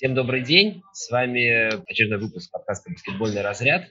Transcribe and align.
Всем 0.00 0.14
добрый 0.14 0.42
день. 0.42 0.82
С 0.94 1.10
вами 1.10 1.74
очередной 1.86 2.18
выпуск 2.18 2.50
подкаста 2.50 2.90
«Баскетбольный 2.90 3.42
разряд». 3.42 3.84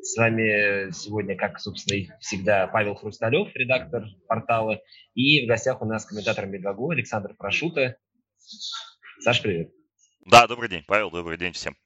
С 0.00 0.16
вами 0.16 0.92
сегодня, 0.92 1.36
как, 1.36 1.58
собственно, 1.58 1.98
и 1.98 2.08
всегда, 2.20 2.68
Павел 2.68 2.94
Хрусталев, 2.94 3.48
редактор 3.56 4.04
портала. 4.28 4.80
И 5.16 5.44
в 5.44 5.48
гостях 5.48 5.82
у 5.82 5.86
нас 5.86 6.06
комментатор 6.06 6.46
Медвагу 6.46 6.90
Александр 6.90 7.34
Прошута. 7.36 7.96
Саш, 9.18 9.42
привет. 9.42 9.72
Да, 10.24 10.46
добрый 10.46 10.68
день, 10.68 10.84
Павел, 10.86 11.10
добрый 11.10 11.36
день 11.36 11.52
всем. 11.52 11.76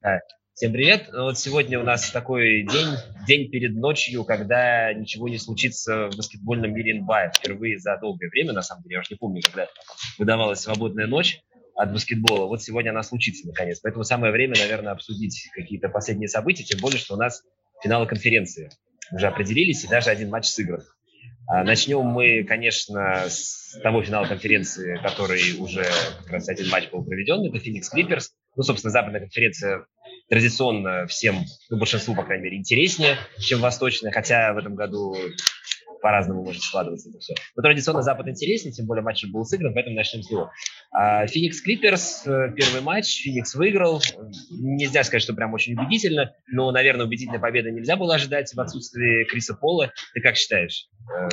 Да. 0.00 0.20
Всем 0.54 0.72
привет. 0.72 1.10
Вот 1.12 1.38
сегодня 1.38 1.78
у 1.78 1.82
нас 1.82 2.10
такой 2.10 2.62
день, 2.62 2.88
день 3.26 3.50
перед 3.50 3.74
ночью, 3.74 4.24
когда 4.24 4.94
ничего 4.94 5.28
не 5.28 5.36
случится 5.36 6.08
в 6.08 6.16
баскетбольном 6.16 6.72
мире 6.72 7.02
НБА. 7.02 7.32
Впервые 7.36 7.78
за 7.78 7.98
долгое 7.98 8.30
время, 8.30 8.54
на 8.54 8.62
самом 8.62 8.82
деле, 8.84 8.94
я 8.94 9.00
уже 9.00 9.08
не 9.10 9.18
помню, 9.18 9.42
когда 9.42 9.68
выдавалась 10.16 10.60
свободная 10.60 11.06
ночь 11.06 11.42
от 11.76 11.92
баскетбола. 11.92 12.46
Вот 12.46 12.62
сегодня 12.62 12.90
она 12.90 13.02
случится 13.02 13.46
наконец. 13.46 13.80
Поэтому 13.80 14.04
самое 14.04 14.32
время, 14.32 14.54
наверное, 14.58 14.92
обсудить 14.92 15.48
какие-то 15.54 15.88
последние 15.88 16.28
события, 16.28 16.64
тем 16.64 16.80
более, 16.80 16.98
что 16.98 17.14
у 17.14 17.18
нас 17.18 17.42
финалы 17.82 18.06
конференции 18.06 18.70
уже 19.12 19.26
определились, 19.26 19.84
и 19.84 19.88
даже 19.88 20.10
один 20.10 20.30
матч 20.30 20.46
сыгран. 20.46 20.82
А, 21.46 21.62
начнем 21.62 22.04
мы, 22.06 22.44
конечно, 22.44 23.24
с 23.28 23.78
того 23.82 24.02
финала 24.02 24.26
конференции, 24.26 24.98
который 25.02 25.58
уже 25.58 25.84
как 26.22 26.30
раз 26.30 26.48
один 26.48 26.70
матч 26.70 26.90
был 26.90 27.04
проведен. 27.04 27.44
Это 27.44 27.58
Феникс 27.58 27.90
Клиперс. 27.90 28.32
Ну, 28.56 28.62
собственно, 28.62 28.92
западная 28.92 29.20
конференция 29.20 29.84
традиционно 30.28 31.06
всем, 31.06 31.44
ну, 31.68 31.76
большинству, 31.76 32.14
по 32.14 32.22
крайней 32.22 32.44
мере, 32.44 32.56
интереснее, 32.56 33.16
чем 33.40 33.60
восточная, 33.60 34.12
хотя 34.12 34.54
в 34.54 34.58
этом 34.58 34.74
году 34.74 35.16
по-разному 36.04 36.44
может 36.44 36.62
складываться 36.62 37.08
это 37.08 37.18
все. 37.18 37.32
Но 37.56 37.62
традиционно 37.62 38.02
Запад 38.02 38.28
интереснее, 38.28 38.74
тем 38.74 38.84
более 38.84 39.02
матч 39.02 39.24
был 39.32 39.42
сыгран, 39.46 39.72
поэтому 39.72 39.96
начнем 39.96 40.22
с 40.22 40.30
него. 40.30 40.50
Феникс 40.92 41.62
Клиперс, 41.62 42.26
э, 42.26 42.52
первый 42.54 42.82
матч, 42.82 43.22
Феникс 43.22 43.54
выиграл. 43.54 44.02
Нельзя 44.50 45.02
сказать, 45.02 45.22
что 45.22 45.32
прям 45.32 45.54
очень 45.54 45.72
убедительно, 45.72 46.34
но, 46.46 46.70
наверное, 46.72 47.06
убедительной 47.06 47.40
победы 47.40 47.70
нельзя 47.70 47.96
было 47.96 48.16
ожидать 48.16 48.52
в 48.52 48.60
отсутствии 48.60 49.24
Криса 49.24 49.54
Пола. 49.54 49.92
Ты 50.12 50.20
как 50.20 50.36
считаешь? 50.36 50.90
Э, 51.10 51.30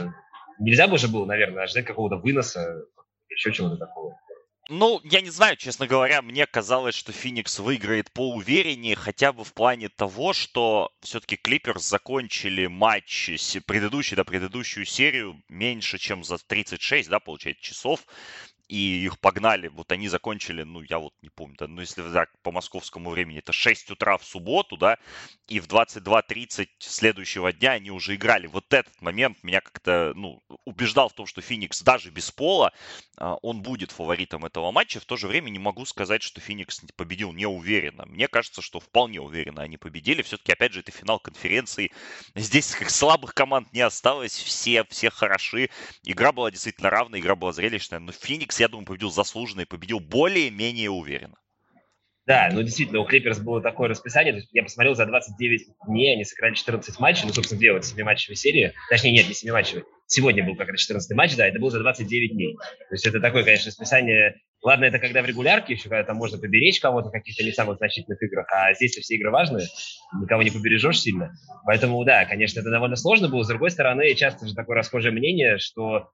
нельзя 0.59 0.87
бы 0.87 0.97
же 0.97 1.09
было, 1.09 1.25
наверное, 1.25 1.63
ожидать 1.63 1.83
какого-то 1.83 2.15
выноса, 2.15 2.81
еще 3.27 3.51
чего-то 3.51 3.75
такого. 3.75 4.15
Ну, 4.73 5.01
я 5.03 5.19
не 5.19 5.29
знаю, 5.29 5.57
честно 5.57 5.85
говоря, 5.85 6.21
мне 6.21 6.45
казалось, 6.45 6.95
что 6.95 7.11
Феникс 7.11 7.59
выиграет 7.59 8.09
поувереннее, 8.13 8.95
хотя 8.95 9.33
бы 9.33 9.43
в 9.43 9.53
плане 9.53 9.89
того, 9.89 10.31
что 10.31 10.93
все-таки 11.01 11.35
Клиперс 11.35 11.83
закончили 11.83 12.67
матч, 12.67 13.31
предыдущий, 13.65 14.15
да, 14.15 14.23
предыдущую 14.23 14.85
серию 14.85 15.43
меньше, 15.49 15.97
чем 15.97 16.23
за 16.23 16.37
36, 16.37 17.09
да, 17.09 17.19
получается, 17.19 17.61
часов 17.61 18.05
и 18.71 19.03
их 19.03 19.19
погнали, 19.19 19.67
вот 19.67 19.91
они 19.91 20.07
закончили, 20.07 20.63
ну, 20.63 20.81
я 20.81 20.97
вот 20.97 21.13
не 21.21 21.27
помню, 21.27 21.57
да, 21.59 21.67
ну, 21.67 21.81
если 21.81 22.09
так 22.09 22.29
по 22.41 22.53
московскому 22.53 23.09
времени, 23.09 23.39
это 23.39 23.51
6 23.51 23.91
утра 23.91 24.17
в 24.17 24.23
субботу, 24.23 24.77
да, 24.77 24.97
и 25.49 25.59
в 25.59 25.67
22.30 25.67 26.69
следующего 26.79 27.51
дня 27.51 27.71
они 27.71 27.91
уже 27.91 28.15
играли. 28.15 28.47
Вот 28.47 28.71
этот 28.73 29.01
момент 29.01 29.43
меня 29.43 29.59
как-то, 29.59 30.13
ну, 30.15 30.41
убеждал 30.63 31.09
в 31.09 31.13
том, 31.13 31.25
что 31.25 31.41
Феникс 31.41 31.81
даже 31.81 32.11
без 32.11 32.31
пола, 32.31 32.71
а, 33.17 33.35
он 33.41 33.61
будет 33.61 33.91
фаворитом 33.91 34.45
этого 34.45 34.71
матча. 34.71 35.01
В 35.01 35.05
то 35.05 35.17
же 35.17 35.27
время 35.27 35.49
не 35.49 35.59
могу 35.59 35.83
сказать, 35.83 36.21
что 36.21 36.39
Феникс 36.39 36.81
победил 36.95 37.33
неуверенно. 37.33 38.05
Мне 38.05 38.29
кажется, 38.29 38.61
что 38.61 38.79
вполне 38.79 39.19
уверенно 39.19 39.63
они 39.63 39.75
победили. 39.75 40.21
Все-таки, 40.21 40.53
опять 40.53 40.71
же, 40.71 40.79
это 40.79 40.91
финал 40.91 41.19
конференции. 41.19 41.91
Здесь 42.35 42.67
слабых 42.87 43.33
команд 43.33 43.73
не 43.73 43.81
осталось, 43.81 44.37
все, 44.37 44.85
все 44.85 45.09
хороши. 45.09 45.69
Игра 46.03 46.31
была 46.31 46.49
действительно 46.51 46.89
равная, 46.89 47.19
игра 47.19 47.35
была 47.35 47.51
зрелищная, 47.51 47.99
но 47.99 48.13
Феникс 48.13 48.60
я 48.61 48.67
думаю, 48.67 48.85
победил 48.85 49.11
заслуженно 49.11 49.61
и 49.61 49.65
победил 49.65 49.99
более-менее 49.99 50.89
уверенно. 50.89 51.35
Да, 52.27 52.49
ну 52.53 52.61
действительно, 52.61 52.99
у 52.99 53.05
Клиперс 53.05 53.39
было 53.39 53.61
такое 53.61 53.89
расписание. 53.89 54.31
То 54.31 54.37
есть 54.37 54.49
я 54.53 54.63
посмотрел 54.63 54.93
за 54.93 55.05
29 55.07 55.61
дней, 55.87 56.13
они 56.13 56.23
сыграли 56.23 56.53
14 56.53 56.99
матчей, 56.99 57.23
ну, 57.25 57.33
собственно, 57.33 57.59
две 57.59 57.73
вот 57.73 57.81
7-матчевые 57.81 58.35
серии. 58.35 58.73
Точнее, 58.89 59.11
нет, 59.11 59.25
не 59.27 59.33
7-матчевые. 59.33 59.83
Сегодня 60.05 60.45
был 60.45 60.55
как 60.55 60.69
раз 60.69 60.81
14 60.81 61.17
матч, 61.17 61.35
да, 61.35 61.47
это 61.47 61.59
был 61.59 61.71
за 61.71 61.79
29 61.79 62.33
дней. 62.33 62.55
То 62.55 62.93
есть 62.93 63.07
это 63.07 63.19
такое, 63.19 63.43
конечно, 63.43 63.69
расписание. 63.69 64.35
Ладно, 64.61 64.85
это 64.85 64.99
когда 64.99 65.23
в 65.23 65.25
регулярке 65.25 65.73
еще, 65.73 65.89
когда 65.89 66.03
там 66.03 66.17
можно 66.17 66.37
поберечь 66.37 66.79
кого-то 66.79 67.09
в 67.09 67.11
каких-то 67.11 67.43
не 67.43 67.51
самых 67.51 67.77
значительных 67.77 68.21
играх, 68.21 68.45
а 68.53 68.73
здесь 68.75 68.91
все 68.91 69.15
игры 69.15 69.31
важные, 69.31 69.65
никого 70.21 70.43
не 70.43 70.51
побережешь 70.51 71.01
сильно. 71.01 71.31
Поэтому, 71.65 72.03
да, 72.05 72.25
конечно, 72.25 72.59
это 72.59 72.69
довольно 72.69 72.95
сложно 72.95 73.29
было. 73.29 73.41
С 73.41 73.47
другой 73.47 73.71
стороны, 73.71 74.13
часто 74.13 74.47
же 74.47 74.53
такое 74.53 74.77
расхожее 74.77 75.11
мнение, 75.11 75.57
что 75.57 76.11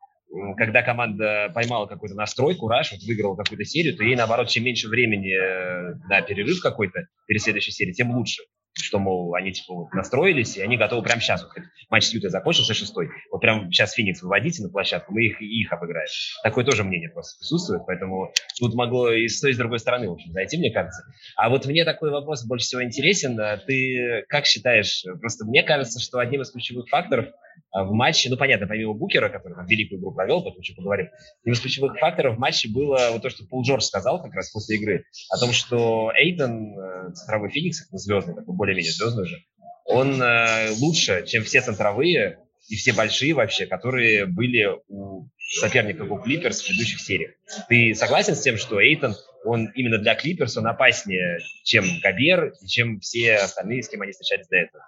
когда 0.58 0.82
команда 0.82 1.52
поймала 1.54 1.86
какой-то 1.86 2.16
настрой, 2.16 2.56
кураж, 2.56 2.92
вот 2.92 3.02
выиграла 3.04 3.36
какую-то 3.36 3.64
серию, 3.64 3.96
то 3.96 4.04
ей, 4.04 4.16
наоборот, 4.16 4.50
чем 4.50 4.64
меньше 4.64 4.88
времени 4.88 5.34
э, 5.34 5.96
на 6.10 6.22
перерыв 6.22 6.62
какой-то 6.62 7.08
перед 7.28 7.42
следующей 7.42 7.72
серией, 7.72 7.94
тем 7.94 8.12
лучше 8.12 8.44
что, 8.84 9.00
мол, 9.00 9.34
они 9.36 9.52
типа 9.52 9.74
вот 9.74 9.94
настроились, 9.94 10.58
и 10.58 10.62
они 10.62 10.78
готовы 10.78 11.04
прямо 11.04 11.22
сейчас. 11.22 11.44
Вот, 11.44 11.52
матч 11.90 12.06
с 12.06 12.14
Ютой 12.14 12.30
закончился 12.30 12.74
шестой. 12.74 13.10
Вот 13.32 13.40
прям 13.40 13.72
сейчас 13.72 13.94
Феникс 13.94 14.22
выводите 14.22 14.64
на 14.64 14.70
площадку, 14.70 15.14
мы 15.14 15.26
их, 15.26 15.42
их 15.42 15.72
обыграем. 15.72 16.08
Такое 16.44 16.64
тоже 16.66 16.84
мнение 16.84 17.10
просто 17.10 17.40
присутствует, 17.40 17.84
поэтому 17.86 18.32
тут 18.60 18.76
могло 18.76 19.12
и 19.12 19.28
с 19.28 19.40
той, 19.42 19.52
и 19.52 19.54
с 19.54 19.58
другой 19.58 19.80
стороны, 19.80 20.10
в 20.10 20.14
общем, 20.14 20.32
зайти, 20.32 20.58
мне 20.58 20.72
кажется. 20.72 21.04
А 21.36 21.50
вот 21.50 21.66
мне 21.66 21.86
такой 21.86 22.12
вопрос 22.12 22.46
больше 22.46 22.66
всего 22.66 22.84
интересен. 22.84 23.38
Ты 23.66 24.26
как 24.30 24.46
считаешь, 24.46 25.04
просто 25.20 25.46
мне 25.46 25.64
кажется, 25.64 26.00
что 26.00 26.20
одним 26.20 26.42
из 26.42 26.52
ключевых 26.52 26.88
факторов 26.90 27.28
в 27.72 27.92
матче, 27.92 28.30
ну, 28.30 28.38
понятно, 28.38 28.68
помимо 28.68 28.94
Букера, 28.94 29.30
который 29.30 29.54
там 29.54 29.66
великую 29.66 30.00
игру 30.00 30.14
провел, 30.14 30.44
потом 30.44 30.60
еще 30.60 30.74
поговорим, 30.74 31.08
одним 31.42 31.54
из 31.54 31.60
ключевых 31.60 31.98
факторов 32.00 32.36
в 32.36 32.40
матче 32.40 32.70
было 32.70 33.10
вот 33.12 33.22
то, 33.22 33.30
что 33.30 33.46
Пол 33.46 33.64
Джордж 33.64 33.84
сказал 33.84 34.22
как 34.22 34.34
раз 34.34 34.52
после 34.52 34.78
игры, 34.78 35.06
о 35.30 35.38
том, 35.38 35.52
что 35.52 36.12
Эйден, 36.16 36.78
э, 36.78 37.14
центровой 37.14 37.50
Феникс, 37.50 37.88
звездный, 37.92 38.36
такой 38.36 38.56
более-менее 38.56 38.92
звездный 38.92 39.24
уже, 39.24 39.38
он 39.86 40.22
э, 40.22 40.72
лучше, 40.80 41.26
чем 41.26 41.44
все 41.44 41.62
центровые 41.62 42.40
и 42.68 42.76
все 42.76 42.94
большие 42.94 43.34
вообще, 43.34 43.66
которые 43.66 44.26
были 44.26 44.68
у 44.90 45.30
соперников 45.38 46.12
у 46.12 46.18
Клиперс 46.18 46.62
в 46.62 46.68
предыдущих 46.68 47.00
сериях. 47.00 47.32
Ты 47.70 47.96
согласен 47.96 48.36
с 48.36 48.42
тем, 48.42 48.58
что 48.58 48.82
Эйтон, 48.82 49.16
он 49.46 49.72
именно 49.76 49.98
для 49.98 50.16
Клиперс, 50.16 50.58
он 50.58 50.68
опаснее, 50.68 51.40
чем 51.64 51.86
Габер 52.04 52.54
и 52.62 52.68
чем 52.68 53.00
все 53.00 53.36
остальные, 53.36 53.84
с 53.84 53.90
кем 53.90 54.02
они 54.02 54.12
встречались 54.12 54.48
до 54.48 54.58
этого? 54.58 54.84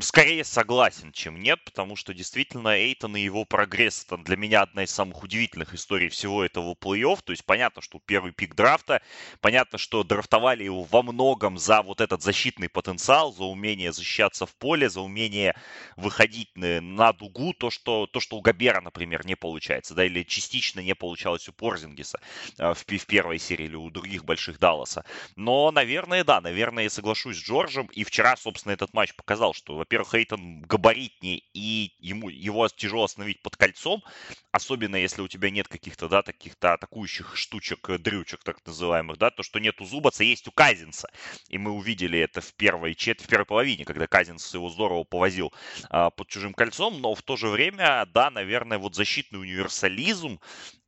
Скорее 0.00 0.42
согласен, 0.42 1.12
чем 1.12 1.40
нет, 1.40 1.62
потому 1.64 1.94
что 1.94 2.12
действительно 2.12 2.76
Эйтон 2.76 3.16
и 3.16 3.20
его 3.20 3.44
прогресс 3.44 4.04
это 4.04 4.16
для 4.16 4.36
меня 4.36 4.62
одна 4.62 4.82
из 4.82 4.90
самых 4.90 5.22
удивительных 5.22 5.72
историй 5.72 6.08
всего 6.08 6.44
этого 6.44 6.74
плей-офф. 6.74 7.20
То 7.22 7.30
есть 7.30 7.44
понятно, 7.44 7.80
что 7.80 8.00
первый 8.04 8.32
пик 8.32 8.56
драфта, 8.56 9.02
понятно, 9.40 9.78
что 9.78 10.02
драфтовали 10.02 10.64
его 10.64 10.82
во 10.82 11.04
многом 11.04 11.58
за 11.58 11.82
вот 11.82 12.00
этот 12.00 12.22
защитный 12.22 12.68
потенциал, 12.68 13.32
за 13.32 13.44
умение 13.44 13.92
защищаться 13.92 14.46
в 14.46 14.56
поле, 14.56 14.88
за 14.90 15.00
умение 15.00 15.54
выходить 15.96 16.50
на, 16.56 17.12
дугу, 17.12 17.52
то 17.52 17.70
что, 17.70 18.08
то, 18.08 18.18
что 18.18 18.36
у 18.36 18.40
Габера, 18.40 18.80
например, 18.80 19.24
не 19.24 19.36
получается, 19.36 19.94
да, 19.94 20.04
или 20.04 20.24
частично 20.24 20.80
не 20.80 20.96
получалось 20.96 21.48
у 21.48 21.52
Порзингиса 21.52 22.18
э, 22.58 22.74
в, 22.74 22.84
в 22.84 23.06
первой 23.06 23.38
серии 23.38 23.66
или 23.66 23.76
у 23.76 23.88
других 23.90 24.24
больших 24.24 24.58
Далласа. 24.58 25.04
Но, 25.36 25.70
наверное, 25.70 26.24
да, 26.24 26.40
наверное, 26.40 26.82
я 26.82 26.90
соглашусь 26.90 27.36
с 27.36 27.44
Джорджем. 27.44 27.86
И 27.92 28.02
вчера, 28.02 28.36
собственно, 28.36 28.72
этот 28.72 28.92
матч 28.92 29.14
показал, 29.14 29.54
что 29.54 29.83
во-первых, 29.84 30.14
Эйтон 30.14 30.62
габаритнее, 30.62 31.42
и 31.52 31.92
ему, 31.98 32.30
его 32.30 32.66
тяжело 32.68 33.04
остановить 33.04 33.42
под 33.42 33.56
кольцом, 33.56 34.02
особенно 34.50 34.96
если 34.96 35.20
у 35.20 35.28
тебя 35.28 35.50
нет 35.50 35.68
каких-то, 35.68 36.08
да, 36.08 36.22
таких-то 36.22 36.72
атакующих 36.72 37.36
штучек, 37.36 37.90
э, 37.90 37.98
дрючек 37.98 38.42
так 38.42 38.64
называемых, 38.66 39.18
да, 39.18 39.30
то, 39.30 39.42
что 39.42 39.58
нет 39.58 39.80
у 39.82 39.84
Зубаца, 39.84 40.24
есть 40.24 40.48
у 40.48 40.52
Казинца. 40.52 41.10
И 41.48 41.58
мы 41.58 41.72
увидели 41.72 42.18
это 42.18 42.40
в 42.40 42.54
первой, 42.54 42.94
чет... 42.94 43.20
в 43.20 43.26
первой 43.26 43.44
половине, 43.44 43.84
когда 43.84 44.06
Казинц 44.06 44.54
его 44.54 44.70
здорово 44.70 45.04
повозил 45.04 45.52
а, 45.90 46.08
под 46.08 46.28
чужим 46.28 46.54
кольцом, 46.54 47.00
но 47.02 47.14
в 47.14 47.22
то 47.22 47.36
же 47.36 47.48
время, 47.48 48.06
да, 48.14 48.30
наверное, 48.30 48.78
вот 48.78 48.94
защитный 48.94 49.40
универсализм 49.40 50.40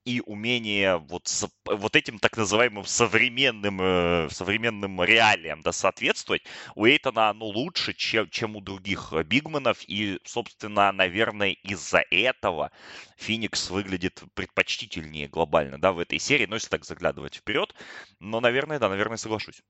и 0.06 0.22
умение 0.24 0.98
вот, 0.98 1.28
вот 1.64 1.96
этим 1.96 2.20
так 2.20 2.36
называемым 2.36 2.84
современным, 2.84 3.80
э, 3.82 4.28
современным 4.30 5.02
реалиям 5.02 5.62
да, 5.62 5.72
соответствовать, 5.72 6.42
у 6.76 6.86
Эйтона 6.86 7.28
оно 7.30 7.46
лучше, 7.46 7.92
чем, 7.92 8.30
чем 8.30 8.54
у 8.54 8.60
других 8.60 9.12
бигманов. 9.26 9.78
И, 9.88 10.20
собственно, 10.24 10.92
наверное, 10.92 11.56
из-за 11.64 12.04
этого 12.10 12.70
Феникс 13.16 13.68
выглядит 13.68 14.22
предпочтительнее 14.34 15.26
глобально 15.26 15.80
да, 15.80 15.90
в 15.90 15.98
этой 15.98 16.20
серии. 16.20 16.46
Ну, 16.46 16.54
если 16.54 16.68
так 16.68 16.84
заглядывать 16.84 17.34
вперед. 17.34 17.74
Но, 18.20 18.40
наверное, 18.40 18.78
да, 18.78 18.88
наверное, 18.88 19.16
соглашусь. 19.16 19.60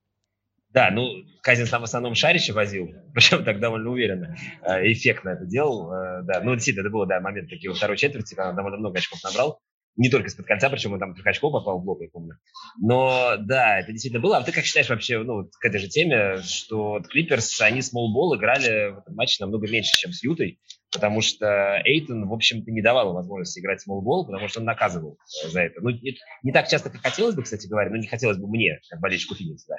Да, 0.69 0.91
ну, 0.91 1.23
Казин 1.41 1.65
там 1.65 1.81
в 1.81 1.85
основном 1.85 2.13
шарище 2.13 2.53
возил, 2.53 2.93
причем 3.15 3.43
так 3.43 3.59
довольно 3.59 3.89
уверенно, 3.89 4.35
э, 4.61 4.91
эффектно 4.91 5.29
это 5.29 5.45
делал. 5.45 5.91
Э, 5.91 6.21
да, 6.23 6.41
ну, 6.43 6.53
действительно, 6.53 6.83
это 6.83 6.91
было, 6.91 7.07
да, 7.07 7.19
момент 7.21 7.49
такие 7.49 7.71
во 7.71 7.75
второй 7.75 7.97
четверти, 7.97 8.35
когда 8.35 8.51
он 8.51 8.55
довольно 8.55 8.77
много 8.77 8.99
очков 8.99 9.23
набрал 9.23 9.59
Не 9.97 10.09
только 10.09 10.27
из-под 10.27 10.45
кольца, 10.45 10.69
причем 10.69 10.93
он 10.93 10.99
там 10.99 11.15
очко 11.25 11.51
попал 11.51 11.79
в 11.79 11.83
блок, 11.83 12.01
я 12.01 12.09
помню. 12.09 12.37
Но 12.79 13.35
да, 13.39 13.79
это 13.79 13.91
действительно 13.91 14.21
было. 14.21 14.37
А 14.37 14.43
ты 14.43 14.51
как 14.51 14.63
считаешь 14.63 14.89
вообще, 14.89 15.17
ну, 15.23 15.49
к 15.59 15.65
этой 15.65 15.79
же 15.79 15.87
теме, 15.87 16.37
что 16.43 17.01
Клиперс, 17.09 17.59
они 17.61 17.81
смолбол 17.81 18.35
играли 18.35 18.91
в 18.91 18.99
этом 18.99 19.15
матче 19.15 19.43
намного 19.43 19.67
меньше, 19.67 19.99
чем 19.99 20.13
с 20.13 20.23
Ютой, 20.23 20.59
потому 20.93 21.21
что 21.21 21.81
Эйтон, 21.83 22.27
в 22.27 22.33
общем-то, 22.33 22.69
не 22.71 22.83
давал 22.83 23.13
возможности 23.13 23.59
играть 23.59 23.81
смолбол, 23.81 24.27
потому 24.27 24.47
что 24.47 24.59
он 24.59 24.65
наказывал 24.65 25.17
э, 25.43 25.49
за 25.49 25.61
это. 25.61 25.81
Ну, 25.81 25.89
не, 25.89 26.15
не 26.43 26.51
так 26.51 26.67
часто, 26.67 26.91
как 26.91 27.01
хотелось 27.01 27.33
бы, 27.33 27.41
кстати 27.41 27.67
говоря, 27.67 27.89
ну, 27.89 27.97
не 27.97 28.07
хотелось 28.07 28.37
бы 28.37 28.47
мне, 28.47 28.79
как 28.89 28.99
болельщику 28.99 29.33
Феникс, 29.33 29.65
да. 29.65 29.77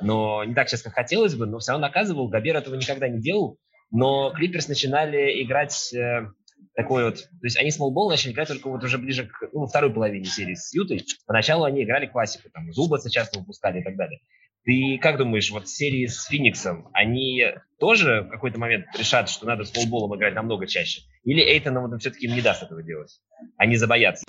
Но 0.00 0.44
не 0.44 0.54
так 0.54 0.68
часто, 0.68 0.90
как 0.90 0.94
хотелось 0.94 1.34
бы, 1.34 1.46
но 1.46 1.58
все 1.58 1.72
равно 1.72 1.88
наказывал. 1.88 2.28
Габер 2.28 2.56
этого 2.56 2.76
никогда 2.76 3.08
не 3.08 3.20
делал. 3.20 3.58
Но 3.90 4.30
Клиперс 4.30 4.68
начинали 4.68 5.42
играть 5.42 5.92
э, 5.92 6.28
такой 6.76 7.04
вот... 7.06 7.16
То 7.16 7.44
есть 7.44 7.56
они 7.56 7.70
смолбол 7.70 8.10
начали 8.10 8.32
играть 8.32 8.48
только 8.48 8.68
вот 8.68 8.84
уже 8.84 8.98
ближе 8.98 9.26
к 9.26 9.48
ну, 9.52 9.66
второй 9.66 9.92
половине 9.92 10.26
серии 10.26 10.54
с 10.54 10.72
Ютой. 10.74 11.04
Поначалу 11.26 11.64
они 11.64 11.82
играли 11.82 12.06
классику, 12.06 12.50
там, 12.50 12.70
Зубаса 12.72 13.10
часто 13.10 13.40
выпускали 13.40 13.80
и 13.80 13.82
так 13.82 13.96
далее. 13.96 14.20
Ты 14.64 14.98
как 15.00 15.16
думаешь, 15.16 15.50
вот 15.50 15.68
серии 15.68 16.06
с 16.06 16.24
Фениксом, 16.24 16.88
они 16.92 17.54
тоже 17.78 18.22
в 18.22 18.30
какой-то 18.30 18.58
момент 18.58 18.86
решат, 18.98 19.28
что 19.28 19.46
надо 19.46 19.64
с 19.64 19.72
футболом 19.72 20.16
играть 20.16 20.34
намного 20.34 20.66
чаще? 20.66 21.02
Или 21.24 21.42
Эйтон 21.42 21.98
все-таки 21.98 22.28
не 22.28 22.40
даст 22.40 22.62
этого 22.62 22.82
делать? 22.82 23.20
Они 23.56 23.76
забоятся? 23.76 24.24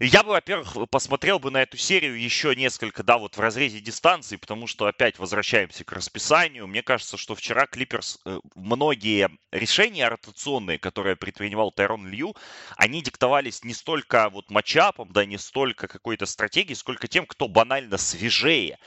Я 0.00 0.22
бы, 0.22 0.30
во-первых, 0.30 0.76
посмотрел 0.90 1.38
бы 1.38 1.50
на 1.50 1.62
эту 1.62 1.76
серию 1.76 2.20
еще 2.20 2.54
несколько, 2.54 3.02
да, 3.02 3.18
вот 3.18 3.36
в 3.36 3.40
разрезе 3.40 3.80
дистанции, 3.80 4.36
потому 4.36 4.66
что 4.66 4.86
опять 4.86 5.18
возвращаемся 5.18 5.84
к 5.84 5.92
расписанию. 5.92 6.66
Мне 6.66 6.82
кажется, 6.82 7.16
что 7.16 7.34
вчера 7.34 7.66
Клиперс, 7.66 8.20
э, 8.24 8.38
многие 8.54 9.30
решения 9.50 10.08
ротационные, 10.08 10.78
которые 10.78 11.16
предпринимал 11.16 11.72
Тайрон 11.72 12.06
Лью, 12.06 12.34
они 12.76 13.02
диктовались 13.02 13.64
не 13.64 13.74
столько 13.74 14.28
вот 14.30 14.50
матчапом, 14.50 15.10
да, 15.12 15.24
не 15.24 15.38
столько 15.38 15.88
какой-то 15.88 16.26
стратегией, 16.26 16.76
сколько 16.76 17.08
тем, 17.08 17.26
кто 17.26 17.48
банально 17.48 17.98
свежее. 17.98 18.78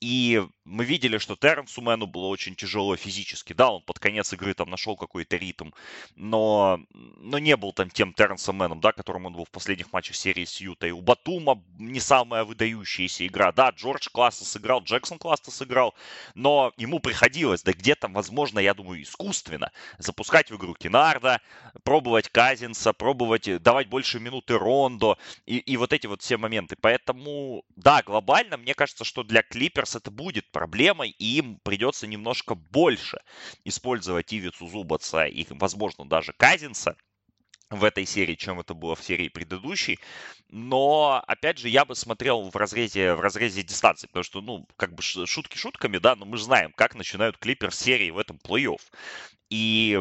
И 0.00 0.40
мы 0.64 0.84
видели, 0.84 1.18
что 1.18 1.34
Терренсу 1.34 1.80
Мэну 1.80 2.06
было 2.06 2.26
очень 2.26 2.54
тяжело 2.54 2.94
физически. 2.96 3.52
Да, 3.58 3.70
он 3.72 3.82
под 3.82 3.98
конец 3.98 4.32
игры 4.32 4.54
там 4.54 4.70
нашел 4.70 4.96
какой-то 4.96 5.36
ритм, 5.36 5.72
но, 6.14 6.80
но 6.92 7.40
не 7.40 7.56
был 7.56 7.72
там 7.72 7.90
тем 7.90 8.12
Терренсом 8.12 8.54
Мэном, 8.54 8.80
да, 8.80 8.92
которым 8.92 9.26
он 9.26 9.32
был 9.32 9.46
в 9.46 9.50
последних 9.50 9.92
матчах 9.92 10.14
серии 10.14 10.44
с 10.44 10.60
Ютой. 10.60 10.92
У 10.92 11.00
Батума 11.00 11.60
не 11.76 11.98
самая 11.98 12.44
выдающаяся 12.44 13.26
игра. 13.26 13.50
Да, 13.50 13.70
Джордж 13.70 14.08
классно 14.12 14.46
сыграл, 14.46 14.82
Джексон 14.84 15.18
классно 15.18 15.52
сыграл, 15.52 15.96
но 16.36 16.72
ему 16.76 17.00
приходилось, 17.00 17.64
да 17.64 17.72
где-то, 17.72 18.06
возможно, 18.06 18.60
я 18.60 18.74
думаю, 18.74 19.02
искусственно 19.02 19.72
запускать 19.98 20.52
в 20.52 20.56
игру 20.56 20.74
Кинарда, 20.74 21.40
пробовать 21.82 22.28
Казинса, 22.28 22.92
пробовать 22.92 23.48
э, 23.48 23.58
давать 23.58 23.88
больше 23.88 24.20
минуты 24.20 24.56
Рондо 24.56 25.18
и, 25.46 25.56
и 25.56 25.76
вот 25.76 25.92
эти 25.92 26.06
вот 26.06 26.22
все 26.22 26.36
моменты. 26.36 26.76
Поэтому, 26.80 27.64
да, 27.74 28.04
глобально, 28.04 28.56
мне 28.56 28.74
кажется, 28.74 29.02
что 29.02 29.24
для 29.24 29.42
Клиперс 29.42 29.96
это 29.96 30.12
будет 30.12 30.48
проблемой, 30.52 31.10
и 31.10 31.38
им 31.38 31.58
придется 31.64 32.06
немножко 32.06 32.54
больше 32.54 33.18
использовать 33.64 34.32
Ивицу 34.32 34.66
Зубаца 34.66 35.26
и, 35.26 35.46
возможно, 35.50 36.04
даже 36.04 36.32
Казинса 36.32 36.96
в 37.70 37.84
этой 37.84 38.06
серии, 38.06 38.34
чем 38.34 38.60
это 38.60 38.72
было 38.74 38.96
в 38.96 39.02
серии 39.02 39.28
предыдущей. 39.28 39.98
Но, 40.48 41.22
опять 41.26 41.58
же, 41.58 41.68
я 41.68 41.84
бы 41.84 41.94
смотрел 41.94 42.48
в 42.48 42.56
разрезе, 42.56 43.14
в 43.14 43.20
разрезе 43.20 43.62
дистанции, 43.62 44.06
потому 44.06 44.22
что, 44.22 44.40
ну, 44.40 44.66
как 44.76 44.94
бы 44.94 45.02
шутки 45.02 45.58
шутками, 45.58 45.98
да, 45.98 46.16
но 46.16 46.24
мы 46.24 46.38
знаем, 46.38 46.72
как 46.72 46.94
начинают 46.94 47.36
клипер 47.36 47.72
серии 47.72 48.10
в 48.10 48.18
этом 48.18 48.38
плей-офф. 48.38 48.80
И 49.50 49.98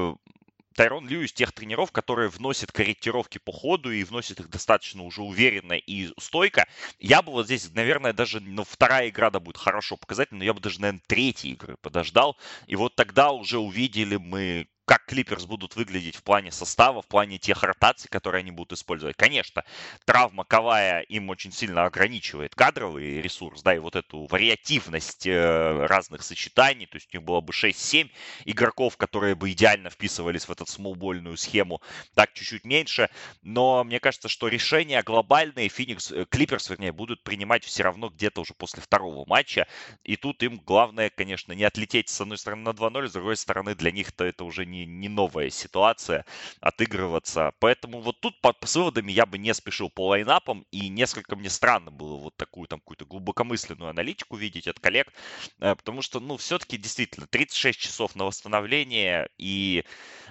Тайрон 0.78 1.08
Лью 1.08 1.26
из 1.26 1.34
тех 1.34 1.54
тренеров, 1.54 1.92
которые 1.92 2.30
вносят 2.30 2.72
корректировки 2.72 3.40
по 3.40 3.52
ходу 3.52 3.92
и 3.92 4.04
вносят 4.04 4.40
их 4.40 4.48
достаточно 4.48 5.02
уже 5.02 5.24
уверенно 5.24 5.74
и 5.74 6.14
стойко. 6.20 6.68
Я 7.00 7.24
бы 7.24 7.32
вот 7.32 7.48
здесь, 7.48 7.68
наверное, 7.74 8.14
даже 8.14 8.40
ну, 8.40 8.64
вторая 8.64 9.10
игра 9.10 9.32
да 9.32 9.40
будет 9.40 9.58
хорошо 9.58 9.98
показать, 9.98 10.32
но 10.32 10.44
я 10.44 10.54
бы 10.54 10.60
даже, 10.60 10.80
наверное, 10.80 11.02
третьей 11.08 11.54
игры 11.54 11.78
подождал. 11.82 12.38
И 12.68 12.76
вот 12.76 12.96
тогда 12.96 13.32
уже 13.32 13.58
увидели 13.58 14.18
мы, 14.18 14.68
как 14.88 15.04
Клиперс 15.06 15.46
будут 15.46 15.76
выглядеть 15.76 16.16
в 16.16 16.24
плане 16.24 16.50
состава, 16.50 17.02
в 17.02 17.08
плане 17.08 17.38
тех 17.38 17.62
ротаций, 17.62 18.10
которые 18.10 18.40
они 18.40 18.52
будут 18.52 18.72
использовать. 18.72 19.18
Конечно, 19.18 19.66
травма 20.06 20.46
Кавая 20.46 21.02
им 21.02 21.30
очень 21.30 21.52
сильно 21.52 21.84
ограничивает 21.84 22.56
кадровый 22.56 23.22
ресурс, 23.22 23.62
да, 23.64 23.76
и 23.76 23.80
вот 23.80 23.98
эту 23.98 24.28
вариативность 24.28 25.28
э, 25.28 25.86
разных 25.88 26.24
сочетаний, 26.24 26.86
то 26.86 26.96
есть 26.96 27.14
у 27.14 27.18
них 27.18 27.26
было 27.26 27.42
бы 27.42 27.52
6-7 27.52 28.10
игроков, 28.46 28.96
которые 28.96 29.36
бы 29.36 29.52
идеально 29.52 29.90
вписывались 29.90 30.48
в 30.48 30.52
эту 30.52 30.66
смолбольную 30.66 31.36
схему, 31.36 31.82
так 32.16 32.32
чуть-чуть 32.32 32.64
меньше, 32.64 33.10
но 33.42 33.84
мне 33.84 34.00
кажется, 34.00 34.30
что 34.30 34.48
решения 34.48 35.04
глобальные 35.04 35.68
Феникс, 35.68 36.14
Клиперс, 36.30 36.70
вернее, 36.70 36.94
будут 36.94 37.24
принимать 37.24 37.66
все 37.66 37.84
равно 37.84 38.08
где-то 38.08 38.40
уже 38.40 38.54
после 38.54 38.82
второго 38.82 39.26
матча, 39.28 39.68
и 40.06 40.16
тут 40.16 40.44
им 40.44 40.62
главное, 40.66 41.10
конечно, 41.10 41.52
не 41.52 41.66
отлететь 41.66 42.08
с 42.08 42.22
одной 42.22 42.38
стороны 42.38 42.64
на 42.64 42.70
2-0, 42.70 43.10
с 43.10 43.12
другой 43.12 43.36
стороны 43.36 43.76
для 43.76 43.92
них-то 43.92 44.24
это 44.24 44.46
уже 44.46 44.66
не 44.66 44.77
не, 44.78 44.86
не 44.86 45.10
новая 45.10 45.50
ситуация 45.50 46.26
отыгрываться. 46.62 47.54
Поэтому 47.60 48.02
вот 48.02 48.20
тут 48.20 48.40
по, 48.42 48.56
с 48.64 48.76
выводами 48.76 49.12
я 49.12 49.26
бы 49.26 49.38
не 49.38 49.54
спешил 49.54 49.90
по 49.90 50.10
лайнапам, 50.10 50.66
и 50.72 50.90
несколько 50.90 51.36
мне 51.36 51.50
странно 51.50 51.92
было 51.92 52.18
вот 52.18 52.36
такую 52.38 52.68
там 52.68 52.80
какую-то 52.80 53.06
глубокомысленную 53.06 53.90
аналитику 53.90 54.36
видеть 54.36 54.68
от 54.68 54.80
коллег, 54.80 55.12
э, 55.60 55.76
потому 55.76 56.02
что, 56.02 56.20
ну, 56.20 56.38
все-таки 56.38 56.78
действительно 56.78 57.28
36 57.28 57.80
часов 57.80 58.16
на 58.16 58.26
восстановление 58.26 59.30
и 59.38 59.84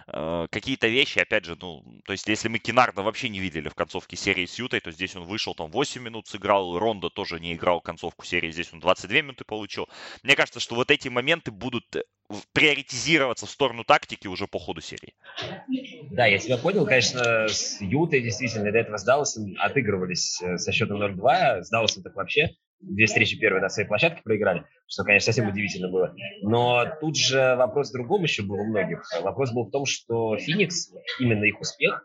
э, 0.06 0.46
какие-то 0.50 0.88
вещи, 0.88 1.19
опять 1.19 1.44
же, 1.44 1.56
ну, 1.60 1.84
то 2.04 2.12
есть 2.12 2.26
если 2.28 2.48
мы 2.48 2.58
Кинарда 2.58 3.02
вообще 3.02 3.28
не 3.28 3.40
видели 3.40 3.69
в 3.69 3.75
концовке 3.75 4.16
серии 4.16 4.46
с 4.46 4.58
Ютой, 4.58 4.81
то 4.81 4.90
здесь 4.90 5.16
он 5.16 5.25
вышел 5.25 5.54
там 5.54 5.70
8 5.70 6.02
минут 6.02 6.28
сыграл, 6.28 6.78
Рондо 6.78 7.10
тоже 7.10 7.40
не 7.40 7.54
играл 7.54 7.81
концовку 7.81 8.25
серии, 8.25 8.50
здесь 8.50 8.72
он 8.72 8.81
22 8.81 9.22
минуты 9.22 9.44
получил. 9.44 9.88
Мне 10.22 10.37
кажется, 10.37 10.60
что 10.60 10.75
вот 10.75 10.90
эти 10.90 11.08
моменты 11.08 11.50
будут 11.50 11.96
приоритизироваться 12.52 13.46
в 13.46 13.50
сторону 13.50 13.84
тактики 13.84 14.26
уже 14.26 14.46
по 14.46 14.58
ходу 14.58 14.81
серии. 14.81 15.14
Да, 16.11 16.26
я 16.26 16.38
тебя 16.38 16.58
понял. 16.58 16.87
Конечно, 16.87 17.49
с 17.49 17.81
Ютой 17.81 18.20
действительно 18.23 18.70
до 18.70 18.78
этого 18.78 18.96
с 18.96 19.05
Далласом 19.05 19.55
отыгрывались 19.58 20.40
э, 20.43 20.56
со 20.58 20.73
счетом 20.73 21.02
0-2. 21.02 21.62
С 21.62 21.70
Далласом 21.70 22.02
так 22.02 22.17
вообще 22.17 22.50
две 22.81 23.06
встречи 23.06 23.38
первые 23.38 23.62
на 23.62 23.69
своей 23.69 23.88
площадке 23.88 24.23
проиграли, 24.23 24.64
что, 24.87 25.05
конечно, 25.05 25.32
совсем 25.32 25.49
удивительно 25.49 25.88
было. 25.88 26.14
Но 26.43 26.84
тут 27.00 27.17
же 27.17 27.56
вопрос 27.56 27.90
в 27.90 27.93
другом 27.93 28.23
еще 28.23 28.43
был 28.43 28.56
у 28.56 28.64
многих. 28.64 29.02
Вопрос 29.22 29.52
был 29.52 29.64
в 29.64 29.70
том, 29.70 29.87
что 29.87 30.37
Феникс, 30.37 30.93
именно 31.19 31.44
их 31.44 31.61
успех, 31.61 32.05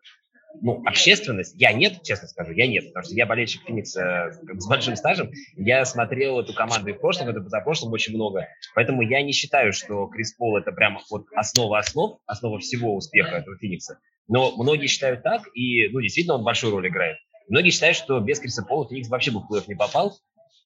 ну, 0.61 0.83
общественность, 0.85 1.55
я 1.59 1.71
нет, 1.73 2.03
честно 2.03 2.27
скажу, 2.27 2.51
я 2.51 2.67
нет, 2.67 2.87
потому 2.87 3.03
что 3.03 3.15
я 3.15 3.25
болельщик 3.25 3.61
Феникса 3.63 4.31
с 4.31 4.67
большим 4.67 4.95
стажем, 4.95 5.31
я 5.55 5.85
смотрел 5.85 6.39
эту 6.39 6.53
команду 6.53 6.89
и 6.89 6.93
в 6.93 6.99
прошлом 6.99 7.27
году, 7.27 7.47
за 7.47 7.61
прошлым 7.61 7.93
очень 7.93 8.15
много, 8.15 8.47
поэтому 8.75 9.01
я 9.01 9.21
не 9.21 9.31
считаю, 9.31 9.73
что 9.73 10.07
Крис 10.07 10.33
Пол 10.33 10.57
это 10.57 10.71
прямо 10.71 10.99
вот 11.09 11.25
основа 11.35 11.79
основ, 11.79 12.19
основа 12.25 12.59
всего 12.59 12.95
успеха 12.95 13.37
этого 13.37 13.57
Феникса, 13.57 13.99
но 14.27 14.55
многие 14.57 14.87
считают 14.87 15.23
так, 15.23 15.43
и, 15.53 15.87
ну, 15.89 16.01
действительно, 16.01 16.35
он 16.35 16.43
большую 16.43 16.73
роль 16.73 16.87
играет. 16.87 17.17
Многие 17.49 17.71
считают, 17.71 17.97
что 17.97 18.19
без 18.19 18.39
Криса 18.39 18.63
Пола 18.63 18.87
Феникс 18.87 19.09
вообще 19.09 19.31
бы 19.31 19.39
в 19.39 19.47
плей 19.47 19.61
не 19.67 19.75
попал, 19.75 20.17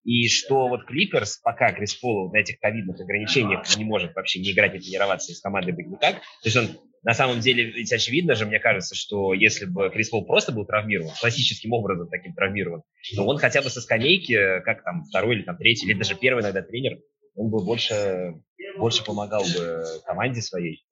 и 0.03 0.27
что 0.27 0.67
вот 0.67 0.85
Клиперс, 0.85 1.37
пока 1.37 1.71
Крис 1.73 1.95
Пол 1.95 2.31
на 2.31 2.37
этих 2.37 2.59
ковидных 2.59 3.01
ограничениях 3.01 3.75
не 3.75 3.83
может 3.83 4.15
вообще 4.15 4.39
не 4.39 4.51
играть, 4.51 4.73
не 4.73 4.79
тренироваться 4.79 5.31
и 5.31 5.35
с 5.35 5.41
командой 5.41 5.71
быть 5.71 5.87
никак, 5.87 6.15
то 6.15 6.21
есть 6.43 6.55
он 6.55 6.69
на 7.05 7.13
самом 7.13 7.39
деле, 7.39 7.65
ведь 7.65 7.93
очевидно 7.93 8.33
же, 8.33 8.47
мне 8.47 8.59
кажется, 8.59 8.95
что 8.95 9.35
если 9.35 9.65
бы 9.65 9.91
Крис 9.91 10.09
Пол 10.09 10.25
просто 10.25 10.51
был 10.51 10.65
травмирован, 10.65 11.11
классическим 11.21 11.71
образом 11.71 12.09
таким 12.09 12.33
травмирован, 12.33 12.81
то 13.15 13.23
он 13.23 13.37
хотя 13.37 13.61
бы 13.61 13.69
со 13.69 13.79
скамейки, 13.79 14.61
как 14.61 14.83
там 14.83 15.03
второй 15.03 15.35
или 15.35 15.43
там 15.43 15.55
третий, 15.55 15.85
или 15.85 15.93
даже 15.93 16.15
первый 16.15 16.41
иногда 16.41 16.63
тренер, 16.63 16.97
он 17.35 17.51
бы 17.51 17.63
больше, 17.63 18.33
больше 18.79 19.05
помогал 19.05 19.43
бы 19.43 19.83
команде 20.03 20.41
своей. 20.41 20.83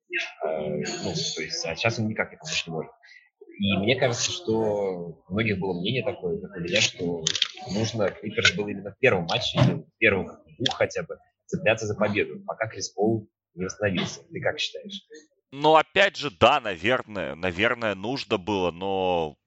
Э, 0.46 0.84
ну, 1.04 1.14
то 1.36 1.42
есть, 1.42 1.66
а 1.66 1.76
сейчас 1.76 1.98
он 1.98 2.08
никак 2.08 2.32
не 2.32 2.38
помочь 2.38 2.68
не 2.68 2.74
может. 2.74 2.92
И 3.58 3.78
мне 3.78 3.96
кажется, 4.00 4.32
что 4.32 5.24
у 5.28 5.34
многих 5.34 5.58
было 5.58 5.74
мнение 5.74 6.04
такое, 6.04 6.40
как 6.40 6.58
у 6.58 6.60
меня, 6.60 6.80
что 6.80 7.26
нужно, 7.74 8.12
Клиперс 8.12 8.54
был 8.54 8.68
именно 8.68 8.92
в 8.92 9.00
первом 9.00 9.26
матче, 9.26 9.58
в 9.60 9.98
первых 9.98 10.40
двух 10.60 10.76
хотя 10.76 11.02
бы, 11.02 11.18
цепляться 11.48 11.88
за 11.88 11.96
победу, 11.96 12.40
пока 12.46 12.68
Крис 12.68 12.90
Пол 12.90 13.28
не 13.56 13.66
восстановился. 13.66 14.22
Ты 14.32 14.40
как 14.42 14.60
считаешь? 14.60 15.02
Ну, 15.56 15.76
опять 15.76 16.16
же, 16.16 16.32
да, 16.32 16.60
наверное, 16.60 17.36
наверное, 17.36 17.94
нужно 17.94 18.40
было, 18.40 18.72
но, 18.72 19.38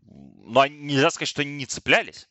но 0.44 0.64
нельзя 0.68 1.10
сказать, 1.10 1.28
что 1.28 1.42
они 1.42 1.56
не 1.56 1.66
цеплялись. 1.66 2.28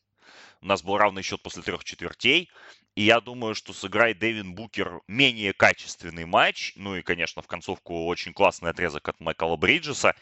У 0.62 0.66
нас 0.66 0.82
был 0.82 0.98
равный 0.98 1.24
счет 1.24 1.44
после 1.44 1.62
трех 1.62 1.84
четвертей. 1.84 2.50
И 2.96 3.02
я 3.04 3.20
думаю, 3.20 3.54
что 3.54 3.74
сыграет 3.74 4.18
Дэвин 4.18 4.56
Букер 4.56 5.02
менее 5.10 5.52
качественный 5.52 6.24
матч. 6.24 6.72
Ну 6.78 6.96
и, 6.96 7.02
конечно, 7.02 7.42
в 7.42 7.48
концовку 7.48 8.06
очень 8.06 8.32
классный 8.32 8.70
отрезок 8.70 9.10
от 9.10 9.20
Майкла 9.20 9.58
Бриджеса, 9.58 10.16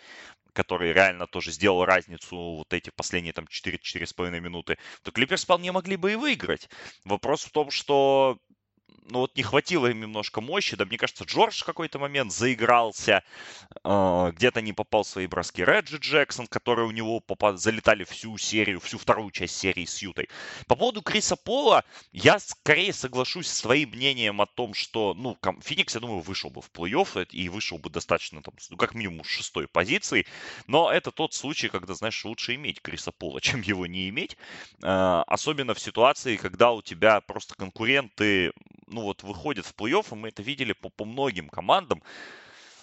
который 0.53 0.91
реально 0.91 1.27
тоже 1.27 1.51
сделал 1.51 1.85
разницу 1.85 2.35
вот 2.35 2.73
эти 2.73 2.89
последние 2.89 3.33
там 3.33 3.45
4-4,5 3.45 4.39
минуты. 4.39 4.79
То 5.03 5.11
Клиперс 5.11 5.43
вполне 5.43 5.71
могли 5.71 5.95
бы 5.95 6.13
и 6.13 6.15
выиграть. 6.15 6.69
Вопрос 7.05 7.43
в 7.43 7.51
том, 7.51 7.69
что 7.69 8.39
ну 9.09 9.19
вот 9.19 9.35
не 9.35 9.43
хватило 9.43 9.87
им 9.87 9.99
немножко 10.01 10.41
мощи. 10.41 10.75
Да, 10.75 10.85
мне 10.85 10.97
кажется, 10.97 11.23
Джордж 11.23 11.61
в 11.61 11.65
какой-то 11.65 11.99
момент 11.99 12.31
заигрался, 12.31 13.23
э, 13.83 14.31
где-то 14.35 14.61
не 14.61 14.73
попал 14.73 15.03
в 15.03 15.07
свои 15.07 15.27
броски 15.27 15.63
Реджи 15.63 15.97
Джексон, 15.97 16.47
которые 16.47 16.87
у 16.87 16.91
него 16.91 17.19
попад... 17.19 17.59
залетали 17.59 18.03
всю 18.03 18.37
серию, 18.37 18.79
всю 18.79 18.97
вторую 18.97 19.31
часть 19.31 19.57
серии 19.57 19.85
с 19.85 20.01
Ютой. 20.01 20.29
По 20.67 20.75
поводу 20.75 21.01
Криса 21.01 21.35
Пола, 21.35 21.83
я 22.11 22.39
скорее 22.39 22.93
соглашусь 22.93 23.47
с 23.47 23.61
твоим 23.61 23.89
мнением 23.89 24.41
о 24.41 24.45
том, 24.45 24.73
что, 24.73 25.13
ну, 25.13 25.37
Феникс, 25.61 25.95
я 25.95 26.01
думаю, 26.01 26.21
вышел 26.21 26.49
бы 26.49 26.61
в 26.61 26.71
плей-офф 26.71 27.27
и 27.31 27.49
вышел 27.49 27.77
бы 27.77 27.89
достаточно, 27.89 28.41
там, 28.41 28.53
ну, 28.69 28.77
как 28.77 28.93
минимум, 28.93 29.23
шестой 29.23 29.67
позиции. 29.67 30.25
Но 30.67 30.91
это 30.91 31.11
тот 31.11 31.33
случай, 31.33 31.69
когда, 31.69 31.93
знаешь, 31.93 32.23
лучше 32.25 32.55
иметь 32.55 32.81
Криса 32.81 33.11
Пола, 33.11 33.41
чем 33.41 33.61
его 33.61 33.85
не 33.85 34.09
иметь. 34.09 34.37
Э, 34.81 35.23
особенно 35.27 35.73
в 35.73 35.79
ситуации, 35.79 36.37
когда 36.37 36.71
у 36.71 36.81
тебя 36.81 37.21
просто 37.21 37.55
конкуренты 37.55 38.53
ну 38.93 39.01
вот 39.01 39.23
выходит 39.23 39.65
в 39.65 39.75
плей-офф, 39.75 40.05
и 40.11 40.15
мы 40.15 40.27
это 40.29 40.41
видели 40.41 40.73
по, 40.73 40.89
по 40.89 41.05
многим 41.05 41.49
командам, 41.49 42.01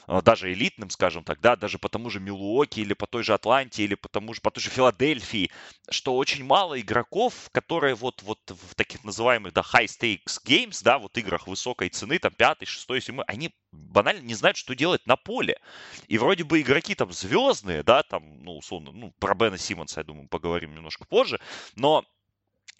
а, 0.06 0.22
даже 0.22 0.52
элитным, 0.52 0.90
скажем 0.90 1.22
так, 1.22 1.40
да, 1.40 1.54
даже 1.54 1.78
по 1.78 1.88
тому 1.88 2.10
же 2.10 2.18
Милуоки 2.18 2.80
или 2.80 2.94
по 2.94 3.06
той 3.06 3.22
же 3.22 3.32
Атланте 3.32 3.84
или 3.84 3.94
по 3.94 4.08
тому 4.08 4.34
же, 4.34 4.40
по 4.40 4.50
той 4.50 4.60
же 4.60 4.68
Филадельфии, 4.68 5.52
что 5.88 6.16
очень 6.16 6.44
мало 6.44 6.80
игроков, 6.80 7.48
которые 7.52 7.94
вот, 7.94 8.22
вот 8.22 8.40
в 8.48 8.74
таких 8.74 9.04
называемых, 9.04 9.52
да, 9.52 9.60
high 9.60 9.86
stakes 9.86 10.40
games, 10.44 10.80
да, 10.82 10.98
вот 10.98 11.16
играх 11.16 11.46
высокой 11.46 11.90
цены, 11.90 12.18
там, 12.18 12.32
пятый, 12.32 12.66
шестой, 12.66 13.00
седьмой, 13.00 13.24
они 13.28 13.54
банально 13.70 14.22
не 14.22 14.34
знают, 14.34 14.56
что 14.56 14.74
делать 14.74 15.06
на 15.06 15.16
поле. 15.16 15.60
И 16.08 16.18
вроде 16.18 16.42
бы 16.42 16.60
игроки 16.60 16.96
там 16.96 17.12
звездные, 17.12 17.84
да, 17.84 18.02
там, 18.02 18.42
ну, 18.42 18.56
условно, 18.56 18.90
ну, 18.92 19.12
про 19.20 19.36
Бена 19.36 19.58
Симмонса, 19.58 20.00
я 20.00 20.04
думаю, 20.04 20.26
поговорим 20.26 20.74
немножко 20.74 21.04
позже, 21.04 21.38
но 21.76 22.04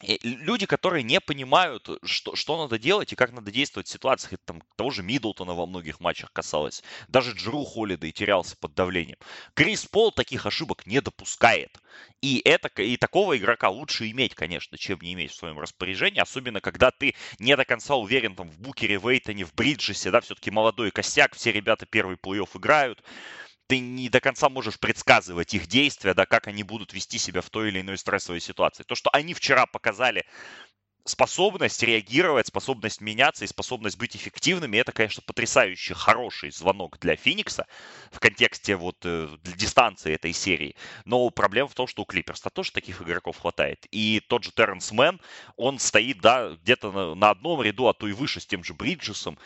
люди, 0.03 0.67
которые 0.67 1.03
не 1.03 1.21
понимают, 1.21 1.89
что, 2.03 2.35
что 2.35 2.57
надо 2.57 2.79
делать 2.79 3.13
и 3.13 3.17
как 3.17 3.33
надо 3.33 3.51
действовать 3.51 3.87
в 3.87 3.91
ситуациях. 3.91 4.35
Это 4.35 4.43
там 4.45 4.63
того 4.77 4.91
же 4.91 5.03
Миддлтона 5.03 5.55
во 5.55 5.67
многих 5.67 6.01
матчах 6.01 6.33
касалось. 6.33 6.83
Даже 7.09 7.33
Джру 7.33 7.65
Холлидей 7.65 8.13
терялся 8.13 8.57
под 8.57 8.75
давлением. 8.75 9.19
Крис 9.55 9.87
Пол 9.87 10.13
таких 10.13 10.47
ошибок 10.47 10.87
не 10.87 11.01
допускает. 11.01 11.79
И, 12.23 12.41
это, 12.45 12.69
и 12.83 12.97
такого 12.97 13.37
игрока 13.37 13.69
лучше 13.69 14.11
иметь, 14.11 14.35
конечно, 14.35 14.79
чем 14.79 15.01
не 15.01 15.13
иметь 15.13 15.33
в 15.33 15.37
своем 15.37 15.59
распоряжении. 15.59 16.21
Особенно, 16.21 16.61
когда 16.61 16.91
ты 16.91 17.15
не 17.39 17.57
до 17.57 17.65
конца 17.65 17.97
уверен 17.97 18.35
там, 18.35 18.49
в 18.51 18.59
Букере, 18.59 18.99
Вейтоне, 18.99 19.45
в 19.45 19.55
Бриджесе. 19.55 20.11
Да, 20.11 20.21
все-таки 20.21 20.51
молодой 20.51 20.91
костяк, 20.91 21.35
все 21.35 21.53
ребята 21.53 21.87
первый 21.87 22.17
плей-офф 22.17 22.49
играют 22.57 23.03
ты 23.71 23.79
не 23.79 24.09
до 24.09 24.19
конца 24.19 24.49
можешь 24.49 24.81
предсказывать 24.81 25.55
их 25.55 25.69
действия, 25.69 26.13
да, 26.13 26.27
как 26.27 26.49
они 26.49 26.65
будут 26.65 26.93
вести 26.93 27.19
себя 27.19 27.41
в 27.41 27.51
той 27.51 27.69
или 27.69 27.81
иной 27.81 27.99
стрессовой 27.99 28.41
ситуации. 28.41 28.83
То, 28.83 28.97
что 28.97 29.11
они 29.13 29.33
вчера 29.33 29.67
показали 29.67 30.27
способность 31.05 31.83
реагировать, 31.83 32.47
способность 32.47 33.01
меняться 33.01 33.45
и 33.45 33.49
способность 33.49 33.99
быть 33.99 34.17
эффективными, 34.17 34.77
это, 34.77 34.93
конечно, 34.93 35.23
потрясающий, 35.25 35.95
хороший 35.95 36.51
звонок 36.51 36.99
для 36.99 37.17
Феникса 37.17 37.67
в 38.11 38.21
контексте 38.21 38.77
вот 38.77 38.97
э, 39.05 39.29
дистанции 39.57 40.15
этой 40.15 40.33
серии. 40.33 40.77
Но 41.05 41.31
проблема 41.31 41.69
в 41.69 41.75
том, 41.75 41.87
что 41.87 42.03
у 42.03 42.05
Клиперса 42.05 42.51
тоже 42.51 42.73
таких 42.73 43.03
игроков 43.03 43.39
хватает. 43.39 43.87
И 43.91 44.21
тот 44.29 44.45
же 44.45 44.53
Терренс 44.53 44.93
Мэн, 44.93 45.21
он 45.57 45.79
стоит, 45.79 46.21
да, 46.21 46.51
где-то 46.63 46.93
на, 46.93 47.15
на 47.15 47.31
одном 47.31 47.63
ряду, 47.63 47.89
а 47.89 47.95
то 47.95 48.07
и 48.07 48.13
выше 48.13 48.41
с 48.41 48.47
тем 48.47 48.65
же 48.65 48.75
Бриджесом 48.75 49.39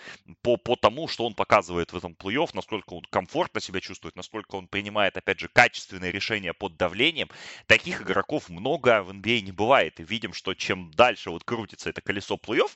по, 0.43 0.57
по 0.57 0.77
тому, 0.77 1.09
что 1.09 1.27
он 1.27 1.35
показывает 1.35 1.93
в 1.93 1.97
этом 1.97 2.13
плей-офф, 2.13 2.51
насколько 2.55 2.95
он 2.95 3.03
комфортно 3.11 3.61
себя 3.61 3.81
чувствует, 3.81 4.17
насколько 4.17 4.57
он 4.57 4.67
принимает, 4.67 5.17
опять 5.17 5.39
же, 5.39 5.49
качественные 5.49 6.13
решения 6.13 6.53
под 6.53 6.77
давлением. 6.77 7.29
Таких 7.67 8.03
игроков 8.03 8.49
много 8.49 9.03
в 9.03 9.11
NBA 9.11 9.39
а 9.39 9.41
не 9.41 9.53
бывает. 9.53 10.01
И 10.01 10.05
видим, 10.05 10.33
что 10.33 10.55
чем 10.55 10.91
дальше 10.93 11.31
вот 11.31 11.44
крутится 11.45 11.91
это 11.91 12.01
колесо 12.01 12.37
плей-офф, 12.37 12.71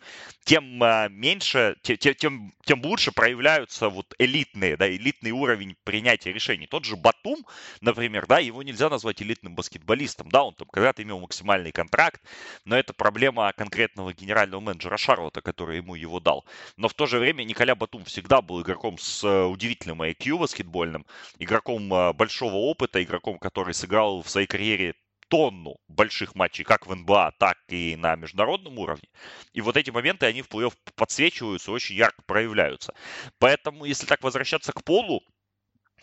тем 0.45 0.83
а, 0.83 1.09
меньше, 1.09 1.77
тем, 1.83 1.97
тем, 1.97 2.55
тем 2.65 2.85
лучше 2.85 3.13
проявляются 3.13 3.89
вот 3.89 4.15
элитные, 4.19 4.77
да, 4.77 4.89
элитный 4.91 5.31
уровень 5.31 5.77
принятия 5.85 6.33
решений. 6.33 6.67
Тот 6.67 6.85
же 6.85 6.97
Батум, 6.97 7.45
например, 7.81 8.27
да, 8.27 8.39
его 8.39 8.63
нельзя 8.63 8.89
назвать 8.89 9.23
элитным 9.23 9.55
баскетболистом, 9.55 10.29
да, 10.31 10.45
он 10.45 10.55
там 10.55 10.69
когда-то 10.69 11.03
имел 11.03 11.21
максимальный 11.21 11.73
контракт, 11.73 12.23
но 12.65 12.77
это 12.77 12.93
проблема 12.93 13.53
конкретного 13.53 14.13
генерального 14.13 14.61
менеджера 14.61 14.97
Шарлота, 14.97 15.41
который 15.41 15.79
ему 15.79 15.95
его 15.95 16.21
дал. 16.21 16.45
Но 16.77 16.89
в 16.89 16.95
то 16.95 17.07
же 17.07 17.19
время 17.19 17.45
Николя 17.45 17.75
Батум 17.75 18.05
всегда 18.05 18.43
был 18.43 18.63
игроком 18.63 18.99
с 18.99 19.25
э, 19.25 19.45
удивительным 19.45 20.03
IQ 20.03 20.39
баскетбольным, 20.39 21.07
игроком 21.39 21.93
э, 21.93 22.13
большого 22.13 22.55
опыта, 22.55 23.03
игроком, 23.03 23.39
который 23.39 23.75
сыграл 23.75 24.23
в 24.23 24.29
своей 24.29 24.47
карьере 24.47 24.95
тонну 25.29 25.77
больших 25.89 26.35
матчей 26.35 26.65
как 26.65 26.87
в 26.87 26.95
НБА, 26.95 27.33
так 27.39 27.59
и 27.69 27.97
на 27.97 28.17
международном 28.17 28.79
уровне. 28.79 29.09
И 29.53 29.61
вот 29.61 29.77
эти 29.77 29.91
моменты, 29.91 30.27
они 30.27 30.43
в 30.43 30.49
плей-офф 30.49 30.75
подсвечиваются, 30.95 31.73
очень 31.73 31.97
ярко 31.97 32.23
проявляются. 32.27 32.95
Поэтому, 33.39 33.85
если 33.85 34.07
так 34.07 34.23
возвращаться 34.23 34.73
к 34.73 34.85
полу, 34.85 35.23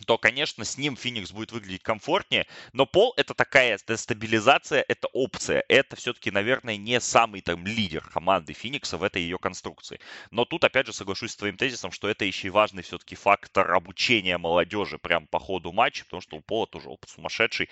то, 0.04 0.18
конечно, 0.18 0.64
с 0.64 0.76
ним 0.76 0.96
Феникс 0.96 1.32
будет 1.32 1.52
выглядеть 1.52 1.82
комфортнее, 1.82 2.46
но 2.72 2.84
пол 2.84 3.14
это 3.16 3.34
такая 3.34 3.78
стабилизация, 3.78 4.84
это 4.86 5.08
опция. 5.08 5.64
Это 5.68 5.96
все-таки, 5.96 6.30
наверное, 6.30 6.76
не 6.76 7.00
самый 7.00 7.40
там 7.40 7.66
лидер 7.66 8.02
команды 8.08 8.52
Феникса 8.52 8.98
в 8.98 9.02
этой 9.02 9.22
ее 9.22 9.38
конструкции. 9.38 10.00
Но 10.30 10.44
тут, 10.44 10.64
опять 10.64 10.86
же, 10.86 10.92
соглашусь 10.92 11.32
с 11.32 11.36
твоим 11.36 11.56
тезисом, 11.56 11.92
что 11.92 12.08
это 12.08 12.24
еще 12.24 12.48
и 12.48 12.50
важный 12.50 12.82
все-таки 12.82 13.14
фактор 13.14 13.72
обучения 13.72 14.38
молодежи 14.38 14.98
прям 14.98 15.26
по 15.26 15.38
ходу 15.38 15.72
матча, 15.72 16.04
потому 16.04 16.20
что 16.20 16.36
у 16.36 16.40
Пола 16.40 16.66
тоже 16.66 16.88
опыт 16.88 17.08
сумасшедший 17.10 17.70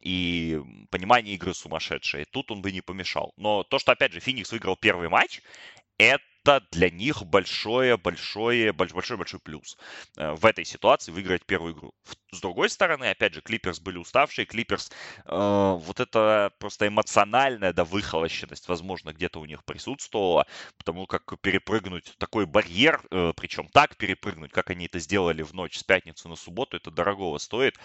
и 0.00 0.60
понимание 0.90 1.34
игры 1.34 1.54
сумасшедшее. 1.54 2.24
Тут 2.24 2.50
он 2.50 2.62
бы 2.62 2.72
не 2.72 2.80
помешал. 2.80 3.32
Но 3.36 3.62
то, 3.62 3.78
что, 3.78 3.92
опять 3.92 4.12
же, 4.12 4.20
Феникс 4.20 4.50
выиграл 4.50 4.76
первый 4.76 5.08
матч, 5.08 5.40
это 5.98 6.24
это 6.42 6.66
для 6.70 6.90
них 6.90 7.22
большое, 7.24 7.96
большое, 7.96 8.72
большой, 8.72 9.16
большой 9.16 9.40
плюс 9.40 9.76
э, 10.16 10.32
в 10.32 10.46
этой 10.46 10.64
ситуации 10.64 11.12
выиграть 11.12 11.44
первую 11.44 11.74
игру. 11.74 11.94
С 12.32 12.40
другой 12.40 12.70
стороны, 12.70 13.10
опять 13.10 13.34
же, 13.34 13.40
Клиперс 13.40 13.80
были 13.80 13.98
уставшие, 13.98 14.46
Клиперс, 14.46 14.90
э, 15.26 15.76
вот 15.78 16.00
это 16.00 16.52
просто 16.58 16.88
эмоциональная, 16.88 17.72
да, 17.72 17.84
выхолощенность, 17.84 18.68
возможно, 18.68 19.12
где-то 19.12 19.40
у 19.40 19.44
них 19.44 19.64
присутствовала, 19.64 20.46
потому 20.78 21.06
как 21.06 21.40
перепрыгнуть 21.40 22.14
такой 22.18 22.46
барьер, 22.46 23.02
э, 23.10 23.32
причем 23.36 23.68
так 23.68 23.96
перепрыгнуть, 23.96 24.52
как 24.52 24.70
они 24.70 24.86
это 24.86 24.98
сделали 24.98 25.42
в 25.42 25.52
ночь 25.52 25.78
с 25.78 25.82
пятницы 25.82 26.28
на 26.28 26.36
субботу, 26.36 26.76
это 26.76 26.90
дорогого 26.90 27.38
стоит. 27.38 27.76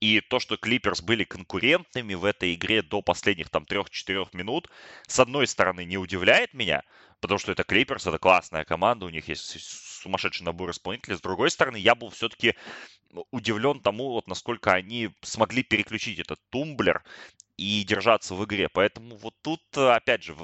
И 0.00 0.20
то, 0.20 0.40
что 0.40 0.56
Клиперс 0.56 1.00
были 1.00 1.24
конкурентными 1.24 2.14
в 2.14 2.24
этой 2.24 2.54
игре 2.54 2.82
до 2.82 3.02
последних 3.02 3.50
там 3.50 3.64
3-4 3.64 4.30
минут, 4.32 4.68
с 5.06 5.20
одной 5.20 5.46
стороны, 5.46 5.84
не 5.84 5.96
удивляет 5.96 6.54
меня, 6.54 6.82
потому 7.22 7.38
что 7.38 7.52
это 7.52 7.62
Клиперс, 7.62 8.06
это 8.06 8.18
классная 8.18 8.64
команда, 8.64 9.06
у 9.06 9.08
них 9.08 9.28
есть 9.28 9.58
сумасшедший 10.02 10.44
набор 10.44 10.72
исполнителей. 10.72 11.16
С 11.16 11.20
другой 11.20 11.50
стороны, 11.50 11.76
я 11.76 11.94
был 11.94 12.10
все-таки 12.10 12.56
удивлен 13.30 13.80
тому, 13.80 14.10
вот 14.10 14.26
насколько 14.26 14.72
они 14.72 15.10
смогли 15.22 15.62
переключить 15.62 16.18
этот 16.18 16.40
тумблер 16.50 17.04
и 17.56 17.84
держаться 17.84 18.34
в 18.34 18.44
игре. 18.44 18.68
Поэтому 18.68 19.16
вот 19.16 19.34
тут, 19.42 19.60
опять 19.74 20.22
же, 20.22 20.34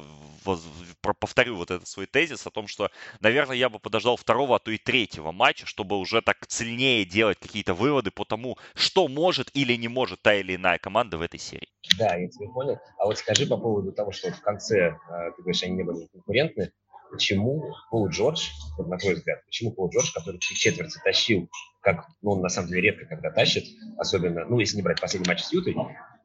повторю 1.01 1.57
вот 1.57 1.71
этот 1.71 1.89
свой 1.89 2.07
тезис 2.07 2.47
о 2.47 2.51
том, 2.51 2.67
что, 2.67 2.91
наверное, 3.21 3.57
я 3.57 3.69
бы 3.69 3.79
подождал 3.79 4.17
второго, 4.17 4.57
а 4.57 4.59
то 4.59 4.71
и 4.71 4.79
третьего 4.79 5.33
матча, 5.33 5.67
чтобы 5.67 5.97
уже 5.97 6.23
так 6.23 6.39
сильнее 6.49 7.05
делать 7.05 7.39
какие-то 7.39 7.75
выводы 7.75 8.11
по 8.11 8.25
тому, 8.25 8.59
что 8.75 9.09
может 9.09 9.51
или 9.55 9.75
не 9.75 9.89
может 9.89 10.23
та 10.23 10.35
или 10.35 10.57
иная 10.57 10.79
команда 10.79 11.19
в 11.19 11.23
этой 11.23 11.41
серии. 11.41 11.69
Да, 11.99 12.17
я 12.17 12.29
тебя 12.29 12.49
понял. 12.51 12.79
А 12.99 13.07
вот 13.07 13.19
скажи 13.19 13.47
по 13.47 13.57
поводу 13.57 13.93
того, 13.93 14.13
что 14.13 14.31
в 14.31 14.41
конце, 14.41 14.97
а, 15.09 15.31
ты 15.31 15.43
говоришь, 15.43 15.63
они 15.63 15.77
не 15.77 15.83
были 15.85 16.07
конкурентны, 16.13 16.73
почему 17.11 17.75
Пол 17.91 18.09
Джордж, 18.09 18.49
вот 18.77 18.89
на 18.89 18.99
твой 18.99 19.15
взгляд, 19.15 19.45
почему 19.47 19.73
Пол 19.73 19.91
Джордж, 19.91 20.13
который 20.13 20.39
три 20.39 20.73
тащил, 21.05 21.49
как, 21.81 22.07
ну, 22.23 22.33
он 22.33 22.43
на 22.43 22.49
самом 22.49 22.69
деле 22.69 22.83
редко 22.83 23.07
когда 23.07 23.31
тащит, 23.31 23.65
особенно, 23.97 24.45
ну, 24.45 24.59
если 24.59 24.77
не 24.77 24.83
брать 24.83 25.01
последний 25.01 25.29
матч 25.29 25.43
с 25.43 25.53
Ютой, 25.53 25.75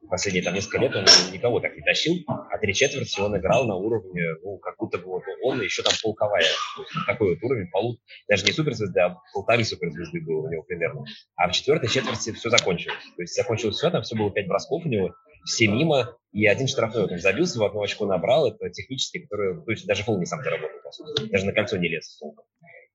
последние 0.08 0.42
там 0.42 0.54
несколько 0.54 0.78
лет 0.78 0.94
он 0.94 1.04
никого 1.32 1.60
так 1.60 1.76
не 1.76 1.82
тащил, 1.82 2.14
а 2.26 2.58
три 2.58 2.74
четверти 2.74 3.20
он 3.20 3.36
играл 3.36 3.66
на 3.66 3.76
уровне, 3.76 4.22
ну, 4.42 4.58
как 4.58 4.76
будто 4.78 4.98
бы 4.98 5.04
вот 5.04 5.22
он 5.42 5.60
еще 5.60 5.82
там 5.82 5.92
полковая. 6.02 6.44
Такой 7.06 7.34
вот 7.34 7.42
уровень, 7.42 7.68
полу, 7.70 7.98
даже 8.28 8.44
не 8.44 8.52
суперзвезды, 8.52 9.00
а 9.00 9.16
полторы 9.32 9.64
суперзвезды 9.64 10.20
было 10.20 10.46
у 10.46 10.50
него 10.50 10.62
примерно. 10.62 11.04
А 11.36 11.48
в 11.48 11.52
четвертой 11.52 11.88
четверти 11.88 12.32
все 12.32 12.50
закончилось. 12.50 12.98
То 13.16 13.22
есть 13.22 13.34
закончилось 13.34 13.76
все, 13.76 13.90
там 13.90 14.02
все 14.02 14.16
было 14.16 14.30
пять 14.30 14.46
бросков 14.46 14.84
у 14.84 14.88
него, 14.88 15.14
все 15.44 15.66
мимо, 15.68 16.16
и 16.32 16.46
один 16.46 16.66
штрафной 16.66 17.02
вот 17.02 17.12
он 17.12 17.18
забился, 17.18 17.58
в 17.58 17.64
одно 17.64 17.82
очко 17.82 18.06
набрал, 18.06 18.48
это 18.48 18.70
технически, 18.70 19.20
который, 19.20 19.62
то 19.62 19.70
есть 19.70 19.86
даже 19.86 20.02
фол 20.02 20.18
не 20.18 20.26
сам 20.26 20.40
сути, 20.90 21.30
даже 21.30 21.46
на 21.46 21.52
кольцо 21.52 21.76
не 21.76 21.88
лез 21.88 22.18
толком. 22.18 22.44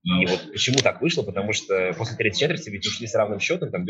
И 0.03 0.25
вот 0.25 0.51
почему 0.51 0.77
так 0.79 1.01
вышло, 1.01 1.23
потому 1.23 1.51
что 1.51 1.93
после 1.97 2.15
третьей 2.15 2.39
четверти 2.39 2.69
ведь 2.69 2.87
ушли 2.87 3.05
с 3.05 3.15
равным 3.15 3.39
счетом, 3.39 3.69
там 3.69 3.83
93-93. 3.83 3.85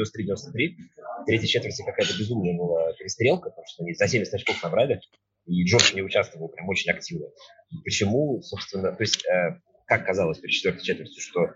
В 1.22 1.26
третьей 1.26 1.48
четверти 1.48 1.84
какая-то 1.84 2.18
безумная 2.18 2.58
была 2.58 2.94
перестрелка, 2.94 3.50
потому 3.50 3.66
что 3.68 3.84
они 3.84 3.94
за 3.94 4.08
70 4.08 4.34
очков 4.34 4.64
набрали, 4.64 5.02
и 5.46 5.64
Джордж 5.66 5.94
не 5.94 6.02
участвовал 6.02 6.50
прям 6.50 6.68
очень 6.70 6.92
активно. 6.92 7.28
И 7.72 7.78
почему, 7.84 8.42
собственно, 8.42 8.92
то 8.92 9.04
есть, 9.04 9.24
э, 9.26 9.60
как 9.86 10.06
казалось 10.06 10.40
перед 10.40 10.54
четвертой 10.54 10.84
четвертью, 10.84 11.22
что 11.22 11.54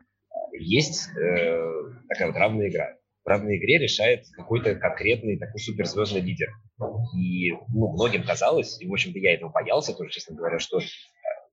есть 0.59 1.09
э, 1.17 1.71
такая 2.09 2.27
вот 2.27 2.37
равная 2.37 2.69
игра. 2.69 2.95
В 3.23 3.27
равной 3.27 3.57
игре 3.57 3.79
решает 3.79 4.25
какой-то 4.35 4.75
конкретный 4.75 5.39
такой 5.39 5.59
суперзвездный 5.59 6.21
лидер. 6.21 6.49
И 7.17 7.51
ну, 7.69 7.93
многим 7.93 8.23
казалось, 8.23 8.81
и, 8.81 8.87
в 8.87 8.91
общем-то, 8.91 9.17
я 9.17 9.33
этого 9.33 9.49
боялся 9.49 9.93
тоже, 9.93 10.11
честно 10.11 10.35
говоря, 10.35 10.59
что 10.59 10.79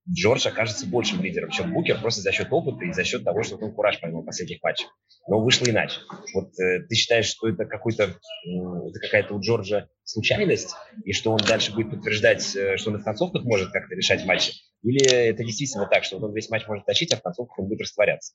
Джордж 0.08 0.46
окажется 0.48 0.86
большим 0.86 1.22
лидером, 1.22 1.50
чем 1.50 1.72
Букер, 1.72 2.00
просто 2.00 2.22
за 2.22 2.32
счет 2.32 2.48
опыта 2.50 2.84
и 2.84 2.92
за 2.92 3.04
счет 3.04 3.24
того, 3.24 3.42
что 3.42 3.56
он 3.56 3.72
кураж 3.72 4.00
поймал 4.00 4.22
в 4.22 4.26
последних 4.26 4.62
матчах. 4.62 4.88
Но 5.28 5.40
вышло 5.40 5.66
иначе. 5.66 6.00
Вот 6.34 6.58
э, 6.58 6.80
ты 6.88 6.94
считаешь, 6.94 7.26
что 7.26 7.48
это 7.48 7.66
какой-то, 7.66 8.04
э, 8.04 9.00
какая-то 9.02 9.34
у 9.34 9.40
Джорджа 9.40 9.88
случайность, 10.04 10.74
и 11.04 11.12
что 11.12 11.32
он 11.32 11.38
дальше 11.38 11.72
будет 11.72 11.90
подтверждать, 11.90 12.56
э, 12.56 12.76
что 12.76 12.90
он 12.90 12.98
в 12.98 13.04
концовках 13.04 13.44
может 13.44 13.70
как-то 13.70 13.94
решать 13.94 14.24
матчи? 14.24 14.52
Или 14.82 15.04
это 15.04 15.44
действительно 15.44 15.86
так, 15.86 16.04
что 16.04 16.16
он 16.16 16.34
весь 16.34 16.48
матч 16.48 16.66
может 16.66 16.86
тащить, 16.86 17.12
а 17.12 17.16
в 17.16 17.22
концовках 17.22 17.58
он 17.58 17.68
будет 17.68 17.82
растворяться? 17.82 18.34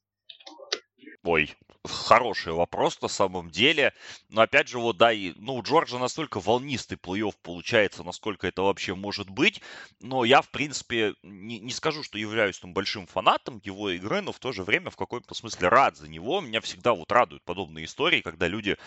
Ой, 1.26 1.56
хороший 1.84 2.54
вопрос 2.54 3.02
на 3.02 3.08
самом 3.08 3.50
деле. 3.50 3.94
Но 4.30 4.42
опять 4.42 4.68
же, 4.68 4.78
вот 4.78 4.98
да, 4.98 5.12
и, 5.12 5.34
ну, 5.38 5.56
у 5.56 5.64
Джорджа 5.64 5.98
настолько 5.98 6.40
волнистый 6.40 7.00
плей-офф 7.00 7.34
получается, 7.42 8.04
насколько 8.04 8.46
это 8.46 8.62
вообще 8.62 8.94
может 8.94 9.32
быть. 9.32 9.60
Но 10.02 10.24
я, 10.24 10.44
в 10.44 10.50
принципе, 10.50 11.16
не, 11.24 11.58
не 11.58 11.72
скажу, 11.72 12.04
что 12.04 12.20
являюсь 12.20 12.60
там 12.60 12.74
большим 12.74 13.08
фанатом 13.08 13.60
его 13.64 13.90
игры, 13.90 14.22
но 14.22 14.34
в 14.34 14.40
то 14.40 14.52
же 14.52 14.64
время 14.64 14.92
в 14.92 14.98
каком-то 14.98 15.34
смысле 15.34 15.70
рад 15.70 15.98
за 15.98 16.08
него. 16.08 16.42
Меня 16.42 16.62
всегда 16.62 16.94
вот 16.94 17.12
радуют 17.12 17.44
подобные 17.44 17.86
истории, 17.86 18.22
когда 18.22 18.48
люди 18.48 18.78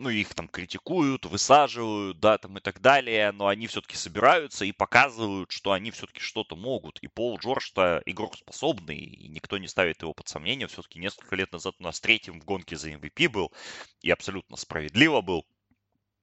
ну, 0.00 0.08
их 0.08 0.34
там 0.34 0.48
критикуют, 0.48 1.26
высаживают, 1.26 2.18
да, 2.18 2.38
там 2.38 2.56
и 2.58 2.60
так 2.60 2.80
далее, 2.80 3.32
но 3.32 3.46
они 3.48 3.66
все-таки 3.66 3.96
собираются 3.96 4.64
и 4.64 4.72
показывают, 4.72 5.52
что 5.52 5.72
они 5.72 5.90
все-таки 5.90 6.20
что-то 6.20 6.56
могут. 6.56 6.98
И 7.00 7.06
Пол 7.06 7.38
Джордж-то 7.38 8.02
игрок 8.06 8.36
способный, 8.36 8.96
и 8.96 9.28
никто 9.28 9.58
не 9.58 9.68
ставит 9.68 10.02
его 10.02 10.14
под 10.14 10.28
сомнение. 10.28 10.66
Все-таки 10.66 10.98
несколько 10.98 11.36
лет 11.36 11.52
назад 11.52 11.74
у 11.78 11.82
нас 11.82 12.00
третьим 12.00 12.40
в 12.40 12.44
гонке 12.44 12.76
за 12.76 12.90
MVP 12.90 13.28
был, 13.28 13.52
и 14.00 14.10
абсолютно 14.10 14.56
справедливо 14.56 15.20
был. 15.20 15.46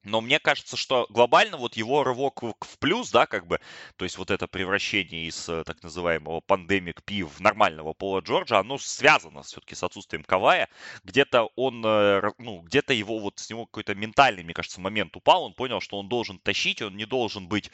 Но 0.07 0.21
мне 0.21 0.39
кажется, 0.39 0.77
что 0.77 1.05
глобально 1.09 1.57
вот 1.57 1.75
его 1.75 2.03
рывок 2.03 2.41
в 2.41 2.79
плюс, 2.79 3.11
да, 3.11 3.25
как 3.25 3.45
бы, 3.45 3.59
то 3.97 4.05
есть 4.05 4.17
вот 4.17 4.31
это 4.31 4.47
превращение 4.47 5.27
из 5.27 5.49
э, 5.49 5.63
так 5.65 5.83
называемого 5.83 6.39
пандемик 6.39 7.03
пи 7.03 7.23
в 7.23 7.41
нормального 7.41 7.91
Пола 7.91 8.21
Джорджа, 8.21 8.59
оно 8.59 8.77
связано 8.77 9.43
все-таки 9.43 9.75
с 9.75 9.83
отсутствием 9.83 10.23
Кавая. 10.23 10.69
Где-то 11.03 11.49
он, 11.57 11.83
э, 11.85 12.21
ну, 12.37 12.61
где-то 12.61 12.93
его 12.93 13.19
вот 13.19 13.39
с 13.39 13.49
него 13.49 13.65
какой-то 13.65 13.95
ментальный, 13.95 14.43
мне 14.43 14.53
кажется, 14.53 14.79
момент 14.79 15.13
упал, 15.17 15.43
он 15.43 15.53
понял, 15.53 15.81
что 15.81 15.99
он 15.99 16.07
должен 16.07 16.39
тащить, 16.39 16.81
он 16.81 16.95
не 16.95 17.05
должен 17.05 17.49
быть 17.49 17.69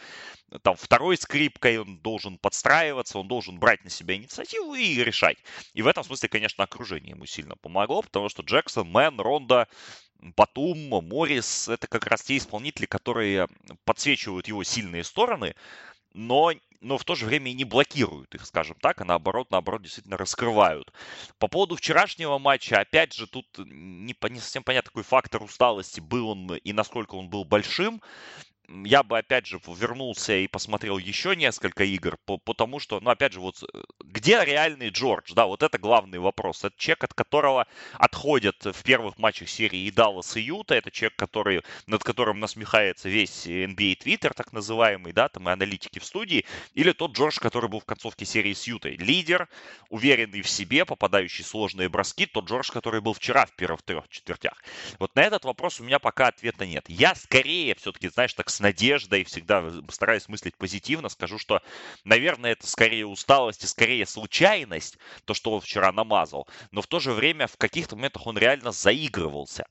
э, 0.50 0.58
там 0.58 0.76
второй 0.76 1.18
скрипкой, 1.18 1.78
он 1.78 2.00
должен 2.00 2.40
подстраиваться, 2.40 3.20
он 3.20 3.28
должен 3.28 3.60
брать 3.60 3.84
на 3.84 3.92
себя 3.92 4.16
инициативу 4.16 4.74
и 4.74 5.04
решать. 5.04 5.38
И 5.74 5.84
в 5.84 5.88
этом 5.88 6.04
смысле, 6.04 6.30
конечно, 6.30 6.64
окружение 6.64 7.12
ему 7.12 7.28
сильно 7.28 7.56
помогло, 7.56 8.02
потому 8.02 8.28
что 8.30 8.42
Джексон, 8.42 8.90
Мэн, 8.90 9.20
Ронда, 9.20 9.68
Батум, 10.36 10.78
Моррис— 10.90 11.68
это 11.70 11.88
как 11.88 12.08
раз 12.08 12.24
те 12.24 12.38
исполнители, 12.38 12.86
которые 12.86 13.48
подсвечивают 13.84 14.48
его 14.48 14.64
сильные 14.64 15.04
стороны, 15.04 15.54
но, 16.14 16.54
но 16.80 16.98
в 16.98 17.04
то 17.04 17.16
же 17.16 17.26
время 17.26 17.52
и 17.52 17.56
не 17.56 17.66
блокируют 17.66 18.34
их, 18.34 18.46
скажем 18.46 18.78
так, 18.80 19.02
а 19.02 19.06
наоборот, 19.06 19.52
наоборот, 19.52 19.82
действительно 19.82 20.18
раскрывают. 20.18 20.94
По 21.40 21.48
поводу 21.48 21.76
вчерашнего 21.76 22.38
матча, 22.38 22.80
опять 22.80 23.14
же, 23.14 23.28
тут 23.28 23.46
не, 23.58 24.16
не 24.30 24.40
совсем 24.40 24.64
понятно, 24.64 24.90
какой 24.90 25.04
фактор 25.04 25.44
усталости 25.44 26.00
был 26.00 26.30
он 26.30 26.56
и 26.56 26.72
насколько 26.74 27.16
он 27.16 27.30
был 27.30 27.44
большим 27.44 28.02
я 28.86 29.04
бы, 29.04 29.18
опять 29.18 29.46
же, 29.46 29.60
вернулся 29.68 30.34
и 30.34 30.48
посмотрел 30.48 30.98
еще 30.98 31.36
несколько 31.36 31.84
игр, 31.84 32.18
потому 32.44 32.80
что, 32.80 33.00
ну, 33.00 33.10
опять 33.10 33.34
же, 33.34 33.40
вот 33.40 33.64
э, 33.64 33.84
где 34.04 34.44
реальный 34.44 34.90
Джордж, 34.90 35.34
да, 35.34 35.46
вот 35.46 35.64
это 35.64 35.78
главный 35.78 36.20
вопрос. 36.20 36.64
Это 36.64 36.76
человек, 36.78 37.04
от 37.04 37.14
которого 37.14 37.68
отходят 37.94 38.64
в 38.66 38.84
первых 38.84 39.18
матчах 39.18 39.50
серии 39.50 39.82
и 39.82 39.92
Даллас, 39.92 40.36
и 40.38 40.42
Юта, 40.42 40.76
это 40.76 40.92
человек, 40.92 41.16
который, 41.16 41.62
над 41.88 42.04
которым 42.04 42.40
насмехается 42.40 43.10
весь 43.10 43.46
NBA 43.46 43.98
Twitter, 43.98 44.34
так 44.34 44.54
называемый, 44.54 45.14
да, 45.14 45.30
там 45.30 45.50
и 45.50 45.52
аналитики 45.52 46.00
в 46.00 46.06
студии, 46.06 46.46
или 46.74 46.92
тот 46.92 47.16
Джордж, 47.16 47.40
который 47.40 47.70
был 47.70 47.80
в 47.80 47.86
концовке 47.86 48.26
серии 48.26 48.54
с 48.54 48.66
Ютой. 48.66 48.98
Лидер, 48.98 49.48
уверенный 49.90 50.42
в 50.42 50.50
себе, 50.50 50.86
попадающий 50.86 51.44
в 51.44 51.48
сложные 51.48 51.90
броски, 51.90 52.26
тот 52.26 52.50
Джордж, 52.50 52.72
который 52.72 53.02
был 53.02 53.14
вчера 53.14 53.46
в 53.46 53.54
первых 53.54 53.84
трех 53.84 54.08
четвертях. 54.10 54.64
Вот 55.00 55.16
на 55.16 55.22
этот 55.22 55.46
вопрос 55.46 55.80
у 55.80 55.84
меня 55.84 56.00
пока 56.00 56.28
ответа 56.28 56.66
нет. 56.66 56.86
Я 56.88 57.14
скорее 57.16 57.76
все-таки, 57.76 58.10
знаешь, 58.10 58.34
так 58.34 58.50
с 58.50 58.63
надеждой, 58.64 59.24
всегда 59.26 59.72
стараюсь 59.90 60.28
мыслить 60.28 60.58
позитивно, 60.58 61.10
скажу, 61.10 61.38
что, 61.38 61.62
наверное, 62.04 62.54
это 62.54 62.66
скорее 62.66 63.06
усталость 63.06 63.64
и 63.64 63.68
скорее 63.68 64.08
случайность, 64.08 64.98
то, 65.26 65.36
что 65.36 65.52
он 65.52 65.62
вчера 65.62 65.92
намазал, 65.92 66.48
но 66.72 66.82
в 66.82 66.88
то 66.88 67.00
же 67.00 67.12
время 67.12 67.46
в 67.48 67.58
каких-то 67.58 67.96
моментах 67.96 68.26
он 68.26 68.38
реально 68.38 68.72
заигрывался. 68.72 69.66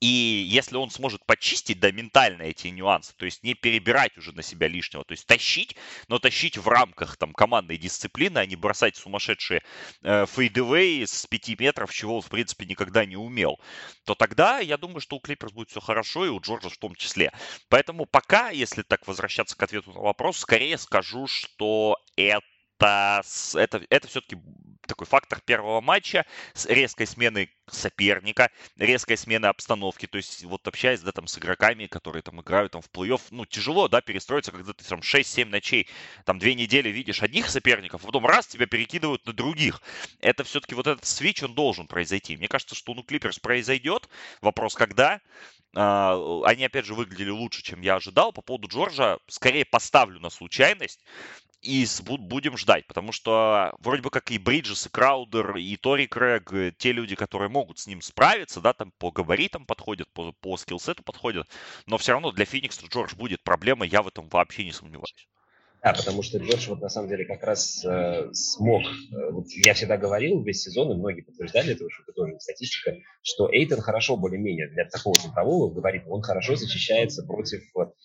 И 0.00 0.06
если 0.06 0.76
он 0.76 0.90
сможет 0.90 1.24
почистить, 1.24 1.80
да, 1.80 1.90
ментально 1.90 2.42
эти 2.42 2.68
нюансы, 2.68 3.14
то 3.16 3.24
есть 3.24 3.42
не 3.42 3.54
перебирать 3.54 4.16
уже 4.18 4.32
на 4.32 4.42
себя 4.42 4.68
лишнего, 4.68 5.04
то 5.04 5.12
есть 5.12 5.26
тащить, 5.26 5.76
но 6.08 6.18
тащить 6.18 6.58
в 6.58 6.68
рамках 6.68 7.16
там 7.16 7.32
командной 7.32 7.78
дисциплины, 7.78 8.38
а 8.38 8.46
не 8.46 8.56
бросать 8.56 8.96
сумасшедшие 8.96 9.62
э, 10.02 10.26
фейдевей 10.26 11.06
с 11.06 11.26
5 11.26 11.60
метров, 11.60 11.92
чего 11.92 12.16
он, 12.16 12.22
в 12.22 12.28
принципе, 12.28 12.66
никогда 12.66 13.06
не 13.06 13.16
умел, 13.16 13.58
то 14.04 14.14
тогда 14.14 14.58
я 14.58 14.76
думаю, 14.76 15.00
что 15.00 15.16
у 15.16 15.20
Клиперс 15.20 15.52
будет 15.52 15.70
все 15.70 15.80
хорошо, 15.80 16.26
и 16.26 16.28
у 16.28 16.40
Джорджа 16.40 16.68
в 16.68 16.76
том 16.76 16.94
числе. 16.94 17.32
Поэтому 17.68 18.06
пока, 18.06 18.50
если 18.50 18.82
так 18.82 19.06
возвращаться 19.06 19.56
к 19.56 19.62
ответу 19.62 19.92
на 19.92 20.00
вопрос, 20.00 20.38
скорее 20.38 20.78
скажу, 20.78 21.26
что 21.26 21.96
это 22.16 22.44
это, 22.78 23.22
это, 23.54 23.82
это 23.88 24.08
все-таки 24.08 24.38
такой 24.86 25.06
фактор 25.06 25.40
первого 25.40 25.80
матча 25.80 26.24
с 26.54 26.66
резкой 26.66 27.06
сменой 27.06 27.50
соперника, 27.68 28.50
резкой 28.76 29.16
смены 29.16 29.46
обстановки, 29.46 30.06
то 30.06 30.16
есть 30.16 30.44
вот 30.44 30.66
общаясь, 30.68 31.00
да, 31.00 31.12
там 31.12 31.26
с 31.26 31.38
игроками, 31.38 31.86
которые 31.86 32.22
там 32.22 32.40
играют 32.40 32.72
там 32.72 32.82
в 32.82 32.90
плей-офф, 32.90 33.20
ну, 33.30 33.44
тяжело, 33.44 33.88
да, 33.88 34.00
перестроиться, 34.00 34.52
когда 34.52 34.72
ты 34.72 34.84
там 34.84 35.00
6-7 35.00 35.46
ночей, 35.46 35.88
там 36.24 36.38
две 36.38 36.54
недели 36.54 36.88
видишь 36.88 37.22
одних 37.22 37.50
соперников, 37.50 38.04
а 38.04 38.06
потом 38.06 38.26
раз 38.26 38.46
тебя 38.46 38.66
перекидывают 38.66 39.26
на 39.26 39.32
других. 39.32 39.82
Это 40.20 40.44
все-таки 40.44 40.74
вот 40.74 40.86
этот 40.86 41.04
свич, 41.04 41.42
он 41.42 41.54
должен 41.54 41.86
произойти. 41.86 42.36
Мне 42.36 42.48
кажется, 42.48 42.74
что 42.74 42.94
ну 42.94 43.02
Клиперс 43.02 43.38
произойдет, 43.38 44.08
вопрос 44.40 44.74
когда, 44.74 45.20
а, 45.74 46.42
они, 46.44 46.64
опять 46.64 46.86
же, 46.86 46.94
выглядели 46.94 47.30
лучше, 47.30 47.62
чем 47.62 47.80
я 47.82 47.96
ожидал. 47.96 48.32
По 48.32 48.42
поводу 48.42 48.68
Джорджа, 48.68 49.18
скорее 49.26 49.64
поставлю 49.64 50.20
на 50.20 50.30
случайность 50.30 51.04
и 51.66 51.86
будем 52.18 52.56
ждать, 52.56 52.86
потому 52.86 53.12
что 53.12 53.74
вроде 53.80 54.02
бы 54.02 54.10
как 54.10 54.30
и 54.30 54.38
Бриджес, 54.38 54.86
и 54.86 54.88
Краудер, 54.88 55.56
и 55.56 55.76
Тори 55.76 56.06
Крэг, 56.06 56.52
те 56.78 56.92
люди, 56.92 57.16
которые 57.16 57.48
могут 57.48 57.78
с 57.78 57.86
ним 57.86 58.00
справиться, 58.00 58.60
да, 58.60 58.72
там 58.72 58.92
по 58.98 59.10
габаритам 59.10 59.66
подходят, 59.66 60.10
по, 60.12 60.32
по 60.32 60.56
скиллсету 60.56 61.02
подходят, 61.02 61.48
но 61.86 61.98
все 61.98 62.12
равно 62.12 62.30
для 62.30 62.44
Феникса 62.44 62.86
Джордж 62.86 63.14
будет 63.14 63.42
проблема, 63.42 63.84
я 63.84 64.02
в 64.02 64.08
этом 64.08 64.28
вообще 64.28 64.64
не 64.64 64.72
сомневаюсь. 64.72 65.28
Да, 65.86 65.92
потому 65.92 66.24
что 66.24 66.38
Джордж 66.38 66.68
вот 66.68 66.80
на 66.80 66.88
самом 66.88 67.08
деле 67.08 67.24
как 67.24 67.44
раз 67.44 67.84
э, 67.84 68.28
смог, 68.32 68.82
э, 68.82 69.30
вот 69.30 69.46
я 69.64 69.72
всегда 69.72 69.96
говорил 69.96 70.42
весь 70.42 70.62
сезон, 70.62 70.90
и 70.90 70.96
многие 70.96 71.20
подтверждали 71.20 71.74
это, 71.74 71.84
что 71.88 72.02
это 72.02 72.12
тоже 72.12 72.40
статистика, 72.40 72.96
что 73.22 73.48
Эйтон 73.48 73.80
хорошо 73.80 74.16
более-менее 74.16 74.68
для 74.70 74.86
такого 74.86 75.14
центрового 75.14 75.72
говорит, 75.72 76.02
он 76.08 76.22
хорошо 76.22 76.56
защищается 76.56 77.22
против 77.22 77.62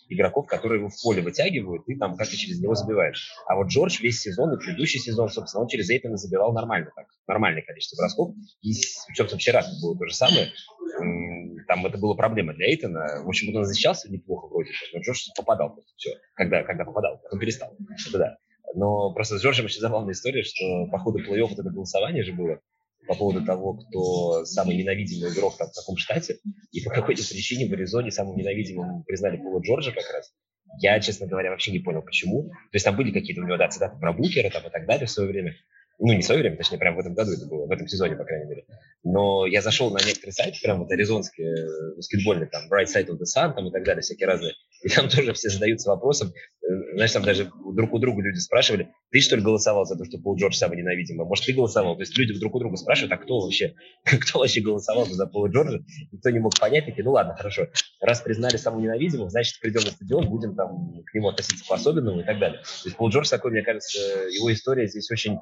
игроков, 0.10 0.46
которые 0.46 0.78
его 0.78 0.89
в 0.89 1.02
поле 1.02 1.24
вытягивают 1.24 1.82
и 1.88 1.96
там 1.96 2.17
как-то 2.17 2.38
через 2.38 2.62
него 2.62 2.76
забивают. 2.76 3.15
А 3.48 3.56
вот 3.56 3.70
Джордж 3.70 4.00
весь 4.00 4.22
сезон 4.22 4.54
и 4.54 4.60
предыдущий 4.60 5.00
сезон, 5.00 5.30
собственно, 5.30 5.63
он 5.63 5.67
через 5.67 5.89
Эйтона 5.89 6.17
забивал 6.17 6.54
нормально 6.54 6.91
так, 6.96 7.08
нормальное 7.28 7.63
количество 7.63 7.96
бросков. 7.98 8.36
И, 8.62 8.74
собственно, 9.15 9.39
вчера 9.39 9.63
было 9.82 9.98
то 9.98 10.06
же 10.06 10.13
самое 10.13 10.52
там 11.67 11.86
это 11.86 11.98
была 11.98 12.15
проблема 12.15 12.54
для 12.54 12.67
Эйтона. 12.67 13.24
В 13.24 13.28
общем, 13.28 13.56
он 13.56 13.63
защищался 13.63 14.12
неплохо 14.12 14.48
вроде, 14.48 14.72
но 14.94 15.00
Джордж 15.02 15.28
попадал 15.38 15.74
просто 15.74 15.91
все, 15.96 16.12
когда, 16.34 16.63
когда 16.63 16.86
попадал, 16.86 17.20
потом 17.24 17.39
перестал. 17.39 17.76
Это 18.08 18.17
да. 18.17 18.38
Но 18.76 19.13
просто 19.13 19.38
с 19.38 19.44
Джорджем 19.44 19.65
очень 19.65 19.82
забавная 19.82 20.13
история, 20.13 20.44
что 20.44 20.88
по 20.91 20.98
ходу 21.00 21.20
плей-офф 21.20 21.50
вот 21.50 21.60
это 21.60 21.70
голосование 21.70 22.24
же 22.24 22.34
было 22.34 22.60
по 23.08 23.15
поводу 23.15 23.44
того, 23.46 23.74
кто 23.74 24.46
самый 24.46 24.78
ненавидимый 24.78 25.34
игрок 25.34 25.58
там, 25.58 25.67
в 25.67 25.76
каком 25.76 25.98
штате, 25.98 26.38
и 26.72 26.82
по 26.82 26.91
какой-то 26.91 27.24
причине 27.28 27.67
в 27.67 27.74
Аризоне 27.74 28.12
самым 28.12 28.38
ненавидимым 28.38 29.04
признали 29.04 29.38
Пола 29.38 29.60
Джорджа 29.62 29.91
как 29.91 30.10
раз. 30.13 30.32
Я, 30.80 31.00
честно 31.00 31.28
говоря, 31.28 31.50
вообще 31.50 31.72
не 31.72 31.80
понял, 31.80 32.02
почему. 32.02 32.50
То 32.50 32.76
есть 32.76 32.86
там 32.86 32.96
были 32.96 33.12
какие-то 33.12 33.41
у 33.41 33.46
него, 33.46 33.58
да, 33.58 33.67
цитаты 33.67 34.00
про 34.00 34.13
Букера 34.13 34.50
там 34.50 34.65
и 34.65 34.70
так 34.70 34.86
далее 34.86 35.08
в 35.08 35.12
свое 35.12 35.30
время. 35.30 35.56
Ну, 36.00 36.13
не 36.13 36.22
в 36.22 36.26
свое 36.26 36.41
время, 36.41 36.58
точнее, 36.58 36.78
прямо 36.78 36.98
в 36.98 37.00
этом 37.00 37.13
году 37.13 37.32
это 37.32 37.46
было, 37.48 37.67
в 37.67 37.72
этом 37.72 37.88
сезоне, 37.88 38.15
по 38.15 38.24
крайней 38.24 38.50
мере. 38.50 38.65
Но 39.03 39.47
я 39.47 39.61
зашел 39.61 39.89
на 39.89 39.97
некоторые 40.05 40.33
сайты, 40.33 40.59
прям 40.61 40.79
вот 40.79 40.91
аризонские, 40.91 41.49
э, 41.49 41.95
баскетбольные, 41.95 42.47
там, 42.47 42.63
Bright 42.71 42.85
Side 42.85 43.07
of 43.07 43.17
the 43.17 43.25
Sun, 43.25 43.55
там 43.55 43.67
и 43.67 43.71
так 43.71 43.83
далее, 43.83 44.01
всякие 44.01 44.27
разные. 44.27 44.53
И 44.83 44.89
там 44.89 45.09
тоже 45.09 45.33
все 45.33 45.49
задаются 45.49 45.89
вопросом, 45.89 46.29
э, 46.29 46.67
знаешь, 46.93 47.11
там 47.11 47.23
даже 47.23 47.49
друг 47.73 47.93
у 47.93 47.99
друга 47.99 48.21
люди 48.21 48.37
спрашивали, 48.37 48.89
ты 49.09 49.19
что 49.21 49.35
ли 49.35 49.41
голосовал 49.41 49.85
за 49.85 49.95
то, 49.95 50.05
что 50.05 50.19
Пол 50.19 50.37
Джордж 50.37 50.55
самый 50.55 50.77
ненавидимый? 50.77 51.25
Может, 51.25 51.45
ты 51.45 51.53
голосовал? 51.53 51.95
То 51.95 52.01
есть 52.01 52.15
люди 52.15 52.39
друг 52.39 52.53
у 52.53 52.59
друга 52.59 52.77
спрашивают, 52.77 53.11
а 53.11 53.17
кто 53.17 53.39
вообще, 53.39 53.73
кто 54.03 54.39
вообще 54.39 54.61
голосовал 54.61 55.05
за 55.05 55.25
Пола 55.25 55.47
Джорджа? 55.47 55.79
Никто 56.11 56.29
не 56.29 56.39
мог 56.39 56.59
понять, 56.59 56.85
такие, 56.85 57.03
ну 57.03 57.11
ладно, 57.11 57.35
хорошо, 57.35 57.67
раз 58.01 58.21
признали 58.21 58.57
самым 58.57 58.83
ненавидимым, 58.83 59.29
значит, 59.29 59.59
придем 59.59 59.81
на 59.81 59.91
стадион, 59.91 60.29
будем 60.29 60.55
там 60.55 61.01
к 61.05 61.13
нему 61.15 61.29
относиться 61.29 61.65
по-особенному 61.67 62.21
и 62.21 62.23
так 62.23 62.37
далее. 62.37 62.59
То 62.59 62.85
есть 62.85 62.97
Пол 62.97 63.09
Джордж 63.09 63.29
такой, 63.29 63.49
мне 63.49 63.63
кажется, 63.63 63.99
его 63.99 64.53
история 64.53 64.87
здесь 64.87 65.09
очень 65.09 65.39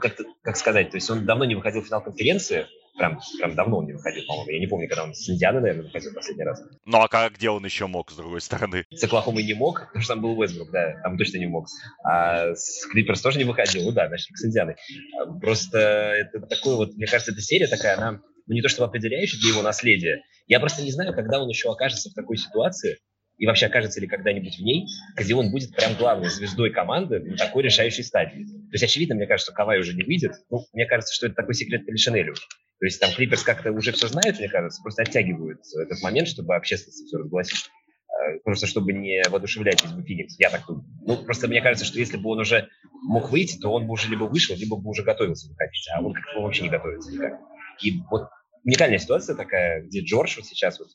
как, 0.00 0.16
как 0.42 0.56
сказать, 0.56 0.90
то 0.90 0.96
есть 0.96 1.10
он 1.10 1.24
давно 1.24 1.44
не 1.44 1.54
выходил 1.54 1.82
в 1.82 1.86
финал 1.86 2.02
конференции, 2.02 2.66
Прям, 3.00 3.18
прям 3.38 3.54
давно 3.54 3.78
он 3.78 3.86
не 3.86 3.94
выходил, 3.94 4.24
по-моему. 4.26 4.50
Я 4.50 4.60
не 4.60 4.66
помню, 4.66 4.86
когда 4.86 5.04
он 5.04 5.14
с 5.14 5.26
Индианой, 5.30 5.62
наверное, 5.62 5.84
выходил 5.84 6.12
последний 6.12 6.44
раз. 6.44 6.62
Ну 6.84 7.00
а 7.00 7.08
как, 7.08 7.34
где 7.34 7.48
он 7.48 7.64
еще 7.64 7.86
мог, 7.86 8.10
с 8.10 8.16
другой 8.16 8.42
стороны? 8.42 8.84
С 8.90 9.02
Оклахомой 9.02 9.42
не 9.42 9.54
мог, 9.54 9.86
потому 9.86 10.02
что 10.02 10.14
там 10.14 10.22
был 10.22 10.38
Уэсбрук, 10.38 10.70
да, 10.70 11.00
там 11.02 11.16
точно 11.16 11.38
не 11.38 11.46
мог. 11.46 11.66
А 12.04 12.54
с 12.54 12.86
Клиперс 12.90 13.22
тоже 13.22 13.38
не 13.38 13.44
выходил, 13.44 13.84
ну 13.84 13.92
да, 13.92 14.08
значит, 14.08 14.28
с 14.36 14.44
Индианой. 14.44 14.76
А, 15.18 15.32
просто 15.38 15.78
это 15.78 16.40
такой 16.40 16.76
вот, 16.76 16.94
мне 16.94 17.06
кажется, 17.06 17.32
эта 17.32 17.40
серия 17.40 17.68
такая, 17.68 17.96
она 17.96 18.20
ну, 18.46 18.54
не 18.54 18.60
то 18.60 18.68
чтобы 18.68 18.88
определяющая 18.88 19.40
для 19.40 19.50
его 19.50 19.62
наследия. 19.62 20.22
Я 20.46 20.60
просто 20.60 20.82
не 20.82 20.90
знаю, 20.90 21.14
когда 21.14 21.40
он 21.40 21.48
еще 21.48 21.70
окажется 21.70 22.10
в 22.10 22.14
такой 22.14 22.36
ситуации, 22.36 22.98
и 23.40 23.46
вообще 23.46 23.66
окажется 23.66 24.00
ли 24.02 24.06
когда-нибудь 24.06 24.58
в 24.58 24.62
ней, 24.62 24.86
где 25.16 25.34
он 25.34 25.50
будет 25.50 25.74
прям 25.74 25.94
главной 25.94 26.28
звездой 26.28 26.70
команды 26.70 27.20
на 27.20 27.36
такой 27.38 27.62
решающей 27.62 28.04
стадии. 28.04 28.44
То 28.44 28.72
есть, 28.72 28.84
очевидно, 28.84 29.14
мне 29.14 29.26
кажется, 29.26 29.50
что 29.50 29.56
Кавай 29.56 29.80
уже 29.80 29.94
не 29.94 30.02
выйдет. 30.02 30.32
Ну, 30.50 30.66
мне 30.74 30.84
кажется, 30.84 31.14
что 31.14 31.26
это 31.26 31.36
такой 31.36 31.54
секрет 31.54 31.86
Пелишинелю. 31.86 32.34
То 32.34 32.84
есть 32.84 33.00
там 33.00 33.10
Клиперс 33.10 33.42
как-то 33.42 33.72
уже 33.72 33.92
все 33.92 34.08
знают, 34.08 34.38
мне 34.38 34.48
кажется, 34.48 34.82
просто 34.82 35.02
оттягивают 35.02 35.60
этот 35.74 36.02
момент, 36.02 36.28
чтобы 36.28 36.54
общественность 36.54 37.06
все 37.06 37.16
разгласить. 37.16 37.70
А, 38.08 38.38
просто 38.44 38.66
чтобы 38.66 38.92
не 38.92 39.22
воодушевлять 39.30 39.82
бы 39.82 40.02
Феникс. 40.02 40.38
Я 40.38 40.50
так 40.50 40.66
думаю. 40.66 40.84
Ну, 41.06 41.24
просто 41.24 41.48
мне 41.48 41.62
кажется, 41.62 41.86
что 41.86 41.98
если 41.98 42.18
бы 42.18 42.28
он 42.28 42.40
уже 42.40 42.68
мог 43.04 43.30
выйти, 43.30 43.58
то 43.58 43.72
он 43.72 43.86
бы 43.86 43.92
уже 43.92 44.10
либо 44.10 44.24
вышел, 44.24 44.54
либо 44.54 44.76
бы 44.76 44.90
уже 44.90 45.02
готовился 45.02 45.48
выходить. 45.48 45.88
А 45.96 46.02
он 46.02 46.12
как-то 46.12 46.42
вообще 46.42 46.64
не 46.64 46.68
готовится 46.68 47.10
никак. 47.10 47.40
И 47.82 48.00
вот 48.10 48.28
уникальная 48.64 48.98
ситуация 48.98 49.34
такая, 49.34 49.82
где 49.82 50.00
Джордж 50.00 50.36
вот 50.36 50.44
сейчас 50.44 50.78
вот 50.78 50.88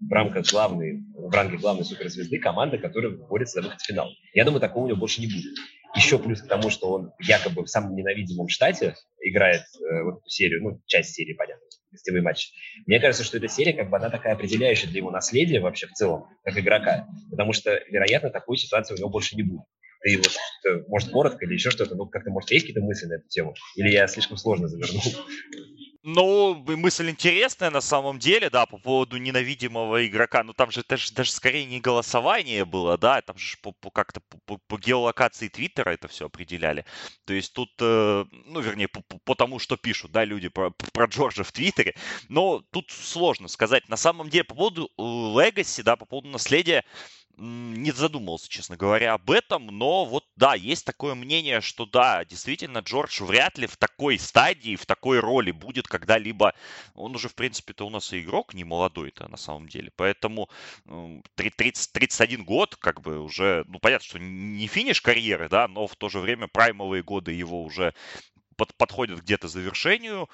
в 0.00 0.12
рамках 0.12 0.48
главной, 0.50 1.02
в 1.28 1.34
ранге 1.34 1.58
главной 1.58 1.84
суперзвезды 1.84 2.38
команды, 2.38 2.78
которая 2.78 3.12
борется 3.12 3.60
за 3.60 3.66
выход 3.66 3.80
в 3.80 3.86
финал. 3.86 4.08
Я 4.32 4.44
думаю, 4.44 4.60
такого 4.60 4.84
у 4.84 4.88
него 4.88 4.98
больше 4.98 5.20
не 5.20 5.26
будет. 5.26 5.56
Еще 5.94 6.18
плюс 6.18 6.42
к 6.42 6.48
тому, 6.48 6.70
что 6.70 6.90
он 6.90 7.12
якобы 7.20 7.64
в 7.64 7.68
самом 7.68 7.94
ненавидимом 7.96 8.48
штате 8.48 8.94
играет 9.20 9.62
э, 9.80 10.02
вот 10.02 10.18
эту 10.18 10.28
серию, 10.28 10.62
ну, 10.62 10.82
часть 10.86 11.14
серии, 11.14 11.32
понятно, 11.32 11.64
гостевые 11.90 12.22
матчи. 12.22 12.48
Мне 12.86 13.00
кажется, 13.00 13.24
что 13.24 13.38
эта 13.38 13.48
серия, 13.48 13.72
как 13.72 13.88
бы, 13.88 13.96
она 13.96 14.10
такая 14.10 14.34
определяющая 14.34 14.88
для 14.88 14.98
его 14.98 15.10
наследия 15.10 15.60
вообще 15.60 15.86
в 15.86 15.92
целом, 15.92 16.26
как 16.44 16.58
игрока. 16.58 17.06
Потому 17.30 17.52
что, 17.52 17.80
вероятно, 17.88 18.30
такой 18.30 18.58
ситуации 18.58 18.94
у 18.94 18.98
него 18.98 19.08
больше 19.08 19.34
не 19.36 19.42
будет. 19.42 19.62
Ты 20.04 20.18
вот, 20.18 20.88
может, 20.88 21.10
коротко 21.10 21.44
или 21.44 21.54
еще 21.54 21.70
что-то, 21.70 21.94
ну, 21.94 22.06
как-то, 22.06 22.30
может, 22.30 22.50
есть 22.50 22.66
какие-то 22.66 22.84
мысли 22.84 23.06
на 23.06 23.14
эту 23.14 23.28
тему? 23.28 23.54
Или 23.76 23.90
я 23.90 24.06
слишком 24.06 24.36
сложно 24.36 24.68
завернул? 24.68 25.02
Ну, 26.10 26.54
мысль 26.54 27.10
интересная 27.10 27.68
на 27.68 27.82
самом 27.82 28.18
деле, 28.18 28.48
да, 28.48 28.64
по 28.64 28.78
поводу 28.78 29.18
ненавидимого 29.18 30.06
игрока. 30.06 30.42
Ну, 30.42 30.54
там 30.54 30.70
же 30.70 30.82
даже, 30.88 31.12
даже 31.12 31.30
скорее 31.30 31.66
не 31.66 31.80
голосование 31.80 32.64
было, 32.64 32.96
да, 32.96 33.20
там 33.20 33.36
же 33.36 33.58
по, 33.58 33.72
по, 33.72 33.90
как-то 33.90 34.22
по, 34.46 34.56
по 34.56 34.78
геолокации 34.78 35.48
Твиттера 35.48 35.90
это 35.90 36.08
все 36.08 36.24
определяли. 36.24 36.86
То 37.26 37.34
есть 37.34 37.52
тут, 37.52 37.68
э, 37.80 38.24
ну, 38.46 38.60
вернее, 38.60 38.88
по, 38.88 39.02
по, 39.02 39.34
тому, 39.34 39.58
что 39.58 39.76
пишут, 39.76 40.10
да, 40.10 40.24
люди 40.24 40.48
про, 40.48 40.70
про 40.70 41.04
Джорджа 41.04 41.44
в 41.44 41.52
Твиттере. 41.52 41.94
Но 42.30 42.62
тут 42.70 42.90
сложно 42.90 43.46
сказать. 43.46 43.86
На 43.90 43.98
самом 43.98 44.30
деле, 44.30 44.44
по 44.44 44.54
поводу 44.54 44.90
Легаси, 44.96 45.82
да, 45.82 45.96
по 45.96 46.06
поводу 46.06 46.30
наследия, 46.30 46.84
не 47.38 47.92
задумывался, 47.92 48.48
честно 48.48 48.76
говоря, 48.76 49.14
об 49.14 49.30
этом, 49.30 49.66
но 49.66 50.04
вот 50.04 50.24
да, 50.36 50.54
есть 50.54 50.84
такое 50.84 51.14
мнение, 51.14 51.60
что 51.60 51.86
да, 51.86 52.24
действительно, 52.24 52.78
Джордж 52.78 53.22
вряд 53.22 53.58
ли 53.58 53.66
в 53.66 53.76
такой 53.76 54.18
стадии, 54.18 54.76
в 54.76 54.86
такой 54.86 55.20
роли 55.20 55.52
будет 55.52 55.86
когда-либо. 55.86 56.54
Он 56.94 57.14
уже, 57.14 57.28
в 57.28 57.34
принципе-то, 57.34 57.86
у 57.86 57.90
нас 57.90 58.12
и 58.12 58.20
игрок 58.20 58.54
не 58.54 58.64
молодой-то 58.64 59.28
на 59.28 59.36
самом 59.36 59.68
деле, 59.68 59.90
поэтому 59.94 60.48
30, 61.36 61.92
31 61.92 62.44
год, 62.44 62.76
как 62.76 63.00
бы 63.00 63.20
уже, 63.20 63.64
ну, 63.68 63.78
понятно, 63.78 64.06
что 64.06 64.18
не 64.18 64.66
финиш 64.66 65.00
карьеры, 65.00 65.48
да, 65.48 65.68
но 65.68 65.86
в 65.86 65.96
то 65.96 66.08
же 66.08 66.18
время 66.20 66.48
праймовые 66.48 67.02
годы 67.02 67.32
его 67.32 67.62
уже 67.62 67.94
под, 68.56 68.74
подходят 68.74 69.20
где-то 69.20 69.48
завершению. 69.48 70.28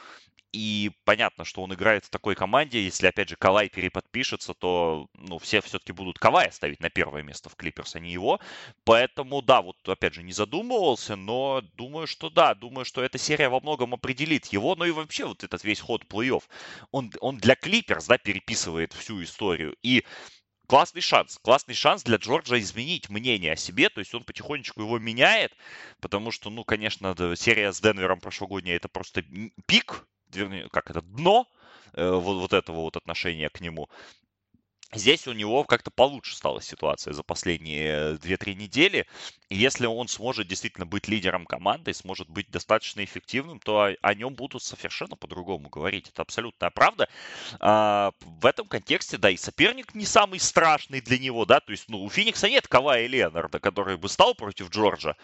И 0.55 0.93
понятно, 1.05 1.45
что 1.45 1.65
он 1.65 1.75
играет 1.75 2.05
в 2.05 2.11
такой 2.11 2.37
команде. 2.37 2.81
Если, 2.81 3.09
опять 3.09 3.29
же, 3.29 3.35
Калай 3.35 3.69
переподпишется, 3.69 4.55
то 4.55 5.09
ну, 5.15 5.41
все 5.41 5.61
все-таки 5.61 5.91
будут 5.91 6.21
Калая 6.21 6.53
ставить 6.53 6.79
на 6.79 6.91
первое 6.91 7.25
место 7.25 7.49
в 7.49 7.57
Клиперс, 7.57 7.97
а 7.97 7.99
не 7.99 8.13
его. 8.13 8.39
Поэтому, 8.85 9.43
да, 9.43 9.63
вот, 9.63 9.77
опять 9.89 10.15
же, 10.15 10.23
не 10.23 10.33
задумывался, 10.33 11.17
но 11.17 11.61
думаю, 11.75 12.07
что 12.07 12.31
да. 12.31 12.55
Думаю, 12.55 12.85
что 12.85 13.03
эта 13.03 13.19
серия 13.19 13.49
во 13.49 13.59
многом 13.59 13.95
определит 13.95 14.47
его. 14.47 14.77
Ну 14.77 14.85
и 14.85 14.93
вообще 14.93 15.25
вот 15.25 15.43
этот 15.43 15.65
весь 15.65 15.81
ход 15.81 16.05
плей-офф. 16.05 16.45
Он, 16.93 17.11
он 17.21 17.39
для 17.39 17.57
Клиперс, 17.57 18.07
да, 18.07 18.17
переписывает 18.17 18.93
всю 18.93 19.25
историю. 19.25 19.75
И 19.83 20.05
классный 20.69 21.01
шанс. 21.01 21.37
Классный 21.43 21.75
шанс 21.75 22.05
для 22.05 22.19
Джорджа 22.19 22.61
изменить 22.61 23.09
мнение 23.09 23.55
о 23.55 23.57
себе. 23.57 23.89
То 23.89 23.99
есть 23.99 24.15
он 24.15 24.23
потихонечку 24.23 24.83
его 24.83 25.01
меняет, 25.01 25.53
потому 26.01 26.31
что, 26.31 26.49
ну, 26.49 26.63
конечно, 26.63 27.35
серия 27.35 27.73
с 27.73 27.81
Денвером 27.81 28.21
прошлогодняя 28.21 28.77
это 28.77 28.87
просто 28.87 29.25
пик 29.67 30.07
как 30.71 30.91
это, 30.91 31.03
дно 31.03 31.47
э, 31.95 32.11
вот, 32.11 32.41
вот 32.41 32.53
этого 32.53 32.83
вот 32.83 32.97
отношения 32.97 33.49
к 33.49 33.61
нему. 33.61 33.89
Здесь 34.95 35.27
у 35.27 35.33
него 35.33 35.65
как-то 35.65 35.91
получше 35.91 36.37
стала 36.37 36.63
ситуация 36.63 37.13
за 37.13 37.25
последние 37.25 38.15
2-3 38.15 38.55
недели. 38.55 39.07
И 39.49 39.57
если 39.57 39.87
он 39.87 40.07
сможет 40.07 40.47
действительно 40.47 40.87
быть 40.87 41.09
лидером 41.09 41.47
команды 41.47 41.93
сможет 41.93 42.29
быть 42.29 42.49
достаточно 42.51 43.03
эффективным, 43.03 43.59
то 43.59 43.93
о, 44.01 44.15
нем 44.15 44.35
будут 44.35 44.63
совершенно 44.63 45.17
по-другому 45.17 45.69
говорить. 45.69 46.09
Это 46.09 46.23
абсолютная 46.23 46.71
правда. 46.71 47.09
А, 47.59 48.13
в 48.21 48.47
этом 48.47 48.69
контексте, 48.69 49.17
да, 49.17 49.31
и 49.31 49.37
соперник 49.37 49.95
не 49.95 50.07
самый 50.07 50.39
страшный 50.39 51.01
для 51.01 51.19
него, 51.19 51.45
да, 51.45 51.59
то 51.59 51.73
есть, 51.73 51.89
ну, 51.89 52.03
у 52.03 52.09
Феникса 52.09 52.49
нет 52.49 52.69
Кавая 52.69 53.07
Леонарда, 53.09 53.59
который 53.59 53.97
бы 53.97 54.09
стал 54.09 54.35
против 54.35 54.71
Джорджа 54.71 55.17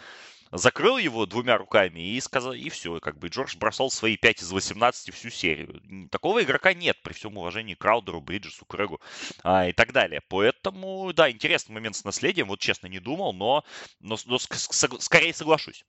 закрыл 0.53 0.99
его 0.99 1.27
двумя 1.27 1.57
руками 1.57 2.01
и 2.01 2.21
сказал, 2.21 2.53
и 2.53 2.69
все, 2.69 3.01
как 3.01 3.19
бы 3.19 3.29
Джордж 3.29 3.57
бросал 3.57 3.91
свои 3.91 4.17
5 4.17 4.43
из 4.43 4.53
18 4.53 5.15
всю 5.15 5.31
серию. 5.31 5.81
Такого 6.11 6.43
игрока 6.43 6.75
нет, 6.75 6.97
при 7.03 7.13
всем 7.13 7.37
уважении 7.37 7.75
Краудеру, 7.75 8.21
Бриджесу, 8.21 8.65
Крэгу 8.65 9.01
а, 9.43 9.69
и 9.69 9.73
так 9.73 9.93
далее. 9.93 10.21
Поэтому, 10.29 11.13
да, 11.13 11.31
интересный 11.31 11.73
момент 11.75 11.97
с 11.97 12.05
наследием, 12.05 12.49
вот 12.49 12.59
честно 12.59 12.87
не 12.89 12.99
думал, 12.99 13.33
но, 13.33 13.65
но, 14.01 14.17
но 14.27 14.39
скорее 14.39 15.33
соглашусь. 15.33 15.85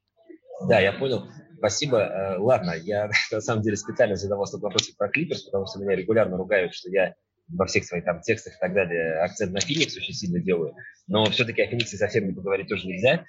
Да, 0.67 0.80
я 0.80 0.93
понял. 0.93 1.28
Спасибо. 1.58 2.00
Э, 2.00 2.38
ладно, 2.38 2.71
я 2.71 3.10
на 3.32 3.41
самом 3.41 3.63
деле 3.63 3.78
специально 3.78 4.15
задавал 4.15 4.45
этот 4.45 4.62
вопрос 4.62 4.89
про 4.91 5.10
Клиперс, 5.10 5.43
потому 5.43 5.65
что 5.65 5.80
меня 5.80 5.95
регулярно 5.95 6.38
ругают, 6.38 6.74
что 6.74 6.89
я 6.89 7.15
во 7.47 7.65
всех 7.65 7.86
своих 7.86 8.06
там 8.06 8.21
текстах 8.21 8.56
и 8.56 8.60
так 8.60 8.74
далее 8.74 9.21
акцент 9.21 9.52
на 9.52 9.60
Феникс 9.60 9.97
очень 9.97 10.13
сильно 10.13 10.39
делаю. 10.39 10.74
Но 11.08 11.26
все-таки 11.26 11.62
о 11.62 11.67
Фениксе 11.67 11.97
совсем 11.97 12.28
не 12.28 12.34
поговорить 12.34 12.67
тоже 12.67 12.88
нельзя. 12.88 13.26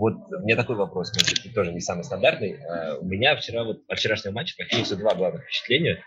Вот 0.00 0.14
у 0.32 0.42
меня 0.44 0.56
такой 0.56 0.76
вопрос, 0.76 1.12
может 1.12 1.54
тоже 1.54 1.74
не 1.74 1.80
самый 1.80 2.04
стандартный. 2.04 2.56
А, 2.64 2.96
у 2.96 3.04
меня 3.04 3.36
вчера, 3.36 3.64
вот 3.64 3.82
от 3.86 3.98
вчерашнего 3.98 4.32
матча 4.32 4.54
Фениксу 4.64 4.96
два 4.96 5.14
главных 5.14 5.44
впечатления. 5.44 6.02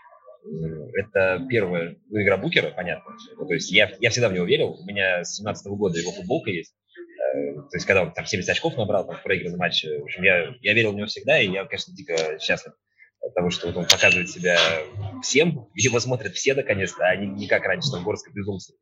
Это 0.94 1.46
первое, 1.48 1.96
ну, 2.10 2.20
игра 2.20 2.36
Букера, 2.36 2.70
понятно. 2.70 3.14
Ну, 3.36 3.46
то 3.46 3.54
есть 3.54 3.70
я, 3.70 3.92
я 4.00 4.10
всегда 4.10 4.28
в 4.28 4.32
него 4.32 4.46
верил. 4.46 4.72
У 4.80 4.84
меня 4.84 5.22
с 5.22 5.36
17 5.36 5.68
года 5.68 5.96
его 5.96 6.10
футболка 6.10 6.50
есть. 6.50 6.74
Э, 7.34 7.54
то 7.54 7.76
есть 7.76 7.86
когда 7.86 8.02
он 8.02 8.12
там 8.12 8.26
70 8.26 8.50
очков 8.50 8.76
набрал 8.76 9.06
там, 9.06 9.14
в 9.14 9.22
проигранном 9.22 9.60
матче, 9.60 10.00
в 10.00 10.02
общем, 10.02 10.24
я, 10.24 10.52
я 10.60 10.74
верил 10.74 10.90
в 10.90 10.96
него 10.96 11.06
всегда, 11.06 11.40
и 11.40 11.52
я, 11.52 11.64
конечно, 11.64 11.94
дико 11.94 12.40
счастлив 12.40 12.72
от 13.20 13.32
того, 13.32 13.50
что 13.50 13.68
вот 13.68 13.76
он 13.76 13.86
показывает 13.86 14.28
себя 14.28 14.58
всем, 15.22 15.68
его 15.76 16.00
смотрят 16.00 16.34
все 16.34 16.54
наконец-то, 16.54 17.04
а 17.06 17.14
не, 17.14 17.28
не 17.28 17.46
как 17.46 17.62
раньше, 17.62 17.92
там, 17.92 18.02
горское 18.02 18.34
безумство, 18.34 18.74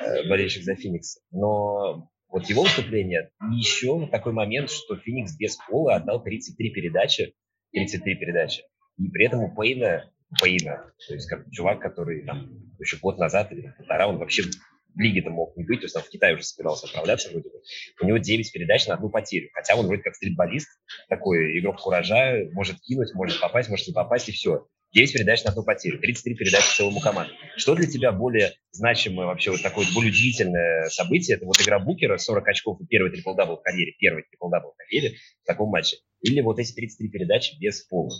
э, 0.00 0.28
болельщик 0.28 0.64
за 0.64 0.74
Феникс. 0.74 1.20
Но 1.30 2.10
вот 2.30 2.48
его 2.48 2.62
выступление. 2.62 3.30
И 3.50 3.56
еще 3.56 4.08
такой 4.08 4.32
момент, 4.32 4.70
что 4.70 4.96
Феникс 4.96 5.36
без 5.36 5.56
пола 5.56 5.96
отдал 5.96 6.22
33 6.22 6.70
передачи, 6.70 7.34
33 7.72 8.14
передачи. 8.16 8.62
И 8.98 9.08
при 9.08 9.26
этом 9.26 9.40
у 9.40 9.54
Пейна, 9.54 10.12
Пейна, 10.40 10.92
то 11.08 11.14
есть 11.14 11.28
как 11.28 11.50
чувак, 11.50 11.80
который 11.80 12.24
там 12.24 12.48
еще 12.78 12.98
год 12.98 13.18
назад 13.18 13.52
или 13.52 13.74
полтора, 13.76 14.08
он 14.08 14.18
вообще 14.18 14.42
в 14.42 14.98
лиге-то 14.98 15.30
мог 15.30 15.56
не 15.56 15.64
быть, 15.64 15.80
то 15.80 15.84
есть 15.84 15.96
он 15.96 16.02
в 16.02 16.08
Китай 16.08 16.34
уже 16.34 16.42
собирался 16.42 16.86
отправляться 16.86 17.30
вроде 17.30 17.48
бы. 17.48 17.60
У 18.00 18.06
него 18.06 18.18
9 18.18 18.52
передач 18.52 18.86
на 18.86 18.94
одну 18.94 19.08
потерю. 19.08 19.50
Хотя 19.54 19.76
он 19.76 19.86
вроде 19.86 20.02
как 20.02 20.14
стритболист, 20.14 20.68
такой 21.08 21.58
игрок 21.58 21.80
куража, 21.80 22.48
может 22.52 22.80
кинуть, 22.80 23.14
может 23.14 23.40
попасть, 23.40 23.68
может 23.68 23.86
не 23.86 23.92
попасть, 23.92 24.28
и 24.28 24.32
все. 24.32 24.66
9 24.92 25.12
передач 25.12 25.44
на 25.44 25.50
одну 25.50 25.62
потерю, 25.62 26.00
33 26.00 26.34
передачи 26.34 26.76
целом 26.76 27.00
у 27.00 27.04
команды. 27.04 27.32
Что 27.56 27.74
для 27.74 27.86
тебя 27.86 28.12
более 28.12 28.54
значимое 28.72 29.26
вообще 29.26 29.52
вот 29.52 29.62
такое 29.62 29.86
более 29.94 30.10
удивительное 30.10 30.88
событие? 30.88 31.36
Это 31.36 31.46
вот 31.46 31.60
игра 31.60 31.78
Букера, 31.78 32.18
40 32.18 32.48
очков 32.48 32.80
и 32.80 32.86
первый 32.86 33.12
трипл-дабл 33.12 33.58
в 33.58 33.62
карьере, 33.62 33.92
первый 33.98 34.24
трипл-дабл 34.24 34.72
в 34.72 34.76
карьере 34.76 35.16
в 35.42 35.46
таком 35.46 35.70
матче. 35.70 35.98
Или 36.22 36.40
вот 36.40 36.58
эти 36.58 36.72
33 36.72 37.08
передачи 37.08 37.56
без 37.60 37.82
пола. 37.82 38.10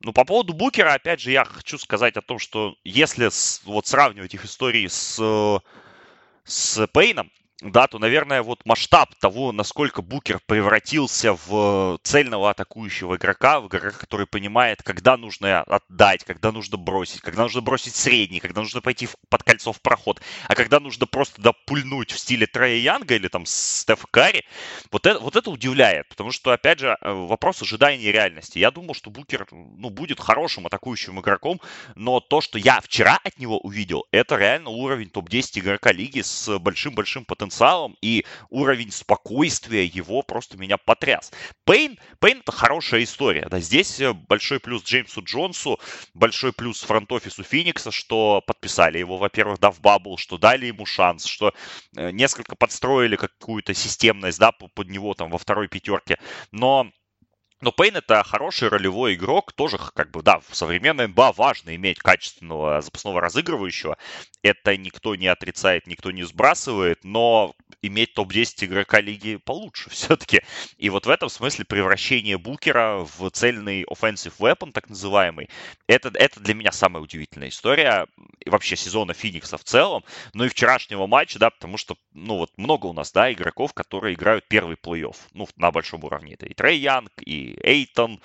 Ну, 0.00 0.12
по 0.12 0.24
поводу 0.24 0.54
Букера, 0.54 0.94
опять 0.94 1.20
же, 1.20 1.30
я 1.30 1.44
хочу 1.44 1.78
сказать 1.78 2.16
о 2.16 2.22
том, 2.22 2.38
что 2.38 2.74
если 2.84 3.28
с, 3.28 3.62
вот 3.64 3.86
сравнивать 3.86 4.34
их 4.34 4.44
истории 4.44 4.86
с, 4.86 5.60
с 6.44 6.86
Пейном, 6.88 7.30
да, 7.62 7.86
то, 7.86 8.00
наверное, 8.00 8.42
вот 8.42 8.66
масштаб 8.66 9.14
того, 9.14 9.52
насколько 9.52 10.02
Букер 10.02 10.40
превратился 10.44 11.34
в 11.46 12.00
цельного 12.02 12.50
атакующего 12.50 13.14
игрока, 13.14 13.60
в 13.60 13.68
игрока, 13.68 13.92
который 13.92 14.26
понимает, 14.26 14.82
когда 14.82 15.16
нужно 15.16 15.62
отдать, 15.62 16.24
когда 16.24 16.50
нужно 16.50 16.78
бросить, 16.78 17.20
когда 17.20 17.42
нужно 17.42 17.60
бросить 17.60 17.94
средний, 17.94 18.40
когда 18.40 18.60
нужно 18.60 18.80
пойти 18.80 19.08
под 19.28 19.44
кольцо 19.44 19.72
в 19.72 19.80
проход, 19.80 20.20
а 20.48 20.54
когда 20.56 20.80
нужно 20.80 21.06
просто 21.06 21.40
допульнуть 21.40 22.10
в 22.10 22.18
стиле 22.18 22.48
Трея 22.48 22.76
Янга 22.76 23.14
или 23.14 23.28
там 23.28 23.46
Стеф 23.46 24.04
Карри, 24.10 24.44
вот 24.90 25.06
это, 25.06 25.20
вот 25.20 25.36
это 25.36 25.48
удивляет, 25.50 26.08
потому 26.08 26.32
что, 26.32 26.50
опять 26.50 26.80
же, 26.80 26.96
э, 27.00 27.12
вопрос 27.12 27.62
ожидания 27.62 28.10
реальности. 28.10 28.58
Я 28.58 28.72
думал, 28.72 28.94
что 28.94 29.10
Букер 29.10 29.46
ну, 29.52 29.90
будет 29.90 30.18
хорошим 30.18 30.66
атакующим 30.66 31.20
игроком, 31.20 31.60
но 31.94 32.18
то, 32.18 32.40
что 32.40 32.58
я 32.58 32.80
вчера 32.80 33.20
от 33.22 33.38
него 33.38 33.58
увидел, 33.60 34.06
это 34.10 34.34
реально 34.36 34.70
уровень 34.70 35.08
топ-10 35.08 35.60
игрока 35.60 35.92
лиги 35.92 36.20
с 36.20 36.58
большим-большим 36.58 37.24
потенциалом 37.24 37.53
потенциалом, 37.54 37.96
и 38.02 38.24
уровень 38.50 38.90
спокойствия 38.90 39.84
его 39.84 40.22
просто 40.22 40.56
меня 40.56 40.76
потряс. 40.76 41.32
Пейн, 41.64 41.98
Пейн 42.20 42.38
это 42.40 42.52
хорошая 42.52 43.04
история. 43.04 43.46
Да, 43.48 43.60
здесь 43.60 44.00
э, 44.00 44.12
большой 44.12 44.60
плюс 44.60 44.82
Джеймсу 44.84 45.22
Джонсу, 45.22 45.78
большой 46.14 46.52
плюс 46.52 46.82
фронт-офису 46.82 47.42
Феникса, 47.42 47.90
что 47.90 48.42
подписали 48.46 48.98
его, 48.98 49.18
во-первых, 49.18 49.60
да, 49.60 49.70
в 49.70 49.80
бабл, 49.80 50.18
что 50.18 50.38
дали 50.38 50.66
ему 50.66 50.86
шанс, 50.86 51.24
что 51.26 51.52
э, 51.96 52.10
несколько 52.10 52.56
подстроили 52.56 53.16
какую-то 53.16 53.74
системность, 53.74 54.38
да, 54.38 54.52
под 54.52 54.90
него 54.90 55.14
там 55.14 55.30
во 55.30 55.38
второй 55.38 55.68
пятерке. 55.68 56.18
Но 56.50 56.90
но 57.64 57.72
Пейн 57.72 57.96
это 57.96 58.22
хороший 58.22 58.68
ролевой 58.68 59.14
игрок, 59.14 59.54
тоже 59.54 59.78
как 59.78 60.10
бы, 60.10 60.22
да, 60.22 60.40
в 60.46 60.54
современной 60.54 61.08
НБА 61.08 61.32
важно 61.32 61.74
иметь 61.74 61.98
качественного 61.98 62.82
запасного 62.82 63.22
разыгрывающего. 63.22 63.96
Это 64.42 64.76
никто 64.76 65.14
не 65.14 65.28
отрицает, 65.28 65.86
никто 65.86 66.10
не 66.10 66.24
сбрасывает, 66.24 67.02
но 67.04 67.54
иметь 67.80 68.12
топ-10 68.12 68.66
игрока 68.66 69.00
лиги 69.00 69.36
получше 69.36 69.88
все-таки. 69.90 70.42
И 70.76 70.90
вот 70.90 71.06
в 71.06 71.08
этом 71.08 71.30
смысле 71.30 71.64
превращение 71.64 72.36
Букера 72.36 72.98
в 72.98 73.30
цельный 73.30 73.84
offensive 73.84 74.34
weapon, 74.38 74.72
так 74.72 74.90
называемый, 74.90 75.48
это, 75.86 76.10
это 76.14 76.40
для 76.40 76.52
меня 76.52 76.70
самая 76.70 77.02
удивительная 77.02 77.48
история 77.48 78.06
и 78.44 78.50
вообще 78.50 78.76
сезона 78.76 79.14
Феникса 79.14 79.56
в 79.56 79.64
целом, 79.64 80.04
ну 80.34 80.44
и 80.44 80.48
вчерашнего 80.48 81.06
матча, 81.06 81.38
да, 81.38 81.48
потому 81.48 81.78
что, 81.78 81.96
ну 82.12 82.36
вот 82.36 82.50
много 82.58 82.86
у 82.86 82.92
нас, 82.92 83.10
да, 83.10 83.32
игроков, 83.32 83.72
которые 83.72 84.14
играют 84.14 84.46
первый 84.48 84.76
плей-офф, 84.76 85.16
ну, 85.32 85.48
на 85.56 85.70
большом 85.70 86.04
уровне. 86.04 86.34
Это 86.34 86.46
и 86.46 86.52
Трей 86.52 86.78
Янг, 86.78 87.10
и 87.24 87.53
Эйтон, 87.62 88.20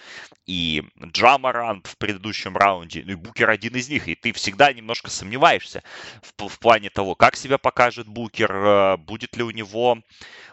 и 0.45 0.83
Джа 1.03 1.37
Морант 1.37 1.87
в 1.87 1.97
предыдущем 1.97 2.57
раунде, 2.57 3.03
ну 3.05 3.11
и 3.13 3.15
Букер 3.15 3.49
один 3.49 3.75
из 3.75 3.89
них, 3.89 4.07
и 4.07 4.15
ты 4.15 4.31
всегда 4.33 4.73
немножко 4.73 5.09
сомневаешься 5.09 5.83
в, 6.21 6.47
в 6.47 6.59
плане 6.59 6.89
того, 6.89 7.15
как 7.15 7.35
себя 7.35 7.57
покажет 7.57 8.07
Букер, 8.07 8.51
э, 8.51 8.97
будет 8.97 9.35
ли 9.37 9.43
у 9.43 9.51
него 9.51 9.99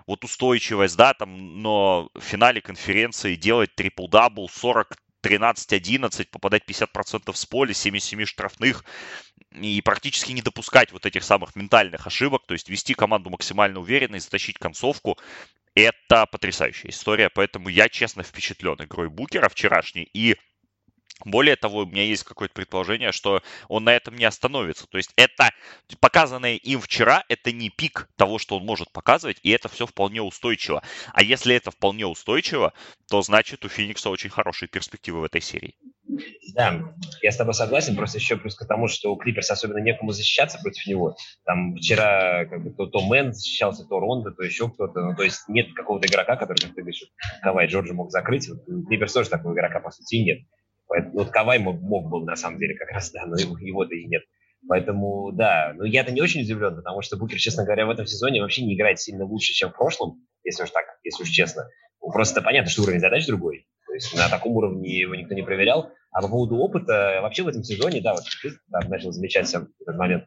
вот 0.07 0.25
устойчивость, 0.25 0.97
да, 0.97 1.15
там, 1.15 1.63
но 1.63 2.11
в 2.15 2.21
финале 2.21 2.61
конференции 2.61 3.37
делать 3.37 3.75
трипл-дабл 3.75 4.49
40 4.49 4.97
13-11, 5.27 6.29
попадать 6.31 6.63
50% 6.69 7.35
с 7.35 7.47
поля, 7.47 7.75
77 7.75 8.25
штрафных 8.27 8.85
и 9.53 9.81
практически 9.81 10.33
не 10.33 10.43
допускать 10.43 10.93
вот 10.93 11.07
этих 11.07 11.25
самых 11.25 11.57
ментальных 11.57 12.07
ошибок, 12.07 12.47
то 12.47 12.55
есть 12.55 12.69
вести 12.69 12.95
команду 12.95 13.31
максимально 13.31 13.81
уверенно 13.81 14.17
и 14.17 14.21
затащить 14.21 14.59
концовку. 14.59 15.19
Это 15.77 16.25
потрясающая 16.25 16.91
история, 16.91 17.29
поэтому 17.29 17.69
я 17.69 17.91
честно 17.91 18.23
впечатлен 18.23 18.77
игрой 18.81 19.11
Букера 19.11 19.51
вчерашней 19.51 20.09
и 20.15 20.37
более 21.25 21.57
того, 21.57 21.81
у 21.81 21.87
меня 21.87 22.03
есть 22.03 22.25
какое-то 22.25 22.55
предположение, 22.55 23.13
что 23.13 23.43
он 23.69 23.85
на 23.85 23.95
этом 23.95 24.17
не 24.17 24.25
остановится. 24.25 24.87
То 24.87 24.97
есть 24.97 25.13
это 25.17 25.51
показанное 26.01 26.57
им 26.57 26.81
вчера, 26.81 27.25
это 27.29 27.53
не 27.53 27.69
пик 27.71 28.09
того, 28.17 28.39
что 28.39 28.57
он 28.57 28.65
может 28.65 28.91
показывать, 28.91 29.39
и 29.43 29.51
это 29.51 29.69
все 29.69 29.87
вполне 29.87 30.23
устойчиво. 30.23 30.83
А 31.13 31.23
если 31.23 31.55
это 31.55 31.71
вполне 31.71 32.07
устойчиво, 32.07 32.73
то 33.09 33.21
значит 33.23 33.65
у 33.65 33.69
Феникса 33.69 34.11
очень 34.11 34.31
хорошие 34.31 34.69
перспективы 34.69 35.21
в 35.21 35.25
этой 35.25 35.43
серии. 35.43 35.75
Да, 36.55 36.95
я 37.23 37.33
с 37.33 37.37
тобой 37.37 37.55
согласен, 37.55 37.97
просто 37.97 38.19
еще 38.19 38.37
плюс 38.37 38.55
к 38.55 38.67
тому, 38.67 38.87
что 38.87 39.13
у 39.13 39.17
Клиперс 39.17 39.51
особенно 39.51 39.79
некому 39.79 40.13
защищаться 40.13 40.59
против 40.63 40.87
него. 40.87 41.17
Там 41.45 41.75
вчера 41.77 42.45
как 42.47 42.63
бы 42.63 42.71
то, 42.71 42.87
то 42.87 43.03
Мэн 43.03 43.33
защищался, 43.33 43.85
то 43.85 43.99
Ронда, 43.99 44.31
то 44.31 44.43
еще 44.43 44.71
кто-то. 44.71 45.01
Ну, 45.01 45.17
то 45.17 45.25
есть 45.25 45.49
нет 45.49 45.75
какого-то 45.75 46.07
игрока, 46.07 46.37
который, 46.37 46.59
как 46.59 46.75
ты 46.75 46.83
говоришь, 46.83 47.05
Кавай 47.43 47.67
Джорджи 47.67 47.93
мог 47.93 48.11
закрыть. 48.11 48.49
Вот, 48.49 48.65
Клиперс 48.87 49.13
тоже 49.13 49.31
такого 49.31 49.53
игрока, 49.55 49.81
по 49.81 49.91
сути, 49.91 50.17
нет. 50.17 50.39
Поэтому, 50.87 51.15
вот 51.15 51.31
Кавай 51.31 51.59
мог, 51.59 51.81
мог 51.81 52.09
был 52.09 52.25
на 52.25 52.37
самом 52.37 52.59
деле 52.59 52.77
как 52.77 52.91
раз, 52.91 53.11
да, 53.11 53.27
но 53.27 53.37
его-то 53.37 53.95
и 53.95 54.07
нет. 54.07 54.23
Поэтому, 54.69 55.33
да, 55.33 55.73
но 55.77 55.85
я-то 55.85 56.13
не 56.13 56.21
очень 56.21 56.43
удивлен, 56.43 56.77
потому 56.77 57.03
что 57.03 57.17
Букер, 57.17 57.39
честно 57.39 57.65
говоря, 57.65 57.87
в 57.87 57.91
этом 57.91 58.07
сезоне 58.07 58.41
вообще 58.41 58.65
не 58.65 58.75
играет 58.75 58.99
сильно 59.01 59.25
лучше, 59.25 59.53
чем 59.53 59.71
в 59.71 59.77
прошлом, 59.77 60.27
если 60.45 60.63
уж 60.63 60.71
так, 60.71 60.85
если 61.05 61.23
уж 61.23 61.29
честно. 61.29 61.69
Просто 62.01 62.43
понятно, 62.43 62.71
что 62.71 62.83
уровень 62.83 63.01
задач 63.01 63.27
другой. 63.27 63.67
Есть 63.97 64.15
на 64.15 64.29
таком 64.29 64.53
уровне 64.53 65.01
его 65.01 65.15
никто 65.15 65.35
не 65.35 65.43
проверял. 65.43 65.91
А 66.13 66.23
по 66.23 66.29
поводу 66.29 66.57
опыта, 66.57 67.21
вообще 67.23 67.43
в 67.43 67.49
этом 67.49 67.63
сезоне, 67.63 68.01
да, 68.01 68.13
вот 68.13 68.23
ты 68.43 68.51
там 68.71 68.91
начал 68.91 69.13
замечать 69.13 69.49
сам 69.49 69.69
этот 69.81 69.97
момент, 69.97 70.25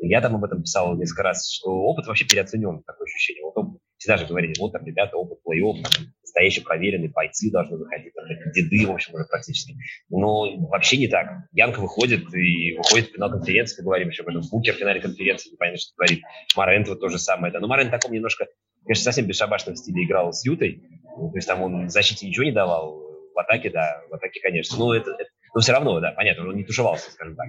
я 0.00 0.20
там 0.20 0.36
об 0.36 0.44
этом 0.44 0.62
писал 0.62 0.96
несколько 0.96 1.24
раз, 1.24 1.50
что 1.50 1.70
опыт 1.70 2.06
вообще 2.06 2.24
переоценен, 2.24 2.82
такое 2.84 3.04
ощущение. 3.06 3.42
Вот 3.42 3.56
он, 3.56 3.78
всегда 3.96 4.16
же 4.16 4.26
говорили, 4.26 4.54
вот 4.58 4.72
там 4.72 4.84
ребята, 4.86 5.16
опыт 5.16 5.38
плей-офф, 5.44 5.82
настоящие 6.22 6.64
проверенные 6.64 7.10
бойцы 7.10 7.50
должны 7.50 7.76
выходить, 7.78 8.12
там, 8.14 8.24
деды, 8.52 8.86
в 8.86 8.92
общем, 8.92 9.14
уже 9.14 9.24
практически. 9.24 9.74
Но 10.08 10.56
вообще 10.68 10.98
не 10.98 11.08
так. 11.08 11.28
Янка 11.52 11.80
выходит 11.80 12.32
и 12.32 12.76
выходит 12.76 13.10
в 13.10 13.14
финал 13.14 13.30
конференции, 13.30 13.82
говорим 13.82 14.08
еще 14.08 14.22
об 14.22 14.28
этом. 14.28 14.42
Букер 14.50 14.74
в 14.74 14.78
финале 14.78 15.00
конференции, 15.00 15.50
непонятно, 15.50 15.78
что 15.78 15.94
творит. 15.96 16.22
Марент 16.56 16.88
вот 16.88 17.00
то 17.00 17.08
же 17.08 17.18
самое. 17.18 17.52
Да. 17.52 17.58
Но 17.58 17.66
Марент 17.66 17.88
в 17.88 17.92
таком 17.92 18.12
немножко, 18.12 18.46
конечно, 18.84 19.04
совсем 19.04 19.26
бесшабашном 19.26 19.74
стиле 19.74 20.04
играл 20.04 20.32
с 20.32 20.44
Ютой. 20.44 20.82
Ну, 21.16 21.30
то 21.30 21.36
есть 21.36 21.48
там 21.48 21.62
он 21.62 21.86
в 21.86 21.90
защите 21.90 22.26
ничего 22.28 22.44
не 22.44 22.52
давал, 22.52 23.07
в 23.38 23.40
атаке, 23.40 23.70
да, 23.70 24.02
в 24.10 24.14
атаке, 24.14 24.40
конечно. 24.42 24.76
Но 24.76 24.94
это, 24.94 25.12
это 25.12 25.30
но 25.54 25.60
все 25.60 25.72
равно, 25.72 26.00
да, 26.00 26.10
понятно, 26.10 26.48
он 26.48 26.56
не 26.56 26.64
тушевался, 26.64 27.10
скажем 27.12 27.36
так. 27.36 27.46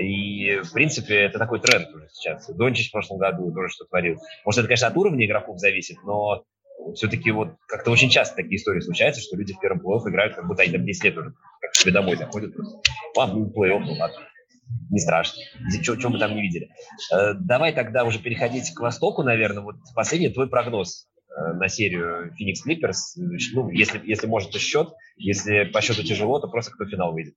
И, 0.00 0.60
в 0.64 0.72
принципе, 0.72 1.14
это 1.14 1.38
такой 1.38 1.60
тренд 1.60 1.88
уже 1.94 2.08
сейчас. 2.12 2.52
Дончич 2.52 2.88
в 2.88 2.92
прошлом 2.92 3.18
году 3.18 3.52
тоже 3.52 3.68
что 3.72 3.84
творил. 3.84 4.18
Может, 4.44 4.60
это, 4.60 4.68
конечно, 4.68 4.88
от 4.88 4.96
уровня 4.96 5.24
игроков 5.24 5.58
зависит, 5.58 5.96
но 6.04 6.44
все-таки 6.94 7.30
вот 7.30 7.50
как-то 7.68 7.92
очень 7.92 8.10
часто 8.10 8.36
такие 8.36 8.56
истории 8.56 8.80
случаются, 8.80 9.22
что 9.22 9.36
люди 9.36 9.54
в 9.54 9.60
первом 9.60 9.80
плей-офф 9.80 10.10
играют, 10.10 10.34
как 10.34 10.46
будто 10.46 10.62
они 10.62 10.72
там 10.72 10.84
10 10.84 11.04
лет 11.04 11.16
уже 11.16 11.34
как 11.60 11.74
себе 11.76 11.92
домой 11.92 12.16
заходят 12.16 12.52
просто. 12.54 12.80
Ладно, 13.16 13.38
ну, 13.38 13.46
плей-офф, 13.46 13.78
ну 13.78 13.92
ладно, 13.92 14.18
не 14.90 14.98
страшно. 14.98 15.40
Чего 15.82 16.10
мы 16.10 16.18
там 16.18 16.34
не 16.34 16.42
видели. 16.42 16.68
Э, 17.12 17.34
давай 17.34 17.72
тогда 17.72 18.04
уже 18.04 18.18
переходить 18.18 18.74
к 18.74 18.80
Востоку, 18.80 19.22
наверное. 19.22 19.62
Вот 19.62 19.76
последний 19.94 20.30
твой 20.30 20.48
прогноз 20.48 21.06
на 21.54 21.68
серию 21.68 22.34
Phoenix 22.34 22.66
Clippers. 22.66 23.16
Ну, 23.16 23.70
если, 23.70 24.00
если 24.04 24.26
может, 24.26 24.50
то 24.50 24.58
счет. 24.58 24.88
Если 25.16 25.64
по 25.64 25.80
счету 25.80 26.02
тяжело, 26.02 26.40
то 26.40 26.48
просто 26.48 26.72
кто 26.72 26.84
финал 26.86 27.12
выйдет. 27.12 27.34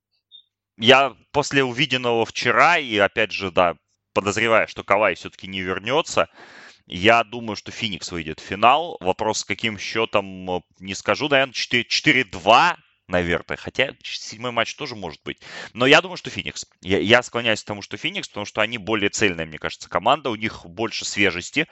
Я 0.77 1.15
после 1.31 1.63
увиденного 1.63 2.25
вчера, 2.25 2.77
и 2.77 2.97
опять 2.97 3.31
же, 3.31 3.51
да, 3.51 3.77
подозревая, 4.13 4.67
что 4.67 4.83
Кавай 4.83 5.15
все-таки 5.15 5.47
не 5.47 5.61
вернется, 5.61 6.27
я 6.87 7.23
думаю, 7.23 7.55
что 7.55 7.71
Феникс 7.71 8.11
выйдет 8.11 8.39
в 8.39 8.43
финал. 8.43 8.97
Вопрос, 8.99 9.39
с 9.39 9.45
каким 9.45 9.79
счетом, 9.79 10.49
э, 10.49 10.61
не 10.79 10.93
скажу, 10.93 11.27
наверное, 11.27 11.53
4-2, 11.53 12.77
наверное. 13.07 13.57
Хотя 13.57 13.95
седьмой 14.03 14.51
матч 14.51 14.75
тоже 14.75 14.95
может 14.95 15.21
быть. 15.23 15.39
Но 15.73 15.87
я 15.87 16.01
думаю, 16.01 16.17
что 16.17 16.29
Феникс. 16.29 16.67
Я, 16.81 16.99
я 16.99 17.23
склоняюсь 17.23 17.63
к 17.63 17.67
тому, 17.67 17.81
что 17.81 17.97
Феникс, 17.97 18.27
потому 18.27 18.45
что 18.45 18.61
они 18.61 18.77
более 18.77 19.09
цельная, 19.09 19.47
мне 19.47 19.57
кажется, 19.57 19.89
команда. 19.89 20.29
У 20.29 20.35
них 20.35 20.63
больше 20.65 21.05
свежести. 21.05 21.67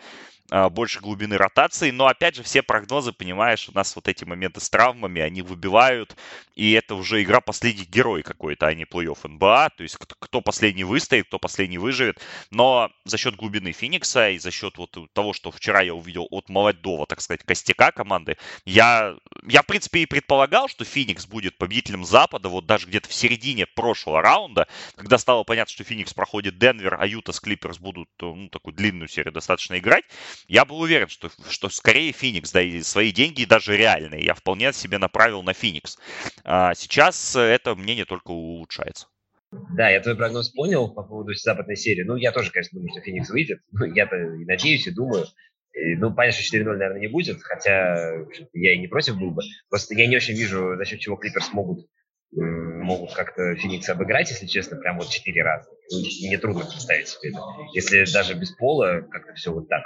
А, 0.52 0.70
больше 0.70 1.00
глубины 1.00 1.38
ротации, 1.38 1.90
но 1.92 2.08
опять 2.08 2.36
же 2.36 2.44
все 2.44 2.62
прогнозы, 2.62 3.14
понимаешь, 3.14 3.70
у 3.70 3.72
нас 3.72 3.96
вот 3.96 4.08
эти 4.10 4.26
моменты 4.26 4.60
с 4.60 4.70
травмами, 4.70 5.22
они 5.22 5.42
выбивают, 5.42 6.18
и 6.54 6.74
это 6.74 6.96
уже 6.96 7.24
игра 7.24 7.40
последний 7.40 7.86
герой 7.86 8.24
какой-то, 8.24 8.68
а 8.68 8.74
не 8.74 8.84
плей-офф 8.84 9.28
НБА, 9.28 9.72
то 9.78 9.84
есть 9.84 9.98
кто, 9.98 10.42
последний 10.42 10.84
выстоит, 10.84 11.28
кто 11.28 11.40
последний 11.40 11.78
выживет, 11.78 12.20
но 12.52 12.92
за 13.06 13.18
счет 13.18 13.38
глубины 13.38 13.72
Феникса 13.72 14.32
и 14.32 14.38
за 14.38 14.52
счет 14.52 14.78
вот 14.78 14.98
того, 15.14 15.32
что 15.32 15.50
вчера 15.50 15.82
я 15.82 15.94
увидел 15.94 16.28
от 16.30 16.50
молодого, 16.50 17.08
так 17.08 17.22
сказать, 17.22 17.42
костяка 17.46 17.92
команды, 17.92 18.38
я, 18.66 19.16
я 19.48 19.62
в 19.62 19.66
принципе 19.66 20.02
и 20.02 20.06
предполагал, 20.06 20.68
что 20.68 20.84
Феникс 20.84 21.26
будет 21.26 21.58
победителем 21.58 22.04
Запада, 22.04 22.50
вот 22.50 22.66
даже 22.66 22.88
где-то 22.88 23.08
в 23.08 23.14
середине 23.14 23.66
прошлого 23.66 24.22
раунда, 24.22 24.68
когда 24.98 25.18
стало 25.18 25.46
понятно, 25.46 25.74
что 25.74 25.86
Феникс 25.86 26.14
проходит 26.14 26.60
Денвер, 26.60 26.98
а 27.00 27.08
Юта 27.08 27.32
с 27.32 27.40
Клиперс 27.40 27.78
будут 27.78 28.10
ну, 28.20 28.50
такую 28.50 28.74
длинную 28.74 29.08
серию 29.08 29.32
достаточно 29.32 29.80
играть, 29.80 30.04
я 30.48 30.66
был 30.66 30.80
уверен, 30.80 31.08
что, 31.08 31.30
что 31.50 31.70
скорее 31.70 32.12
Феникс, 32.12 32.52
да 32.52 32.62
и 32.62 32.82
свои 32.82 33.12
деньги 33.12 33.46
даже 33.46 33.78
реальные, 33.78 34.24
я 34.24 34.34
вполне 34.34 34.74
себе 34.74 34.98
направил 34.98 35.44
на 35.44 35.54
Феникс. 35.54 35.98
А 36.44 36.74
сейчас 36.76 37.36
это 37.36 37.76
мнение 37.76 38.06
только 38.06 38.32
улучшается. 38.32 39.08
Да, 39.52 39.90
я 39.90 40.00
твой 40.00 40.16
прогноз 40.16 40.50
понял 40.50 40.92
по 40.94 41.04
поводу 41.04 41.34
западной 41.34 41.76
серии. 41.76 42.04
Ну, 42.04 42.16
я 42.16 42.32
тоже, 42.32 42.52
конечно, 42.52 42.80
думаю, 42.80 42.92
что 42.92 43.02
Феникс 43.02 43.30
выйдет. 43.30 43.60
Ну, 43.72 43.86
я-то 43.86 44.16
и 44.16 44.46
надеюсь, 44.46 44.88
и 44.88 44.92
думаю. 44.92 45.28
Ну, 45.76 46.14
понятно, 46.14 46.42
что 46.42 46.58
4-0, 46.58 46.64
наверное, 46.64 47.00
не 47.00 47.08
будет, 47.08 47.42
хотя 47.42 48.14
я 48.54 48.74
и 48.74 48.80
не 48.80 48.88
против 48.88 49.18
был 49.18 49.32
бы. 49.32 49.42
Просто 49.70 49.96
я 49.96 50.08
не 50.08 50.16
очень 50.16 50.36
вижу, 50.36 50.76
за 50.76 50.86
счет 50.86 51.00
чего 51.00 51.16
Клиперс 51.16 51.52
могут 51.54 51.88
могут 52.36 53.14
как-то 53.14 53.56
Феникс 53.56 53.88
обыграть, 53.90 54.30
если 54.30 54.46
честно, 54.48 54.78
прям 54.78 54.98
вот 54.98 55.10
четыре 55.10 55.44
раза. 55.44 55.70
мне 55.92 56.38
трудно 56.38 56.66
представить 56.66 57.08
себе 57.08 57.30
это. 57.30 57.40
Если 57.74 58.12
даже 58.12 58.34
без 58.34 58.52
пола 58.52 59.02
как-то 59.02 59.34
все 59.34 59.52
вот 59.52 59.70
так. 59.70 59.84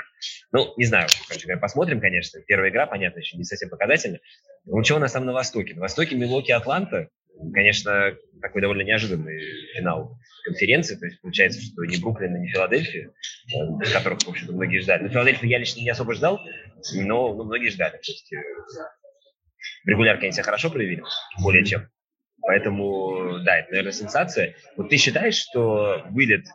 Ну, 0.52 0.74
не 0.78 0.86
знаю, 0.86 1.08
короче 1.28 1.58
посмотрим, 1.58 2.00
конечно. 2.00 2.40
Первая 2.48 2.70
игра, 2.70 2.88
понятно, 2.88 3.20
еще 3.20 3.38
не 3.38 3.44
совсем 3.44 3.70
показательна. 3.70 4.20
Ну, 4.66 4.84
что 4.84 4.96
у 4.96 5.00
нас 5.00 5.12
там 5.12 5.26
на 5.26 5.34
Востоке? 5.34 5.76
На 5.76 5.82
Востоке 5.82 6.16
Милоки 6.16 6.52
Атланта, 6.52 7.10
конечно, 7.54 8.16
такой 8.42 8.62
довольно 8.62 8.84
неожиданный 8.84 9.40
финал 9.76 10.18
конференции. 10.46 10.96
То 10.96 11.06
есть 11.06 11.22
получается, 11.22 11.62
что 11.62 11.84
ни 11.84 12.02
Бруклин, 12.02 12.42
ни 12.42 12.48
Филадельфия, 12.48 13.10
э, 13.10 13.94
которых, 13.94 14.20
в 14.20 14.30
общем-то, 14.30 14.54
многие 14.54 14.80
ждали. 14.80 15.04
Но 15.04 15.10
Филадельфию 15.10 15.50
я 15.50 15.60
лично 15.60 15.82
не 15.82 15.90
особо 15.90 16.14
ждал, 16.14 16.40
но, 16.96 17.34
но 17.34 17.44
многие 17.44 17.70
ждали. 17.70 17.92
То 17.92 18.12
есть 18.12 18.32
э, 18.34 18.38
в 19.84 19.88
регулярке 19.90 20.26
они 20.26 20.32
себя 20.32 20.44
хорошо 20.44 20.70
проявили, 20.70 21.04
более 21.42 21.66
чем. 21.66 21.90
Поэтому, 22.48 23.40
да, 23.44 23.58
это, 23.58 23.72
наверное, 23.72 23.92
сенсация. 23.92 24.56
Вот 24.78 24.88
ты 24.90 24.96
считаешь, 24.96 25.36
что 25.36 26.02
вылет 26.12 26.46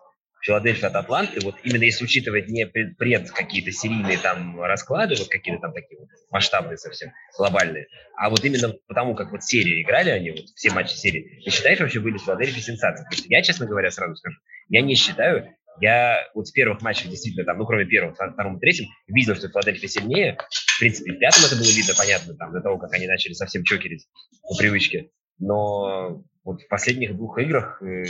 Филадельфия 0.40 0.88
от 0.88 0.96
Атланты, 0.96 1.40
вот 1.44 1.56
именно 1.64 1.82
если 1.82 2.04
учитывать 2.04 2.48
не 2.48 2.66
пред, 2.66 3.30
какие-то 3.30 3.70
серийные 3.72 4.16
там 4.16 4.58
расклады, 4.62 5.16
вот 5.18 5.28
какие-то 5.28 5.60
там 5.60 5.74
такие 5.74 6.00
вот 6.00 6.08
масштабные 6.30 6.78
совсем, 6.78 7.12
глобальные, 7.36 7.88
а 8.16 8.30
вот 8.30 8.42
именно 8.42 8.72
потому, 8.88 9.14
как 9.14 9.32
вот 9.32 9.44
серии 9.44 9.82
играли 9.82 10.08
они, 10.08 10.30
вот 10.30 10.46
все 10.56 10.70
матчи 10.70 10.94
серии, 10.94 11.42
ты 11.44 11.50
считаешь 11.50 11.78
вообще 11.78 12.00
вылет 12.00 12.22
Филадельфии 12.22 12.60
сенсацией? 12.60 13.04
Потому 13.04 13.18
что 13.18 13.28
я, 13.28 13.42
честно 13.42 13.66
говоря, 13.66 13.90
сразу 13.90 14.16
скажу, 14.16 14.38
я 14.70 14.80
не 14.80 14.94
считаю, 14.94 15.54
я 15.82 16.26
вот 16.34 16.48
с 16.48 16.52
первых 16.52 16.80
матчей 16.80 17.10
действительно, 17.10 17.44
там, 17.44 17.58
ну, 17.58 17.66
кроме 17.66 17.84
первого, 17.84 18.14
второго, 18.14 18.58
третьего, 18.58 18.88
видел, 19.08 19.34
что 19.36 19.50
Филадельфия 19.50 19.88
сильнее. 19.88 20.38
В 20.48 20.78
принципе, 20.80 21.12
в 21.12 21.18
пятом 21.18 21.44
это 21.44 21.54
было 21.54 21.68
видно, 21.68 21.92
понятно, 21.96 22.34
там, 22.34 22.52
до 22.54 22.62
того, 22.62 22.78
как 22.78 22.94
они 22.94 23.06
начали 23.06 23.34
совсем 23.34 23.62
чокерить 23.62 24.06
по 24.42 24.56
привычке 24.56 25.10
но 25.42 26.22
вот 26.44 26.62
в 26.62 26.68
последних 26.68 27.16
двух 27.16 27.38
играх, 27.38 27.82
э, 27.82 28.04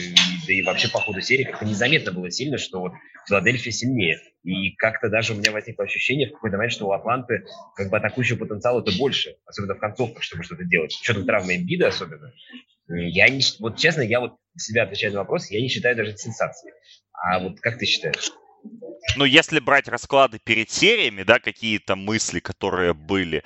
да 0.47 0.53
и 0.53 0.63
вообще 0.63 0.91
по 0.91 1.01
ходу 1.01 1.21
серии 1.21 1.45
как-то 1.45 1.65
незаметно 1.65 2.13
было 2.13 2.31
сильно, 2.31 2.59
что 2.59 2.81
вот 2.81 2.93
Филадельфия 3.27 3.73
сильнее. 3.73 4.21
И 4.43 4.75
как-то 4.77 5.09
даже 5.09 5.33
у 5.33 5.37
меня 5.37 5.51
возникло 5.51 5.85
ощущение 5.85 6.29
в 6.29 6.33
какой-то 6.33 6.57
момент, 6.57 6.73
что 6.73 6.87
у 6.87 6.93
Атланты 6.93 7.45
как 7.75 7.91
бы 7.91 7.97
атакующего 7.97 8.39
потенциала 8.39 8.83
это 8.83 8.97
больше, 8.99 9.37
особенно 9.47 9.75
в 9.75 9.79
концовках, 9.79 10.23
чтобы 10.23 10.45
что-то 10.45 10.65
делать. 10.65 10.93
Что 10.93 11.15
там 11.15 11.27
травмы 11.27 11.57
Эмбида 11.57 11.89
особенно. 11.89 12.33
Я 12.89 13.29
не, 13.29 13.41
вот 13.61 13.79
честно, 13.79 14.03
я 14.03 14.21
вот 14.21 14.37
себя 14.57 14.83
отвечаю 14.83 15.15
на 15.15 15.21
вопрос, 15.21 15.51
я 15.51 15.61
не 15.61 15.69
считаю 15.69 15.97
даже 15.97 16.17
сенсацией. 16.17 16.75
А 17.13 17.39
вот 17.39 17.61
как 17.61 17.79
ты 17.79 17.87
считаешь? 17.87 18.33
Ну, 19.17 19.25
если 19.25 19.59
брать 19.59 19.89
расклады 19.89 20.39
перед 20.43 20.71
сериями, 20.71 21.23
да, 21.23 21.39
какие-то 21.39 21.97
мысли, 21.97 22.41
которые 22.41 22.95
были, 22.95 23.43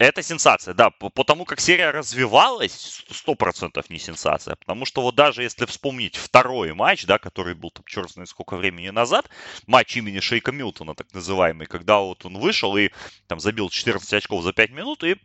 это 0.00 0.22
сенсация, 0.22 0.72
да. 0.72 0.90
Потому 0.90 1.44
как 1.44 1.60
серия 1.60 1.90
развивалась, 1.90 3.04
сто 3.10 3.34
процентов 3.34 3.90
не 3.90 3.98
сенсация. 3.98 4.56
Потому 4.56 4.86
что 4.86 5.02
вот 5.02 5.14
даже 5.14 5.42
если 5.42 5.66
вспомнить 5.66 6.16
второй 6.16 6.72
матч, 6.72 7.04
да, 7.04 7.18
который 7.18 7.54
был 7.54 7.70
там 7.70 7.84
черт 7.86 8.10
знает 8.10 8.30
сколько 8.30 8.56
времени 8.56 8.88
назад, 8.88 9.28
матч 9.66 9.96
имени 9.98 10.20
Шейка 10.20 10.52
Милтона, 10.52 10.94
так 10.94 11.12
называемый, 11.12 11.66
когда 11.66 11.98
вот 11.98 12.24
он 12.24 12.38
вышел 12.38 12.76
и 12.78 12.88
там 13.26 13.40
забил 13.40 13.68
14 13.68 14.10
очков 14.14 14.42
за 14.42 14.54
5 14.54 14.70
минут, 14.70 15.04
и 15.04 15.16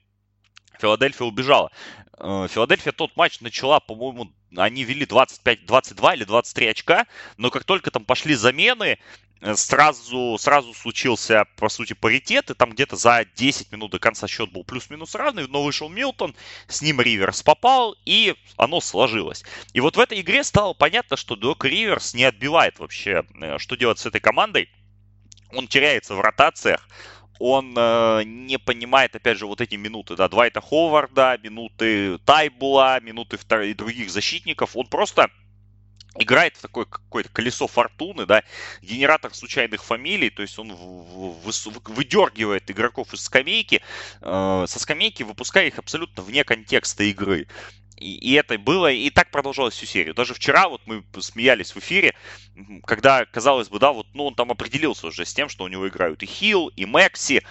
Филадельфия 0.78 1.26
убежала. 1.26 1.72
Э, 2.18 2.48
Филадельфия 2.50 2.92
тот 2.92 3.16
матч 3.16 3.40
начала, 3.42 3.80
по-моему, 3.80 4.32
они 4.56 4.84
вели 4.84 5.06
25, 5.06 5.66
22 5.66 6.16
или 6.16 6.24
23 6.24 6.68
очка, 6.68 7.08
но 7.38 7.50
как 7.50 7.64
только 7.64 7.92
там 7.92 8.06
пошли 8.06 8.36
замены, 8.36 8.98
Э, 9.42 9.56
сразу, 9.56 10.38
сразу 10.40 10.74
случился, 10.74 11.46
по 11.58 11.70
сути, 11.70 11.94
паритет, 11.94 12.50
и 12.50 12.54
там 12.54 12.72
где-то 12.72 12.96
за 12.96 13.26
10 13.36 13.72
минут 13.72 13.92
до 13.92 14.00
конца 14.00 14.28
счет 14.28 14.52
был 14.52 14.64
плюс-минус 14.64 15.14
равный, 15.14 15.48
но 15.48 15.64
вышел 15.64 15.88
Милтон, 15.88 16.36
с 16.68 16.82
ним 16.82 17.00
Риверс 17.02 17.44
попал, 17.44 17.96
и 18.06 18.36
оно 18.58 18.82
сложилось. 18.82 19.44
И 19.74 19.82
вот 19.82 19.98
в 19.98 20.00
этой 20.00 20.22
игре 20.22 20.44
стало 20.44 20.74
понятно, 20.74 21.16
что 21.16 21.36
Док 21.36 21.66
Риверс 21.66 22.16
не 22.16 22.24
отбивает 22.24 22.80
вообще, 22.80 23.24
э, 23.40 23.60
что 23.60 23.76
делать 23.76 24.00
с 24.00 24.06
этой 24.06 24.22
командой. 24.22 24.70
Он 25.54 25.68
теряется 25.68 26.16
в 26.16 26.22
ротациях, 26.22 26.88
он 27.40 27.74
э, 27.78 28.24
не 28.26 28.58
понимает, 28.58 29.16
опять 29.16 29.38
же, 29.38 29.46
вот 29.46 29.62
эти 29.62 29.76
минуты, 29.76 30.16
да, 30.16 30.30
Двайта 30.30 30.62
Ховарда, 30.62 31.38
минуты 31.44 32.18
Тайбула, 32.20 33.00
минуты 33.02 33.38
вторых, 33.38 33.76
других 33.76 34.10
защитников. 34.10 34.76
Он 34.76 34.88
просто 34.88 35.30
играет 36.18 36.56
в 36.56 36.62
такое 36.62 36.86
какое-то 36.86 37.30
колесо 37.30 37.68
фортуны, 37.68 38.26
да, 38.26 38.44
генератор 38.82 39.34
случайных 39.34 39.84
фамилий, 39.84 40.30
то 40.30 40.42
есть 40.42 40.58
он 40.58 40.72
выдергивает 40.74 42.70
игроков 42.72 43.14
из 43.14 43.22
скамейки, 43.22 43.82
э, 44.22 44.66
со 44.68 44.80
скамейки 44.80 45.24
выпуская 45.24 45.68
их 45.68 45.78
абсолютно 45.78 46.24
вне 46.24 46.44
контекста 46.44 47.04
игры. 47.04 47.48
И, 47.98 48.16
и 48.16 48.34
это 48.34 48.58
было, 48.58 48.92
и 48.92 49.10
так 49.10 49.32
продолжалось 49.32 49.74
всю 49.74 49.86
серию. 49.86 50.14
Даже 50.14 50.34
вчера 50.34 50.68
вот 50.68 50.82
мы 50.86 51.04
смеялись 51.20 51.74
в 51.74 51.78
эфире, 51.78 52.14
когда, 52.86 53.26
казалось 53.26 53.70
бы, 53.70 53.80
да, 53.80 53.92
вот, 53.92 54.08
ну, 54.14 54.26
он 54.26 54.36
там 54.36 54.52
определился 54.52 55.08
уже 55.08 55.26
с 55.26 55.34
тем, 55.34 55.50
что 55.50 55.64
у 55.64 55.68
него 55.68 55.88
играют 55.88 56.22
и 56.24 56.26
Хилл, 56.26 56.68
и 56.76 56.86
Мэкси, 56.86 57.44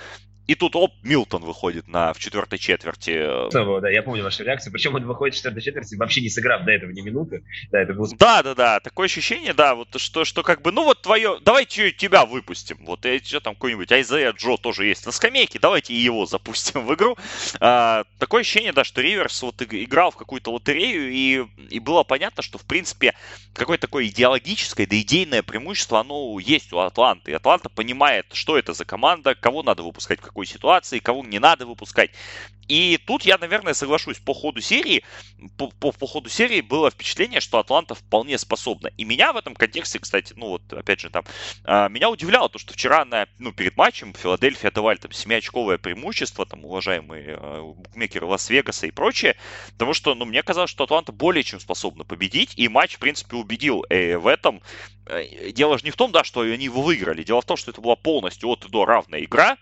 и 0.47 0.55
тут, 0.55 0.77
оп, 0.77 0.93
Милтон 1.03 1.43
выходит 1.43 1.89
на, 1.89 2.13
в 2.13 2.19
четвертой 2.19 2.59
четверти. 2.59 3.51
Снова, 3.51 3.81
да, 3.81 3.91
я 3.91 4.03
помню 4.03 4.23
вашу 4.23 4.45
реакцию. 4.45 4.73
Причем 4.73 4.95
он 4.95 5.05
выходит 5.05 5.35
в 5.35 5.39
четвертой 5.39 5.63
четверти, 5.63 5.95
вообще 5.95 6.21
не 6.21 6.29
сыграв 6.29 6.65
до 6.65 6.73
этого 6.73 6.91
ни 6.91 7.01
минуты. 7.01 7.45
Да, 7.71 7.81
это 7.81 7.95
был... 7.95 8.07
Да, 8.19 8.43
да, 8.43 8.55
да. 8.55 8.81
Такое 8.81 9.07
ощущение, 9.07 9.55
да, 9.55 9.75
вот 9.75 9.89
что, 10.01 10.25
что 10.25 10.43
как 10.43 10.61
бы, 10.63 10.71
ну 10.71 10.85
вот 10.85 11.03
твое, 11.03 11.39
давайте 11.43 11.93
тебя 11.93 12.27
выпустим. 12.27 12.79
Вот 12.85 13.07
что 13.25 13.41
там 13.41 13.55
какой-нибудь 13.55 13.91
Айзея 13.91 14.33
Джо 14.33 14.57
тоже 14.57 14.87
есть 14.87 15.07
на 15.07 15.13
скамейке, 15.13 15.59
давайте 15.59 15.95
и 15.95 15.99
его 15.99 16.27
запустим 16.27 16.87
в 16.87 16.95
игру. 16.95 17.17
А, 17.61 18.05
такое 18.19 18.43
ощущение, 18.43 18.73
да, 18.73 18.85
что 18.85 19.01
Риверс 19.01 19.41
вот 19.43 19.63
играл 19.63 20.11
в 20.11 20.17
какую-то 20.17 20.53
лотерею, 20.53 21.11
и, 21.11 21.47
и 21.71 21.79
было 21.81 22.03
понятно, 22.03 22.43
что, 22.43 22.59
в 22.59 22.65
принципе, 22.65 23.15
какое-то 23.55 23.87
такое 23.87 24.07
идеологическое, 24.07 24.87
да 24.87 25.01
идейное 25.01 25.43
преимущество, 25.43 26.01
оно 26.01 26.39
есть 26.39 26.73
у 26.73 26.79
Атланты. 26.79 27.31
И 27.31 27.35
Атланта 27.35 27.69
понимает, 27.69 28.27
что 28.33 28.59
это 28.59 28.75
за 28.75 28.85
команда, 28.85 29.35
кого 29.35 29.63
надо 29.63 29.83
выпускать 29.83 30.21
в 30.21 30.23
какой 30.35 30.47
ситуации, 30.47 30.99
кого 30.99 31.25
не 31.25 31.39
надо 31.39 31.65
выпускать. 31.65 32.11
И 32.67 32.99
тут 33.07 33.23
я, 33.23 33.39
наверное, 33.39 33.75
соглашусь, 33.75 34.19
по 34.19 34.35
ходу 34.35 34.61
серии, 34.61 35.05
по, 35.57 35.69
по, 35.69 35.93
по 35.93 36.07
ходу 36.07 36.29
серии 36.29 36.61
было 36.61 36.91
впечатление, 36.91 37.41
что 37.41 37.59
Атланта 37.59 37.95
вполне 37.95 38.37
способна. 38.39 38.89
И 38.97 39.05
меня 39.05 39.33
в 39.33 39.37
этом 39.37 39.55
контексте, 39.55 39.99
кстати, 39.99 40.33
ну 40.37 40.49
вот, 40.49 40.73
опять 40.73 41.01
же, 41.01 41.11
там, 41.11 41.25
а, 41.65 41.89
меня 41.89 42.11
удивляло 42.11 42.49
то, 42.49 42.59
что 42.59 42.73
вчера 42.73 43.05
на, 43.05 43.27
ну, 43.39 43.53
перед 43.53 43.77
матчем 43.77 44.15
Филадельфия 44.15 44.71
давали 44.71 44.97
там 44.97 45.11
7-очковое 45.11 45.79
преимущество, 45.79 46.47
там, 46.47 46.65
уважаемые 46.65 47.37
а, 47.39 47.63
букмекеры 47.63 48.27
Лас-Вегаса 48.27 48.87
и 48.87 48.91
прочее, 48.91 49.37
потому 49.73 49.95
что, 49.95 50.15
ну, 50.15 50.25
мне 50.25 50.43
казалось, 50.43 50.71
что 50.71 50.85
Атланта 50.85 51.13
более 51.13 51.45
чем 51.45 51.61
способна 51.61 52.05
победить, 52.05 52.55
и 52.57 52.67
матч, 52.69 52.97
в 52.97 52.99
принципе, 52.99 53.37
убедил 53.37 53.85
э, 53.89 54.17
в 54.17 54.27
этом. 54.27 54.63
Э, 55.07 55.53
дело 55.53 55.79
же 55.79 55.85
не 55.85 55.91
в 55.91 55.97
том, 55.97 56.13
да, 56.13 56.25
что 56.25 56.41
они 56.41 56.65
его 56.65 56.83
выиграли, 56.83 57.23
дело 57.23 57.43
в 57.43 57.45
том, 57.45 57.57
что 57.57 57.71
это 57.71 57.81
была 57.81 57.95
полностью 57.95 58.49
от 58.49 58.65
и 58.65 58.69
до 58.69 58.85
равная 58.85 59.23
игра, 59.23 59.59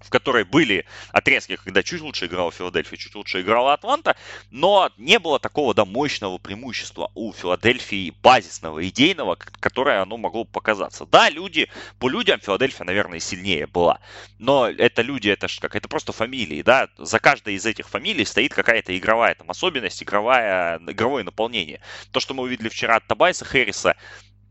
в 0.00 0.10
которой 0.10 0.44
были 0.44 0.84
отрезки, 1.12 1.56
когда 1.56 1.82
чуть 1.82 2.00
лучше 2.00 2.26
играла 2.26 2.50
Филадельфия, 2.50 2.98
чуть 2.98 3.14
лучше 3.14 3.40
играла 3.40 3.74
Атланта, 3.74 4.16
но 4.50 4.90
не 4.96 5.18
было 5.18 5.38
такого 5.38 5.74
да, 5.74 5.84
мощного 5.84 6.38
преимущества 6.38 7.10
у 7.14 7.32
Филадельфии 7.32 8.14
базисного, 8.22 8.86
идейного, 8.88 9.36
которое 9.60 10.00
оно 10.00 10.16
могло 10.16 10.44
показаться. 10.44 11.06
Да, 11.06 11.30
люди, 11.30 11.68
по 11.98 12.08
людям 12.08 12.40
Филадельфия, 12.40 12.84
наверное, 12.84 13.20
сильнее 13.20 13.66
была, 13.66 14.00
но 14.38 14.68
это 14.68 15.02
люди, 15.02 15.28
это 15.28 15.48
же 15.48 15.60
как, 15.60 15.76
это 15.76 15.88
просто 15.88 16.12
фамилии, 16.12 16.62
да, 16.62 16.88
за 16.96 17.18
каждой 17.18 17.54
из 17.54 17.66
этих 17.66 17.88
фамилий 17.88 18.24
стоит 18.24 18.54
какая-то 18.54 18.96
игровая 18.96 19.34
там 19.34 19.50
особенность, 19.50 20.02
игровая, 20.02 20.78
игровое 20.86 21.24
наполнение. 21.24 21.80
То, 22.12 22.20
что 22.20 22.34
мы 22.34 22.44
увидели 22.44 22.68
вчера 22.68 22.96
от 22.96 23.06
Табайса 23.06 23.44
Хэрриса, 23.44 23.96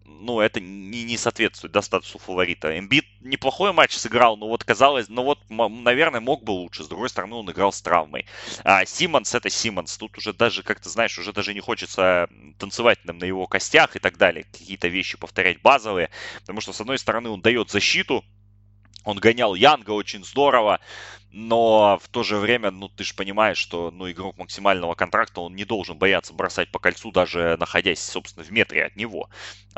ну, 0.08 0.40
это 0.40 0.60
не, 0.60 1.04
не 1.04 1.18
соответствует 1.18 1.74
да, 1.74 1.82
статусу 1.82 2.18
фаворита. 2.18 2.78
Эмбит 2.78 3.06
неплохой 3.22 3.74
матч 3.74 3.96
сыграл, 3.96 4.38
но 4.38 4.48
вот 4.48 4.64
казалось, 4.64 5.10
ну 5.10 5.24
вот, 5.24 5.40
наверное, 5.50 6.22
мог 6.22 6.44
бы 6.44 6.52
лучше. 6.52 6.84
С 6.84 6.88
другой 6.88 7.10
стороны, 7.10 7.36
он 7.36 7.52
играл 7.52 7.72
с 7.72 7.82
травмой. 7.82 8.26
А 8.64 8.86
Симмонс 8.86 9.36
это 9.36 9.50
Симмонс. 9.50 9.98
Тут 9.98 10.18
уже 10.18 10.34
даже, 10.34 10.64
как 10.64 10.80
ты 10.80 10.90
знаешь, 10.90 11.18
уже 11.20 11.34
даже 11.34 11.54
не 11.54 11.60
хочется 11.60 12.30
танцевать 12.58 13.04
на 13.04 13.24
его 13.24 13.48
костях 13.48 13.96
и 13.96 14.00
так 14.00 14.18
далее. 14.18 14.46
Какие-то 14.46 14.88
вещи 14.88 15.18
повторять 15.18 15.62
базовые. 15.62 16.10
Потому 16.42 16.62
что, 16.62 16.74
с 16.74 16.82
одной 16.82 16.98
стороны, 16.98 17.30
он 17.30 17.42
дает 17.42 17.70
защиту, 17.70 18.24
он 19.08 19.20
гонял 19.20 19.56
Янга 19.56 19.92
очень 19.92 20.26
здорово, 20.26 20.82
но 21.32 21.98
в 22.02 22.10
то 22.10 22.24
же 22.24 22.38
время, 22.38 22.72
ну, 22.72 22.90
ты 22.90 23.06
же 23.06 23.14
понимаешь, 23.14 23.58
что, 23.58 23.90
ну, 23.90 24.12
игрок 24.12 24.38
максимального 24.38 24.96
контракта, 24.96 25.40
он 25.40 25.56
не 25.56 25.64
должен 25.64 25.98
бояться 25.98 26.34
бросать 26.34 26.72
по 26.72 26.80
кольцу, 26.80 27.12
даже 27.12 27.56
находясь, 27.58 28.04
собственно, 28.04 28.44
в 28.44 28.52
метре 28.52 28.84
от 28.84 28.98
него. 28.98 29.30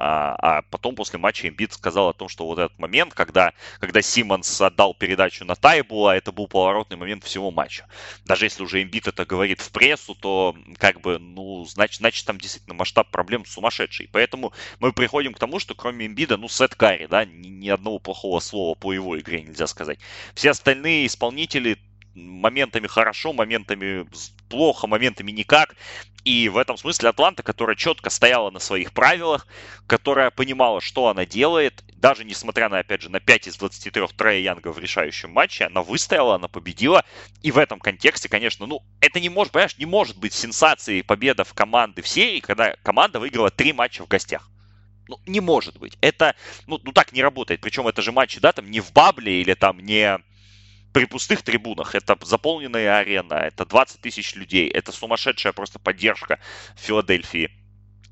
А, 0.01 0.35
а 0.39 0.61
потом 0.61 0.95
после 0.95 1.19
матча 1.19 1.49
Эмбит 1.49 1.73
сказал 1.73 2.07
о 2.07 2.13
том, 2.13 2.29
что 2.29 2.45
вот 2.45 2.57
этот 2.57 2.79
момент, 2.79 3.13
когда, 3.13 3.51
когда 3.81 4.01
Симмонс 4.01 4.61
отдал 4.61 4.93
передачу 4.93 5.43
на 5.43 5.55
Тайбула, 5.55 6.15
это 6.15 6.31
был 6.31 6.47
поворотный 6.47 6.95
момент 6.95 7.25
всего 7.25 7.51
матча. 7.51 7.85
Даже 8.23 8.45
если 8.45 8.63
уже 8.63 8.81
Эмбит 8.81 9.09
это 9.09 9.25
говорит 9.25 9.59
в 9.59 9.69
прессу, 9.73 10.15
то, 10.15 10.55
как 10.77 11.01
бы, 11.01 11.19
ну, 11.19 11.65
значит, 11.65 11.97
значит 11.97 12.25
там 12.25 12.37
действительно 12.37 12.75
масштаб 12.75 13.09
проблем 13.09 13.45
сумасшедший. 13.45 14.09
Поэтому 14.13 14.53
мы 14.79 14.93
приходим 14.93 15.33
к 15.33 15.39
тому, 15.39 15.59
что 15.59 15.75
кроме 15.75 16.05
Эмбида, 16.05 16.37
ну, 16.37 16.47
Сет 16.47 16.75
Карри, 16.75 17.07
да, 17.07 17.25
ни, 17.25 17.47
ни 17.47 17.67
одного 17.67 17.99
плохого 17.99 18.39
слова 18.39 18.75
по 18.75 18.93
его 18.93 19.19
игре 19.19 19.41
нельзя 19.41 19.67
сказать. 19.67 19.99
Все 20.33 20.51
остальные 20.51 21.07
исполнители 21.07 21.77
моментами 22.15 22.87
хорошо, 22.87 23.33
моментами 23.33 24.07
плохо, 24.49 24.87
моментами 24.87 25.31
никак. 25.31 25.75
И 26.25 26.49
в 26.49 26.57
этом 26.57 26.77
смысле 26.77 27.09
Атланта, 27.09 27.43
которая 27.43 27.75
четко 27.75 28.09
стояла 28.09 28.51
на 28.51 28.59
своих 28.59 28.91
правилах, 28.91 29.47
которая 29.87 30.31
понимала, 30.31 30.81
что 30.81 31.07
она 31.07 31.25
делает, 31.25 31.83
даже 31.95 32.25
несмотря 32.25 32.69
на, 32.69 32.79
опять 32.79 33.01
же, 33.01 33.09
на 33.09 33.19
5 33.19 33.47
из 33.47 33.57
23 33.57 34.07
Трея 34.17 34.39
Янга 34.39 34.73
в 34.73 34.79
решающем 34.79 35.31
матче, 35.31 35.65
она 35.65 35.81
выстояла, 35.81 36.35
она 36.35 36.47
победила. 36.47 37.05
И 37.41 37.51
в 37.51 37.57
этом 37.57 37.79
контексте, 37.79 38.27
конечно, 38.27 38.65
ну, 38.65 38.81
это 38.99 39.19
не 39.19 39.29
может, 39.29 39.53
понимаешь, 39.53 39.77
не 39.77 39.85
может 39.85 40.17
быть 40.17 40.33
сенсацией 40.33 41.03
победа 41.03 41.43
в 41.43 41.53
команды 41.53 42.01
в 42.01 42.07
серии, 42.07 42.41
когда 42.41 42.75
команда 42.83 43.19
выиграла 43.19 43.49
три 43.49 43.71
матча 43.71 44.03
в 44.03 44.07
гостях. 44.07 44.49
Ну, 45.07 45.19
не 45.25 45.39
может 45.39 45.79
быть. 45.79 45.97
Это, 46.01 46.35
ну, 46.67 46.79
ну 46.83 46.91
так 46.91 47.13
не 47.13 47.23
работает. 47.23 47.61
Причем 47.61 47.87
это 47.87 48.01
же 48.01 48.11
матчи, 48.11 48.39
да, 48.39 48.51
там 48.51 48.69
не 48.69 48.79
в 48.79 48.93
бабле 48.93 49.41
или 49.41 49.55
там 49.55 49.79
не 49.79 50.19
при 50.93 51.05
пустых 51.05 51.43
трибунах. 51.43 51.95
Это 51.95 52.17
заполненная 52.21 52.97
арена, 52.97 53.35
это 53.35 53.65
20 53.65 54.01
тысяч 54.01 54.35
людей, 54.35 54.69
это 54.69 54.91
сумасшедшая 54.91 55.53
просто 55.53 55.79
поддержка 55.79 56.39
Филадельфии 56.75 57.58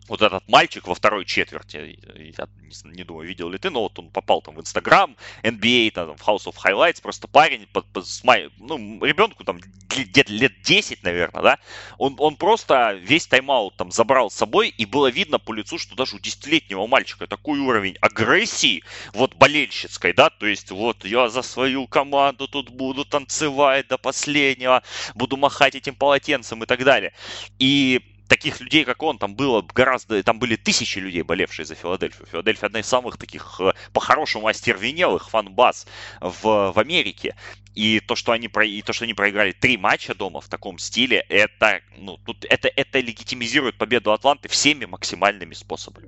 вот 0.08 0.22
этот 0.22 0.47
мальчик 0.47 0.88
во 0.88 0.95
второй 0.95 1.26
четверти, 1.26 1.99
я 2.38 2.47
не, 2.58 2.95
не 2.95 3.03
думаю, 3.03 3.28
видел 3.28 3.49
ли 3.49 3.58
ты, 3.58 3.70
но 3.70 3.82
вот 3.84 3.97
он 3.99 4.10
попал 4.10 4.41
там 4.41 4.55
в 4.55 4.62
Инстаграм, 4.62 5.16
NBA, 5.43 5.91
там, 5.91 6.16
в 6.16 6.28
House 6.28 6.45
of 6.45 6.55
Highlights, 6.55 7.01
просто 7.01 7.28
парень, 7.28 7.68
под, 7.72 7.86
под, 7.88 8.08
с 8.08 8.24
май, 8.24 8.49
ну, 8.58 9.03
ребенку 9.03 9.43
там 9.43 9.60
где-то 9.89 10.32
лет 10.32 10.62
10, 10.62 11.03
наверное, 11.03 11.43
да, 11.43 11.60
он, 11.97 12.16
он 12.20 12.36
просто 12.36 12.93
весь 12.93 13.28
тайм-аут 13.28 13.76
там 13.76 13.91
забрал 13.91 14.30
с 14.30 14.36
собой, 14.36 14.70
и 14.70 14.86
было 14.86 15.08
видно 15.08 15.39
по 15.39 15.53
лицу, 15.53 15.78
что 15.78 15.95
даже 15.95 16.16
у 16.16 16.20
десятилетнего 16.20 16.88
мальчика 16.88 17.28
такой 17.28 17.60
уровень 17.60 17.97
агрессии, 18.01 18.84
вот 19.14 19.36
болельщицкой, 19.36 20.14
да, 20.14 20.30
то 20.30 20.45
есть 20.45 20.72
вот 20.72 21.05
я 21.05 21.30
за 21.30 21.41
свою 21.41 21.88
команду 21.88 22.47
тут 22.47 22.70
буду 22.70 23.05
танцевать 23.05 23.88
до 23.88 23.97
последнего, 23.97 24.84
буду 25.16 25.38
махать 25.38 25.76
этим 25.76 25.95
полотенцем 25.95 26.64
и 26.64 26.66
так 26.66 26.84
далее. 26.84 27.14
И 27.60 28.01
таких 28.28 28.59
людей, 28.59 28.86
как 28.86 29.01
он, 29.03 29.17
там 29.17 29.36
было 29.36 29.65
гораздо, 29.73 30.21
там 30.23 30.39
были 30.39 30.55
тысячи 30.55 30.99
людей, 30.99 31.21
болевшие 31.21 31.65
за 31.65 31.75
Филадельфию. 31.75 32.28
Филадельфия 32.28 32.67
одна 32.67 32.80
из 32.80 32.88
самых 32.88 33.17
таких, 33.17 33.59
э, 33.59 33.73
по-хорошему, 33.93 34.47
остервенелых 34.47 35.30
фан-баз 35.30 35.88
в, 36.21 36.71
в 36.71 36.80
Америке. 36.80 37.36
И 37.73 37.99
то, 37.99 38.15
что 38.15 38.32
они, 38.32 38.47
про, 38.47 38.65
и 38.65 38.82
то, 38.82 38.91
что 38.91 39.03
они 39.03 39.13
проиграли 39.13 39.51
три 39.51 39.78
матча 39.78 40.15
дома 40.15 40.41
в 40.41 40.49
таком 40.49 40.80
стиле, 40.80 41.25
это, 41.30 41.82
ну, 41.97 42.17
тут, 42.17 42.45
это, 42.45 42.69
это 42.75 42.99
легитимизирует 42.99 43.78
победу 43.78 44.11
Атланты 44.11 44.47
всеми 44.49 44.86
максимальными 44.86 45.53
способами. 45.53 46.07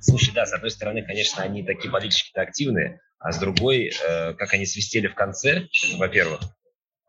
Слушай, 0.00 0.32
да, 0.34 0.46
с 0.46 0.52
одной 0.52 0.70
стороны, 0.70 1.02
конечно, 1.02 1.42
они 1.42 1.62
такие 1.62 1.90
болельщики 1.90 2.38
активные, 2.38 3.00
а 3.18 3.32
с 3.32 3.38
другой, 3.38 3.90
э, 3.90 4.34
как 4.34 4.54
они 4.54 4.66
свистели 4.66 5.06
в 5.06 5.14
конце, 5.14 5.68
во-первых, 5.98 6.40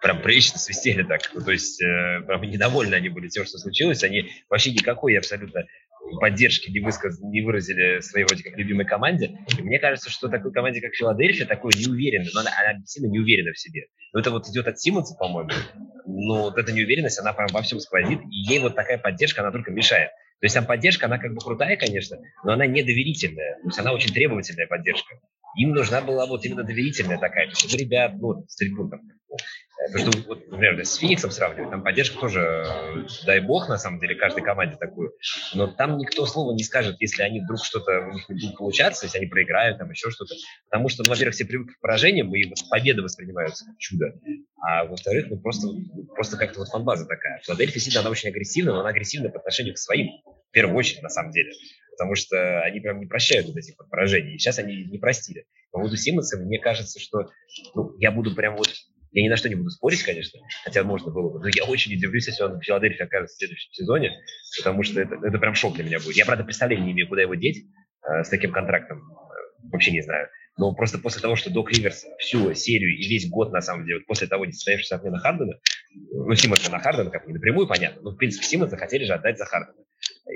прям 0.06 0.22
прилично 0.22 0.60
свистели 0.60 1.02
так. 1.02 1.22
Ну, 1.34 1.42
то 1.42 1.52
есть 1.52 1.82
э, 1.82 2.22
прям 2.28 2.44
недовольны 2.44 2.94
они 2.94 3.10
были 3.10 3.28
тем, 3.28 3.44
что 3.44 3.58
случилось. 3.58 4.04
Они 4.04 4.30
вообще 4.52 4.72
никакой 4.72 5.18
абсолютно 5.18 5.64
поддержки 6.22 6.70
не, 6.70 6.80
высказ... 6.80 7.20
не 7.22 7.42
выразили 7.42 8.02
своей 8.02 8.28
вроде 8.28 8.44
как 8.44 8.56
любимой 8.56 8.86
команде. 8.86 9.36
И 9.58 9.64
мне 9.64 9.80
кажется, 9.80 10.12
что 10.12 10.30
такой 10.30 10.54
команде, 10.54 10.80
как 10.80 10.94
Филадельфия, 10.94 11.48
такой 11.48 11.72
неуверенной, 11.76 12.30
но 12.36 12.42
она, 12.42 12.52
она 12.52 12.86
сильно 12.86 13.08
не 13.08 13.18
уверена 13.18 13.52
в 13.54 13.58
себе. 13.58 13.88
Но 14.14 14.20
это 14.20 14.30
вот 14.30 14.48
идет 14.48 14.68
от 14.68 14.80
Симмонса, 14.80 15.16
по-моему. 15.16 15.50
Но 16.06 16.44
вот 16.44 16.60
эта 16.60 16.72
неуверенность, 16.72 17.20
она 17.20 17.34
прям 17.34 17.48
во 17.52 17.64
всем 17.64 17.80
сквозит, 17.80 18.20
и 18.30 18.54
ей 18.54 18.60
вот 18.60 18.76
такая 18.76 19.00
поддержка, 19.00 19.42
она 19.42 19.52
только 19.52 19.72
мешает. 19.72 20.12
То 20.40 20.46
есть 20.46 20.54
там 20.54 20.68
поддержка, 20.68 21.08
она 21.08 21.18
как 21.18 21.34
бы 21.34 21.40
крутая, 21.40 21.78
конечно, 21.78 22.18
но 22.44 22.54
она 22.54 22.68
недоверительная. 22.68 23.56
То 23.64 23.70
есть 23.70 23.80
она 23.80 23.92
очень 23.92 24.14
требовательная 24.14 24.68
поддержка. 24.68 25.16
Им 25.58 25.72
нужна 25.72 26.02
была 26.02 26.28
вот 26.28 26.46
именно 26.46 26.64
доверительная 26.64 27.18
такая. 27.18 27.46
То 27.48 27.54
есть, 27.54 27.76
ребят, 27.76 28.14
ну, 28.20 28.46
с 28.48 28.56
трибун 28.58 28.92
там, 28.92 29.00
Потому 29.78 30.12
что, 30.12 30.28
вот, 30.28 30.48
например, 30.48 30.86
с 30.86 30.96
Фениксом 30.96 31.32
сравнивать, 31.32 31.70
там 31.70 31.84
поддержка 31.84 32.18
тоже, 32.18 32.40
э, 32.40 33.06
дай 33.26 33.40
бог, 33.42 33.68
на 33.68 33.78
самом 33.78 34.00
деле, 34.00 34.16
каждой 34.16 34.44
команде 34.44 34.78
такую. 34.78 35.14
Но 35.54 35.68
там 35.68 35.98
никто 35.98 36.26
слова 36.26 36.54
не 36.54 36.64
скажет, 36.64 36.96
если 37.00 37.24
они 37.24 37.42
вдруг 37.42 37.64
что-то 37.64 38.08
у 38.08 38.14
них 38.14 38.28
не 38.30 38.36
будет 38.36 38.58
получаться, 38.58 39.06
если 39.06 39.18
они 39.18 39.28
проиграют, 39.28 39.78
там 39.78 39.92
еще 39.92 40.10
что-то. 40.12 40.34
Потому 40.70 40.90
что, 40.90 41.04
ну, 41.04 41.10
во-первых, 41.10 41.36
все 41.36 41.46
привыкли 41.46 41.74
к 41.74 41.80
поражениям, 41.82 42.34
и 42.34 42.48
вот 42.48 42.58
победы 42.70 43.02
воспринимаются 43.02 43.66
как 43.66 43.78
чудо. 43.78 44.14
А 44.58 44.86
во-вторых, 44.86 45.28
ну, 45.30 45.40
просто, 45.40 45.68
просто 46.16 46.38
как-то 46.38 46.60
вот 46.60 46.70
фанбаза 46.70 47.06
такая. 47.06 47.40
Филадельфия 47.44 47.82
сильно, 47.82 48.00
она 48.00 48.10
очень 48.10 48.30
агрессивна, 48.30 48.74
но 48.74 48.80
она 48.80 48.90
агрессивна 48.90 49.30
по 49.30 49.40
отношению 49.40 49.74
к 49.76 49.78
своим, 49.78 50.08
в 50.26 50.52
первую 50.52 50.78
очередь, 50.78 51.04
на 51.04 51.10
самом 51.10 51.32
деле. 51.32 51.52
Потому 51.92 52.16
что 52.16 52.62
они 52.62 52.80
прям 52.80 53.00
не 53.00 53.06
прощают 53.06 53.48
вот 53.48 53.58
этих 53.58 53.76
вот 53.78 53.90
поражений. 53.90 54.36
И 54.36 54.38
сейчас 54.38 54.58
они 54.60 54.86
не 54.86 54.98
простили. 54.98 55.46
По 55.72 55.80
поводу 55.80 55.98
Симмонса, 55.98 56.38
мне 56.38 56.60
кажется, 56.60 57.00
что 57.00 57.30
ну, 57.74 57.96
я 58.00 58.12
буду 58.12 58.34
прям 58.34 58.56
вот 58.56 58.70
я 59.16 59.24
ни 59.24 59.30
на 59.30 59.38
что 59.38 59.48
не 59.48 59.56
буду 59.56 59.70
спорить, 59.70 60.04
конечно, 60.04 60.42
хотя 60.66 60.84
можно 60.84 61.10
было 61.10 61.30
бы. 61.30 61.40
Но 61.40 61.48
я 61.48 61.64
очень 61.64 61.94
удивлюсь, 61.94 62.28
если 62.28 62.44
он 62.44 62.60
в 62.60 62.64
Филадельфии 62.64 63.02
окажется 63.02 63.36
в 63.36 63.40
следующем 63.40 63.72
сезоне, 63.72 64.12
потому 64.58 64.84
что 64.84 65.00
это, 65.00 65.16
это 65.24 65.40
прям 65.40 65.56
шок 65.56 65.76
для 65.76 65.86
меня 65.86 66.00
будет. 66.00 66.18
Я, 66.18 66.26
правда, 66.26 66.44
представления 66.44 66.88
не 66.88 66.92
имею, 66.92 67.08
куда 67.08 67.22
его 67.22 67.34
деть 67.36 67.64
э, 68.04 68.24
с 68.24 68.30
таким 68.30 68.52
контрактом. 68.52 68.98
Э, 69.00 69.70
вообще 69.72 69.92
не 69.92 70.02
знаю. 70.02 70.28
Но 70.58 70.76
просто 70.76 71.00
после 71.00 71.22
того, 71.22 71.38
что 71.38 71.50
Док 71.50 71.72
Риверс 71.72 72.06
всю 72.20 72.54
серию 72.56 72.94
и 72.98 73.08
весь 73.08 73.30
год, 73.30 73.54
на 73.54 73.62
самом 73.62 73.86
деле, 73.86 74.02
после 74.02 74.28
того 74.28 74.46
несостоявшегося 74.46 74.98
отмена 74.98 75.20
Хардена, 75.20 75.60
ну, 75.94 76.36
Симмонса 76.36 76.70
на 76.70 76.80
Хардена, 76.80 77.10
как 77.10 77.26
не 77.26 77.34
напрямую, 77.34 77.68
понятно, 77.68 78.02
но, 78.02 78.12
в 78.12 78.18
принципе, 78.18 78.46
Симмонса 78.46 78.76
хотели 78.76 79.06
же 79.06 79.14
отдать 79.14 79.38
за 79.38 79.46
Хардена. 79.46 79.82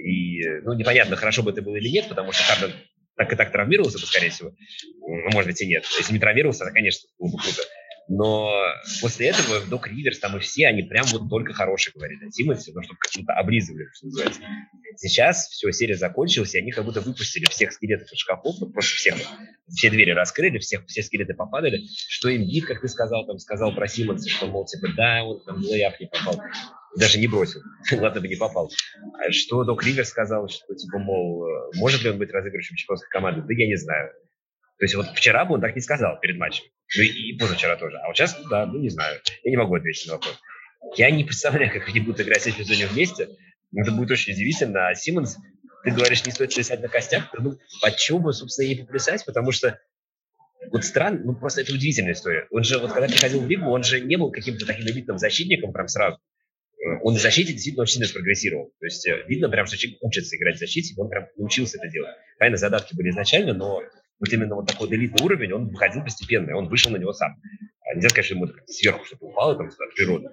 И, 0.02 0.42
ну, 0.64 0.74
непонятно, 0.74 1.18
хорошо 1.18 1.44
бы 1.44 1.52
это 1.52 1.62
было 1.62 1.76
или 1.76 1.90
нет, 1.90 2.08
потому 2.08 2.32
что 2.32 2.44
Харден 2.44 2.74
так 3.18 3.34
и 3.34 3.36
так 3.36 3.52
травмировался 3.52 4.00
бы, 4.00 4.06
скорее 4.06 4.30
всего. 4.30 4.54
Ну, 5.02 5.30
может 5.34 5.48
быть, 5.48 5.62
и 5.62 5.68
нет. 5.68 5.84
Если 5.98 6.14
не 6.14 6.20
травмировался, 6.20 6.64
то, 6.64 6.72
конечно, 6.72 7.10
было 7.20 7.32
бы 7.32 7.38
круто. 7.38 7.64
Но 8.10 8.52
после 9.02 9.28
этого 9.28 9.62
Док 9.70 9.88
Риверс 9.88 10.18
там 10.18 10.36
и 10.36 10.40
все, 10.40 10.66
они 10.66 10.82
прям 10.82 11.06
вот 11.12 11.30
только 11.30 11.54
хорошие 11.54 11.94
говорили 11.94 12.28
о 12.28 12.32
Тимонсе, 12.32 12.72
ну, 12.74 12.82
чтобы 12.82 12.98
как-то 13.00 13.34
облизывали, 13.34 13.86
что 13.94 14.08
называется. 14.08 14.42
Сейчас 14.96 15.48
все, 15.48 15.72
серия 15.72 15.96
закончилась, 15.96 16.56
и 16.56 16.58
они 16.58 16.72
как 16.72 16.86
будто 16.86 17.02
выпустили 17.02 17.46
всех 17.46 17.72
скелетов 17.72 18.12
из 18.12 18.18
шкафов, 18.18 18.56
вот 18.60 18.74
просто 18.74 18.96
всех, 18.96 19.16
все 19.68 19.92
двери 19.92 20.10
раскрыли, 20.10 20.58
всех, 20.58 20.88
все 20.88 21.04
скелеты 21.04 21.36
попадали, 21.36 21.82
что 22.08 22.30
им 22.30 22.46
Гид, 22.46 22.66
как 22.66 22.82
ты 22.82 22.88
сказал, 22.88 23.28
там 23.28 23.38
сказал 23.38 23.76
про 23.76 23.88
Симмонса, 23.88 24.28
что, 24.28 24.48
мол, 24.48 24.66
типа, 24.66 24.88
да, 24.98 25.24
он 25.24 25.44
там 25.46 25.62
лейап 25.62 26.00
не 26.00 26.08
попал, 26.08 26.42
даже 26.98 27.20
не 27.20 27.28
бросил, 27.28 27.62
ладно 27.92 28.22
бы 28.22 28.28
не 28.28 28.38
попал. 28.38 28.72
А 29.20 29.32
что 29.32 29.64
Док 29.64 29.84
Риверс 29.86 30.10
сказал, 30.10 30.50
что, 30.50 30.74
типа, 30.74 30.98
мол, 30.98 31.46
может 31.76 32.02
ли 32.04 32.10
он 32.10 32.18
быть 32.18 32.32
разыгрышем 32.32 32.76
чемпионской 32.76 33.10
команды? 33.12 33.42
Да 33.42 33.54
я 33.54 33.68
не 33.68 33.76
знаю. 33.76 34.12
То 34.80 34.86
есть 34.86 34.96
вот 34.96 35.08
вчера 35.14 35.46
бы 35.46 35.56
он 35.56 35.62
так 35.62 35.76
не 35.76 35.82
сказал 35.82 36.20
перед 36.20 36.38
матчем. 36.38 36.66
Ну 36.98 37.04
и, 37.04 37.38
позавчера 37.38 37.76
тоже. 37.76 37.98
А 37.98 38.08
вот 38.08 38.16
сейчас, 38.16 38.38
да, 38.50 38.66
ну 38.66 38.80
не 38.80 38.90
знаю. 38.90 39.20
Я 39.44 39.52
не 39.52 39.58
могу 39.58 39.76
ответить 39.76 40.08
на 40.08 40.14
вопрос. 40.14 40.40
Я 40.96 41.12
не 41.12 41.26
представляю, 41.26 41.72
как 41.72 41.88
они 41.90 42.00
будут 42.00 42.22
играть 42.22 42.42
в 42.42 42.52
сезоне 42.52 42.88
вместе. 42.88 43.30
Это 43.76 43.92
будет 43.92 44.10
очень 44.10 44.34
удивительно. 44.34 44.88
А 44.88 44.96
Симмонс, 44.96 45.38
ты 45.84 45.92
говоришь, 45.92 46.26
не 46.26 46.32
стоит 46.32 46.56
плясать 46.56 46.82
на 46.82 46.88
костях. 46.88 47.30
Ну, 47.38 47.58
почему 47.82 48.20
бы, 48.20 48.34
собственно, 48.34 48.68
ей 48.68 48.80
поплясать? 48.80 49.26
Потому 49.26 49.52
что 49.52 49.78
вот 50.72 50.84
странно, 50.84 51.22
ну 51.24 51.36
просто 51.36 51.62
это 51.62 51.74
удивительная 51.74 52.14
история. 52.14 52.48
Он 52.52 52.64
же, 52.64 52.80
вот 52.80 52.94
когда 52.94 53.08
приходил 53.08 53.42
в 53.42 53.48
Лигу, 53.48 53.70
он 53.70 53.84
же 53.84 54.00
не 54.02 54.16
был 54.18 54.32
каким-то 54.32 54.66
таким 54.66 54.86
элитным 54.86 55.18
защитником 55.18 55.74
прям 55.74 55.88
сразу. 55.88 56.20
Он 57.04 57.16
в 57.16 57.20
защите 57.20 57.52
действительно 57.52 57.84
очень 57.84 57.96
сильно 57.96 58.08
спрогрессировал. 58.08 58.72
То 58.80 58.86
есть 58.86 59.06
э, 59.08 59.26
видно 59.28 59.50
прям, 59.50 59.66
что 59.66 59.78
человек 59.78 60.00
учится 60.02 60.38
играть 60.38 60.56
в 60.56 60.60
защите, 60.60 60.94
он 60.98 61.10
прям 61.10 61.28
научился 61.36 61.78
это 61.78 61.90
делать. 61.90 62.16
Правильно, 62.38 62.58
задатки 62.58 62.96
были 62.96 63.10
изначально, 63.10 63.54
но 63.54 63.82
вот 64.20 64.34
именно 64.34 64.56
вот 64.56 64.68
такой 64.68 64.90
элитный 64.90 65.24
уровень, 65.24 65.54
он 65.54 65.70
выходил 65.70 66.04
постепенно, 66.04 66.50
и 66.50 66.54
он 66.54 66.68
вышел 66.68 66.92
на 66.92 66.98
него 66.98 67.14
сам. 67.14 67.36
А 67.82 67.96
нельзя 67.96 68.10
сказать, 68.10 68.26
что 68.26 68.36
ему 68.36 68.48
сверху 68.68 69.06
что-то 69.06 69.26
упало, 69.26 69.56
там, 69.56 69.68
от 69.68 69.96
природы, 69.96 70.30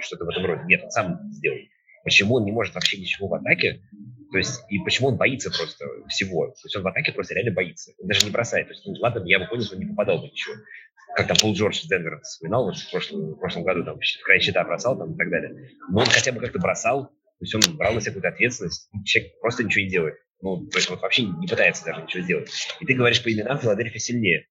что-то 0.00 0.24
в 0.24 0.28
этом 0.28 0.44
роде. 0.44 0.62
Нет, 0.66 0.82
он 0.84 0.90
сам 0.90 1.30
сделал. 1.30 1.58
Почему 2.04 2.36
он 2.36 2.44
не 2.44 2.52
может 2.52 2.74
вообще 2.74 2.98
ничего 2.98 3.28
в 3.28 3.34
атаке? 3.34 3.82
То 4.30 4.38
есть, 4.38 4.62
и 4.68 4.78
почему 4.80 5.08
он 5.08 5.16
боится 5.16 5.50
просто 5.50 5.86
всего? 6.08 6.48
То 6.48 6.60
есть 6.64 6.76
он 6.76 6.82
в 6.82 6.88
атаке 6.88 7.12
просто 7.12 7.34
реально 7.34 7.52
боится. 7.54 7.92
Он 7.98 8.08
даже 8.08 8.26
не 8.26 8.30
бросает. 8.30 8.66
То 8.66 8.74
есть, 8.74 8.86
ну, 8.86 8.92
ладно, 9.00 9.22
я 9.24 9.38
бы 9.38 9.46
понял, 9.46 9.62
что 9.62 9.76
он 9.76 9.82
не 9.82 9.88
попадал 9.88 10.18
бы 10.20 10.26
ничего. 10.26 10.54
Как 11.16 11.26
там 11.26 11.36
Пол 11.40 11.54
Джордж 11.54 11.80
из 11.80 11.88
Денвера 11.88 12.20
вспоминал, 12.20 12.66
вот 12.66 12.76
в 12.76 12.90
прошлом, 12.90 13.34
в 13.34 13.38
прошлом 13.38 13.64
году 13.64 13.84
там 13.84 13.98
в 13.98 14.24
край 14.24 14.40
щита 14.40 14.62
бросал 14.64 14.98
там 14.98 15.14
и 15.14 15.16
так 15.16 15.30
далее. 15.30 15.70
Но 15.90 16.00
он 16.00 16.06
хотя 16.06 16.32
бы 16.32 16.40
как-то 16.40 16.58
бросал, 16.58 17.06
то 17.06 17.44
есть 17.44 17.54
он 17.54 17.76
брал 17.76 17.94
на 17.94 18.00
себя 18.00 18.12
какую-то 18.12 18.28
ответственность. 18.28 18.90
Человек 19.04 19.40
просто 19.40 19.64
ничего 19.64 19.84
не 19.84 19.90
делает. 19.90 20.14
Ну, 20.40 20.66
то 20.66 20.78
есть 20.78 20.88
вот 20.88 21.00
вообще 21.00 21.22
не 21.22 21.46
пытается 21.46 21.84
даже 21.84 22.02
ничего 22.02 22.22
сделать. 22.22 22.50
И 22.80 22.86
ты 22.86 22.94
говоришь 22.94 23.22
по 23.22 23.32
именам, 23.32 23.58
Филадельфия 23.58 23.98
сильнее. 23.98 24.46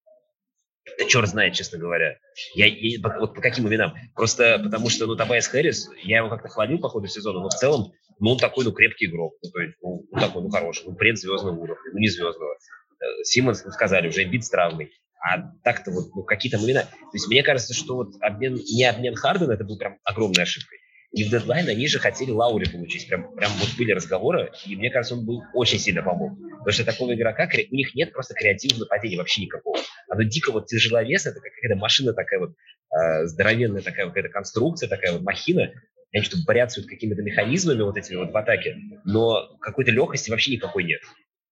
Да 0.98 1.04
черт 1.04 1.28
знает, 1.28 1.54
честно 1.54 1.78
говоря. 1.78 2.18
Я, 2.54 2.66
я, 2.66 2.98
вот 3.18 3.34
по 3.34 3.40
каким 3.40 3.68
именам? 3.68 3.94
Просто 4.14 4.60
потому 4.62 4.88
что, 4.90 5.06
ну, 5.06 5.16
Табайс 5.16 5.46
Хэрис, 5.46 5.90
я 6.02 6.18
его 6.18 6.28
как-то 6.28 6.48
хвалил 6.48 6.78
по 6.78 6.88
ходу 6.88 7.06
сезона, 7.08 7.40
но 7.40 7.48
в 7.48 7.54
целом, 7.54 7.92
ну, 8.20 8.32
он 8.32 8.38
такой, 8.38 8.64
ну, 8.64 8.72
крепкий 8.72 9.06
игрок. 9.06 9.34
Ну, 9.42 9.50
то 9.50 9.60
есть, 9.60 9.74
ну 9.82 10.06
такой, 10.12 10.42
ну, 10.42 10.50
хороший. 10.50 10.84
Ну, 10.86 10.94
предзвездного 10.94 11.56
уровня, 11.56 11.90
ну, 11.92 11.98
не 11.98 12.08
звездного. 12.08 12.54
Э, 12.54 13.24
Симмонс, 13.24 13.64
ну, 13.64 13.70
сказали, 13.70 14.08
уже 14.08 14.24
бит 14.24 14.44
с 14.44 14.50
травмой. 14.50 14.92
А 15.20 15.42
так-то 15.64 15.90
вот, 15.90 16.14
ну, 16.14 16.22
какие 16.22 16.50
там 16.50 16.64
имена. 16.64 16.82
То 16.82 17.14
есть, 17.14 17.28
мне 17.28 17.42
кажется, 17.42 17.74
что 17.74 17.96
вот 17.96 18.14
обмен, 18.20 18.54
не 18.54 18.84
обмен 18.84 19.14
Хардена, 19.14 19.52
это 19.52 19.64
был 19.64 19.78
прям 19.78 19.98
огромной 20.04 20.44
ошибкой. 20.44 20.78
И 21.12 21.24
в 21.24 21.30
дедлайн 21.30 21.66
они 21.68 21.88
же 21.88 21.98
хотели 21.98 22.30
Лаури 22.30 22.68
получить. 22.70 23.08
Прям, 23.08 23.34
прям 23.34 23.50
вот 23.52 23.68
были 23.78 23.92
разговоры, 23.92 24.52
и 24.66 24.76
мне 24.76 24.90
кажется, 24.90 25.14
он 25.14 25.24
был 25.24 25.42
очень 25.54 25.78
сильно 25.78 26.02
помог. 26.02 26.38
Потому 26.38 26.70
что 26.72 26.84
такого 26.84 27.14
игрока, 27.14 27.48
у 27.70 27.74
них 27.74 27.94
нет 27.94 28.12
просто 28.12 28.34
креативного 28.34 28.80
нападения 28.80 29.16
вообще 29.16 29.42
никакого. 29.42 29.78
Оно 30.08 30.22
дико 30.22 30.52
вот 30.52 30.66
тяжеловесно, 30.66 31.30
это 31.30 31.40
какая-то 31.40 31.76
машина 31.76 32.12
такая 32.12 32.40
вот, 32.40 32.50
э, 32.50 33.26
здоровенная 33.26 33.80
такая 33.80 34.06
какая-то 34.06 34.28
конструкция, 34.28 34.88
такая 34.88 35.12
вот 35.12 35.22
махина, 35.22 35.72
они 36.12 36.22
что-то 36.24 36.44
борются 36.46 36.80
вот 36.80 36.88
какими-то 36.88 37.22
механизмами 37.22 37.82
вот 37.82 37.96
этими 37.96 38.16
вот 38.16 38.30
в 38.30 38.36
атаке, 38.36 38.76
но 39.04 39.56
какой-то 39.60 39.90
легкости 39.90 40.30
вообще 40.30 40.52
никакой 40.52 40.84
нет. 40.84 41.00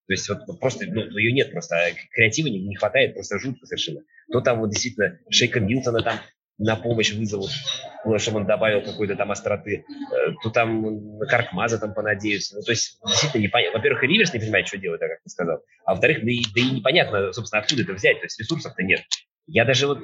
То 0.07 0.13
есть 0.13 0.29
вот 0.29 0.61
просто, 0.61 0.87
ну, 0.87 1.03
ее 1.19 1.33
нет 1.33 1.51
просто, 1.51 1.77
а 1.77 1.91
креатива 2.13 2.47
не, 2.47 2.61
не 2.61 2.77
хватает, 2.77 3.15
просто 3.15 3.39
жутко 3.39 3.67
совершенно. 3.67 4.03
То 4.31 4.41
там 4.41 4.61
вот 4.61 4.71
действительно 4.71 5.19
Шейка 5.31 5.61
Милтона 5.61 6.03
там 6.03 6.21
на 6.59 6.77
помощь 6.77 7.13
вызовут, 7.13 7.51
ну, 8.05 8.19
чтобы 8.19 8.39
он 8.39 8.47
добавил 8.47 8.83
какой-то 8.83 9.15
там 9.15 9.31
остроты, 9.31 9.85
э, 9.85 10.33
то 10.43 10.51
там 10.51 11.19
на 11.19 11.27
Каркмаза 11.27 11.79
там 11.79 11.93
понадеются. 11.93 12.57
Ну, 12.57 12.63
то 12.63 12.73
есть 12.73 12.99
действительно 13.07 13.43
непонятно. 13.43 13.79
Во-первых, 13.79 14.05
и 14.05 14.07
Риверс 14.07 14.33
не 14.33 14.41
понимает, 14.41 14.67
что 14.67 14.79
делать, 14.79 15.01
как 15.01 15.23
ты 15.23 15.29
сказал. 15.29 15.63
А 15.85 15.93
во-вторых, 15.93 16.25
да 16.25 16.31
и, 16.31 16.41
да 16.55 16.61
и 16.61 16.71
непонятно, 16.71 17.33
собственно, 17.33 17.61
откуда 17.61 17.83
это 17.83 17.93
взять. 17.93 18.21
То 18.21 18.25
есть 18.27 18.41
ресурсов-то 18.41 18.83
нет. 18.83 19.03
Я 19.47 19.65
даже 19.65 19.87
вот 19.87 20.01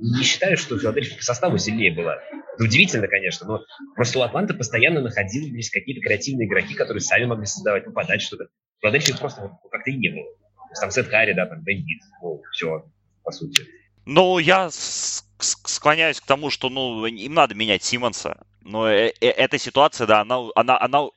не 0.00 0.22
считаю, 0.22 0.56
что 0.56 0.78
Филадельфия 0.78 1.16
по 1.16 1.22
составу 1.22 1.58
сильнее 1.58 1.92
была. 1.92 2.18
Это 2.54 2.64
удивительно, 2.64 3.08
конечно, 3.08 3.46
но 3.46 3.64
просто 3.94 4.18
у 4.18 4.22
Атланты 4.22 4.54
постоянно 4.54 5.00
находились 5.00 5.70
какие-то 5.70 6.00
креативные 6.00 6.46
игроки, 6.46 6.74
которые 6.74 7.00
сами 7.00 7.26
могли 7.26 7.46
создавать, 7.46 7.84
попадать 7.84 8.22
что-то. 8.22 8.46
Филадельфии 8.80 9.12
просто 9.18 9.58
как-то 9.70 9.90
и 9.90 9.96
не 9.96 10.08
было. 10.10 10.24
То 10.24 10.72
есть, 10.72 10.80
там 10.80 10.90
Сет 10.90 11.08
Харри, 11.08 11.32
да, 11.32 11.46
там 11.46 11.62
Бендит, 11.62 12.00
ну, 12.22 12.42
все, 12.52 12.84
по 13.24 13.32
сути. 13.32 13.64
Ну, 14.06 14.38
я 14.38 14.70
склоняюсь 14.70 16.20
к 16.20 16.26
тому, 16.26 16.50
что, 16.50 16.68
ну, 16.68 17.06
им 17.06 17.34
надо 17.34 17.54
менять 17.54 17.82
Симмонса. 17.84 18.40
Но 18.62 18.88
э, 18.88 19.12
э, 19.20 19.28
эта 19.28 19.58
ситуация, 19.58 20.06
да, 20.06 20.20
она, 20.20 20.48
она, 20.54 20.80
она 20.80 21.08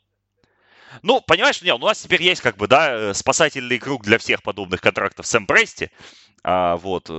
ну, 1.01 1.21
понимаешь, 1.21 1.61
нет, 1.61 1.75
у 1.75 1.85
нас 1.85 2.01
теперь 2.01 2.21
есть 2.21 2.41
как 2.41 2.57
бы, 2.57 2.67
да, 2.67 2.91
э, 2.91 3.13
спасательный 3.13 3.79
круг 3.79 4.03
для 4.03 4.17
всех 4.17 4.43
подобных 4.43 4.81
контрактов 4.81 5.25
Сэм 5.25 5.47
Прести. 5.47 5.89
А, 6.43 6.77
вот. 6.77 7.09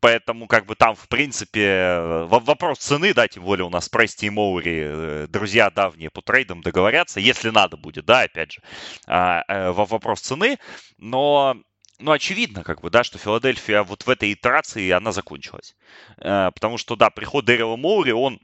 Поэтому, 0.00 0.46
как 0.46 0.64
бы 0.64 0.76
там, 0.76 0.94
в 0.94 1.08
принципе, 1.08 2.24
вопрос 2.26 2.78
цены, 2.78 3.12
да, 3.12 3.28
тем 3.28 3.42
более 3.42 3.66
у 3.66 3.70
нас 3.70 3.90
Прести 3.90 4.26
и 4.26 4.30
Моури, 4.30 5.26
друзья 5.26 5.68
давние 5.68 6.08
по 6.08 6.22
трейдам 6.22 6.62
договорятся, 6.62 7.20
если 7.20 7.50
надо 7.50 7.76
будет, 7.76 8.06
да, 8.06 8.22
опять 8.22 8.52
же, 8.52 8.62
а, 9.06 9.72
вопрос 9.72 10.20
цены, 10.20 10.58
но 10.96 11.54
ну, 12.00 12.12
очевидно, 12.12 12.64
как 12.64 12.80
бы, 12.80 12.90
да, 12.90 13.04
что 13.04 13.18
Филадельфия 13.18 13.82
вот 13.82 14.06
в 14.06 14.10
этой 14.10 14.32
итерации, 14.32 14.90
она 14.90 15.12
закончилась. 15.12 15.76
Э, 16.18 16.50
потому 16.52 16.78
что, 16.78 16.96
да, 16.96 17.10
приход 17.10 17.44
Дэрила 17.44 17.76
Моури, 17.76 18.12
он 18.12 18.40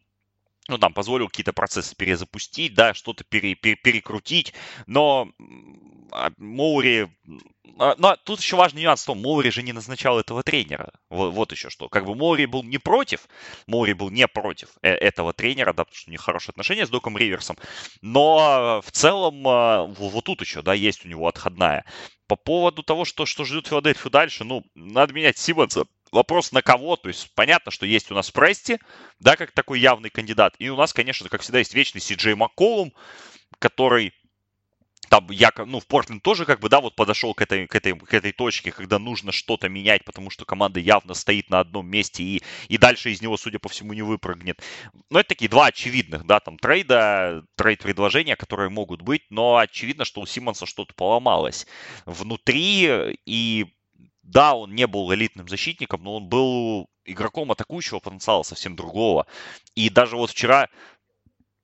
ну, 0.69 0.79
там, 0.79 0.93
позволил 0.93 1.29
какие-то 1.29 1.53
процессы 1.53 1.95
перезапустить, 1.95 2.75
да, 2.75 2.93
что-то 2.93 3.25
пере, 3.25 3.55
пере, 3.55 3.77
перекрутить, 3.77 4.53
но 4.87 5.31
Моури... 6.39 7.09
А, 7.79 7.95
но 7.99 8.17
тут 8.25 8.41
еще 8.41 8.57
важный 8.57 8.83
нюанс 8.83 9.03
в 9.03 9.07
том, 9.07 9.21
Моури 9.21 9.51
же 9.51 9.63
не 9.63 9.73
назначал 9.73 10.19
этого 10.19 10.43
тренера. 10.43 10.93
Вот, 11.11 11.35
вот 11.35 11.53
еще 11.53 11.69
что. 11.69 11.89
Как 11.89 12.07
бы 12.07 12.15
Моури 12.15 12.47
был 12.47 12.63
не 12.63 12.79
против, 12.79 13.29
Моури 13.67 13.93
был 13.93 14.11
не 14.11 14.27
против 14.29 14.71
э, 14.83 14.91
этого 14.91 15.33
тренера, 15.33 15.73
да, 15.73 15.85
потому 15.85 15.97
что 15.97 16.09
у 16.09 16.13
них 16.13 16.21
хорошие 16.21 16.53
отношения 16.53 16.87
с 16.87 16.91
Доком 16.91 17.19
Риверсом. 17.19 17.57
Но 18.01 18.81
в 18.85 18.91
целом 18.93 19.43
вот 19.95 20.25
тут 20.25 20.41
еще, 20.41 20.63
да, 20.63 20.75
есть 20.75 21.05
у 21.05 21.09
него 21.09 21.29
отходная. 21.29 21.85
По 22.29 22.37
поводу 22.37 22.83
того, 22.83 23.05
что, 23.05 23.27
что 23.27 23.45
ждет 23.45 23.67
Филадельфию 23.67 24.11
дальше, 24.11 24.45
ну, 24.45 24.65
надо 24.75 25.13
менять 25.13 25.39
Симмонса. 25.39 25.85
Вопрос 26.13 26.53
на 26.53 26.63
кого, 26.63 26.97
то 26.97 27.09
есть 27.09 27.33
понятно, 27.35 27.71
что 27.71 27.85
есть 27.85 28.11
у 28.11 28.15
нас 28.15 28.31
Прести, 28.31 28.79
да, 29.21 29.37
как 29.37 29.53
такой 29.53 29.81
явный 29.81 30.09
кандидат. 30.09 30.55
И 30.59 30.69
у 30.69 30.77
нас, 30.77 30.93
конечно, 30.93 31.29
как 31.29 31.43
всегда, 31.43 31.59
есть 31.59 31.75
вечный 31.75 32.01
Си 32.01 32.15
Джей 32.15 32.35
Макколум, 32.35 32.93
который 33.59 34.13
там 35.09 35.31
я, 35.31 35.53
ну, 35.57 35.81
в 35.81 35.87
Портленд 35.87 36.23
тоже 36.23 36.45
как 36.45 36.61
бы, 36.61 36.69
да, 36.69 36.81
вот 36.81 36.97
подошел 36.97 37.35
к 37.35 37.43
этой, 37.43 37.67
к 37.67 37.75
этой, 37.75 37.99
к 37.99 38.13
этой 38.13 38.33
точке, 38.33 38.73
когда 38.73 38.99
нужно 38.99 39.33
что-то 39.33 39.69
менять, 39.69 40.05
потому 40.05 40.31
что 40.31 40.45
команда 40.45 40.81
явно 40.81 41.15
стоит 41.15 41.51
на 41.51 41.61
одном 41.61 41.87
месте 41.87 42.23
и, 42.23 42.43
и 42.69 42.79
дальше 42.79 43.11
из 43.11 43.23
него, 43.23 43.37
судя 43.37 43.59
по 43.59 43.69
всему, 43.69 43.93
не 43.93 44.03
выпрыгнет. 44.03 44.63
Но 45.11 45.21
это 45.21 45.31
такие 45.31 45.49
два 45.49 45.67
очевидных, 45.67 46.25
да, 46.27 46.41
там 46.41 46.59
трейда, 46.59 47.45
трейд-предложения, 47.57 48.37
которые 48.37 48.71
могут 48.71 49.03
быть, 49.03 49.23
но 49.31 49.57
очевидно, 49.57 50.05
что 50.05 50.21
у 50.21 50.27
Симмонса 50.27 50.67
что-то 50.67 50.95
поломалось 50.95 51.67
внутри, 52.05 53.17
и 53.27 53.67
да, 54.23 54.55
он 54.55 54.75
не 54.75 54.87
был 54.87 55.13
элитным 55.15 55.49
защитником, 55.49 56.03
но 56.03 56.17
он 56.17 56.29
был 56.29 56.89
игроком 57.05 57.53
атакующего 57.53 58.01
потенциала 58.01 58.43
совсем 58.43 58.75
другого. 58.77 59.27
И 59.75 59.89
даже 59.89 60.17
вот 60.17 60.31
вчера 60.31 60.69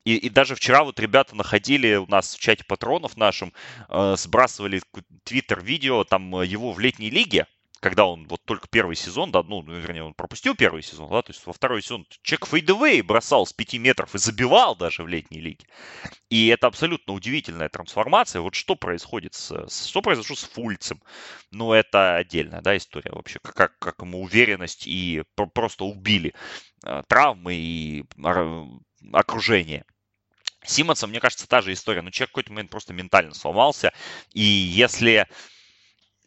и, 0.04 0.16
и 0.16 0.28
даже 0.28 0.54
вчера 0.54 0.84
вот 0.84 0.98
ребята 0.98 1.36
находили 1.36 1.94
у 1.96 2.06
нас 2.06 2.34
в 2.34 2.40
чате 2.40 2.64
патронов 2.64 3.16
нашем, 3.16 3.52
э, 3.88 4.14
сбрасывали 4.16 4.82
твиттер-видео 5.24 6.04
там 6.04 6.36
э, 6.36 6.46
его 6.46 6.72
в 6.72 6.80
летней 6.80 7.10
лиге, 7.10 7.46
когда 7.82 8.06
он 8.06 8.28
вот 8.28 8.40
только 8.44 8.68
первый 8.68 8.94
сезон, 8.94 9.32
да, 9.32 9.42
ну, 9.42 9.60
вернее, 9.62 10.04
он 10.04 10.14
пропустил 10.14 10.54
первый 10.54 10.84
сезон, 10.84 11.10
да, 11.10 11.20
то 11.22 11.32
есть 11.32 11.44
во 11.44 11.52
второй 11.52 11.82
сезон 11.82 12.06
чек 12.22 12.46
фейдевей 12.46 13.02
бросал 13.02 13.44
с 13.44 13.52
5 13.52 13.74
метров 13.74 14.14
и 14.14 14.18
забивал 14.18 14.76
даже 14.76 15.02
в 15.02 15.08
летней 15.08 15.40
лиге. 15.40 15.66
И 16.30 16.46
это 16.46 16.68
абсолютно 16.68 17.12
удивительная 17.12 17.68
трансформация. 17.68 18.40
Вот 18.40 18.54
что 18.54 18.76
происходит 18.76 19.34
с, 19.34 19.68
что 19.88 20.00
произошло 20.00 20.36
с 20.36 20.44
Фульцем? 20.44 21.02
Ну, 21.50 21.72
это 21.72 22.14
отдельная, 22.16 22.60
да, 22.60 22.76
история 22.76 23.10
вообще, 23.10 23.40
как, 23.42 23.76
как 23.80 24.00
ему 24.00 24.22
уверенность 24.22 24.86
и 24.86 25.24
просто 25.52 25.84
убили 25.84 26.34
э, 26.84 27.02
травмы 27.08 27.54
и 27.56 28.04
окружение. 29.12 29.84
Симмонса, 30.64 31.06
мне 31.06 31.20
кажется, 31.20 31.48
та 31.48 31.60
же 31.60 31.72
история. 31.72 32.02
Но 32.02 32.10
человек 32.10 32.30
в 32.30 32.32
какой-то 32.32 32.52
момент 32.52 32.70
просто 32.70 32.92
ментально 32.92 33.34
сломался. 33.34 33.92
И 34.32 34.42
если 34.42 35.26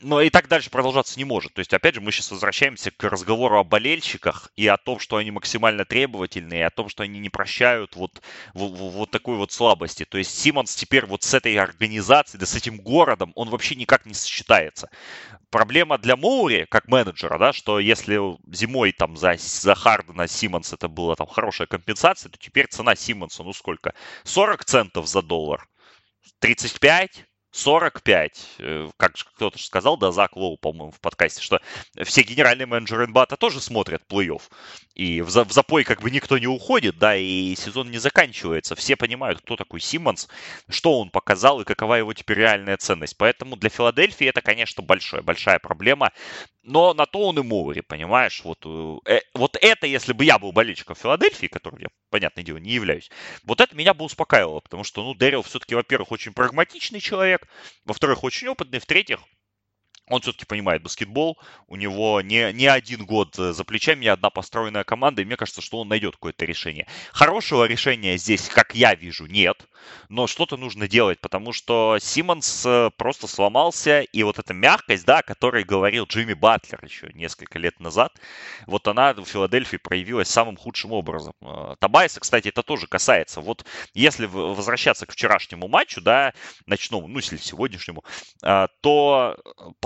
но 0.06 0.22
и 0.22 0.30
так 0.30 0.48
дальше 0.48 0.70
продолжаться 0.70 1.18
не 1.18 1.26
может. 1.26 1.56
То 1.56 1.60
есть, 1.60 1.74
опять 1.74 1.96
же, 1.96 2.02
мы 2.02 2.12
сейчас 2.12 2.30
возвращаемся 2.30 2.92
к 2.92 3.04
разговору 3.06 3.58
о 3.58 3.64
болельщиках 3.64 4.52
и 4.56 4.68
о 4.68 4.78
том, 4.78 5.00
что 5.00 5.18
они 5.18 5.32
максимально 5.32 5.84
требовательные, 5.84 6.60
и 6.60 6.64
о 6.64 6.70
том, 6.70 6.90
что 6.90 7.02
они 7.02 7.18
не 7.20 7.30
прощают 7.30 7.96
вот, 7.96 8.22
вот, 8.54 8.72
вот 8.72 9.10
такой 9.10 9.36
вот 9.36 9.52
слабости. 9.52 10.06
То 10.06 10.20
есть 10.20 10.38
Симмонс 10.38 10.76
теперь 10.76 11.08
вот 11.08 11.24
с 11.24 11.34
этой 11.34 11.58
организацией, 11.58 12.40
да 12.40 12.46
с 12.46 12.54
этим 12.54 12.78
городом, 12.78 13.32
он 13.34 13.50
вообще 13.50 13.74
никак 13.74 14.06
не 14.06 14.14
сочетается. 14.14 14.92
Проблема 15.50 15.98
для 15.98 16.16
Моури, 16.16 16.68
как 16.70 16.88
менеджера, 16.88 17.40
да, 17.40 17.52
что 17.52 17.80
если 17.80 18.20
зимой 18.54 18.92
там 18.92 19.18
за, 19.18 19.38
за 19.40 19.74
Хардена 19.74 20.28
Симмонс 20.28 20.72
это 20.72 20.88
была 20.88 21.16
там 21.16 21.26
хорошая 21.26 21.66
компенсация, 21.66 22.30
то 22.30 22.38
теперь 22.38 22.68
цена 22.68 22.96
Симмонса, 22.96 23.42
ну 23.42 23.54
сколько? 23.54 23.96
40 24.24 24.66
центов 24.66 25.08
за 25.08 25.24
доллар? 25.24 25.68
35? 26.42 27.26
45, 27.56 28.48
э, 28.60 28.90
как 28.98 29.14
кто-то 29.14 29.58
же 29.58 29.64
сказал, 29.64 29.96
да, 29.96 30.12
Зак 30.12 30.36
Лоу, 30.36 30.58
по-моему, 30.58 30.92
в 30.92 31.00
подкасте, 31.00 31.42
что 31.42 31.62
все 32.04 32.22
генеральные 32.22 32.66
менеджеры 32.66 33.08
НБАТа 33.08 33.38
тоже 33.38 33.62
смотрят 33.62 34.04
плей-офф. 34.10 34.42
И 34.94 35.22
в, 35.22 35.28
в 35.28 35.52
запой 35.54 35.86
как 35.86 36.02
бы 36.02 36.12
никто 36.12 36.38
не 36.38 36.48
уходит, 36.48 36.98
да, 36.98 37.16
и 37.16 37.56
сезон 37.56 37.92
не 37.92 37.98
заканчивается. 37.98 38.76
Все 38.76 38.98
понимают, 38.98 39.40
кто 39.40 39.56
такой 39.56 39.80
Симмонс, 39.80 40.28
что 40.70 41.00
он 41.00 41.10
показал 41.10 41.62
и 41.62 41.66
какова 41.66 41.96
его 41.96 42.14
теперь 42.14 42.40
реальная 42.40 42.76
ценность. 42.76 43.16
Поэтому 43.18 43.56
для 43.56 43.70
Филадельфии 43.70 44.28
это, 44.28 44.42
конечно, 44.42 44.84
большая, 44.84 45.22
большая 45.22 45.60
проблема. 45.60 46.12
Но 46.68 46.96
на 46.96 47.06
то 47.06 47.20
он 47.20 47.38
и 47.38 47.44
Моури, 47.44 47.82
понимаешь? 47.82 48.42
Вот, 48.44 48.66
э, 48.66 48.98
э, 49.06 49.20
вот 49.36 49.56
это, 49.62 49.86
если 49.86 50.14
бы 50.14 50.26
я 50.26 50.40
был 50.40 50.52
болельщиком 50.52 50.96
Филадельфии, 50.96 51.46
которым 51.46 51.80
я, 51.80 51.90
понятное 52.10 52.44
дело, 52.44 52.58
не 52.58 52.72
являюсь, 52.72 53.12
вот 53.44 53.62
это 53.62 53.76
меня 53.76 53.94
бы 53.94 54.04
успокаивало, 54.04 54.62
потому 54.62 54.84
что, 54.84 55.04
ну, 55.04 55.14
Дэрил 55.14 55.44
все-таки, 55.44 55.76
во-первых, 55.76 56.12
очень 56.12 56.34
прагматичный 56.34 57.00
человек, 57.00 57.48
во-вторых, 57.86 58.24
очень 58.24 58.48
опытный, 58.48 58.80
в-третьих, 58.80 59.20
он 60.08 60.22
все-таки 60.22 60.46
понимает 60.46 60.84
баскетбол, 60.84 61.38
у 61.68 61.76
него 61.76 62.22
не, 62.22 62.54
не 62.54 62.68
один 62.68 63.06
год 63.06 63.38
э, 63.40 63.54
за 63.54 63.64
плечами, 63.64 64.02
не 64.02 64.08
одна 64.08 64.30
построенная 64.30 64.84
команда, 64.84 65.22
и 65.22 65.26
мне 65.26 65.36
кажется, 65.36 65.62
что 65.62 65.80
он 65.80 65.88
найдет 65.88 66.16
какое-то 66.16 66.46
решение. 66.46 66.88
Хорошего 67.12 67.66
решения 67.66 68.18
здесь, 68.18 68.48
как 68.48 68.76
я 68.76 68.94
вижу, 68.94 69.26
нет, 69.26 69.66
но 70.10 70.28
что-то 70.28 70.58
нужно 70.58 70.88
делать, 70.88 71.20
потому 71.20 71.54
что 71.54 71.98
Симмонс 72.00 72.66
э, 72.66 72.92
просто 72.98 73.28
сломался, 73.28 74.02
и 74.02 74.22
вот 74.22 74.38
эта 74.38 74.54
мягкость, 74.54 75.06
да, 75.06 75.20
о 75.20 75.24
которой 75.24 75.64
говорил 75.64 76.06
Джимми 76.06 76.34
Батлер 76.34 76.84
еще 76.84 77.10
несколько 77.14 77.58
лет 77.58 77.80
назад, 77.80 78.14
вот 78.68 78.88
она 78.88 79.14
в 79.14 79.26
Филадельфии 79.26 79.78
проявилась 79.78 80.28
самым 80.28 80.56
худшим 80.56 80.92
образом. 80.92 81.34
Э, 81.42 81.76
Табайса, 81.80 82.20
кстати, 82.20 82.50
это 82.50 82.62
тоже 82.62 82.86
касается. 82.86 83.42
Вот 83.42 83.66
если 83.96 84.28
возвращаться 84.28 85.08
к 85.08 85.14
вчерашнему 85.14 85.68
матчу, 85.68 86.00
да, 86.02 86.34
ночному, 86.68 87.08
ну, 87.08 87.18
если 87.18 87.38
сегодняшнему, 87.38 88.04
то 88.82 89.38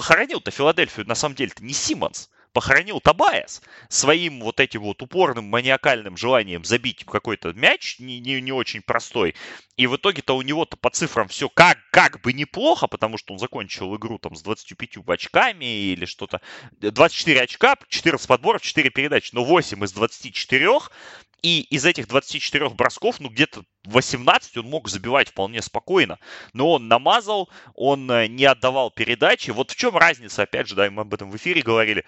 похоронил-то 0.10 0.50
Филадельфию 0.50 1.08
на 1.08 1.14
самом 1.14 1.36
деле-то 1.36 1.64
не 1.64 1.72
Симмонс, 1.72 2.32
похоронил 2.52 3.00
Табайас 3.00 3.62
своим 3.90 4.40
вот 4.40 4.60
этим 4.60 4.82
вот 4.82 5.04
упорным 5.04 5.46
маниакальным 5.46 6.18
желанием 6.18 6.66
забить 6.66 7.06
какой-то 7.06 7.54
мяч 7.54 8.00
не, 8.00 8.20
не, 8.20 8.42
не 8.42 8.52
очень 8.52 8.82
простой. 8.82 9.36
И 9.78 9.86
в 9.86 9.98
итоге-то 9.98 10.36
у 10.36 10.42
него-то 10.42 10.78
по 10.78 10.90
цифрам 10.90 11.28
все 11.28 11.48
как, 11.48 11.78
как 11.92 12.22
бы 12.22 12.34
неплохо, 12.34 12.88
потому 12.88 13.20
что 13.20 13.34
он 13.34 13.40
закончил 13.40 13.96
игру 13.98 14.18
там 14.18 14.34
с 14.34 14.42
25 14.42 14.98
очками 15.06 15.92
или 15.92 16.06
что-то. 16.06 16.42
24 16.72 17.42
очка, 17.42 17.76
14 17.88 18.28
подборов, 18.28 18.64
4 18.64 18.90
передачи, 18.90 19.30
но 19.34 19.44
8 19.44 19.86
из 19.86 19.92
24 19.92 20.70
и 21.42 21.62
из 21.62 21.86
этих 21.86 22.08
24 22.08 22.70
бросков, 22.70 23.20
ну, 23.20 23.30
где-то 23.30 23.64
18 23.86 24.58
он 24.58 24.66
мог 24.66 24.90
забивать 24.90 25.30
вполне 25.30 25.62
спокойно. 25.62 26.20
Но 26.54 26.72
он 26.74 26.88
намазал, 26.88 27.50
он 27.74 28.10
э, 28.12 28.28
не 28.28 28.46
отдавал 28.46 28.92
передачи. 28.92 29.52
Вот 29.52 29.72
в 29.72 29.76
чем 29.76 29.98
разница, 29.98 30.44
опять 30.44 30.68
же, 30.68 30.76
да, 30.76 30.90
мы 30.90 31.02
об 31.02 31.14
этом 31.14 31.32
в 31.32 31.36
эфире 31.36 31.62
говорили. 31.62 32.06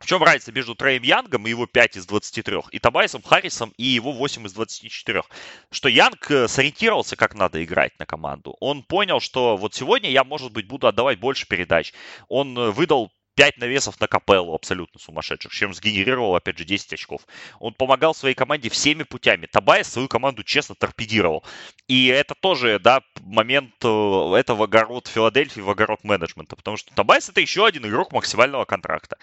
В 0.00 0.06
чем 0.06 0.22
разница 0.22 0.50
между 0.50 0.74
Трэем 0.74 1.02
Янгом 1.02 1.46
и 1.46 1.50
его 1.50 1.66
5 1.66 1.96
из 1.98 2.06
23, 2.06 2.60
и 2.70 2.78
Табайсом 2.78 3.20
Харрисом 3.22 3.74
и 3.76 3.84
его 3.84 4.12
8 4.12 4.46
из 4.46 4.54
24? 4.54 5.22
Что 5.70 5.88
Янг 5.90 6.30
э, 6.30 6.48
сориентировался, 6.48 7.16
как 7.16 7.34
надо 7.34 7.62
играть 7.62 7.98
на 7.98 8.06
команду. 8.06 8.56
Он 8.60 8.82
понял, 8.82 9.20
что 9.20 9.58
вот 9.58 9.74
сегодня 9.74 10.10
я, 10.10 10.24
может 10.24 10.52
быть, 10.52 10.66
буду 10.66 10.86
отдавать 10.86 11.20
больше 11.20 11.46
передач. 11.46 11.92
Он 12.28 12.56
э, 12.58 12.70
выдал 12.70 13.12
5 13.40 13.56
навесов 13.56 13.98
на 13.98 14.06
капеллу 14.06 14.54
абсолютно 14.54 15.00
сумасшедших, 15.00 15.50
чем 15.50 15.72
сгенерировал, 15.72 16.36
опять 16.36 16.58
же, 16.58 16.66
10 16.66 16.92
очков. 16.92 17.22
Он 17.58 17.72
помогал 17.72 18.14
своей 18.14 18.34
команде 18.34 18.68
всеми 18.68 19.02
путями. 19.02 19.46
Табай 19.46 19.82
свою 19.82 20.08
команду 20.08 20.42
честно 20.42 20.74
торпедировал. 20.74 21.42
И 21.88 22.08
это 22.08 22.34
тоже, 22.34 22.78
да, 22.78 23.00
момент 23.22 23.72
э, 23.82 24.34
этого 24.36 24.64
огород 24.64 25.06
Филадельфии 25.06 25.62
в 25.62 25.70
огород 25.70 26.04
менеджмента, 26.04 26.54
потому 26.54 26.76
что 26.76 26.94
Табайс 26.94 27.30
это 27.30 27.40
еще 27.40 27.64
один 27.64 27.86
игрок 27.86 28.12
максимального 28.12 28.66
контракта. 28.66 29.16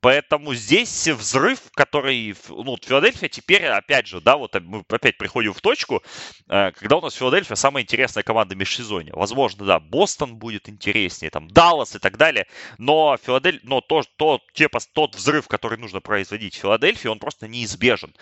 Поэтому 0.00 0.54
здесь 0.54 1.08
взрыв, 1.08 1.58
который, 1.74 2.36
ну, 2.48 2.76
Филадельфия 2.80 3.28
теперь, 3.28 3.66
опять 3.66 4.06
же, 4.06 4.20
да, 4.20 4.36
вот 4.36 4.54
мы 4.62 4.84
опять 4.88 5.18
приходим 5.18 5.52
в 5.52 5.60
точку, 5.60 6.00
э, 6.48 6.70
когда 6.70 6.98
у 6.98 7.00
нас 7.00 7.14
Филадельфия 7.14 7.56
самая 7.56 7.82
интересная 7.82 8.22
команда 8.22 8.54
межсезонья. 8.54 9.14
Возможно, 9.14 9.66
да, 9.66 9.80
Бостон 9.80 10.36
будет 10.36 10.68
интереснее, 10.68 11.30
там, 11.30 11.48
Даллас 11.48 11.96
и 11.96 11.98
так 11.98 12.16
далее, 12.16 12.46
но 12.78 13.16
Филадельфия 13.20 13.63
но 13.64 13.80
то, 13.80 14.02
то, 14.16 14.40
типа, 14.52 14.78
тот 14.92 15.16
взрыв, 15.16 15.48
который 15.48 15.78
нужно 15.78 16.00
производить 16.00 16.54
в 16.54 16.58
Филадельфии, 16.60 17.08
он 17.08 17.18
просто 17.18 17.48
неизбежен. 17.48 18.14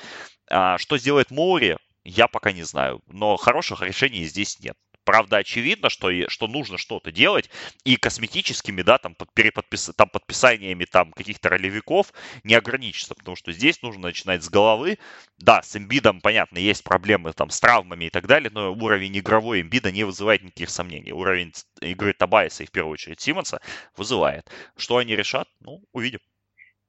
А, 0.49 0.79
что 0.79 0.97
сделает 0.99 1.31
Моури, 1.31 1.77
я 2.05 2.29
пока 2.29 2.53
не 2.53 2.63
знаю, 2.63 3.03
но 3.07 3.37
хороших 3.37 3.83
решений 3.83 4.25
здесь 4.25 4.59
нет. 4.61 4.77
Правда, 5.05 5.39
очевидно, 5.39 5.91
что, 5.91 6.11
что 6.29 6.47
нужно 6.47 6.79
что-то 6.79 7.11
делать, 7.11 7.51
и 7.85 7.97
косметическими, 7.97 8.83
да, 8.83 8.99
там, 8.99 9.15
под, 9.15 9.33
переподпис, 9.33 9.91
там 9.97 10.09
подписаниями 10.09 10.85
там 10.85 11.13
каких-то 11.13 11.49
ролевиков 11.49 12.13
не 12.45 12.55
ограничиться, 12.55 13.15
потому 13.15 13.37
что 13.37 13.53
здесь 13.53 13.83
нужно 13.83 14.03
начинать 14.09 14.45
с 14.45 14.49
головы. 14.49 14.99
Да, 15.39 15.63
с 15.63 15.77
имбидом, 15.77 16.21
понятно, 16.21 16.59
есть 16.59 16.85
проблемы 16.85 17.33
там 17.33 17.51
с 17.51 17.61
травмами 17.61 18.05
и 18.07 18.11
так 18.11 18.27
далее, 18.27 18.51
но 18.53 18.73
уровень 18.73 19.19
игровой 19.19 19.61
имбида 19.61 19.91
не 19.91 20.05
вызывает 20.05 20.43
никаких 20.43 20.71
сомнений. 20.71 21.13
Уровень 21.13 21.53
игры 21.81 22.13
Табайса 22.13 22.63
и 22.63 22.67
в 22.67 22.71
первую 22.71 22.93
очередь 22.93 23.21
Симмонса 23.21 23.61
вызывает. 23.97 24.51
Что 24.77 24.99
они 24.99 25.17
решат, 25.17 25.49
ну, 25.61 25.83
увидим. 25.93 26.21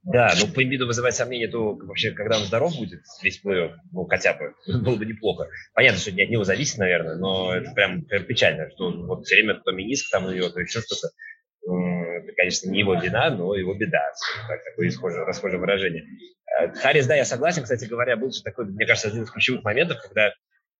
Да, 0.04 0.34
ну 0.38 0.46
по 0.48 0.62
имиду 0.62 0.86
вызывать 0.86 1.14
сомнения, 1.14 1.48
то 1.48 1.74
вообще, 1.74 2.10
когда 2.10 2.36
он 2.36 2.44
здоров 2.44 2.76
будет, 2.76 3.02
весь 3.22 3.38
плей 3.38 3.70
ну 3.90 4.04
хотя 4.06 4.34
бы, 4.34 4.54
было 4.80 4.96
бы 4.96 5.06
неплохо. 5.06 5.48
Понятно, 5.72 5.98
что 5.98 6.12
не 6.12 6.22
от 6.22 6.30
него 6.30 6.44
зависит, 6.44 6.78
наверное, 6.78 7.16
но 7.16 7.54
это 7.54 7.72
прям, 7.72 8.02
прям 8.02 8.24
печально, 8.24 8.70
что 8.70 8.90
вот 8.90 9.24
все 9.24 9.36
время 9.36 9.60
то 9.64 9.72
миниск 9.72 10.10
там 10.10 10.26
у 10.26 10.30
него, 10.30 10.50
то 10.50 10.60
еще 10.60 10.80
что-то. 10.80 11.08
Это, 11.66 12.32
конечно, 12.36 12.70
не 12.70 12.80
его 12.80 12.94
вина, 12.94 13.30
но 13.30 13.54
его 13.54 13.74
беда. 13.74 14.02
Так, 14.48 14.62
такое 14.64 14.88
исхожее, 14.88 15.24
расхожее 15.24 15.58
выражение. 15.58 16.04
Э, 16.60 16.70
Харрис, 16.74 17.06
да, 17.06 17.14
я 17.14 17.24
согласен, 17.24 17.62
кстати 17.62 17.86
говоря, 17.86 18.16
был 18.16 18.30
же 18.30 18.42
такой, 18.42 18.66
мне 18.66 18.86
кажется, 18.86 19.08
один 19.08 19.22
из 19.22 19.30
ключевых 19.30 19.64
моментов, 19.64 20.02
когда 20.02 20.34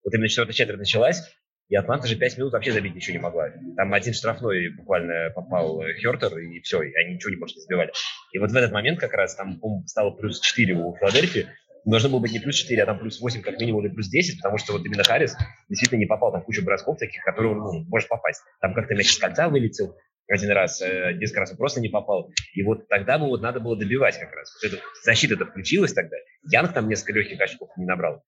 вот 0.05 0.13
именно 0.13 0.29
четвертая 0.29 0.53
четверть 0.53 0.79
началась, 0.79 1.23
и 1.69 1.77
Атланта 1.77 2.07
же 2.07 2.17
5 2.17 2.39
минут 2.39 2.53
вообще 2.53 2.73
забить 2.73 2.95
ничего 2.95 3.17
не 3.17 3.23
могла. 3.23 3.49
Там 3.77 3.95
один 3.95 4.13
штрафной 4.13 4.69
буквально 4.71 5.31
попал 5.35 5.83
Хертер, 5.83 6.39
и 6.39 6.61
все, 6.61 6.83
и 6.83 6.95
они 6.95 7.15
ничего 7.15 7.31
не 7.31 7.37
больше 7.37 7.57
не. 7.57 7.91
И 8.33 8.39
вот 8.39 8.51
в 8.51 8.57
этот 8.57 8.73
момент 8.73 9.01
как 9.01 9.13
раз 9.13 9.35
там 9.35 9.61
стало 9.87 10.11
плюс 10.11 10.41
4 10.41 10.75
у 10.75 10.95
Филадельфии. 10.97 11.49
Должно 11.85 12.09
было 12.09 12.21
быть 12.21 12.33
не 12.33 12.39
плюс 12.39 12.57
4, 12.57 12.83
а 12.83 12.87
там 12.87 12.99
плюс 12.99 13.21
8 13.21 13.43
как 13.43 13.61
минимум 13.61 13.85
или 13.85 13.93
плюс 13.93 14.09
10, 14.09 14.41
потому 14.41 14.59
что 14.59 14.73
вот 14.73 14.85
именно 14.87 15.05
Харрис 15.05 15.37
действительно 15.69 15.99
не 15.99 16.07
попал. 16.07 16.33
Там 16.33 16.43
куча 16.43 16.63
бросков 16.63 16.99
таких, 16.99 17.23
которые 17.23 17.55
ну, 17.55 17.85
может 17.89 18.09
попасть. 18.09 18.43
Там 18.61 18.75
как-то 18.75 18.95
мяч 18.95 19.13
с 19.13 19.19
кольца 19.19 19.49
вылетел 19.49 19.95
один 20.29 20.51
раз, 20.53 20.81
э, 20.81 21.13
несколько 21.15 21.41
раз 21.41 21.51
он 21.51 21.57
просто 21.59 21.81
не 21.81 21.89
попал. 21.89 22.31
И 22.55 22.63
вот 22.63 22.89
тогда 22.89 23.19
бы 23.19 23.27
вот 23.27 23.43
надо 23.43 23.61
было 23.61 23.77
добивать 23.77 24.19
как 24.19 24.33
раз. 24.33 24.55
Вот 24.55 24.73
эта 24.73 24.83
защита-то 25.03 25.47
включилась 25.47 25.93
тогда. 25.93 26.17
Янг 26.51 26.73
там 26.73 26.89
несколько 26.89 27.13
легких 27.13 27.41
очков 27.41 27.69
не 27.77 27.85
набрал. 27.85 28.23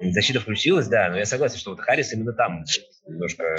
Защита 0.00 0.40
включилась, 0.40 0.88
да, 0.88 1.10
но 1.10 1.18
я 1.18 1.24
согласен, 1.24 1.58
что 1.58 1.70
вот 1.70 1.80
Харрис 1.80 2.12
именно 2.12 2.32
там 2.32 2.64
немножко, 3.06 3.56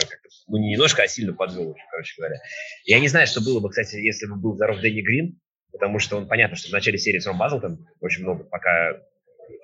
ну 0.47 0.57
не 0.57 0.71
немножко, 0.71 1.03
а 1.03 1.07
сильно 1.07 1.33
подвел, 1.33 1.75
короче 1.91 2.13
говоря. 2.17 2.37
Я 2.85 2.99
не 2.99 3.07
знаю, 3.07 3.27
что 3.27 3.41
было 3.41 3.59
бы, 3.59 3.69
кстати, 3.69 3.95
если 3.95 4.25
бы 4.25 4.37
был 4.37 4.55
здоров 4.55 4.79
Дэнни 4.79 5.01
Грин, 5.01 5.39
потому 5.71 5.99
что 5.99 6.17
он, 6.17 6.27
понятно, 6.27 6.55
что 6.55 6.69
в 6.69 6.71
начале 6.71 6.97
серии 6.97 7.19
Сром 7.19 7.37
Базл 7.37 7.59
там 7.59 7.79
очень 7.99 8.23
много, 8.23 8.45
пока, 8.45 9.01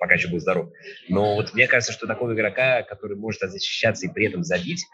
пока 0.00 0.14
еще 0.14 0.28
был 0.28 0.38
здоров. 0.38 0.70
Но 1.08 1.36
вот 1.36 1.54
мне 1.54 1.66
кажется, 1.66 1.92
что 1.92 2.06
такого 2.06 2.34
игрока, 2.34 2.82
который 2.82 3.16
может 3.16 3.40
защищаться 3.40 4.06
и 4.06 4.12
при 4.12 4.26
этом 4.26 4.42
забить, 4.44 4.84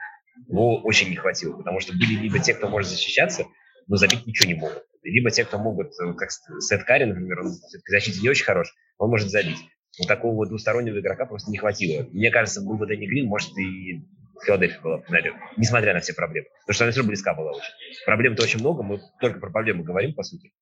его 0.48 0.80
очень 0.82 1.10
не 1.10 1.16
хватило, 1.16 1.56
потому 1.56 1.80
что 1.80 1.92
были 1.92 2.14
либо 2.14 2.38
те, 2.38 2.54
кто 2.54 2.68
может 2.68 2.90
защищаться, 2.90 3.44
но 3.88 3.96
забить 3.96 4.26
ничего 4.26 4.48
не 4.48 4.54
могут. 4.54 4.84
Либо 5.02 5.30
те, 5.30 5.44
кто 5.44 5.58
могут, 5.58 5.92
как 6.16 6.30
Сет 6.60 6.84
Карри, 6.84 7.04
например, 7.04 7.40
он 7.40 7.48
в 7.48 7.90
защите 7.90 8.20
не 8.20 8.28
очень 8.28 8.44
хорош, 8.44 8.72
он 8.98 9.10
может 9.10 9.30
забить. 9.30 9.58
Вот 9.98 10.08
такого 10.08 10.34
вот 10.34 10.48
двустороннего 10.48 10.98
игрока 10.98 11.26
просто 11.26 11.50
не 11.50 11.58
хватило. 11.58 12.06
Мне 12.12 12.30
кажется, 12.30 12.62
был 12.62 12.76
бы 12.78 12.86
Дэнни 12.86 13.06
Грин, 13.06 13.26
может, 13.26 13.56
и 13.58 14.02
Филадельфия 14.44 14.80
была, 14.80 15.02
наверное, 15.08 15.40
несмотря 15.56 15.92
на 15.92 16.00
все 16.00 16.14
проблемы. 16.14 16.48
Потому 16.62 16.74
что 16.74 16.84
она 16.84 16.92
все 16.92 17.00
равно 17.00 17.10
близка 17.10 17.34
была 17.34 17.52
очень. 17.52 18.04
Проблем-то 18.06 18.42
очень 18.42 18.60
много, 18.60 18.82
мы 18.82 19.00
только 19.20 19.38
про 19.38 19.50
проблемы 19.50 19.84
говорим, 19.84 20.14
по 20.14 20.22
сути. 20.22 20.52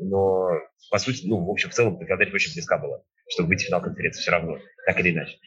Но, 0.00 0.50
по 0.90 0.98
сути, 0.98 1.26
ну, 1.26 1.44
в 1.44 1.50
общем, 1.50 1.70
в 1.70 1.74
целом, 1.74 1.98
Филадельфия 1.98 2.34
очень 2.34 2.54
близка 2.54 2.78
была, 2.78 3.02
чтобы 3.28 3.48
выйти 3.48 3.64
в 3.64 3.66
финал 3.66 3.82
конференции 3.82 4.20
все 4.20 4.30
равно, 4.30 4.58
так 4.86 5.00
или 5.00 5.10
иначе. 5.10 5.38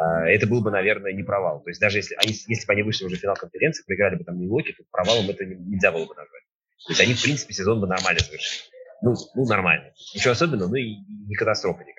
А, 0.00 0.26
это 0.26 0.46
был 0.46 0.62
бы, 0.62 0.70
наверное, 0.70 1.12
не 1.12 1.22
провал. 1.22 1.62
То 1.62 1.68
есть 1.68 1.80
даже 1.80 1.98
если, 1.98 2.14
они, 2.14 2.32
если 2.32 2.66
бы 2.66 2.72
они 2.72 2.82
вышли 2.82 3.04
уже 3.04 3.16
в 3.16 3.20
финал 3.20 3.36
конференции, 3.36 3.84
проиграли 3.84 4.16
бы 4.16 4.24
там 4.24 4.40
Милоки, 4.40 4.72
то 4.72 4.82
провалом 4.90 5.28
это 5.28 5.44
нельзя 5.44 5.92
было 5.92 6.06
бы 6.06 6.14
назвать. 6.14 6.42
То 6.86 6.92
есть 6.92 7.00
они, 7.02 7.12
в 7.12 7.22
принципе, 7.22 7.52
сезон 7.52 7.80
бы 7.80 7.86
нормально 7.86 8.20
завершили. 8.20 8.64
Ну, 9.02 9.14
ну 9.34 9.44
нормально. 9.46 9.92
Ничего 10.14 10.32
особенного, 10.32 10.70
ну 10.70 10.76
и 10.76 10.96
не 11.26 11.34
катастрофа 11.34 11.80
никакая. 11.80 11.97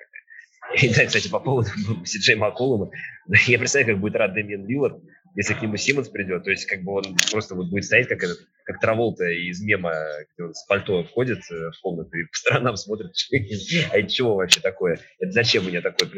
И 0.82 0.88
да, 0.94 1.06
кстати, 1.06 1.28
по 1.28 1.40
поводу 1.40 1.70
Сиджей 2.04 2.36
Макколума, 2.36 2.90
я 3.46 3.58
представляю, 3.58 3.94
как 3.94 4.00
будет 4.00 4.16
рад 4.16 4.34
Дэмиен 4.34 4.66
Лиллард, 4.66 5.02
если 5.34 5.54
к 5.54 5.62
нему 5.62 5.76
Симмонс 5.76 6.08
придет, 6.08 6.44
то 6.44 6.50
есть 6.50 6.66
как 6.66 6.82
бы 6.82 6.92
он 6.92 7.16
просто 7.30 7.54
вот 7.54 7.70
будет 7.70 7.84
стоять, 7.84 8.08
как, 8.08 8.22
этот, 8.22 8.38
как 8.64 8.80
Траволта 8.80 9.24
из 9.26 9.60
мема, 9.62 9.92
где 10.32 10.44
он 10.44 10.54
с 10.54 10.64
пальто 10.66 11.04
входит 11.04 11.38
э, 11.50 11.70
в 11.70 11.80
комнату 11.80 12.16
и 12.16 12.24
по 12.24 12.36
сторонам 12.36 12.76
смотрит, 12.76 13.12
а 13.90 13.98
это 13.98 14.08
чего 14.08 14.34
вообще 14.34 14.60
такое? 14.60 14.98
Это 15.18 15.32
зачем 15.32 15.64
мне 15.64 15.80
такое 15.80 16.08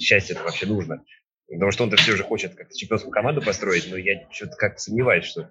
счастье 0.00 0.34
это 0.34 0.44
вообще 0.44 0.66
нужно? 0.66 1.04
Потому 1.48 1.70
что 1.70 1.84
он-то 1.84 1.96
все 1.96 2.16
же 2.16 2.24
хочет 2.24 2.54
как-то 2.54 2.76
чемпионскую 2.76 3.12
команду 3.12 3.42
построить, 3.42 3.88
но 3.90 3.96
я 3.96 4.28
что-то 4.30 4.56
как-то 4.56 4.80
сомневаюсь, 4.80 5.24
что 5.24 5.50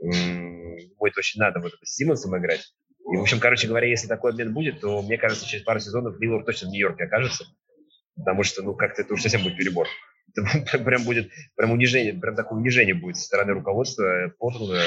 ему 0.00 1.06
это 1.06 1.18
очень 1.18 1.40
надо 1.40 1.60
вот 1.60 1.72
с 1.82 1.94
Симмонсом 1.94 2.36
играть. 2.38 2.72
И, 3.12 3.16
в 3.16 3.20
общем, 3.20 3.38
короче 3.38 3.68
говоря, 3.68 3.86
если 3.86 4.08
такой 4.08 4.32
обмен 4.32 4.52
будет, 4.52 4.80
то, 4.80 5.00
мне 5.02 5.18
кажется, 5.18 5.46
через 5.46 5.62
пару 5.62 5.78
сезонов 5.78 6.18
Лиллард 6.18 6.46
точно 6.46 6.68
в 6.68 6.72
Нью-Йорке 6.72 7.04
окажется 7.04 7.46
потому 8.16 8.42
что, 8.42 8.62
ну, 8.62 8.74
как-то 8.74 9.02
это 9.02 9.14
уже 9.14 9.22
совсем 9.22 9.42
будет 9.42 9.56
перебор. 9.56 9.86
Это 10.36 10.78
прям 10.78 11.04
будет, 11.04 11.30
прям 11.54 11.70
унижение, 11.70 12.12
прям 12.12 12.34
такое 12.34 12.58
унижение 12.58 12.94
будет 12.94 13.16
со 13.16 13.24
стороны 13.24 13.52
руководства 13.52 14.32
Портленда. 14.38 14.82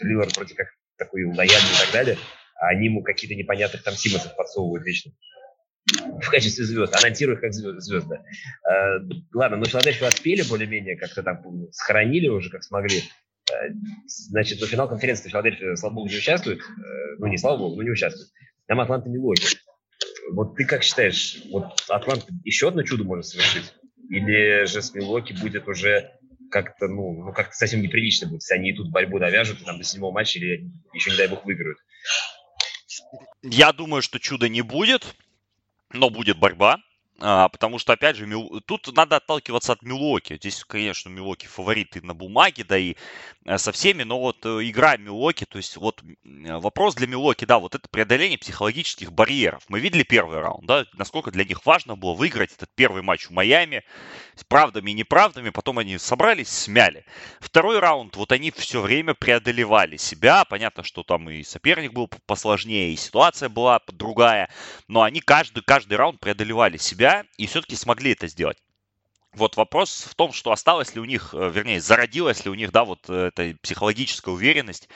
Лилард 0.00 0.36
вроде 0.36 0.54
как 0.54 0.66
такой 0.98 1.24
лояльный 1.24 1.46
и 1.46 1.84
так 1.84 1.92
далее, 1.92 2.18
а 2.56 2.68
они 2.68 2.86
ему 2.86 3.02
какие-то 3.02 3.34
непонятных 3.34 3.82
там 3.82 3.94
Симмонсов 3.94 4.36
подсовывают 4.36 4.84
вечно 4.84 5.12
в 6.20 6.30
качестве 6.30 6.64
звезд, 6.64 6.94
анонсируют 6.96 7.40
как 7.40 7.52
звезд, 7.52 8.06
да. 8.08 8.22
А, 8.64 9.00
ладно, 9.34 9.58
но 9.58 9.64
Филадельфию 9.64 10.08
отспели 10.08 10.42
более-менее, 10.42 10.96
как-то 10.96 11.22
там 11.22 11.42
сохранили 11.72 12.28
уже, 12.28 12.50
как 12.50 12.62
смогли. 12.62 13.02
А, 13.50 13.54
значит, 14.06 14.60
до 14.60 14.66
финал 14.66 14.88
конференции 14.88 15.28
Филадельфия, 15.28 15.76
слава 15.76 15.94
богу, 15.94 16.08
не 16.08 16.16
участвует. 16.16 16.60
А, 16.60 17.18
ну, 17.18 17.26
не 17.26 17.36
слава 17.36 17.58
богу, 17.58 17.76
но 17.76 17.82
не 17.82 17.90
участвует. 17.90 18.28
Там 18.66 18.80
Атланта 18.80 19.08
Милуоки. 19.08 19.58
Вот 20.32 20.56
ты 20.56 20.64
как 20.64 20.82
считаешь, 20.82 21.38
вот 21.50 21.84
Атланта 21.88 22.26
еще 22.44 22.68
одно 22.68 22.82
чудо 22.82 23.04
может 23.04 23.26
совершить? 23.26 23.74
Или 24.08 24.66
же 24.66 24.82
с 24.82 24.94
Милоки 24.94 25.32
будет 25.32 25.66
уже 25.68 26.12
как-то, 26.50 26.88
ну, 26.88 27.24
ну 27.24 27.32
как-то 27.32 27.54
совсем 27.54 27.82
неприлично 27.82 28.28
будет, 28.28 28.42
если 28.42 28.54
они 28.54 28.72
тут 28.72 28.90
борьбу 28.90 29.18
навяжут 29.18 29.60
и 29.60 29.64
там 29.64 29.78
до 29.78 29.84
седьмого 29.84 30.12
матча 30.12 30.38
или 30.38 30.70
еще, 30.92 31.10
не 31.10 31.16
дай 31.16 31.28
бог, 31.28 31.44
выиграют? 31.44 31.78
Я 33.42 33.72
думаю, 33.72 34.02
что 34.02 34.18
чуда 34.18 34.48
не 34.48 34.62
будет, 34.62 35.14
но 35.92 36.10
будет 36.10 36.38
борьба. 36.38 36.78
А, 37.20 37.48
потому 37.48 37.78
что, 37.78 37.92
опять 37.92 38.16
же, 38.16 38.26
тут 38.66 38.94
надо 38.96 39.16
отталкиваться 39.16 39.72
от 39.72 39.82
Милоки. 39.82 40.34
Здесь, 40.34 40.64
конечно, 40.64 41.08
Милоки 41.08 41.46
фавориты 41.46 42.02
на 42.02 42.12
бумаге, 42.12 42.64
да 42.64 42.76
и 42.76 42.96
э, 43.44 43.56
со 43.56 43.70
всеми, 43.70 44.02
но 44.02 44.18
вот 44.18 44.44
э, 44.44 44.68
игра 44.68 44.96
Милоки, 44.96 45.44
то 45.44 45.58
есть 45.58 45.76
вот 45.76 46.02
вопрос 46.24 46.96
для 46.96 47.06
Милоки, 47.06 47.44
да, 47.44 47.60
вот 47.60 47.76
это 47.76 47.88
преодоление 47.88 48.36
психологических 48.36 49.12
барьеров. 49.12 49.62
Мы 49.68 49.78
видели 49.78 50.02
первый 50.02 50.40
раунд, 50.40 50.66
да, 50.66 50.86
насколько 50.94 51.30
для 51.30 51.44
них 51.44 51.64
важно 51.64 51.94
было 51.94 52.14
выиграть 52.14 52.52
этот 52.52 52.70
первый 52.74 53.02
матч 53.02 53.26
в 53.26 53.30
Майами 53.30 53.84
с 54.34 54.42
правдами 54.42 54.90
и 54.90 54.94
неправдами, 54.94 55.50
потом 55.50 55.78
они 55.78 55.98
собрались, 55.98 56.48
смяли. 56.48 57.04
Второй 57.38 57.78
раунд, 57.78 58.16
вот 58.16 58.32
они 58.32 58.50
все 58.50 58.80
время 58.80 59.14
преодолевали 59.14 59.98
себя, 59.98 60.44
понятно, 60.44 60.82
что 60.82 61.04
там 61.04 61.30
и 61.30 61.44
соперник 61.44 61.92
был 61.92 62.10
посложнее, 62.26 62.92
и 62.92 62.96
ситуация 62.96 63.48
была 63.48 63.80
другая, 63.86 64.50
но 64.88 65.02
они 65.02 65.20
каждый, 65.20 65.62
каждый 65.62 65.94
раунд 65.94 66.18
преодолевали 66.18 66.76
себя 66.76 67.03
себя 67.04 67.24
и 67.36 67.46
все-таки 67.46 67.76
смогли 67.76 68.12
это 68.12 68.26
сделать. 68.28 68.58
Вот 69.34 69.56
вопрос 69.56 70.06
в 70.08 70.14
том, 70.14 70.32
что 70.32 70.52
осталось 70.52 70.94
ли 70.94 71.00
у 71.00 71.04
них, 71.04 71.34
э, 71.34 71.50
вернее, 71.52 71.80
зародилась 71.80 72.44
ли 72.44 72.50
у 72.50 72.54
них, 72.54 72.70
да, 72.70 72.84
вот 72.84 73.00
э, 73.08 73.30
эта 73.34 73.56
психологическая 73.62 74.32
уверенность, 74.32 74.88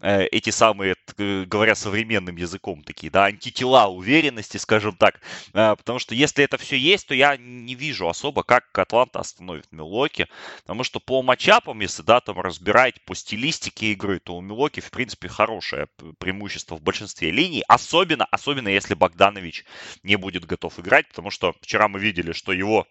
э, 0.00 0.26
эти 0.26 0.50
самые 0.50 0.96
говоря 1.16 1.74
современным 1.74 2.36
языком, 2.36 2.82
такие, 2.82 3.10
да, 3.10 3.24
антитела 3.24 3.86
уверенности, 3.86 4.56
скажем 4.58 4.94
так. 4.94 5.20
Потому 5.52 5.98
что 5.98 6.14
если 6.14 6.44
это 6.44 6.58
все 6.58 6.76
есть, 6.76 7.08
то 7.08 7.14
я 7.14 7.36
не 7.36 7.74
вижу 7.74 8.08
особо, 8.08 8.42
как 8.42 8.64
Атланта 8.78 9.20
остановит 9.20 9.72
Милоки. 9.72 10.28
Потому 10.62 10.84
что 10.84 11.00
по 11.00 11.22
матчапам, 11.22 11.80
если, 11.80 12.02
да, 12.02 12.20
там 12.20 12.38
разбирать 12.40 13.02
по 13.04 13.14
стилистике 13.14 13.92
игры, 13.92 14.20
то 14.20 14.36
у 14.36 14.40
Милоки, 14.40 14.80
в 14.80 14.90
принципе, 14.90 15.28
хорошее 15.28 15.88
преимущество 16.18 16.76
в 16.76 16.82
большинстве 16.82 17.30
линий. 17.30 17.64
Особенно, 17.66 18.26
особенно 18.26 18.68
если 18.68 18.94
Богданович 18.94 19.64
не 20.02 20.16
будет 20.16 20.44
готов 20.44 20.78
играть, 20.78 21.08
потому 21.08 21.30
что 21.30 21.54
вчера 21.62 21.88
мы 21.88 21.98
видели, 21.98 22.32
что 22.32 22.52
его 22.52 22.86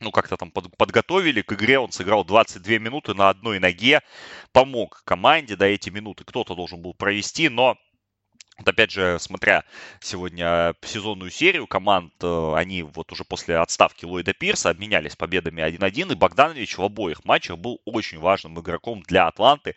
ну, 0.00 0.10
как-то 0.10 0.36
там 0.36 0.50
под, 0.50 0.76
подготовили. 0.76 1.42
К 1.42 1.52
игре, 1.52 1.78
он 1.78 1.92
сыграл 1.92 2.24
22 2.24 2.78
минуты 2.78 3.14
на 3.14 3.28
одной 3.28 3.58
ноге, 3.58 4.02
помог 4.52 5.02
команде, 5.04 5.56
да, 5.56 5.66
эти 5.66 5.90
минуты 5.90 6.24
кто-то 6.24 6.54
должен 6.54 6.82
был 6.82 6.94
провести, 6.94 7.48
но 7.48 7.76
вот 8.56 8.68
опять 8.68 8.92
же, 8.92 9.18
смотря 9.18 9.64
сегодня 10.00 10.74
сезонную 10.82 11.32
серию 11.32 11.66
команд, 11.66 12.12
э, 12.22 12.52
они 12.54 12.84
вот 12.84 13.10
уже 13.10 13.24
после 13.24 13.56
отставки 13.56 14.04
Ллойда 14.04 14.32
Пирса 14.32 14.70
обменялись 14.70 15.16
победами 15.16 15.60
1-1, 15.60 16.12
и 16.12 16.14
Богданович 16.14 16.78
в 16.78 16.82
обоих 16.84 17.24
матчах 17.24 17.58
был 17.58 17.80
очень 17.84 18.20
важным 18.20 18.60
игроком 18.60 19.02
для 19.02 19.26
Атланты 19.26 19.74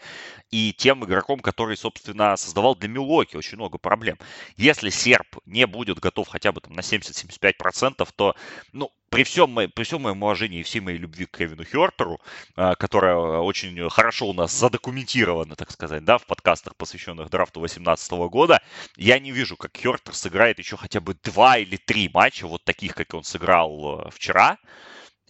и 0.52 0.74
тем 0.78 1.04
игроком, 1.04 1.40
который, 1.40 1.76
собственно, 1.76 2.38
создавал 2.38 2.76
для 2.76 2.88
Милоки 2.88 3.36
очень 3.36 3.58
много 3.58 3.80
проблем. 3.80 4.20
Если 4.58 4.92
серб 4.92 5.26
не 5.46 5.66
будет 5.66 5.98
готов 5.98 6.28
хотя 6.28 6.52
бы 6.52 6.62
там 6.62 6.74
на 6.74 6.82
70-75%, 6.82 8.08
то, 8.16 8.36
ну, 8.74 8.92
при 9.10 9.24
всем, 9.24 9.56
при 9.56 9.84
всем 9.84 10.02
моем 10.02 10.22
уважении 10.24 10.60
и 10.60 10.64
всей 10.64 10.80
моей 10.80 10.98
любви 10.98 11.26
к 11.26 11.38
Кевину 11.38 11.64
Хертеру, 11.64 12.20
а, 12.56 12.76
которая 12.76 13.16
очень 13.16 13.90
хорошо 13.90 14.28
у 14.28 14.34
нас 14.34 14.52
задокументирована, 14.52 15.56
так 15.56 15.72
сказать, 15.72 16.04
да, 16.04 16.18
в 16.18 16.26
подкастах, 16.26 16.76
посвященных 16.76 17.30
драфту 17.30 17.60
2018 17.60 18.12
года, 18.30 18.62
я 18.96 19.20
не 19.20 19.32
вижу, 19.32 19.56
как 19.58 19.76
Хертер 19.78 20.14
сыграет 20.14 20.60
еще 20.60 20.78
хотя 20.78 21.00
бы 21.00 21.16
два 21.24 21.58
или 21.58 21.78
три 21.78 22.10
матча, 22.14 22.48
вот 22.48 22.64
таких, 22.64 22.96
как 22.96 23.14
он 23.14 23.24
сыграл 23.24 24.02
э, 24.08 24.10
вчера. 24.12 24.58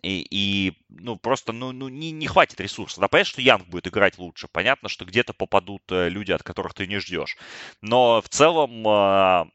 И, 0.04 0.26
и 0.30 0.74
ну, 0.90 1.18
просто, 1.18 1.54
ну, 1.54 1.72
ну 1.72 1.90
не, 1.90 2.12
не 2.12 2.28
хватит 2.28 2.62
ресурсов. 2.62 3.00
Да, 3.00 3.08
понятно, 3.08 3.32
что 3.32 3.42
Янг 3.42 3.68
будет 3.68 3.88
играть 3.88 4.18
лучше. 4.20 4.48
Понятно, 4.48 4.90
что 4.90 5.06
где-то 5.06 5.34
попадут 5.34 5.82
э, 5.92 6.10
люди, 6.10 6.32
от 6.32 6.44
которых 6.44 6.76
ты 6.76 6.86
не 6.86 7.00
ждешь. 7.00 7.36
Но 7.82 8.22
в 8.22 8.30
целом 8.30 8.88
а, 8.88 9.48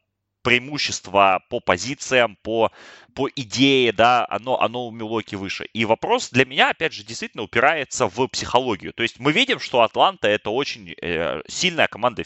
преимущество 0.43 1.43
по 1.49 1.59
позициям, 1.59 2.37
по, 2.43 2.71
по 3.15 3.29
идее, 3.35 3.91
да, 3.91 4.27
оно, 4.29 4.59
оно 4.61 4.87
у 4.87 4.91
Милоки 4.91 5.35
выше. 5.35 5.65
И 5.73 5.85
вопрос 5.85 6.29
для 6.29 6.45
меня, 6.45 6.69
опять 6.69 6.93
же, 6.93 7.03
действительно 7.03 7.43
упирается 7.43 8.07
в 8.07 8.27
психологию. 8.27 8.93
То 8.93 9.03
есть 9.03 9.19
мы 9.19 9.31
видим, 9.31 9.59
что 9.59 9.81
Атланта 9.81 10.27
это 10.27 10.49
очень 10.49 10.93
э, 11.01 11.41
сильная 11.47 11.87
команда 11.87 12.23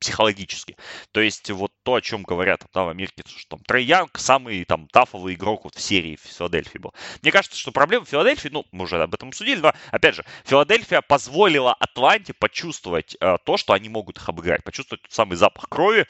психологически. 0.00 0.76
То 1.12 1.20
есть 1.20 1.50
вот 1.50 1.72
то, 1.82 1.94
о 1.94 2.00
чем 2.00 2.22
говорят 2.22 2.64
да, 2.72 2.84
в 2.84 2.88
Америке, 2.88 3.22
что 3.26 3.56
там 3.56 3.64
Трей 3.64 3.84
Янг 3.84 4.18
самый 4.18 4.64
там 4.64 4.88
тафовый 4.88 5.34
игрок 5.34 5.64
вот 5.64 5.74
в 5.74 5.80
серии 5.80 6.16
в 6.16 6.26
Филадельфии 6.26 6.78
был. 6.78 6.94
Мне 7.22 7.30
кажется, 7.30 7.58
что 7.58 7.70
проблема 7.70 8.06
в 8.06 8.08
Филадельфии, 8.08 8.48
ну, 8.48 8.64
мы 8.72 8.84
уже 8.84 9.00
об 9.00 9.14
этом 9.14 9.32
судили, 9.32 9.60
но, 9.60 9.74
опять 9.90 10.14
же, 10.14 10.24
Филадельфия 10.46 11.02
позволила 11.02 11.74
Атланте 11.74 12.32
почувствовать 12.32 13.16
э, 13.20 13.36
то, 13.44 13.56
что 13.58 13.74
они 13.74 13.88
могут 13.90 14.16
их 14.16 14.28
обыграть, 14.28 14.64
почувствовать 14.64 15.02
тот 15.02 15.12
самый 15.12 15.36
запах 15.36 15.68
крови, 15.68 16.06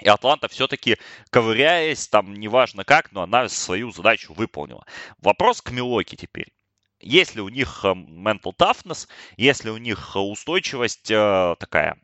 и 0.00 0.08
Атланта 0.08 0.48
все-таки, 0.48 0.98
ковыряясь, 1.30 2.08
там 2.08 2.34
неважно 2.34 2.84
как, 2.84 3.12
но 3.12 3.22
она 3.22 3.48
свою 3.48 3.92
задачу 3.92 4.32
выполнила. 4.34 4.84
Вопрос 5.18 5.62
к 5.62 5.70
Милоке 5.70 6.16
теперь. 6.16 6.52
Если 7.00 7.40
у 7.40 7.48
них 7.48 7.84
э, 7.84 7.88
mental 7.88 8.54
toughness, 8.56 9.08
если 9.36 9.70
у 9.70 9.76
них 9.76 10.16
устойчивость 10.16 11.10
э, 11.10 11.54
такая 11.58 11.98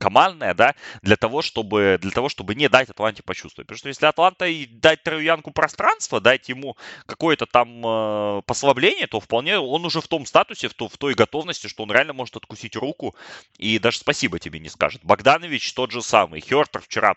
командная, 0.00 0.54
да, 0.54 0.74
для 1.02 1.16
того, 1.16 1.42
чтобы, 1.42 1.98
для 2.00 2.10
того, 2.10 2.28
чтобы 2.28 2.54
не 2.54 2.68
дать 2.68 2.88
Атланте 2.88 3.22
почувствовать. 3.22 3.66
Потому 3.68 3.78
что 3.78 3.88
если 3.88 4.06
Атланта 4.06 4.46
и 4.46 4.66
дать 4.66 5.02
Троянку 5.02 5.50
пространство, 5.52 6.20
дать 6.20 6.48
ему 6.48 6.76
какое-то 7.06 7.46
там 7.46 7.86
э, 7.86 8.42
послабление, 8.46 9.06
то 9.06 9.20
вполне 9.20 9.58
он 9.58 9.84
уже 9.84 10.00
в 10.00 10.08
том 10.08 10.24
статусе, 10.24 10.68
в, 10.68 10.74
то, 10.74 10.88
в 10.88 10.96
той 10.96 11.14
готовности, 11.14 11.66
что 11.66 11.82
он 11.82 11.92
реально 11.92 12.14
может 12.14 12.36
откусить 12.36 12.76
руку 12.76 13.14
и 13.58 13.78
даже 13.78 13.98
спасибо 13.98 14.38
тебе 14.38 14.58
не 14.58 14.70
скажет. 14.70 15.02
Богданович 15.04 15.74
тот 15.74 15.90
же 15.90 16.02
самый. 16.02 16.40
Хертер 16.40 16.80
вчера 16.80 17.14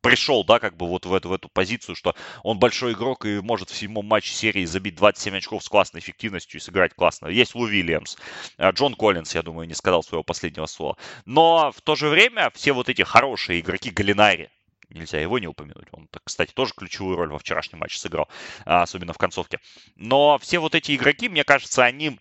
пришел, 0.00 0.44
да, 0.44 0.58
как 0.58 0.76
бы 0.76 0.86
вот 0.86 1.06
в 1.06 1.14
эту, 1.14 1.28
в 1.28 1.32
эту 1.32 1.48
позицию, 1.48 1.96
что 1.96 2.14
он 2.42 2.58
большой 2.58 2.92
игрок 2.92 3.24
и 3.24 3.40
может 3.40 3.70
в 3.70 3.76
седьмом 3.76 4.06
матче 4.06 4.32
серии 4.32 4.64
забить 4.64 4.96
27 4.96 5.36
очков 5.36 5.62
с 5.62 5.68
классной 5.68 6.00
эффективностью 6.00 6.58
и 6.58 6.62
сыграть 6.62 6.94
классно. 6.94 7.28
Есть 7.28 7.54
Лу 7.54 7.66
Вильямс, 7.66 8.16
а, 8.56 8.70
Джон 8.70 8.94
Коллинс, 8.94 9.34
я 9.34 9.42
думаю, 9.42 9.68
не 9.68 9.74
сказал 9.74 10.02
своего 10.02 10.22
последнего 10.22 10.66
слова. 10.66 10.96
Но 11.24 11.72
в 11.72 11.80
то 11.82 11.94
же 11.94 12.08
время 12.08 12.50
все 12.54 12.72
вот 12.72 12.88
эти 12.88 13.02
хорошие 13.02 13.60
игроки 13.60 13.90
Галинари, 13.90 14.50
нельзя 14.90 15.20
его 15.20 15.38
не 15.38 15.46
упомянуть. 15.46 15.88
Он, 15.92 16.08
кстати, 16.24 16.52
тоже 16.52 16.72
ключевую 16.76 17.16
роль 17.16 17.30
во 17.30 17.38
вчерашнем 17.38 17.78
матче 17.78 17.98
сыграл, 17.98 18.28
а, 18.64 18.82
особенно 18.82 19.12
в 19.12 19.18
концовке. 19.18 19.60
Но 19.96 20.38
все 20.38 20.58
вот 20.58 20.74
эти 20.74 20.94
игроки, 20.94 21.28
мне 21.28 21.44
кажется, 21.44 21.84
они 21.84 22.18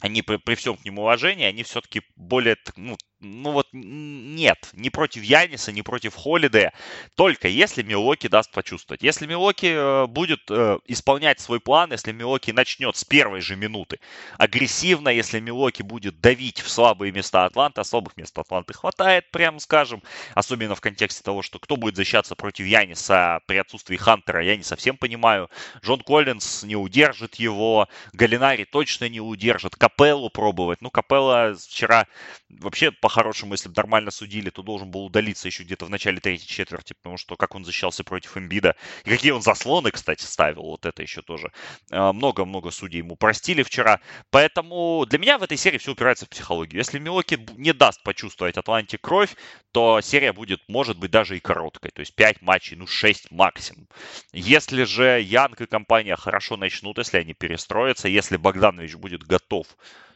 они 0.00 0.22
при, 0.22 0.36
при 0.36 0.54
всем 0.54 0.76
к 0.76 0.84
нему 0.84 1.02
уважении, 1.02 1.44
они 1.44 1.62
все-таки 1.62 2.02
более, 2.16 2.56
ну, 2.76 2.96
ну 3.20 3.52
вот 3.52 3.68
нет, 3.72 4.70
не 4.72 4.88
против 4.88 5.22
Яниса, 5.22 5.72
не 5.72 5.82
против 5.82 6.14
Холидея, 6.14 6.72
только 7.16 7.48
если 7.48 7.82
Милоки 7.82 8.28
даст 8.28 8.50
почувствовать. 8.50 9.02
Если 9.02 9.26
Милоки 9.26 9.66
э, 9.66 10.06
будет 10.06 10.40
э, 10.50 10.78
исполнять 10.86 11.38
свой 11.38 11.60
план, 11.60 11.92
если 11.92 12.12
Милоки 12.12 12.50
начнет 12.50 12.96
с 12.96 13.04
первой 13.04 13.40
же 13.40 13.56
минуты 13.56 14.00
агрессивно, 14.38 15.10
если 15.10 15.38
Милоки 15.38 15.82
будет 15.82 16.20
давить 16.20 16.60
в 16.60 16.70
слабые 16.70 17.12
места 17.12 17.44
Атланты, 17.44 17.84
слабых 17.84 18.16
мест 18.16 18.36
Атланты 18.38 18.72
хватает, 18.72 19.30
прямо 19.30 19.58
скажем, 19.60 20.02
особенно 20.34 20.74
в 20.74 20.80
контексте 20.80 21.22
того, 21.22 21.42
что 21.42 21.58
кто 21.58 21.76
будет 21.76 21.96
защищаться 21.96 22.34
против 22.34 22.64
Яниса 22.66 23.40
при 23.46 23.58
отсутствии 23.58 23.96
Хантера, 23.96 24.42
я 24.42 24.56
не 24.56 24.62
совсем 24.62 24.96
понимаю. 24.96 25.50
Джон 25.84 26.00
Коллинс 26.00 26.62
не 26.62 26.76
удержит 26.76 27.34
его, 27.34 27.86
Галинари 28.14 28.64
точно 28.64 29.08
не 29.10 29.20
удержит, 29.20 29.76
Капеллу 29.76 30.30
пробовать. 30.30 30.80
Ну, 30.80 30.90
Капелла 30.90 31.54
вчера 31.54 32.06
вообще 32.48 32.90
по 32.90 33.09
по-хорошему, 33.10 33.54
если 33.54 33.68
бы 33.68 33.74
нормально 33.76 34.12
судили, 34.12 34.50
то 34.50 34.62
должен 34.62 34.92
был 34.92 35.06
удалиться 35.06 35.48
еще 35.48 35.64
где-то 35.64 35.84
в 35.84 35.90
начале 35.90 36.20
третьей 36.20 36.46
четверти, 36.46 36.92
потому 36.92 37.16
что 37.16 37.34
как 37.34 37.56
он 37.56 37.64
защищался 37.64 38.04
против 38.04 38.36
Эмбида, 38.36 38.76
и 39.04 39.10
какие 39.10 39.32
он 39.32 39.42
заслоны, 39.42 39.90
кстати, 39.90 40.22
ставил, 40.22 40.62
вот 40.62 40.86
это 40.86 41.02
еще 41.02 41.20
тоже. 41.20 41.50
А, 41.90 42.12
много-много 42.12 42.70
судей 42.70 42.98
ему 42.98 43.16
простили 43.16 43.64
вчера, 43.64 43.98
поэтому 44.30 45.04
для 45.08 45.18
меня 45.18 45.38
в 45.38 45.42
этой 45.42 45.56
серии 45.56 45.78
все 45.78 45.90
упирается 45.90 46.26
в 46.26 46.28
психологию. 46.28 46.78
Если 46.78 47.00
Милоки 47.00 47.44
не 47.56 47.72
даст 47.72 48.00
почувствовать 48.04 48.56
Атланте 48.56 48.96
кровь, 48.96 49.34
то 49.72 50.00
серия 50.00 50.32
будет, 50.32 50.60
может 50.68 50.96
быть, 50.96 51.10
даже 51.10 51.36
и 51.36 51.40
короткой, 51.40 51.90
то 51.90 52.00
есть 52.00 52.14
5 52.14 52.42
матчей, 52.42 52.76
ну 52.76 52.86
6 52.86 53.32
максимум. 53.32 53.88
Если 54.32 54.84
же 54.84 55.20
Янг 55.20 55.60
и 55.60 55.66
компания 55.66 56.14
хорошо 56.14 56.56
начнут, 56.56 56.98
если 56.98 57.18
они 57.18 57.34
перестроятся, 57.34 58.06
если 58.06 58.36
Богданович 58.36 58.94
будет 58.94 59.24
готов, 59.24 59.66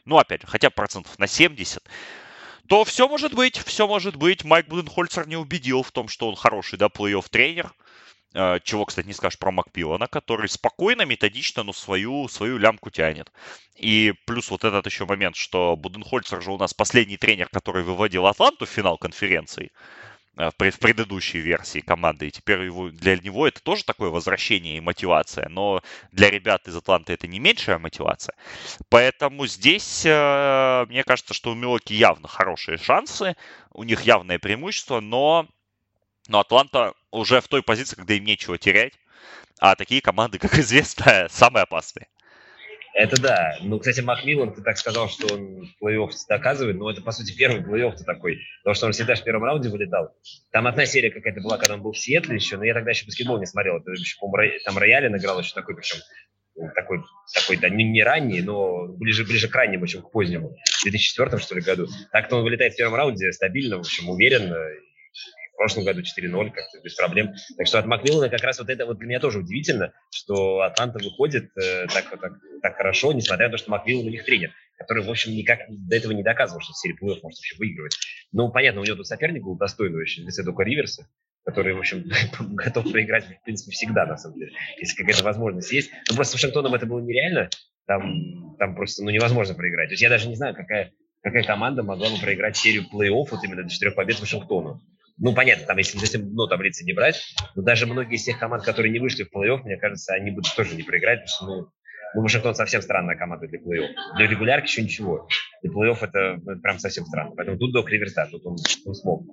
ну, 0.05 0.17
опять 0.17 0.41
же, 0.41 0.47
хотя 0.47 0.69
процентов 0.69 1.17
на 1.19 1.27
70, 1.27 1.83
то 2.67 2.83
все 2.83 3.07
может 3.07 3.33
быть, 3.33 3.57
все 3.57 3.87
может 3.87 4.15
быть. 4.15 4.43
Майк 4.43 4.67
Буденхольцер 4.67 5.27
не 5.27 5.37
убедил 5.37 5.83
в 5.83 5.91
том, 5.91 6.07
что 6.07 6.27
он 6.27 6.35
хороший, 6.35 6.77
да, 6.77 6.87
плей-офф 6.87 7.25
тренер. 7.29 7.73
Э, 8.33 8.59
чего, 8.63 8.85
кстати, 8.85 9.07
не 9.07 9.13
скажешь 9.13 9.39
про 9.39 9.51
Макпилана, 9.51 10.07
который 10.07 10.49
спокойно, 10.49 11.03
методично, 11.03 11.63
но 11.63 11.73
свою, 11.73 12.27
свою 12.27 12.57
лямку 12.57 12.89
тянет. 12.89 13.31
И 13.75 14.13
плюс 14.25 14.49
вот 14.49 14.65
этот 14.65 14.85
еще 14.85 15.05
момент, 15.05 15.35
что 15.35 15.75
Буденхольцер 15.77 16.41
же 16.41 16.51
у 16.51 16.57
нас 16.57 16.73
последний 16.73 17.17
тренер, 17.17 17.49
который 17.49 17.83
выводил 17.83 18.25
Атланту 18.27 18.65
в 18.65 18.69
финал 18.69 18.97
конференции. 18.97 19.71
Э, 20.37 20.49
в 20.49 20.79
предыдущей 20.79 21.39
версии 21.39 21.79
команды. 21.79 22.27
И 22.27 22.31
теперь 22.31 22.63
его, 22.63 22.89
для 22.89 23.17
него 23.17 23.47
это 23.47 23.61
тоже 23.63 23.85
такое 23.85 24.09
возвращение 24.09 24.77
и 24.77 24.81
мотивация. 24.81 25.47
Но 25.47 25.81
для 26.11 26.29
ребят 26.29 26.67
из 26.67 26.75
Атланты 26.75 27.13
это 27.13 27.27
не 27.27 27.39
меньшая 27.39 27.77
мотивация. 27.77 28.35
Поэтому 28.89 29.47
здесь 29.47 30.03
э, 30.05 30.85
мне 30.89 31.03
кажется, 31.03 31.33
что 31.33 31.51
у 31.51 31.55
Милоки 31.55 31.93
явно 31.93 32.27
хорошие 32.27 32.77
шансы. 32.77 33.35
У 33.71 33.83
них 33.83 34.01
явное 34.01 34.37
преимущество, 34.37 34.99
но, 34.99 35.47
но 36.27 36.41
Атланта 36.41 36.93
уже 37.11 37.39
в 37.39 37.47
той 37.47 37.63
позиции, 37.63 37.95
когда 37.95 38.15
им 38.15 38.25
нечего 38.25 38.57
терять. 38.57 38.93
А 39.59 39.75
такие 39.75 40.01
команды, 40.01 40.37
как 40.39 40.59
известно, 40.59 41.27
самые 41.29 41.63
опасные. 41.63 42.07
Это 42.95 43.21
да. 43.21 43.57
Ну, 43.61 43.77
кстати, 43.77 43.99
Макмиллан, 43.99 44.53
ты 44.53 44.61
так 44.61 44.77
сказал, 44.77 45.09
что 45.09 45.35
он 45.35 45.69
плей-офф 45.83 46.11
доказывает, 46.29 46.77
но 46.77 46.89
это, 46.89 47.01
по 47.01 47.11
сути, 47.11 47.35
первый 47.35 47.61
плей-офф 47.61 47.97
такой, 48.05 48.39
потому 48.63 48.73
что 48.73 48.85
он 48.85 48.93
всегда 48.93 49.15
в 49.15 49.23
первом 49.23 49.43
раунде 49.43 49.67
вылетал. 49.67 50.15
Там 50.51 50.65
одна 50.65 50.85
серия 50.85 51.11
какая-то 51.11 51.41
была, 51.41 51.57
когда 51.57 51.73
он 51.73 51.81
был 51.81 51.91
в 51.91 51.97
Сиэтле 51.97 52.35
еще, 52.35 52.55
но 52.55 52.63
я 52.63 52.73
тогда 52.73 52.91
еще 52.91 53.05
баскетбол 53.05 53.37
не 53.37 53.47
смотрел. 53.47 53.77
Это 53.77 53.91
еще, 53.91 54.15
там 54.63 54.77
Роялин 54.77 55.13
играл 55.17 55.37
еще 55.41 55.53
такой, 55.53 55.75
причем 55.75 55.97
ну, 56.55 56.69
такой, 56.73 57.03
такой 57.33 57.57
да, 57.57 57.67
не, 57.67 57.83
не 57.83 58.01
ранний, 58.01 58.41
но 58.41 58.87
ближе, 58.87 59.25
ближе 59.25 59.49
к 59.49 59.55
раннему, 59.55 59.87
чем 59.87 60.01
к 60.01 60.11
позднему. 60.11 60.55
В 60.79 60.83
2004, 60.83 61.37
что 61.39 61.55
ли, 61.55 61.61
году. 61.61 61.87
Так-то 62.13 62.37
он 62.37 62.43
вылетает 62.43 62.75
в 62.75 62.77
первом 62.77 62.95
раунде 62.95 63.29
стабильно, 63.33 63.75
в 63.75 63.81
общем, 63.81 64.07
уверенно. 64.09 64.55
В 65.55 65.57
прошлом 65.57 65.85
году 65.85 66.01
4-0, 66.01 66.51
как-то 66.51 66.81
без 66.83 66.95
проблем. 66.95 67.33
Так 67.57 67.65
что 67.67 67.79
от 67.79 67.85
Макмиллана 67.85 68.29
как 68.29 68.43
раз 68.43 68.59
вот 68.59 68.69
это 68.69 68.85
вот 68.85 68.99
для 68.99 69.07
меня 69.07 69.19
тоже 69.21 69.39
удивительно, 69.39 69.93
что 70.13 70.61
Атланта 70.61 70.99
выходит 71.01 71.45
э, 71.57 71.87
так, 71.87 72.09
так, 72.09 72.33
так 72.61 72.75
хорошо, 72.75 73.13
несмотря 73.13 73.47
на 73.47 73.53
то, 73.53 73.57
что 73.57 73.71
Макмиллан 73.71 74.05
у 74.05 74.09
них 74.09 74.25
тренер, 74.25 74.51
который, 74.77 75.03
в 75.03 75.09
общем, 75.09 75.31
никак 75.31 75.59
до 75.69 75.95
этого 75.95 76.11
не 76.11 76.23
доказывал, 76.23 76.59
что 76.59 76.73
в 76.73 76.77
серии 76.77 76.93
плей 76.93 77.19
может 77.23 77.23
вообще 77.23 77.55
выигрывать. 77.57 77.95
Ну, 78.33 78.51
понятно, 78.51 78.81
у 78.81 78.83
него 78.83 78.97
тут 78.97 79.07
соперник 79.07 79.43
был 79.43 79.55
достойный 79.55 80.01
очень, 80.01 80.23
в 80.23 80.27
лице 80.27 80.43
Дока 80.43 80.63
Риверса, 80.63 81.07
который, 81.45 81.73
в 81.73 81.79
общем, 81.79 82.03
готов 82.55 82.91
проиграть, 82.91 83.25
в 83.25 83.43
принципе, 83.43 83.71
всегда, 83.71 84.05
на 84.05 84.17
самом 84.17 84.37
деле, 84.37 84.51
если 84.77 84.97
какая-то 84.97 85.23
возможность 85.23 85.71
есть. 85.71 85.89
Но 86.09 86.15
просто 86.15 86.31
с 86.31 86.35
Вашингтоном 86.35 86.75
это 86.75 86.85
было 86.85 86.99
нереально, 86.99 87.49
там, 87.87 88.57
там 88.57 88.75
просто 88.75 89.03
ну, 89.03 89.09
невозможно 89.09 89.53
проиграть. 89.53 89.89
То 89.89 89.93
есть 89.93 90.01
я 90.01 90.09
даже 90.09 90.27
не 90.27 90.35
знаю, 90.35 90.55
какая, 90.55 90.91
какая 91.21 91.43
команда 91.43 91.83
могла 91.83 92.09
бы 92.09 92.17
проиграть 92.19 92.57
серию 92.57 92.83
плей-офф 92.91 93.27
вот 93.31 93.43
именно 93.43 93.63
до 93.63 93.69
четырех 93.69 93.95
побед 93.95 94.19
Вашингтону. 94.19 94.81
Ну, 95.17 95.33
понятно, 95.33 95.65
там, 95.65 95.77
если 95.77 95.97
совсем 95.97 96.29
дно 96.29 96.47
таблицы 96.47 96.83
не 96.83 96.93
брать, 96.93 97.35
но 97.55 97.61
даже 97.61 97.85
многие 97.85 98.15
из 98.15 98.23
тех 98.23 98.37
команд, 98.37 98.63
которые 98.63 98.91
не 98.91 98.99
вышли 98.99 99.23
в 99.23 99.33
плей-офф, 99.33 99.63
мне 99.63 99.77
кажется, 99.77 100.13
они 100.13 100.31
будут 100.31 100.53
тоже 100.55 100.75
не 100.75 100.83
проиграть, 100.83 101.21
потому 101.21 101.29
что, 101.29 101.45
ну, 101.45 101.69
ну, 102.15 102.21
Вашингтон 102.21 102.55
совсем 102.55 102.81
странная 102.81 103.17
команда 103.17 103.47
для 103.47 103.59
плей-офф. 103.59 103.89
Для 104.17 104.27
регулярки 104.27 104.67
еще 104.67 104.83
ничего. 104.83 105.27
Для 105.61 105.71
плей-офф 105.71 105.97
это, 106.01 106.39
ну, 106.43 106.51
это 106.51 106.61
прям 106.61 106.79
совсем 106.79 107.05
странно. 107.05 107.33
Поэтому 107.35 107.57
тут 107.57 107.73
Док 107.73 107.89
Риверс, 107.89 108.13
да, 108.13 108.25
тут 108.27 108.45
он, 108.45 108.55
он 108.85 108.95
смог 108.95 109.25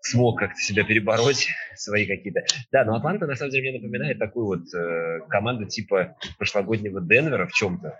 смог 0.00 0.38
как-то 0.38 0.58
себя 0.60 0.84
перебороть, 0.84 1.48
свои 1.76 2.06
какие-то. 2.06 2.40
Да, 2.72 2.84
но 2.84 2.96
Атланта 2.96 3.26
на 3.26 3.36
самом 3.36 3.52
деле 3.52 3.70
мне 3.70 3.80
напоминает 3.80 4.18
такую 4.18 4.46
вот 4.46 4.74
э, 4.74 5.20
команду 5.28 5.66
типа 5.66 6.16
прошлогоднего 6.36 7.00
Денвера 7.00 7.46
в 7.46 7.52
чем-то. 7.52 7.98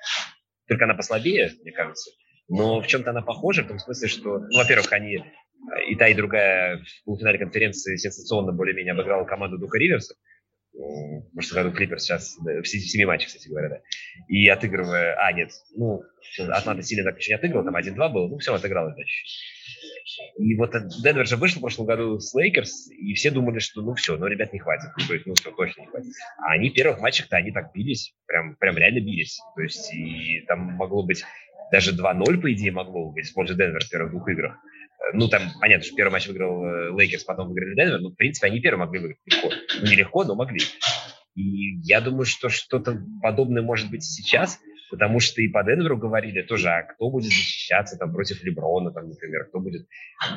Только 0.67 0.85
она 0.85 0.95
послабее, 0.95 1.53
мне 1.63 1.73
кажется. 1.73 2.11
Но 2.49 2.81
в 2.81 2.87
чем-то 2.87 3.11
она 3.11 3.23
похожа, 3.23 3.63
в 3.63 3.69
том 3.69 3.79
смысле, 3.79 4.09
что, 4.09 4.39
ну, 4.39 4.59
во-первых, 4.59 4.93
они 4.93 5.23
и 5.89 5.97
та, 5.97 6.09
и 6.09 6.15
другая 6.15 6.79
в 6.79 7.05
полуфинале 7.05 7.39
конференции 7.39 7.97
сенсационно 7.97 8.53
более-менее 8.53 8.93
обыграла 8.93 9.25
команду 9.25 9.59
Дока 9.59 9.79
Риверса. 9.79 10.15
В 10.73 11.33
прошлом 11.35 11.65
году 11.65 11.77
Клипперс, 11.77 11.99
сейчас 11.99 12.37
в 12.37 12.65
семи 12.65 13.05
матчах, 13.05 13.29
кстати 13.29 13.49
говоря, 13.49 13.69
да. 13.69 13.81
И 14.29 14.47
отыгрывая... 14.49 15.17
А, 15.19 15.33
нет, 15.33 15.51
ну, 15.75 16.03
Атланта 16.39 16.83
сильно 16.83 17.11
так 17.11 17.19
еще 17.19 17.33
не 17.33 17.37
отыграл, 17.37 17.65
там 17.65 17.75
1-2 17.75 18.13
было, 18.13 18.29
ну, 18.29 18.39
все, 18.39 18.55
отыграл, 18.55 18.93
значит. 18.93 19.27
И 20.39 20.55
вот 20.57 20.73
Денвер 21.03 21.27
же 21.27 21.37
вышел 21.37 21.59
в 21.59 21.63
прошлом 21.63 21.87
году 21.87 22.19
с 22.19 22.33
Лейкерс, 22.35 22.91
и 22.91 23.15
все 23.15 23.31
думали, 23.31 23.59
что 23.59 23.83
ну 23.83 23.95
все, 23.95 24.17
ну 24.17 24.27
ребят 24.27 24.53
не 24.53 24.59
хватит, 24.59 24.91
то 25.07 25.13
есть, 25.13 25.27
ну 25.27 25.35
все, 25.35 25.51
точно 25.51 25.83
не 25.83 25.87
хватит. 25.89 26.13
А 26.39 26.53
они 26.53 26.71
в 26.71 26.75
первых 26.75 27.01
матчах-то 27.01 27.37
они 27.37 27.51
так 27.51 27.73
бились, 27.75 28.15
прям, 28.27 28.57
прям 28.57 28.77
реально 28.77 29.01
бились. 29.01 29.39
То 29.57 29.63
есть 29.63 29.93
и 29.93 30.45
там 30.47 30.61
могло 30.61 31.05
быть 31.05 31.25
даже 31.71 31.95
2-0, 31.95 32.41
по 32.41 32.53
идее, 32.53 32.73
могло 32.73 33.13
быть 33.13 33.29
в 33.29 33.35
пользу 33.35 33.55
Денвер 33.55 33.85
в 33.85 33.91
первых 33.91 34.13
двух 34.13 34.29
играх. 34.29 34.57
Ну, 35.15 35.29
там, 35.29 35.43
понятно, 35.61 35.85
что 35.85 35.97
первый 35.97 36.13
матч 36.13 36.27
выиграл 36.27 36.65
э, 36.65 36.91
Лейкерс, 36.99 37.25
потом 37.25 37.49
выиграли 37.49 37.75
Денвер, 37.75 38.01
но, 38.01 38.11
в 38.11 38.15
принципе, 38.15 38.49
они 38.49 38.61
первые 38.61 38.85
могли 38.85 39.01
выиграть 39.01 39.21
легко. 39.27 39.51
Ну, 39.81 39.87
не 39.87 39.97
легко, 39.97 40.25
но 40.25 40.35
могли. 40.35 40.61
И 41.35 41.79
я 41.83 42.01
думаю, 42.01 42.25
что 42.25 42.49
что-то 42.49 43.01
подобное 43.23 43.63
может 43.63 43.91
быть 43.91 44.03
сейчас, 44.03 44.59
потому 44.91 45.21
что 45.21 45.41
и 45.41 45.49
по 45.49 45.63
Денверу 45.63 45.97
говорили 45.97 46.43
тоже, 46.43 46.69
а 46.69 46.83
кто 46.83 47.11
будет 47.11 47.27
защищаться 47.27 47.97
там 47.97 48.13
против 48.13 48.43
Леброна, 48.43 48.91
там, 48.91 49.09
например, 49.09 49.45
кто 49.49 49.61
будет, 49.61 49.87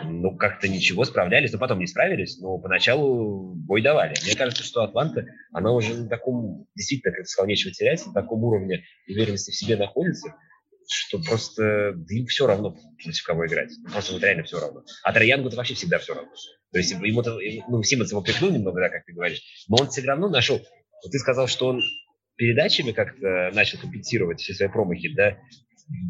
ну, 0.03 0.35
как-то 0.35 0.67
ничего, 0.67 1.03
справлялись, 1.05 1.51
но 1.53 1.59
потом 1.59 1.79
не 1.79 1.87
справились, 1.87 2.39
но 2.39 2.57
поначалу 2.59 3.55
бой 3.55 3.81
давали. 3.81 4.13
Мне 4.23 4.35
кажется, 4.35 4.63
что 4.63 4.83
Атланта, 4.83 5.25
она 5.51 5.71
уже 5.71 5.95
на 5.95 6.07
таком, 6.07 6.67
действительно, 6.75 7.15
как 7.15 7.27
сказал, 7.27 7.47
нечего 7.47 7.73
терять, 7.73 8.05
на 8.05 8.13
таком 8.13 8.43
уровне 8.43 8.83
уверенности 9.07 9.51
в 9.51 9.55
себе 9.55 9.77
находится, 9.77 10.35
что 10.91 11.19
просто 11.19 11.93
да 11.95 12.15
им 12.15 12.25
все 12.27 12.47
равно, 12.47 12.75
против 13.01 13.23
кого 13.23 13.47
играть. 13.47 13.71
Просто 13.91 14.13
вот 14.13 14.23
реально 14.23 14.43
все 14.43 14.59
равно. 14.59 14.83
А 15.03 15.13
Траянгу 15.13 15.47
это 15.47 15.57
вообще 15.57 15.73
всегда 15.73 15.99
все 15.99 16.13
равно. 16.13 16.31
То 16.71 16.79
есть 16.79 16.91
ему, 16.91 17.23
ну, 17.69 17.83
Симмонс 17.83 18.11
его 18.11 18.21
прикнул 18.21 18.51
немного, 18.51 18.79
да, 18.81 18.89
как 18.89 19.05
ты 19.05 19.13
говоришь, 19.13 19.41
но 19.67 19.77
он 19.79 19.89
все 19.89 20.01
равно 20.01 20.29
нашел. 20.29 20.57
Вот 20.57 21.11
ты 21.11 21.17
сказал, 21.19 21.47
что 21.47 21.67
он 21.67 21.81
передачами 22.35 22.91
как-то 22.91 23.51
начал 23.53 23.79
компенсировать 23.79 24.41
все 24.41 24.53
свои 24.53 24.69
промахи, 24.69 25.13
да, 25.15 25.37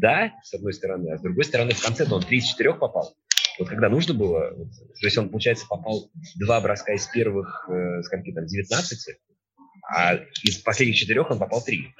да, 0.00 0.32
с 0.42 0.54
одной 0.54 0.72
стороны, 0.72 1.12
а 1.12 1.18
с 1.18 1.22
другой 1.22 1.44
стороны, 1.44 1.72
в 1.72 1.82
конце-то 1.82 2.14
он 2.14 2.22
3 2.22 2.38
из 2.38 2.44
4 2.44 2.74
попал. 2.74 3.14
Вот 3.58 3.68
когда 3.68 3.88
нужно 3.88 4.14
было, 4.14 4.50
то 4.50 5.06
есть 5.06 5.18
он, 5.18 5.28
получается, 5.28 5.66
попал 5.68 6.10
два 6.36 6.60
броска 6.60 6.94
из 6.94 7.06
первых, 7.06 7.68
э, 7.68 8.02
скольки 8.02 8.32
там, 8.32 8.46
19, 8.46 9.16
а 9.94 10.16
из 10.42 10.58
последних 10.58 10.96
четырех 10.96 11.30
он 11.30 11.38
попал 11.38 11.62
три. 11.62 11.94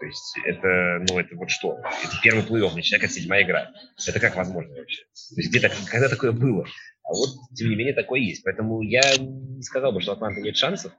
То 0.00 0.06
есть 0.06 0.38
это, 0.44 1.04
ну, 1.08 1.18
это 1.18 1.34
вот 1.34 1.50
что? 1.50 1.78
Это 2.04 2.12
первый 2.22 2.44
плей-офф, 2.44 2.74
начиная 2.74 3.00
как 3.00 3.10
седьмая 3.10 3.42
игра. 3.42 3.70
Это 4.06 4.20
как 4.20 4.36
возможно 4.36 4.74
вообще? 4.74 5.02
То 5.02 5.40
есть 5.40 5.50
где-то, 5.50 5.70
когда 5.90 6.08
такое 6.08 6.32
было? 6.32 6.64
А 7.02 7.12
вот, 7.14 7.30
тем 7.56 7.70
не 7.70 7.76
менее, 7.76 7.94
такое 7.94 8.20
есть. 8.20 8.44
Поэтому 8.44 8.82
я 8.82 9.00
не 9.18 9.62
сказал 9.62 9.92
бы, 9.92 10.00
что 10.00 10.12
у 10.12 10.14
Атланты 10.14 10.42
нет 10.42 10.56
шансов. 10.56 10.92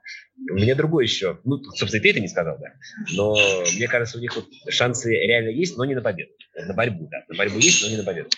У 0.50 0.54
меня 0.54 0.74
другой 0.74 1.04
еще. 1.04 1.38
Ну, 1.44 1.62
собственно, 1.62 2.02
ты 2.02 2.10
это 2.10 2.20
не 2.20 2.28
сказал, 2.28 2.58
да. 2.58 2.72
Но 3.12 3.36
мне 3.76 3.86
кажется, 3.86 4.18
у 4.18 4.20
них 4.20 4.34
вот 4.34 4.46
шансы 4.68 5.12
реально 5.12 5.50
есть, 5.50 5.78
но 5.78 5.84
не 5.84 5.94
на 5.94 6.02
победу. 6.02 6.32
На 6.56 6.74
борьбу, 6.74 7.08
да. 7.08 7.24
На 7.28 7.36
борьбу 7.36 7.58
есть, 7.58 7.82
но 7.84 7.90
не 7.90 7.96
на 7.96 8.04
победу. 8.04 8.28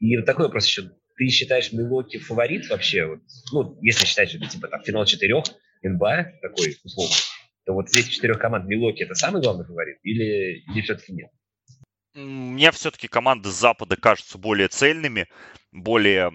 И 0.00 0.16
вот 0.16 0.26
такой 0.26 0.46
вопрос 0.46 0.66
еще. 0.66 0.90
Ты 1.16 1.28
считаешь 1.28 1.72
Милоки 1.72 2.18
фаворит 2.18 2.68
вообще? 2.68 3.06
Вот, 3.06 3.20
ну, 3.52 3.78
если 3.82 4.04
считать, 4.04 4.30
что 4.30 4.38
типа 4.38 4.68
там 4.68 4.82
финал 4.82 5.04
четырех, 5.04 5.44
НБА 5.82 6.32
такой, 6.42 6.76
условно, 6.84 7.14
то 7.68 7.74
вот 7.74 7.90
этих 7.90 8.08
четырех 8.08 8.38
команд 8.38 8.64
Милоки 8.64 9.02
это 9.02 9.14
самый 9.14 9.42
главный 9.42 9.66
фаворит 9.66 9.98
или, 10.02 10.64
или 10.72 10.80
все-таки 10.80 11.12
нет? 11.12 11.30
Мне 12.14 12.70
все-таки 12.72 13.08
команды 13.08 13.50
Запада 13.50 13.96
кажутся 13.96 14.38
более 14.38 14.68
цельными, 14.68 15.26
более 15.70 16.32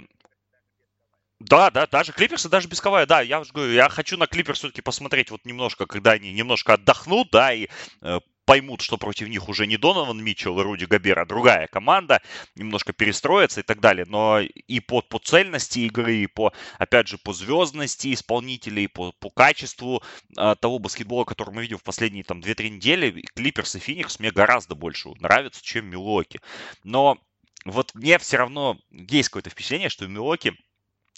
да, 1.40 1.72
да, 1.72 1.88
даже 1.88 2.14
Клиперсы, 2.14 2.50
даже 2.50 2.68
без 2.68 2.80
Кавая, 2.80 3.08
да, 3.08 3.22
я 3.22 3.40
уже 3.40 3.52
говорю, 3.52 3.74
я 3.74 3.90
хочу 3.90 4.16
на 4.16 4.28
Клипер 4.28 4.54
все-таки 4.54 4.84
посмотреть 4.84 5.32
вот 5.32 5.44
немножко, 5.44 5.88
когда 5.88 6.12
они 6.12 6.32
немножко 6.32 6.76
отдохнут, 6.76 7.30
да, 7.32 7.52
и 7.52 7.68
э, 8.02 8.20
поймут, 8.46 8.82
что 8.82 8.98
против 8.98 9.28
них 9.28 9.50
уже 9.50 9.68
не 9.68 9.78
Донован 9.78 10.24
Митчелл 10.24 10.60
и 10.60 10.64
Руди 10.64 10.86
Габер, 10.86 11.20
а 11.20 11.26
другая 11.26 11.68
команда, 11.68 12.22
немножко 12.56 12.94
перестроятся 12.94 13.62
и 13.62 13.64
так 13.64 13.80
далее. 13.80 14.06
Но 14.08 14.40
и 14.40 14.80
по, 14.80 15.02
по 15.02 15.20
цельности 15.20 15.80
игры, 15.80 16.16
и 16.16 16.28
по, 16.28 16.54
опять 16.78 17.08
же, 17.08 17.18
по 17.18 17.34
звездности 17.34 18.14
исполнителей, 18.14 18.88
по, 18.88 19.12
по 19.14 19.30
качеству 19.30 20.04
э, 20.38 20.56
того 20.60 20.80
баскетбола, 20.80 21.26
который 21.26 21.54
мы 21.54 21.62
видим 21.62 21.78
в 21.78 21.84
последние 21.84 22.24
там 22.24 22.40
2-3 22.40 22.70
недели, 22.70 23.24
Клиперс 23.36 23.76
и 23.76 23.80
Феникс 23.80 24.20
мне 24.20 24.32
гораздо 24.32 24.76
больше 24.76 25.10
нравятся, 25.20 25.64
чем 25.64 25.88
Милоки. 25.88 26.40
Но 26.84 27.18
вот 27.66 27.94
мне 27.94 28.18
все 28.20 28.38
равно 28.38 28.78
есть 28.92 29.30
какое-то 29.30 29.50
впечатление, 29.50 29.90
что 29.90 30.08
Милоки 30.08 30.54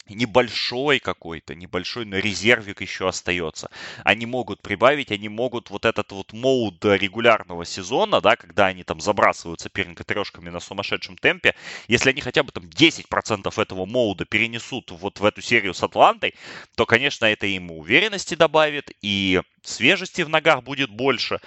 небольшой 0.08 1.00
какой-то, 1.00 1.56
небольшой, 1.56 2.06
но 2.06 2.18
резервик 2.18 2.82
еще 2.82 3.08
остается. 3.08 3.70
Они 4.04 4.26
могут 4.26 4.62
прибавить, 4.62 5.12
они 5.12 5.30
могут 5.30 5.70
вот 5.70 5.86
этот 5.86 6.12
вот 6.12 6.34
моуд 6.34 6.84
регулярного 6.86 7.66
сезона, 7.66 8.22
да, 8.22 8.36
когда 8.36 8.68
они 8.68 8.84
там 8.84 9.00
забрасывают 9.00 9.62
соперника 9.62 10.04
трешками 10.04 10.50
на 10.50 10.60
сумасшедшем 10.60 11.18
темпе, 11.18 11.56
если 11.88 12.12
они 12.12 12.22
хотя 12.22 12.44
бы 12.44 12.52
там 12.52 12.66
10% 12.66 13.62
этого 13.62 13.86
моуда 13.86 14.26
перенесут 14.26 14.92
вот 14.92 15.20
в 15.20 15.26
эту 15.26 15.42
серию 15.42 15.74
с 15.74 15.82
Атлантой, 15.82 16.36
то, 16.76 16.86
конечно, 16.86 17.26
это 17.26 17.48
им 17.48 17.72
уверенности 17.72 18.36
добавит, 18.36 18.92
и 19.02 19.42
свежести 19.64 20.22
в 20.22 20.30
ногах 20.30 20.64
будет 20.64 20.92
больше, 20.92 21.40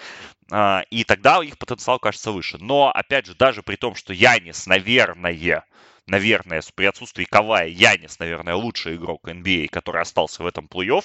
а, 0.51 0.85
и 0.91 1.05
тогда 1.05 1.43
их 1.43 1.59
потенциал 1.59 1.99
кажется 1.99 2.33
выше. 2.33 2.59
Но, 2.59 2.91
опять 2.91 3.27
же, 3.27 3.35
даже 3.35 3.63
при 3.63 3.77
том, 3.77 3.95
что 3.95 4.13
Янис, 4.13 4.67
наверное, 4.67 5.63
наверное, 6.09 6.63
при 6.75 6.87
отсутствии 6.87 7.25
Кавая, 7.25 7.69
Янис, 7.69 8.19
наверное, 8.19 8.55
лучший 8.55 8.97
игрок 8.97 9.29
NBA, 9.29 9.67
а, 9.67 9.69
который 9.69 10.03
остался 10.03 10.43
в 10.43 10.47
этом 10.47 10.67
плей-офф, 10.67 11.05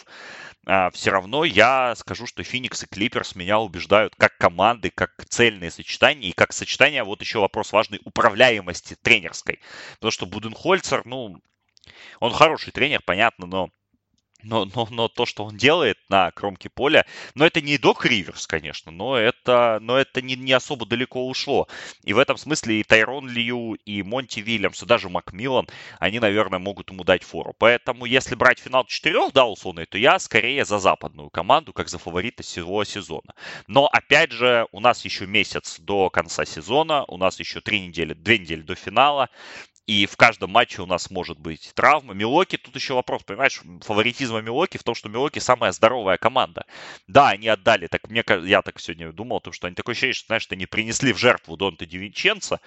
а, 0.66 0.90
все 0.92 1.12
равно 1.12 1.44
я 1.46 1.96
скажу, 1.96 2.26
что 2.26 2.44
Феникс 2.44 2.84
и 2.84 2.88
Клиперс 2.88 3.36
меня 3.36 3.60
убеждают 3.60 4.16
как 4.16 4.38
команды, 4.38 4.90
как 4.90 5.12
цельные 5.30 5.72
сочетания, 5.72 6.30
и 6.30 6.34
как 6.34 6.54
сочетание, 6.54 7.04
вот 7.04 7.22
еще 7.22 7.40
вопрос 7.40 7.72
важный, 7.72 8.00
управляемости 8.06 8.96
тренерской. 9.02 9.60
Потому 9.96 10.12
что 10.12 10.26
Буденхольцер, 10.26 11.06
ну, 11.06 11.38
он 12.20 12.32
хороший 12.32 12.72
тренер, 12.72 13.02
понятно, 13.06 13.46
но 13.46 13.70
но, 14.44 14.66
но, 14.76 14.88
но 14.90 15.08
то, 15.08 15.26
что 15.26 15.46
он 15.46 15.58
делает 15.58 15.98
на 16.10 16.32
кромке 16.32 16.70
поля, 16.70 17.06
но 17.36 17.46
это 17.46 17.62
не 17.62 17.78
Док 17.78 18.06
Риверс, 18.06 18.48
конечно, 18.48 18.92
но 18.92 19.18
это, 19.18 19.80
но 19.82 19.98
это 19.98 20.22
не, 20.22 20.36
не 20.36 20.54
особо 20.54 20.86
далеко 20.86 21.28
ушло. 21.28 21.68
И 22.04 22.14
в 22.14 22.20
этом 22.20 22.38
смысле 22.38 22.80
и 22.80 22.84
Тайрон 22.84 23.30
Лью, 23.30 23.74
и 23.86 24.04
Монти 24.04 24.40
Вильямс, 24.40 24.84
и 24.84 24.86
даже 24.86 25.10
Макмиллан, 25.10 25.68
они, 26.00 26.20
наверное, 26.20 26.60
могут 26.60 26.92
ему 26.92 27.04
дать 27.04 27.24
фору. 27.24 27.56
Поэтому, 27.58 28.06
если 28.06 28.36
брать 28.36 28.60
финал 28.60 28.86
четырех, 28.86 29.34
да, 29.34 29.46
условно, 29.46 29.86
то 29.86 29.98
я 29.98 30.20
скорее 30.20 30.66
за 30.66 30.80
западную 30.80 31.30
команду, 31.30 31.74
как 31.74 31.90
за 31.90 31.98
фаворита 31.98 32.44
всего 32.44 32.84
сезона. 32.84 33.34
Но, 33.68 33.88
опять 33.88 34.32
же, 34.32 34.68
у 34.72 34.80
нас 34.80 35.06
еще 35.06 35.26
месяц 35.26 35.80
до 35.80 36.10
конца 36.10 36.46
сезона, 36.46 37.06
у 37.08 37.18
нас 37.18 37.40
еще 37.40 37.62
три 37.62 37.80
недели, 37.88 38.14
две 38.14 38.40
недели 38.40 38.62
до 38.62 38.76
финала. 38.76 39.30
И 39.86 40.06
в 40.06 40.16
каждом 40.16 40.52
матче 40.52 40.82
у 40.82 40.86
нас 40.86 41.12
может 41.12 41.38
быть 41.38 41.72
травма. 41.76 42.14
Милоки, 42.14 42.58
тут 42.58 42.74
еще 42.76 42.94
вопрос, 42.94 43.24
понимаешь, 43.24 43.62
фаворитизма 43.82 44.42
Милоки 44.42 44.78
в 44.78 44.84
том, 44.84 44.96
что 44.96 45.10
Милоки 45.10 45.40
самая 45.40 45.74
здоровая 45.74 46.18
команда. 46.18 46.66
Да, 47.08 47.30
они 47.30 47.50
отдали, 47.50 47.88
так 47.88 48.10
мне, 48.10 48.24
я 48.46 48.62
так 48.62 48.80
сегодня 48.80 49.12
думал 49.12 49.42
том, 49.42 49.52
что 49.52 49.68
они 49.68 49.76
такое 49.76 49.94
ощущение, 49.94 50.14
что, 50.14 50.28
знаешь, 50.28 50.48
они 50.50 50.66
принесли 50.66 51.12
в 51.12 51.18
жертву 51.18 51.58
Донта 51.58 51.86
Дивинченца, 51.86 52.62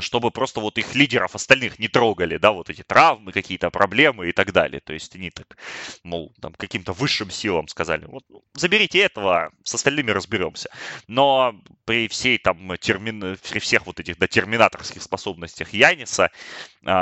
чтобы 0.00 0.30
просто 0.30 0.60
вот 0.60 0.78
их 0.78 0.94
лидеров 0.94 1.34
остальных 1.34 1.78
не 1.78 1.88
трогали, 1.88 2.38
да, 2.38 2.52
вот 2.52 2.70
эти 2.70 2.82
травмы, 2.82 3.32
какие-то 3.32 3.70
проблемы 3.70 4.28
и 4.30 4.32
так 4.32 4.52
далее. 4.52 4.80
То 4.80 4.94
есть 4.94 5.14
они 5.14 5.30
так, 5.30 5.58
мол, 6.02 6.32
там 6.40 6.54
каким-то 6.54 6.92
высшим 6.92 7.30
силам 7.30 7.68
сказали, 7.68 8.06
вот 8.06 8.24
ну, 8.30 8.42
заберите 8.54 9.00
этого, 9.00 9.52
с 9.62 9.74
остальными 9.74 10.10
разберемся. 10.10 10.70
Но 11.06 11.54
при 11.84 12.08
всей 12.08 12.38
там 12.38 12.76
термин, 12.78 13.38
при 13.50 13.58
всех 13.58 13.86
вот 13.86 14.00
этих, 14.00 14.18
да, 14.18 14.26
терминаторских 14.26 15.02
способностях 15.02 15.74
Яниса 15.74 16.30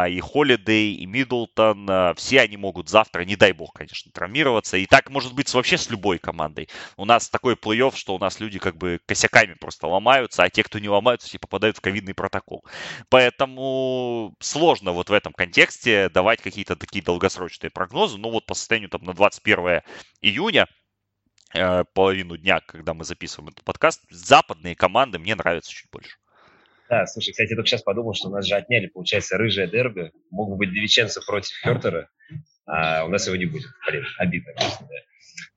и 0.08 0.20
Холидей, 0.20 0.94
и 0.94 1.06
Миддлтон, 1.06 1.86
а, 1.90 2.14
все 2.14 2.40
они 2.40 2.56
могут 2.56 2.88
завтра, 2.88 3.24
не 3.24 3.36
дай 3.36 3.52
бог, 3.52 3.74
конечно, 3.74 4.10
травмироваться. 4.12 4.78
И 4.78 4.86
так 4.86 5.10
может 5.10 5.34
быть 5.34 5.52
вообще 5.52 5.76
с 5.76 5.90
любой 5.90 6.18
командой. 6.18 6.68
У 6.96 7.04
нас 7.04 7.28
такой 7.28 7.54
плей-офф, 7.54 7.94
что 7.94 8.14
у 8.14 8.18
нас 8.18 8.40
люди 8.40 8.58
как 8.58 8.76
бы 8.76 9.00
косяками 9.06 9.54
просто 9.54 9.86
ломаются, 9.86 10.42
а 10.42 10.48
те, 10.48 10.62
кто 10.62 10.78
не 10.78 10.88
ломаются, 10.88 11.28
все 11.28 11.38
попадают 11.38 11.76
в 11.76 11.80
ковидный 11.82 12.14
протокол. 12.14 12.64
Поэтому 13.10 14.34
сложно 14.40 14.92
вот 14.92 15.10
в 15.10 15.12
этом 15.12 15.32
контексте 15.34 16.08
давать 16.08 16.40
какие-то 16.40 16.76
такие 16.76 17.04
долгосрочные 17.04 17.70
прогнозы. 17.70 18.16
Ну 18.18 18.30
вот 18.30 18.46
по 18.46 18.54
состоянию 18.54 18.88
там 18.88 19.02
на 19.02 19.12
21 19.12 19.82
июня 20.22 20.66
э, 21.54 21.84
половину 21.92 22.38
дня, 22.38 22.60
когда 22.60 22.94
мы 22.94 23.04
записываем 23.04 23.50
этот 23.50 23.64
подкаст, 23.64 24.02
западные 24.10 24.74
команды 24.76 25.18
мне 25.18 25.34
нравятся 25.34 25.70
чуть 25.72 25.90
больше. 25.90 26.16
Да, 26.88 27.06
слушай, 27.06 27.30
кстати, 27.30 27.50
я 27.50 27.56
только 27.56 27.68
сейчас 27.68 27.82
подумал, 27.82 28.14
что 28.14 28.28
у 28.28 28.32
нас 28.32 28.46
же 28.46 28.54
отняли, 28.54 28.86
получается, 28.86 29.38
рыжая 29.38 29.66
дерби. 29.66 30.12
Мог 30.30 30.50
бы 30.50 30.56
быть 30.56 30.70
Девиченцо 30.70 31.20
против 31.26 31.56
Хертера, 31.62 32.08
а 32.66 33.04
у 33.04 33.08
нас 33.08 33.26
его 33.26 33.36
не 33.36 33.46
будет. 33.46 33.68
Блин, 33.88 34.04
обидно, 34.18 34.52
конечно, 34.54 34.86
да. 34.86 34.94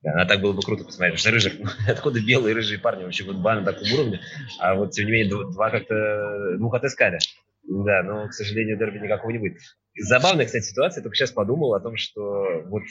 Да, 0.02 0.22
а 0.22 0.26
так 0.26 0.42
было 0.42 0.54
бы 0.54 0.62
круто 0.62 0.84
посмотреть, 0.84 1.22
потому 1.22 1.40
что 1.40 1.50
рыжих, 1.50 1.72
откуда 1.90 2.20
белые 2.20 2.56
рыжие 2.56 2.80
парни 2.80 3.04
вообще 3.04 3.24
в 3.24 3.34
на 3.34 3.64
таком 3.64 3.92
уровне, 3.94 4.22
а 4.60 4.76
вот 4.76 4.92
тем 4.92 5.06
не 5.06 5.12
менее 5.12 5.30
два 5.30 5.70
как-то, 5.70 6.58
двух 6.58 6.74
отыскали. 6.74 7.20
Да, 7.68 8.02
но, 8.04 8.28
к 8.28 8.34
сожалению, 8.34 8.78
дерби 8.78 9.00
никакого 9.00 9.32
не 9.32 9.40
будет. 9.40 9.58
Забавная, 10.00 10.46
кстати, 10.46 10.64
ситуация, 10.64 11.02
только 11.02 11.16
сейчас 11.16 11.32
подумал 11.32 11.74
о 11.74 11.80
том, 11.80 11.98
что 11.98 12.62
вот 12.68 12.84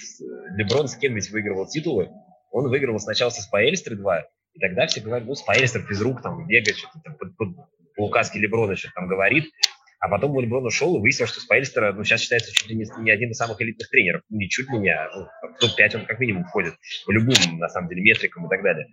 Леброн 0.56 0.88
с 0.88 0.96
кем 0.96 1.14
ведь 1.14 1.30
выигрывал 1.30 1.66
титулы, 1.66 2.10
он 2.50 2.68
выигрывал 2.68 2.98
сначала 2.98 3.30
со 3.30 3.42
Спаэльстер 3.42 3.96
2, 3.96 4.20
и 4.54 4.58
тогда 4.58 4.86
все 4.86 5.00
говорят, 5.00 5.26
ну, 5.26 5.34
Спаэльстер 5.34 5.82
физрук, 5.82 6.22
там, 6.22 6.46
бегает, 6.46 6.76
что-то 6.76 7.00
там, 7.04 7.14
под, 7.16 7.36
под, 7.36 7.56
по 7.56 7.75
указке 8.02 8.38
Леброна 8.38 8.76
что-то 8.76 8.94
там 8.94 9.08
говорит, 9.08 9.52
а 10.00 10.08
потом 10.08 10.38
Леброн 10.38 10.66
ушел 10.66 10.96
и 10.96 11.00
выяснилось, 11.00 11.32
что 11.32 11.40
Спаэльстер, 11.40 11.94
ну, 11.94 12.04
сейчас 12.04 12.20
считается 12.20 12.52
чуть 12.52 12.68
ли 12.68 12.76
не, 12.76 12.84
не 12.98 13.10
один 13.10 13.30
из 13.30 13.36
самых 13.36 13.60
элитных 13.60 13.88
тренеров. 13.88 14.22
Ну, 14.28 14.38
не 14.38 14.48
чуть 14.48 14.70
ли 14.70 14.78
не, 14.78 14.90
а 14.90 15.08
ну, 15.14 15.26
топ-5 15.60 15.96
он 15.96 16.06
как 16.06 16.20
минимум 16.20 16.44
входит 16.44 16.74
по 17.06 17.12
любым, 17.12 17.58
на 17.58 17.68
самом 17.68 17.88
деле, 17.88 18.02
метрикам 18.02 18.46
и 18.46 18.48
так 18.48 18.62
далее. 18.62 18.86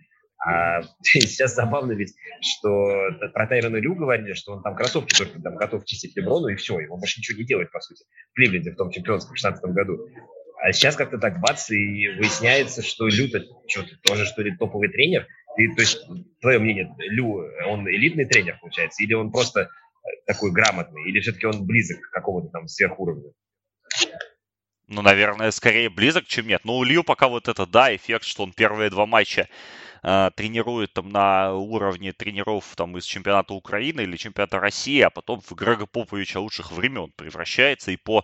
А 0.45 0.81
сейчас 1.03 1.55
забавно 1.55 1.93
ведь, 1.93 2.13
что 2.41 3.09
про 3.33 3.47
Тайрона 3.47 3.77
Лю 3.77 3.95
говорили, 3.95 4.33
что 4.33 4.53
он 4.53 4.63
там 4.63 4.75
кроссовки 4.75 5.15
только 5.15 5.41
там 5.41 5.55
готов 5.55 5.85
чистить 5.85 6.15
Леброну, 6.15 6.47
и 6.47 6.55
все, 6.55 6.75
он 6.75 6.99
больше 6.99 7.19
ничего 7.19 7.37
не 7.37 7.45
делает, 7.45 7.71
по 7.71 7.79
сути, 7.79 8.03
в 8.31 8.35
Кливленде 8.35 8.71
в 8.71 8.75
том 8.75 8.89
чемпионском 8.89 9.33
в 9.33 9.37
16 9.37 9.63
году. 9.65 10.07
А 10.63 10.71
сейчас 10.71 10.95
как-то 10.95 11.17
так 11.17 11.41
бац, 11.41 11.69
и 11.71 12.07
выясняется, 12.17 12.81
что 12.81 13.07
Лю-то 13.07 13.43
что-то 13.67 13.97
тоже, 14.01 14.25
что 14.25 14.43
ли, 14.43 14.55
топовый 14.55 14.87
тренер, 14.87 15.27
и, 15.57 15.67
то 15.75 15.81
есть, 15.81 15.99
твое 16.39 16.57
мнение, 16.57 16.89
Лю, 16.99 17.43
он 17.67 17.85
элитный 17.89 18.23
тренер, 18.23 18.59
получается, 18.61 19.03
или 19.03 19.13
он 19.13 19.29
просто 19.29 19.63
э, 19.63 19.67
такой 20.25 20.53
грамотный, 20.53 21.03
или 21.09 21.19
все-таки 21.19 21.47
он 21.47 21.65
близок 21.65 21.99
к 21.99 22.11
какому-то 22.11 22.47
там 22.47 22.69
сверхуровню? 22.69 23.33
Ну, 24.87 25.01
наверное, 25.01 25.51
скорее 25.51 25.89
близок, 25.89 26.27
чем 26.27 26.47
нет. 26.47 26.61
Но 26.63 26.77
у 26.77 26.83
Лью 26.85 27.03
пока 27.03 27.27
вот 27.27 27.49
это, 27.49 27.65
да, 27.65 27.93
эффект, 27.93 28.23
что 28.23 28.43
он 28.43 28.53
первые 28.53 28.89
два 28.89 29.05
матча 29.05 29.49
э, 30.01 30.29
тренирует 30.33 30.93
там 30.93 31.09
на 31.09 31.53
уровне 31.53 32.13
тренеров 32.13 32.73
там 32.77 32.97
из 32.97 33.03
чемпионата 33.03 33.53
Украины 33.53 34.01
или 34.01 34.15
чемпионата 34.15 34.61
России, 34.61 35.01
а 35.01 35.09
потом 35.09 35.41
в 35.41 35.51
Грега 35.55 35.87
Поповича 35.87 36.39
лучших 36.39 36.71
времен 36.71 37.11
превращается 37.17 37.91
и 37.91 37.97
по 37.97 38.23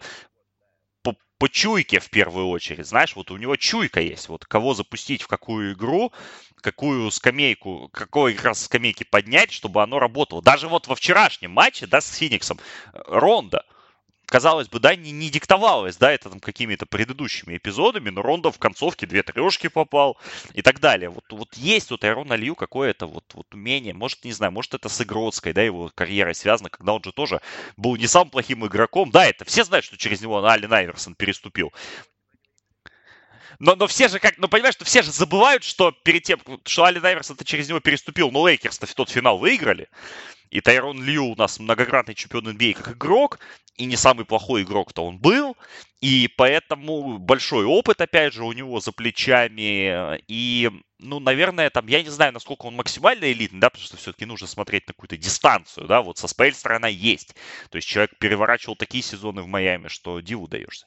по 1.39 1.49
чуйке 1.49 1.99
в 1.99 2.09
первую 2.09 2.49
очередь. 2.49 2.85
Знаешь, 2.85 3.15
вот 3.15 3.31
у 3.31 3.37
него 3.37 3.55
чуйка 3.55 4.01
есть. 4.01 4.29
Вот 4.29 4.45
кого 4.45 4.73
запустить 4.73 5.23
в 5.23 5.27
какую 5.27 5.73
игру, 5.73 6.11
какую 6.61 7.09
скамейку, 7.09 7.89
какой 7.93 8.33
как 8.33 8.45
раз 8.45 8.65
скамейки 8.65 9.05
поднять, 9.05 9.51
чтобы 9.51 9.81
оно 9.81 9.99
работало. 9.99 10.41
Даже 10.41 10.67
вот 10.67 10.87
во 10.87 10.95
вчерашнем 10.95 11.51
матче, 11.51 11.87
да, 11.87 12.01
с 12.01 12.15
Фениксом, 12.15 12.59
э, 12.93 13.01
Ронда– 13.07 13.65
казалось 14.29 14.67
бы, 14.67 14.79
да, 14.79 14.95
не, 14.95 15.11
не 15.11 15.29
диктовалось, 15.29 15.97
да, 15.97 16.11
это 16.11 16.29
там 16.29 16.39
какими-то 16.39 16.85
предыдущими 16.85 17.57
эпизодами, 17.57 18.09
но 18.09 18.21
Рондо 18.21 18.51
в 18.51 18.59
концовке 18.59 19.05
две 19.05 19.23
трешки 19.23 19.67
попал 19.67 20.17
и 20.53 20.61
так 20.61 20.79
далее. 20.79 21.09
Вот, 21.09 21.25
вот 21.29 21.55
есть 21.55 21.91
у 21.91 21.97
Тайрона 21.97 22.33
Лью 22.33 22.55
какое-то 22.55 23.07
вот, 23.07 23.25
вот 23.33 23.53
умение, 23.53 23.93
может, 23.93 24.23
не 24.23 24.31
знаю, 24.31 24.51
может, 24.51 24.73
это 24.73 24.89
с 24.89 25.01
Игродской, 25.01 25.53
да, 25.53 25.61
его 25.61 25.91
карьерой 25.93 26.35
связано, 26.35 26.69
когда 26.69 26.93
он 26.93 27.03
же 27.03 27.11
тоже 27.11 27.41
был 27.75 27.95
не 27.95 28.07
самым 28.07 28.29
плохим 28.29 28.65
игроком. 28.65 29.11
Да, 29.11 29.25
это 29.25 29.45
все 29.45 29.63
знают, 29.63 29.85
что 29.85 29.97
через 29.97 30.21
него 30.21 30.43
Ален 30.45 30.71
Айверсон 30.71 31.15
переступил. 31.15 31.73
Но, 33.59 33.75
но 33.75 33.87
все 33.87 34.07
же 34.07 34.19
как, 34.19 34.37
ну 34.37 34.47
понимаешь, 34.47 34.75
что 34.75 34.85
все 34.85 35.01
же 35.01 35.11
забывают, 35.11 35.63
что 35.63 35.91
перед 35.91 36.23
тем, 36.23 36.39
что 36.63 36.85
Ален 36.85 37.03
Айверсон-то 37.03 37.43
через 37.43 37.67
него 37.67 37.81
переступил, 37.81 38.31
но 38.31 38.47
Лейкерс-то 38.47 38.87
тот 38.95 39.09
финал 39.09 39.37
выиграли. 39.37 39.89
И 40.49 40.61
Тайрон 40.61 41.03
Лью 41.03 41.25
у 41.25 41.35
нас 41.35 41.59
многократный 41.59 42.15
чемпион 42.15 42.47
NBA 42.47 42.73
как 42.73 42.95
игрок, 42.95 43.39
и 43.79 43.85
не 43.85 43.95
самый 43.95 44.25
плохой 44.25 44.63
игрок-то 44.63 45.05
он 45.05 45.17
был. 45.17 45.55
И 46.01 46.29
поэтому 46.35 47.17
большой 47.17 47.63
опыт, 47.63 48.01
опять 48.01 48.33
же, 48.33 48.43
у 48.43 48.51
него 48.51 48.81
за 48.81 48.91
плечами. 48.91 50.21
И, 50.27 50.69
ну, 50.99 51.21
наверное, 51.21 51.69
там, 51.69 51.87
я 51.87 52.03
не 52.03 52.09
знаю, 52.09 52.33
насколько 52.33 52.65
он 52.65 52.75
максимально 52.75 53.31
элитный, 53.31 53.61
да, 53.61 53.69
потому 53.69 53.85
что 53.85 53.95
все-таки 53.95 54.25
нужно 54.25 54.47
смотреть 54.47 54.85
на 54.87 54.93
какую-то 54.93 55.15
дистанцию, 55.15 55.87
да, 55.87 56.01
вот 56.01 56.17
со 56.17 56.27
Спейль 56.27 56.53
сторона 56.53 56.89
есть. 56.89 57.35
То 57.69 57.77
есть 57.77 57.87
человек 57.87 58.17
переворачивал 58.19 58.75
такие 58.75 59.01
сезоны 59.01 59.41
в 59.41 59.47
Майами, 59.47 59.87
что 59.87 60.19
диву 60.19 60.49
даешься. 60.49 60.85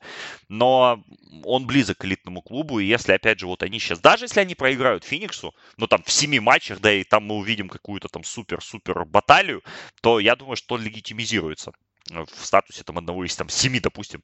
Но 0.51 1.03
он 1.45 1.67
близок 1.67 1.99
к 1.99 2.05
элитному 2.05 2.43
клубу, 2.43 2.79
и 2.79 2.85
если, 2.85 3.13
опять 3.13 3.41
же, 3.41 3.47
вот 3.47 3.63
они 3.63 3.79
сейчас, 3.79 4.01
даже 4.01 4.27
если 4.27 4.41
они 4.41 4.55
проиграют 4.55 5.05
Фениксу, 5.05 5.55
ну, 5.79 5.87
там, 5.87 6.03
в 6.03 6.13
семи 6.13 6.41
матчах, 6.41 6.81
да, 6.81 6.93
и 6.93 7.05
там 7.05 7.25
мы 7.25 7.37
увидим 7.37 7.71
какую-то 7.71 8.09
там 8.09 8.23
супер-супер 8.23 9.07
баталию, 9.07 9.63
то 10.03 10.21
я 10.21 10.37
думаю, 10.37 10.57
что 10.57 10.75
он 10.75 10.83
легитимизируется 10.83 11.73
в 12.13 12.45
статусе 12.45 12.85
там 12.85 12.99
одного 12.99 13.25
из 13.25 13.37
там 13.37 13.49
семи, 13.49 13.81
допустим, 13.81 14.23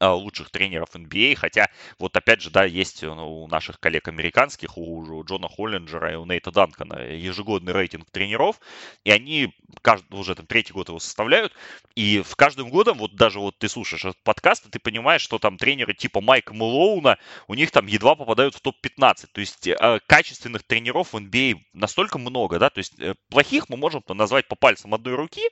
Э, 0.00 0.08
лучших 0.08 0.50
тренеров 0.50 0.88
NBA, 0.94 1.36
хотя 1.36 1.68
вот 1.98 2.16
опять 2.16 2.40
же, 2.40 2.50
да, 2.50 2.64
есть 2.64 3.02
ну, 3.02 3.44
у 3.44 3.48
наших 3.48 3.78
коллег 3.78 4.08
американских, 4.08 4.76
у 4.76 5.24
Джона 5.24 5.48
Холлинджера 5.48 6.12
и 6.12 6.16
у 6.16 6.24
Нейта 6.24 6.50
Данкана 6.50 7.00
ежегодный 7.00 7.72
рейтинг 7.72 8.10
тренеров, 8.10 8.60
и 9.04 9.10
они 9.10 9.54
каждый, 9.82 10.18
уже 10.18 10.34
там 10.34 10.46
третий 10.46 10.72
год 10.72 10.88
его 10.88 10.98
составляют, 10.98 11.52
и 11.94 12.22
в 12.22 12.34
каждым 12.34 12.70
годом, 12.70 12.98
вот 12.98 13.14
даже 13.14 13.38
вот 13.38 13.58
ты 13.58 13.68
слушаешь 13.68 14.04
этот 14.04 14.22
подкаст, 14.24 14.66
и 14.66 14.70
ты 14.70 14.78
понимаешь, 14.78 15.22
что 15.22 15.38
там 15.38 15.58
тренеры 15.58 15.94
типа 15.94 16.20
Майка 16.20 16.54
Мэлоуна, 16.54 17.18
у 17.46 17.54
них 17.54 17.70
там 17.70 17.86
едва 17.86 18.14
попадают 18.16 18.54
в 18.54 18.60
топ-15, 18.60 19.26
то 19.32 19.40
есть 19.40 19.66
э, 19.66 20.00
качественных 20.06 20.64
тренеров 20.64 21.12
в 21.12 21.16
NBA 21.16 21.60
настолько 21.72 22.18
много, 22.18 22.58
да, 22.58 22.70
то 22.70 22.78
есть 22.78 22.98
э, 22.98 23.14
плохих 23.30 23.68
мы 23.68 23.76
можем 23.76 24.02
назвать 24.08 24.48
по 24.48 24.56
пальцам 24.56 24.94
одной 24.94 25.14
руки, 25.14 25.42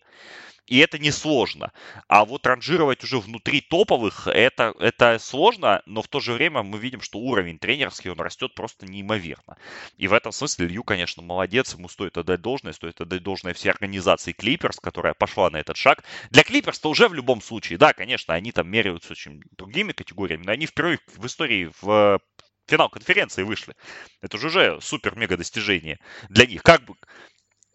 и 0.67 0.79
это 0.79 0.99
несложно. 0.99 1.73
А 2.09 2.25
вот 2.25 2.47
ранжировать 2.47 3.03
уже 3.03 3.19
внутри 3.19 3.61
топовых, 3.61 4.27
это, 4.27 4.75
это 4.79 5.19
сложно, 5.19 5.83
но 5.87 6.03
в 6.03 6.09
то 6.09 6.21
же 6.21 6.33
время 6.33 6.63
мы 6.63 6.79
видим, 6.79 7.01
что 7.01 7.19
уровень 7.19 7.59
тренерский, 7.59 8.11
он 8.11 8.21
растет 8.21 8.55
просто 8.55 8.87
неимоверно. 8.87 9.57
И 9.97 10.09
в 10.09 10.13
этом 10.13 10.33
смысле 10.33 10.69
Лью, 10.69 10.85
конечно, 10.85 11.23
молодец, 11.23 11.75
ему 11.75 11.89
стоит 11.89 12.17
отдать 12.17 12.41
должное, 12.41 12.73
стоит 12.73 13.01
отдать 13.01 13.23
должное 13.23 13.55
всей 13.55 13.71
организации 13.71 14.33
Клиперс, 14.33 14.79
которая 14.79 15.15
пошла 15.15 15.51
на 15.51 15.59
этот 15.59 15.77
шаг. 15.77 16.05
Для 16.31 16.45
Клиперс-то 16.45 16.89
уже 16.89 17.09
в 17.09 17.15
любом 17.15 17.43
случае, 17.43 17.79
да, 17.79 17.93
конечно, 17.93 18.35
они 18.35 18.53
там 18.53 18.69
меряются 18.71 19.13
очень 19.13 19.43
другими 19.57 19.93
категориями, 19.93 20.45
но 20.45 20.53
они 20.53 20.67
впервые 20.67 21.01
в 21.17 21.27
истории 21.27 21.71
в 21.81 22.21
финал 22.69 22.89
конференции 22.89 23.43
вышли. 23.43 23.75
Это 24.21 24.39
же 24.39 24.47
уже 24.47 24.81
супер-мега 24.81 25.37
достижение 25.37 25.99
для 26.29 26.47
них. 26.47 26.63
Как 26.63 26.85
бы, 26.85 26.95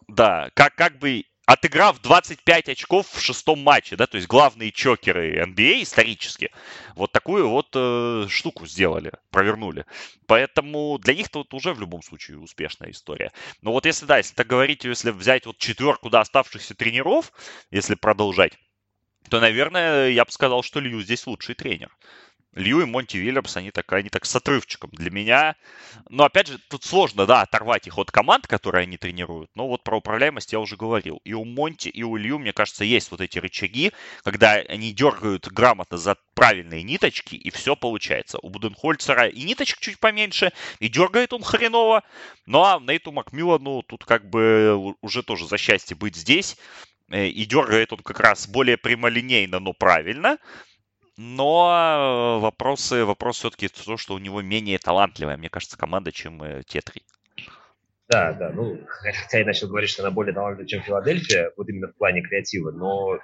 да, 0.08 0.50
как, 0.54 0.74
как 0.74 0.98
бы 0.98 1.24
отыграв 1.48 2.02
25 2.02 2.68
очков 2.68 3.06
в 3.10 3.22
шестом 3.22 3.60
матче, 3.60 3.96
да, 3.96 4.06
то 4.06 4.16
есть 4.18 4.28
главные 4.28 4.70
чокеры 4.70 5.42
NBA 5.42 5.82
исторически, 5.82 6.50
вот 6.94 7.10
такую 7.10 7.48
вот 7.48 7.68
э, 7.74 8.26
штуку 8.28 8.66
сделали, 8.66 9.12
провернули. 9.30 9.86
Поэтому 10.26 10.98
для 10.98 11.14
них 11.14 11.30
тут 11.30 11.54
уже 11.54 11.72
в 11.72 11.80
любом 11.80 12.02
случае 12.02 12.38
успешная 12.38 12.90
история. 12.90 13.32
Но 13.62 13.72
вот 13.72 13.86
если, 13.86 14.04
да, 14.04 14.18
если 14.18 14.34
так 14.34 14.46
говорить, 14.46 14.84
если 14.84 15.10
взять 15.10 15.46
вот 15.46 15.56
четверку, 15.56 16.10
да, 16.10 16.20
оставшихся 16.20 16.74
тренеров, 16.74 17.32
если 17.70 17.94
продолжать, 17.94 18.52
то, 19.30 19.40
наверное, 19.40 20.10
я 20.10 20.26
бы 20.26 20.30
сказал, 20.30 20.62
что 20.62 20.80
Лью 20.80 21.00
здесь 21.00 21.26
лучший 21.26 21.54
тренер. 21.54 21.96
Лью 22.54 22.80
и 22.80 22.84
Монти 22.84 23.16
Вильямс, 23.18 23.56
они 23.56 23.70
так, 23.70 23.92
они 23.92 24.08
так 24.08 24.24
с 24.24 24.34
отрывчиком 24.34 24.90
для 24.92 25.10
меня. 25.10 25.54
Но, 26.08 26.24
опять 26.24 26.48
же, 26.48 26.58
тут 26.68 26.82
сложно, 26.82 27.26
да, 27.26 27.42
оторвать 27.42 27.86
их 27.86 27.98
от 27.98 28.10
команд, 28.10 28.46
которые 28.46 28.82
они 28.82 28.96
тренируют. 28.96 29.50
Но 29.54 29.68
вот 29.68 29.84
про 29.84 29.98
управляемость 29.98 30.52
я 30.52 30.60
уже 30.60 30.76
говорил. 30.76 31.20
И 31.24 31.34
у 31.34 31.44
Монти, 31.44 31.88
и 31.88 32.02
у 32.02 32.16
Лью, 32.16 32.38
мне 32.38 32.52
кажется, 32.52 32.84
есть 32.84 33.10
вот 33.10 33.20
эти 33.20 33.38
рычаги, 33.38 33.92
когда 34.24 34.54
они 34.54 34.92
дергают 34.92 35.48
грамотно 35.48 35.98
за 35.98 36.16
правильные 36.34 36.82
ниточки, 36.82 37.34
и 37.34 37.50
все 37.50 37.76
получается. 37.76 38.38
У 38.42 38.48
Буденхольцера 38.48 39.28
и 39.28 39.42
ниточек 39.42 39.78
чуть 39.80 39.98
поменьше, 39.98 40.52
и 40.78 40.88
дергает 40.88 41.32
он 41.32 41.42
хреново. 41.42 42.02
Ну, 42.46 42.62
а 42.62 42.80
Нейту 42.80 43.12
Макмиллану 43.12 43.82
тут 43.82 44.04
как 44.04 44.28
бы 44.28 44.94
уже 45.02 45.22
тоже 45.22 45.46
за 45.46 45.58
счастье 45.58 45.96
быть 45.96 46.16
здесь. 46.16 46.56
Э, 47.10 47.26
и 47.26 47.44
дергает 47.44 47.92
он 47.92 48.00
как 48.00 48.20
раз 48.20 48.46
более 48.48 48.76
прямолинейно, 48.76 49.60
но 49.60 49.72
правильно. 49.72 50.38
Но 51.20 52.38
вопросы, 52.40 53.04
вопрос 53.04 53.38
все-таки 53.38 53.66
в 53.66 53.72
том, 53.72 53.98
что 53.98 54.14
у 54.14 54.18
него 54.18 54.40
менее 54.40 54.78
талантливая, 54.78 55.36
мне 55.36 55.50
кажется, 55.50 55.76
команда, 55.76 56.12
чем 56.12 56.42
э, 56.42 56.62
те 56.64 56.80
три. 56.80 57.02
Да, 58.08 58.32
да, 58.32 58.50
ну, 58.50 58.78
хотя 58.86 59.40
я 59.40 59.44
начал 59.44 59.68
говорить, 59.68 59.90
что 59.90 60.02
она 60.02 60.10
более 60.10 60.32
талантливая, 60.32 60.68
чем 60.68 60.82
Филадельфия, 60.82 61.52
вот 61.56 61.68
именно 61.68 61.88
в 61.88 61.96
плане 61.96 62.22
креатива, 62.22 62.70
но 62.70 63.18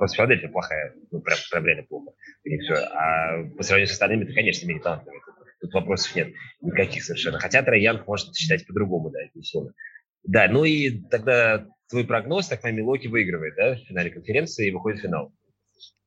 Просто 0.00 0.16
Филадельфия 0.16 0.48
плохая, 0.48 0.94
ну, 1.10 1.20
прям, 1.20 1.36
прям 1.50 1.66
реально 1.66 1.82
плохо. 1.82 2.12
И 2.44 2.56
все. 2.56 2.72
А 2.72 3.44
по 3.54 3.62
сравнению 3.62 3.88
с 3.88 3.92
остальными, 3.92 4.24
ты, 4.24 4.32
конечно, 4.32 4.66
менее 4.66 4.82
талантливый. 4.82 5.20
Тут, 5.60 5.74
вопросов 5.74 6.16
нет 6.16 6.32
никаких 6.62 7.04
совершенно. 7.04 7.38
Хотя 7.38 7.62
Трей 7.62 7.82
Янг 7.82 8.06
может 8.06 8.34
считать 8.34 8.66
по-другому, 8.66 9.10
да, 9.10 9.18
безусловно. 9.34 9.74
Да, 10.22 10.48
ну 10.48 10.64
и 10.64 11.02
тогда 11.10 11.66
твой 11.90 12.06
прогноз, 12.06 12.48
так 12.48 12.64
Милоки 12.64 13.08
выигрывает, 13.08 13.56
да, 13.56 13.74
в 13.74 13.80
финале 13.80 14.08
конференции 14.08 14.68
и 14.68 14.70
выходит 14.70 15.00
в 15.00 15.02
финал. 15.02 15.34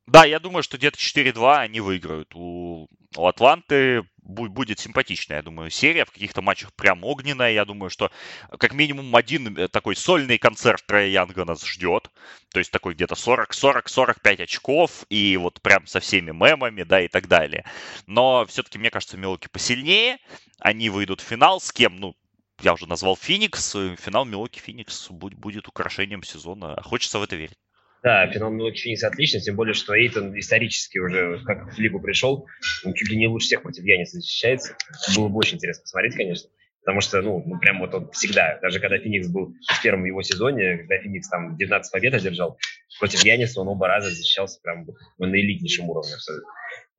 Да, 0.06 0.26
я 0.26 0.40
думаю, 0.40 0.64
что 0.64 0.78
где-то 0.78 0.98
4-2 0.98 1.60
они 1.60 1.80
выиграют. 1.80 2.36
У, 2.36 2.88
у 3.16 3.28
Атланты 3.28 4.04
будет 4.18 4.80
симпатичная, 4.80 5.38
я 5.38 5.44
думаю, 5.44 5.70
серия. 5.70 6.04
В 6.06 6.12
каких-то 6.12 6.42
матчах 6.42 6.74
прям 6.74 7.04
огненная. 7.06 7.52
Я 7.52 7.64
думаю, 7.64 7.90
что 7.90 8.12
как 8.60 8.74
минимум 8.74 9.16
один 9.16 9.58
э, 9.58 9.68
такой 9.70 9.96
сольный 9.96 10.38
концерт 10.38 10.86
Трея 10.86 11.08
Янга 11.08 11.46
нас 11.46 11.66
ждет. 11.66 12.10
То 12.52 12.60
есть 12.60 12.72
такой 12.72 12.96
где-то 12.96 13.16
40-40-45 13.16 14.44
очков. 14.44 15.06
И 15.10 15.38
вот 15.38 15.62
прям 15.62 15.88
со 15.88 16.02
всеми 16.02 16.32
мемами, 16.32 16.84
да, 16.84 17.02
и 17.02 17.08
так 17.08 17.28
далее. 17.28 17.66
Но 18.06 18.46
все-таки, 18.46 18.78
мне 18.78 18.90
кажется, 18.90 19.18
Милоки 19.18 19.48
посильнее. 19.48 20.18
Они 20.60 20.90
выйдут 20.90 21.22
в 21.22 21.26
финал. 21.26 21.62
С 21.62 21.72
кем? 21.72 21.98
Ну, 21.98 22.16
я 22.62 22.74
уже 22.74 22.88
назвал 22.88 23.16
Феникс. 23.16 23.72
Финал 23.72 24.26
Милоки 24.26 24.60
Феникс 24.60 25.10
будет 25.10 25.68
украшением 25.70 26.24
сезона. 26.24 26.82
Хочется 26.84 27.20
в 27.20 27.24
это 27.24 27.38
верить. 27.38 27.58
Да, 28.04 28.26
Милоки 28.26 28.82
Феникс 28.82 29.04
отлично, 29.04 29.40
тем 29.40 29.56
более, 29.56 29.74
что 29.74 29.98
Эйтон 29.98 30.38
исторически 30.38 30.98
уже, 30.98 31.40
как 31.46 31.74
в 31.74 31.80
лигу 31.80 32.02
пришел, 32.02 32.46
он 32.84 32.94
чуть 32.94 33.10
ли 33.10 33.16
не 33.16 33.28
лучше 33.28 33.46
всех 33.46 33.62
против 33.62 33.86
Яниса 33.86 34.18
защищается. 34.18 34.76
Было 35.16 35.30
бы 35.30 35.38
очень 35.38 35.56
интересно 35.56 35.84
посмотреть, 35.84 36.16
конечно. 36.16 36.50
Потому 36.84 37.00
что, 37.00 37.22
ну, 37.22 37.42
ну, 37.46 37.60
прям 37.60 37.80
вот 37.80 37.94
он 37.96 38.12
всегда, 38.12 38.60
даже 38.62 38.82
когда 38.82 38.98
Феникс 38.98 39.30
был 39.30 39.54
в 39.70 39.82
первом 39.82 40.04
его 40.04 40.22
сезоне, 40.22 40.80
когда 40.80 40.98
Феникс 40.98 41.30
там 41.30 41.56
19 41.56 41.92
побед 41.94 42.14
одержал, 42.14 42.58
против 43.00 43.24
Яниса 43.24 43.62
он 43.62 43.70
оба 43.70 43.88
раза 43.88 44.10
защищался 44.10 44.60
прям 44.62 44.86
на 45.18 45.36
элитнейшем 45.40 45.90
уровне. 45.90 46.12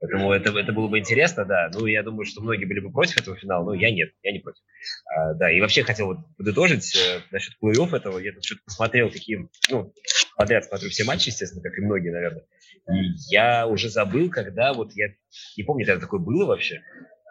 Поэтому 0.01 0.33
это, 0.33 0.59
это 0.59 0.73
было 0.73 0.89
бы 0.89 0.99
интересно, 0.99 1.45
да. 1.45 1.71
Ну, 1.73 1.85
я 1.85 2.03
думаю, 2.03 2.25
что 2.25 2.41
многие 2.41 2.65
были 2.65 2.81
бы 2.81 2.91
против 2.91 3.19
этого 3.19 3.37
финала, 3.37 3.65
но 3.65 3.75
я 3.75 3.91
нет, 3.91 4.13
я 4.23 4.33
не 4.33 4.39
против. 4.39 4.63
А, 5.07 5.35
да, 5.35 5.51
и 5.51 5.61
вообще 5.61 5.83
хотел 5.83 6.07
вот 6.07 6.19
подытожить 6.37 6.97
э, 6.97 7.21
насчет 7.31 7.55
плей-офф 7.63 7.95
этого. 7.95 8.19
Я 8.19 8.33
тут 8.33 8.45
что-то 8.45 8.63
посмотрел, 8.65 9.11
какие, 9.11 9.49
ну, 9.71 9.93
подряд 10.37 10.65
смотрю 10.65 10.91
все 10.91 11.05
матчи, 11.05 11.29
естественно, 11.29 11.63
как 11.63 11.77
и 11.79 11.83
многие, 11.83 12.11
наверное. 12.11 12.45
И 12.93 13.15
я 13.31 13.67
уже 13.67 13.89
забыл, 13.89 14.31
когда 14.31 14.73
вот 14.73 14.93
я 14.95 15.09
не 15.57 15.63
помню, 15.65 15.87
когда 15.87 16.01
такое 16.01 16.21
было 16.21 16.47
вообще, 16.47 16.83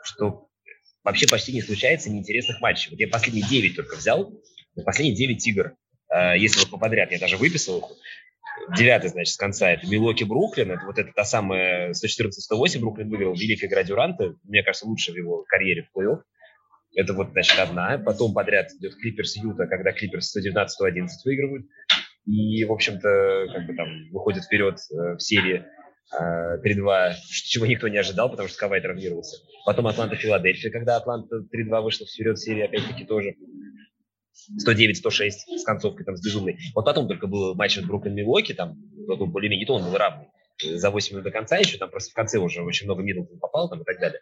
что 0.04 0.50
вообще 1.04 1.28
почти 1.28 1.54
не 1.54 1.62
случается 1.62 2.10
неинтересных 2.10 2.62
матчей. 2.62 2.92
Вот 2.92 3.00
я 3.00 3.08
последние 3.08 3.48
9 3.48 3.76
только 3.76 3.96
взял, 3.96 4.34
последние 4.86 5.16
9 5.16 5.48
игр. 5.48 5.76
А, 6.10 6.36
если 6.36 6.60
вот 6.60 6.70
по 6.70 6.78
подряд, 6.78 7.12
я 7.12 7.20
даже 7.20 7.38
выписал 7.38 7.80
их, 7.80 7.86
девятый, 8.78 9.10
значит, 9.10 9.34
с 9.34 9.38
конца, 9.38 9.72
это 9.72 9.88
Милоки 9.88 10.24
Бруклин, 10.24 10.72
это 10.72 10.86
вот 10.86 10.98
это 10.98 11.12
та 11.14 11.26
самая 11.26 11.92
114-108 11.92 12.80
Бруклин 12.80 13.10
выиграл, 13.10 13.34
великая 13.34 13.68
игра 13.68 13.84
Дюранта, 13.84 14.36
мне 14.44 14.64
кажется, 14.64 14.88
лучше 14.88 15.12
в 15.12 15.16
его 15.16 15.44
карьере 15.48 15.84
в 15.84 15.98
плей-офф. 15.98 16.22
Это 16.96 17.14
вот, 17.14 17.32
значит, 17.32 17.58
одна. 17.58 17.98
Потом 17.98 18.34
подряд 18.34 18.72
идет 18.74 18.96
Клиперс 18.96 19.36
Юта, 19.38 19.66
когда 19.66 19.92
Клиперс 19.92 20.36
119-111 20.38 21.08
выигрывают. 21.26 21.66
И, 22.26 22.64
в 22.64 22.72
общем-то, 22.72 23.48
как 23.54 23.68
бы 23.68 23.76
там 23.76 23.88
выходит 24.12 24.44
вперед 24.44 24.76
э, 24.76 25.16
в 25.16 25.20
серии 25.20 25.66
э, 26.18 26.62
3-2, 26.66 27.14
чего 27.46 27.66
никто 27.66 27.88
не 27.88 27.98
ожидал, 27.98 28.30
потому 28.30 28.48
что 28.48 28.58
Кавай 28.58 28.82
травмировался. 28.82 29.38
Потом 29.66 29.88
Атланта-Филадельфия, 29.88 30.72
когда 30.72 30.98
Атланта 30.98 31.38
3-2 31.38 31.82
вышла 31.82 32.06
вперед 32.06 32.38
в 32.38 32.42
серии, 32.42 32.64
опять-таки 32.64 33.06
тоже 33.06 33.36
109-106 34.66 35.30
с 35.58 35.64
концовкой 35.66 36.06
там 36.06 36.16
с 36.16 36.24
безумной. 36.24 36.58
Вот 36.76 36.86
потом 36.86 37.08
только 37.08 37.28
был 37.28 37.56
матч 37.56 37.78
от 37.78 37.86
Бруклин 37.86 38.16
Милоки, 38.16 38.54
там 38.54 38.76
более-менее 39.08 39.66
то 39.66 39.76
он 39.76 39.84
был 39.84 39.98
равный 39.98 40.28
за 40.62 40.90
8 40.90 41.12
минут 41.14 41.24
до 41.24 41.32
конца 41.32 41.58
еще, 41.58 41.78
там 41.78 41.90
просто 41.90 42.12
в 42.12 42.14
конце 42.14 42.40
уже 42.40 42.62
очень 42.62 42.86
много 42.86 43.02
Миддлтон 43.02 43.40
попал 43.40 43.70
там 43.70 43.82
и 43.82 43.84
так 43.84 44.00
далее. 44.00 44.20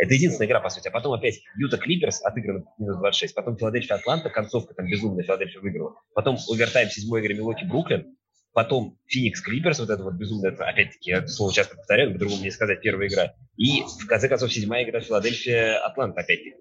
Это 0.00 0.14
единственная 0.14 0.48
игра, 0.48 0.60
по 0.60 0.68
сути. 0.68 0.88
А 0.88 0.90
потом 0.90 1.12
опять 1.12 1.40
Юта 1.56 1.78
Клиперс 1.78 2.22
отыграно 2.22 2.64
минус 2.78 2.98
26. 2.98 3.34
Потом 3.34 3.56
Филадельфия 3.56 3.96
Атланта, 3.96 4.30
концовка 4.30 4.74
там 4.74 4.86
безумная, 4.86 5.24
Филадельфия 5.24 5.60
выиграла. 5.60 5.94
Потом 6.14 6.38
овертайм 6.50 6.90
седьмой 6.90 7.20
игре 7.20 7.34
Милоки 7.34 7.64
Бруклин. 7.64 8.16
Потом 8.52 8.98
Феникс 9.06 9.40
Клиперс, 9.42 9.78
вот 9.78 9.90
это 9.90 10.02
вот 10.02 10.14
безумное, 10.14 10.50
опять-таки, 10.50 11.10
я 11.10 11.26
слово 11.28 11.52
часто 11.52 11.76
повторяю, 11.76 12.12
по-другому 12.12 12.42
не 12.42 12.50
сказать, 12.50 12.80
первая 12.80 13.08
игра. 13.08 13.34
И 13.56 13.82
в 13.82 14.06
конце 14.08 14.28
концов 14.28 14.52
седьмая 14.52 14.84
игра 14.84 15.00
Филадельфия 15.00 15.78
Атланта 15.78 16.22
опять-таки. 16.22 16.56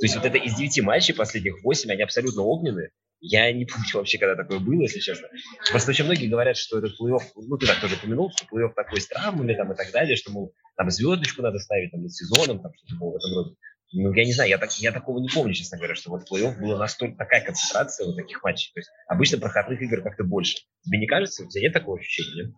То 0.00 0.06
есть 0.06 0.16
вот 0.16 0.24
это 0.24 0.38
из 0.38 0.54
девяти 0.54 0.80
матчей 0.80 1.14
последних 1.14 1.62
восемь, 1.62 1.92
они 1.92 2.02
абсолютно 2.02 2.42
огненные. 2.42 2.90
Я 3.26 3.50
не 3.52 3.64
помню 3.64 3.86
вообще, 3.94 4.18
когда 4.18 4.36
такое 4.36 4.58
было, 4.58 4.82
если 4.82 5.00
честно. 5.00 5.28
Просто 5.70 5.92
очень 5.92 6.04
многие 6.04 6.26
говорят, 6.26 6.58
что 6.58 6.78
этот 6.78 7.00
плей-офф, 7.00 7.22
ну, 7.36 7.56
ты 7.56 7.66
так 7.66 7.80
тоже 7.80 7.94
упомянул, 7.94 8.30
что 8.30 8.44
плей-офф 8.44 8.74
такой 8.74 9.00
с 9.00 9.08
травмами 9.08 9.54
там 9.54 9.72
и 9.72 9.76
так 9.76 9.90
далее, 9.92 10.14
что, 10.14 10.30
мол, 10.30 10.54
там 10.76 10.90
звездочку 10.90 11.40
надо 11.40 11.58
ставить 11.58 11.90
там 11.90 12.02
над 12.02 12.12
сезоном, 12.12 12.60
там 12.60 12.72
что-то 12.74 12.96
было 13.00 13.12
в 13.12 13.16
этом 13.16 13.34
роде. 13.34 13.56
Ну, 13.92 14.12
я 14.12 14.24
не 14.26 14.32
знаю, 14.34 14.50
я, 14.50 14.58
так, 14.58 14.70
я 14.78 14.92
такого 14.92 15.20
не 15.20 15.28
помню, 15.28 15.54
честно 15.54 15.78
говоря, 15.78 15.94
что 15.94 16.10
вот 16.10 16.28
в 16.28 16.32
плей-офф 16.34 16.60
была 16.60 16.76
настолько 16.76 17.16
такая 17.16 17.42
концентрация 17.42 18.06
вот 18.06 18.16
таких 18.16 18.42
матчей. 18.42 18.72
То 18.74 18.80
есть 18.80 18.90
обычно 19.08 19.38
проходных 19.38 19.80
игр 19.80 20.02
как-то 20.02 20.24
больше. 20.24 20.58
Тебе 20.84 20.98
не 20.98 21.06
кажется? 21.06 21.44
У 21.44 21.48
тебя 21.48 21.62
нет 21.62 21.72
такого 21.72 21.98
ощущения, 21.98 22.44
нет? 22.44 22.54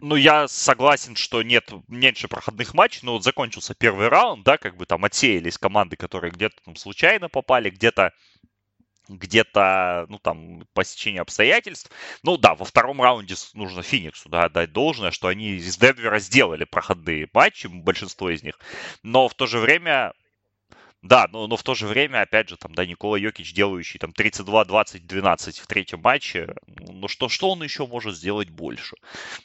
Ну, 0.00 0.16
я 0.16 0.48
согласен, 0.48 1.14
что 1.14 1.42
нет 1.42 1.70
меньше 1.86 2.26
проходных 2.26 2.74
матчей, 2.74 3.00
но 3.04 3.12
вот 3.12 3.22
закончился 3.22 3.74
первый 3.74 4.08
раунд, 4.08 4.44
да, 4.44 4.58
как 4.58 4.76
бы 4.76 4.84
там 4.86 5.04
отсеялись 5.04 5.58
команды, 5.58 5.94
которые 5.94 6.32
где-то 6.32 6.56
там 6.64 6.74
случайно 6.74 7.28
попали, 7.28 7.70
где-то 7.70 8.12
где-то, 9.16 10.06
ну, 10.08 10.18
там, 10.18 10.66
по 10.74 10.84
стечению 10.84 11.22
обстоятельств. 11.22 11.90
Ну, 12.22 12.36
да, 12.36 12.54
во 12.54 12.64
втором 12.64 13.00
раунде 13.02 13.34
нужно 13.54 13.82
Фениксу, 13.82 14.28
да, 14.28 14.48
дать 14.48 14.72
должное, 14.72 15.10
что 15.10 15.28
они 15.28 15.50
из 15.50 15.76
Денвера 15.76 16.18
сделали 16.18 16.64
проходные 16.64 17.28
матчи, 17.32 17.66
большинство 17.66 18.30
из 18.30 18.42
них, 18.42 18.58
но 19.02 19.28
в 19.28 19.34
то 19.34 19.46
же 19.46 19.58
время 19.58 20.12
да, 21.02 21.28
но, 21.32 21.48
но 21.48 21.56
в 21.56 21.64
то 21.64 21.74
же 21.74 21.88
время, 21.88 22.22
опять 22.22 22.48
же, 22.48 22.56
там, 22.56 22.74
да, 22.74 22.86
Никола 22.86 23.18
Йокич, 23.18 23.52
делающий 23.52 23.98
там 23.98 24.12
32-20-12 24.12 25.60
в 25.60 25.66
третьем 25.66 26.00
матче, 26.00 26.54
ну 26.66 27.08
что, 27.08 27.28
что 27.28 27.50
он 27.50 27.60
еще 27.64 27.88
может 27.88 28.16
сделать 28.16 28.50
больше? 28.50 28.94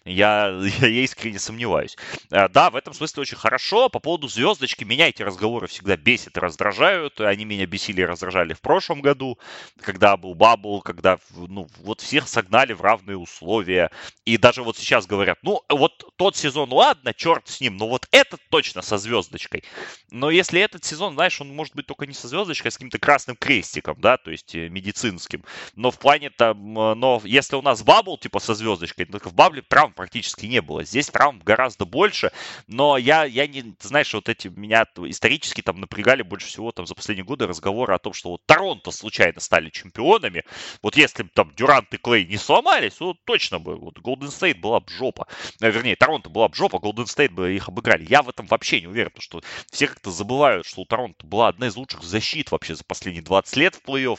Я, 0.05 0.49
я 0.79 0.87
искренне 0.87 1.39
сомневаюсь. 1.39 1.97
Э, 2.29 2.47
да, 2.47 2.69
в 2.69 2.75
этом 2.75 2.93
смысле 2.93 3.21
очень 3.21 3.37
хорошо. 3.37 3.89
По 3.89 3.99
поводу 3.99 4.27
звездочки, 4.27 4.83
меня 4.83 5.09
эти 5.09 5.23
разговоры 5.23 5.65
всегда 5.65 5.97
бесят 5.97 6.37
и 6.37 6.39
раздражают. 6.39 7.19
Они 7.21 7.43
меня 7.43 7.65
бесили 7.65 8.01
и 8.01 8.05
раздражали 8.05 8.53
в 8.53 8.61
прошлом 8.61 9.01
году, 9.01 9.39
когда 9.81 10.15
был 10.15 10.35
bubble, 10.35 10.81
когда, 10.81 11.17
ну, 11.35 11.67
вот 11.79 12.01
всех 12.01 12.27
согнали 12.27 12.73
в 12.73 12.81
равные 12.81 13.17
условия. 13.17 13.89
И 14.25 14.37
даже 14.37 14.61
вот 14.61 14.77
сейчас 14.77 15.07
говорят, 15.07 15.39
ну, 15.41 15.63
вот 15.69 16.05
тот 16.17 16.35
сезон, 16.35 16.71
ладно, 16.71 17.15
черт 17.15 17.47
с 17.47 17.61
ним, 17.61 17.77
но 17.77 17.87
вот 17.87 18.07
этот 18.11 18.41
точно 18.49 18.83
со 18.83 18.99
звездочкой. 18.99 19.63
Но 20.11 20.29
если 20.29 20.61
этот 20.61 20.85
сезон, 20.85 21.15
знаешь, 21.15 21.41
он 21.41 21.46
он 21.47 21.55
может 21.55 21.75
быть 21.75 21.85
только 21.85 22.05
не 22.05 22.13
со 22.13 22.27
звездочкой, 22.27 22.69
а 22.69 22.71
с 22.71 22.75
каким-то 22.75 22.99
красным 22.99 23.35
крестиком, 23.35 23.97
да, 23.99 24.17
то 24.17 24.31
есть 24.31 24.55
э, 24.55 24.69
медицинским. 24.69 25.43
Но 25.75 25.91
в 25.91 25.99
плане 25.99 26.29
там, 26.29 26.77
э, 26.77 26.93
но 26.95 27.21
если 27.23 27.55
у 27.55 27.61
нас 27.61 27.83
bubble 27.83 28.17
типа 28.17 28.39
со 28.39 28.53
звездочкой, 28.53 29.05
только 29.05 29.29
в 29.29 29.33
бабле 29.33 29.61
травм 29.61 29.93
практически 29.93 30.45
не 30.45 30.61
было. 30.61 30.83
Здесь 30.83 31.07
травм 31.07 31.39
гораздо 31.43 31.85
больше, 31.85 32.31
но 32.67 32.97
я, 32.97 33.23
я 33.23 33.47
не, 33.47 33.75
знаешь, 33.79 34.13
вот 34.13 34.29
эти 34.29 34.47
меня 34.47 34.85
исторически 35.05 35.61
там 35.61 35.79
напрягали 35.79 36.21
больше 36.21 36.47
всего 36.47 36.71
там 36.71 36.85
за 36.85 36.95
последние 36.95 37.25
годы 37.25 37.47
разговоры 37.47 37.93
о 37.93 37.99
том, 37.99 38.13
что 38.13 38.31
вот 38.31 38.45
Торонто 38.45 38.91
случайно 38.91 39.39
стали 39.39 39.69
чемпионами. 39.69 40.43
Вот 40.81 40.97
если 40.97 41.23
бы 41.23 41.29
там 41.29 41.53
Дюрант 41.55 41.93
и 41.93 41.97
Клей 41.97 42.25
не 42.25 42.37
сломались, 42.37 42.95
то 42.95 43.15
точно 43.25 43.59
бы 43.59 43.75
вот 43.75 43.99
Голден 43.99 44.31
Стейт 44.31 44.59
была 44.59 44.79
бы 44.79 44.89
жопа. 44.89 45.27
Э, 45.61 45.69
вернее, 45.69 45.95
Торонто 45.95 46.29
была 46.29 46.47
бы 46.47 46.55
жопа, 46.55 46.79
Голден 46.79 47.07
Стейт 47.07 47.31
бы 47.31 47.53
их 47.55 47.67
обыграли. 47.67 48.05
Я 48.09 48.21
в 48.21 48.29
этом 48.29 48.45
вообще 48.47 48.81
не 48.81 48.87
уверен, 48.87 49.11
потому 49.11 49.21
что 49.21 49.41
все 49.71 49.87
как-то 49.87 50.11
забывают, 50.11 50.65
что 50.65 50.81
у 50.81 50.85
Торонто 50.85 51.25
была 51.25 51.36
была 51.37 51.49
одна 51.49 51.67
из 51.67 51.75
лучших 51.75 52.01
защит 52.01 52.49
вообще 52.49 52.73
за 52.73 52.83
последние 52.83 53.21
20 53.21 53.55
лет 53.57 53.75
в 53.75 53.87
плей-офф 53.87 54.17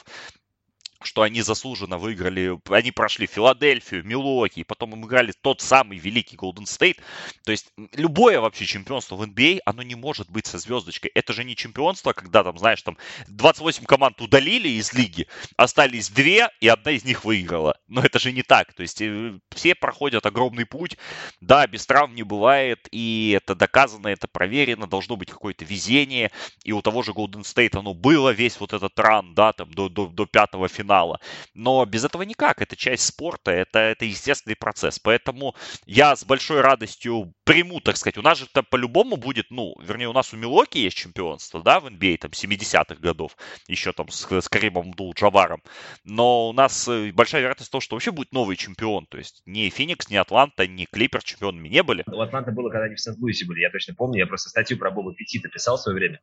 что 1.02 1.22
они 1.22 1.42
заслуженно 1.42 1.96
выиграли, 1.96 2.58
они 2.70 2.90
прошли 2.90 3.26
Филадельфию, 3.26 4.04
Милуоки, 4.04 4.64
потом 4.64 4.94
им 4.94 5.06
играли 5.06 5.32
тот 5.40 5.60
самый 5.60 5.98
великий 5.98 6.36
Голден 6.36 6.66
Стейт. 6.66 7.00
То 7.44 7.52
есть 7.52 7.72
любое 7.92 8.40
вообще 8.40 8.66
чемпионство 8.66 9.14
в 9.14 9.22
NBA, 9.22 9.60
а, 9.64 9.70
оно 9.70 9.82
не 9.82 9.94
может 9.94 10.28
быть 10.28 10.46
со 10.46 10.58
звездочкой. 10.58 11.12
Это 11.14 11.32
же 11.32 11.44
не 11.44 11.54
чемпионство, 11.54 12.12
когда 12.12 12.42
там, 12.42 12.58
знаешь, 12.58 12.82
там 12.82 12.96
28 13.28 13.84
команд 13.84 14.20
удалили 14.20 14.68
из 14.68 14.92
лиги, 14.92 15.28
остались 15.56 16.10
две, 16.10 16.48
и 16.60 16.66
одна 16.66 16.90
из 16.90 17.04
них 17.04 17.24
выиграла. 17.24 17.78
Но 17.86 18.02
это 18.02 18.18
же 18.18 18.32
не 18.32 18.42
так. 18.42 18.72
То 18.72 18.82
есть 18.82 19.00
э, 19.00 19.38
все 19.54 19.74
проходят 19.76 20.26
огромный 20.26 20.66
путь. 20.66 20.96
Да, 21.40 21.66
без 21.68 21.86
травм 21.86 22.14
не 22.16 22.24
бывает, 22.24 22.88
и 22.90 23.36
это 23.36 23.54
доказано, 23.54 24.08
это 24.08 24.26
проверено, 24.26 24.88
должно 24.88 25.16
быть 25.16 25.30
какое-то 25.30 25.64
везение. 25.64 26.32
И 26.64 26.72
у 26.72 26.82
того 26.82 27.02
же 27.02 27.12
Голден 27.12 27.44
Стейт 27.44 27.76
оно 27.76 27.94
было 27.94 28.30
весь 28.30 28.58
вот 28.58 28.72
этот 28.72 28.98
ран, 28.98 29.34
да, 29.34 29.52
там 29.52 29.72
до, 29.72 29.88
до, 29.88 30.06
до 30.08 30.26
пятого 30.26 30.66
финала 30.66 30.87
финала. 30.88 31.20
Но 31.54 31.84
без 31.84 32.04
этого 32.04 32.22
никак. 32.22 32.62
Это 32.62 32.76
часть 32.76 33.06
спорта, 33.06 33.50
это, 33.50 33.78
это 33.78 34.04
естественный 34.04 34.56
процесс. 34.56 34.98
Поэтому 34.98 35.54
я 35.86 36.16
с 36.16 36.24
большой 36.24 36.60
радостью 36.60 37.34
примут, 37.48 37.84
так 37.84 37.96
сказать. 37.96 38.18
У 38.18 38.22
нас 38.22 38.38
же 38.38 38.46
там 38.46 38.64
по-любому 38.68 39.16
будет, 39.16 39.46
ну, 39.50 39.74
вернее, 39.80 40.08
у 40.08 40.12
нас 40.12 40.34
у 40.34 40.36
Милоки 40.36 40.78
есть 40.78 40.96
чемпионство, 40.96 41.62
да, 41.62 41.80
в 41.80 41.86
NBA, 41.86 42.16
а, 42.16 42.18
там, 42.18 42.30
70-х 42.32 42.96
годов, 42.96 43.36
еще 43.66 43.92
там 43.92 44.08
с, 44.10 44.30
с 44.30 44.48
Каримом 44.48 44.92
Абдул-Джабаром. 44.92 45.62
Но 46.04 46.50
у 46.50 46.52
нас 46.52 46.86
э, 46.88 47.10
большая 47.12 47.40
вероятность 47.40 47.72
того, 47.72 47.80
что 47.80 47.96
вообще 47.96 48.10
будет 48.10 48.32
новый 48.32 48.56
чемпион. 48.56 49.06
То 49.06 49.16
есть 49.16 49.42
ни 49.46 49.68
Феникс, 49.70 50.10
ни 50.10 50.16
Атланта, 50.16 50.66
ни 50.66 50.84
Клипперс 50.84 51.22
чемпионами 51.22 51.68
не 51.68 51.82
были. 51.82 52.04
У 52.06 52.20
Атланта 52.20 52.52
было, 52.52 52.68
когда 52.68 52.84
они 52.84 52.96
в 52.96 53.00
Сент-Луисе 53.00 53.46
были, 53.46 53.60
я 53.60 53.70
точно 53.70 53.94
помню. 53.94 54.18
Я 54.18 54.26
просто 54.26 54.50
статью 54.50 54.76
про 54.76 54.90
Боба 54.90 55.14
Петита 55.14 55.48
писал 55.48 55.78
в 55.78 55.80
свое 55.80 55.96
время. 55.96 56.20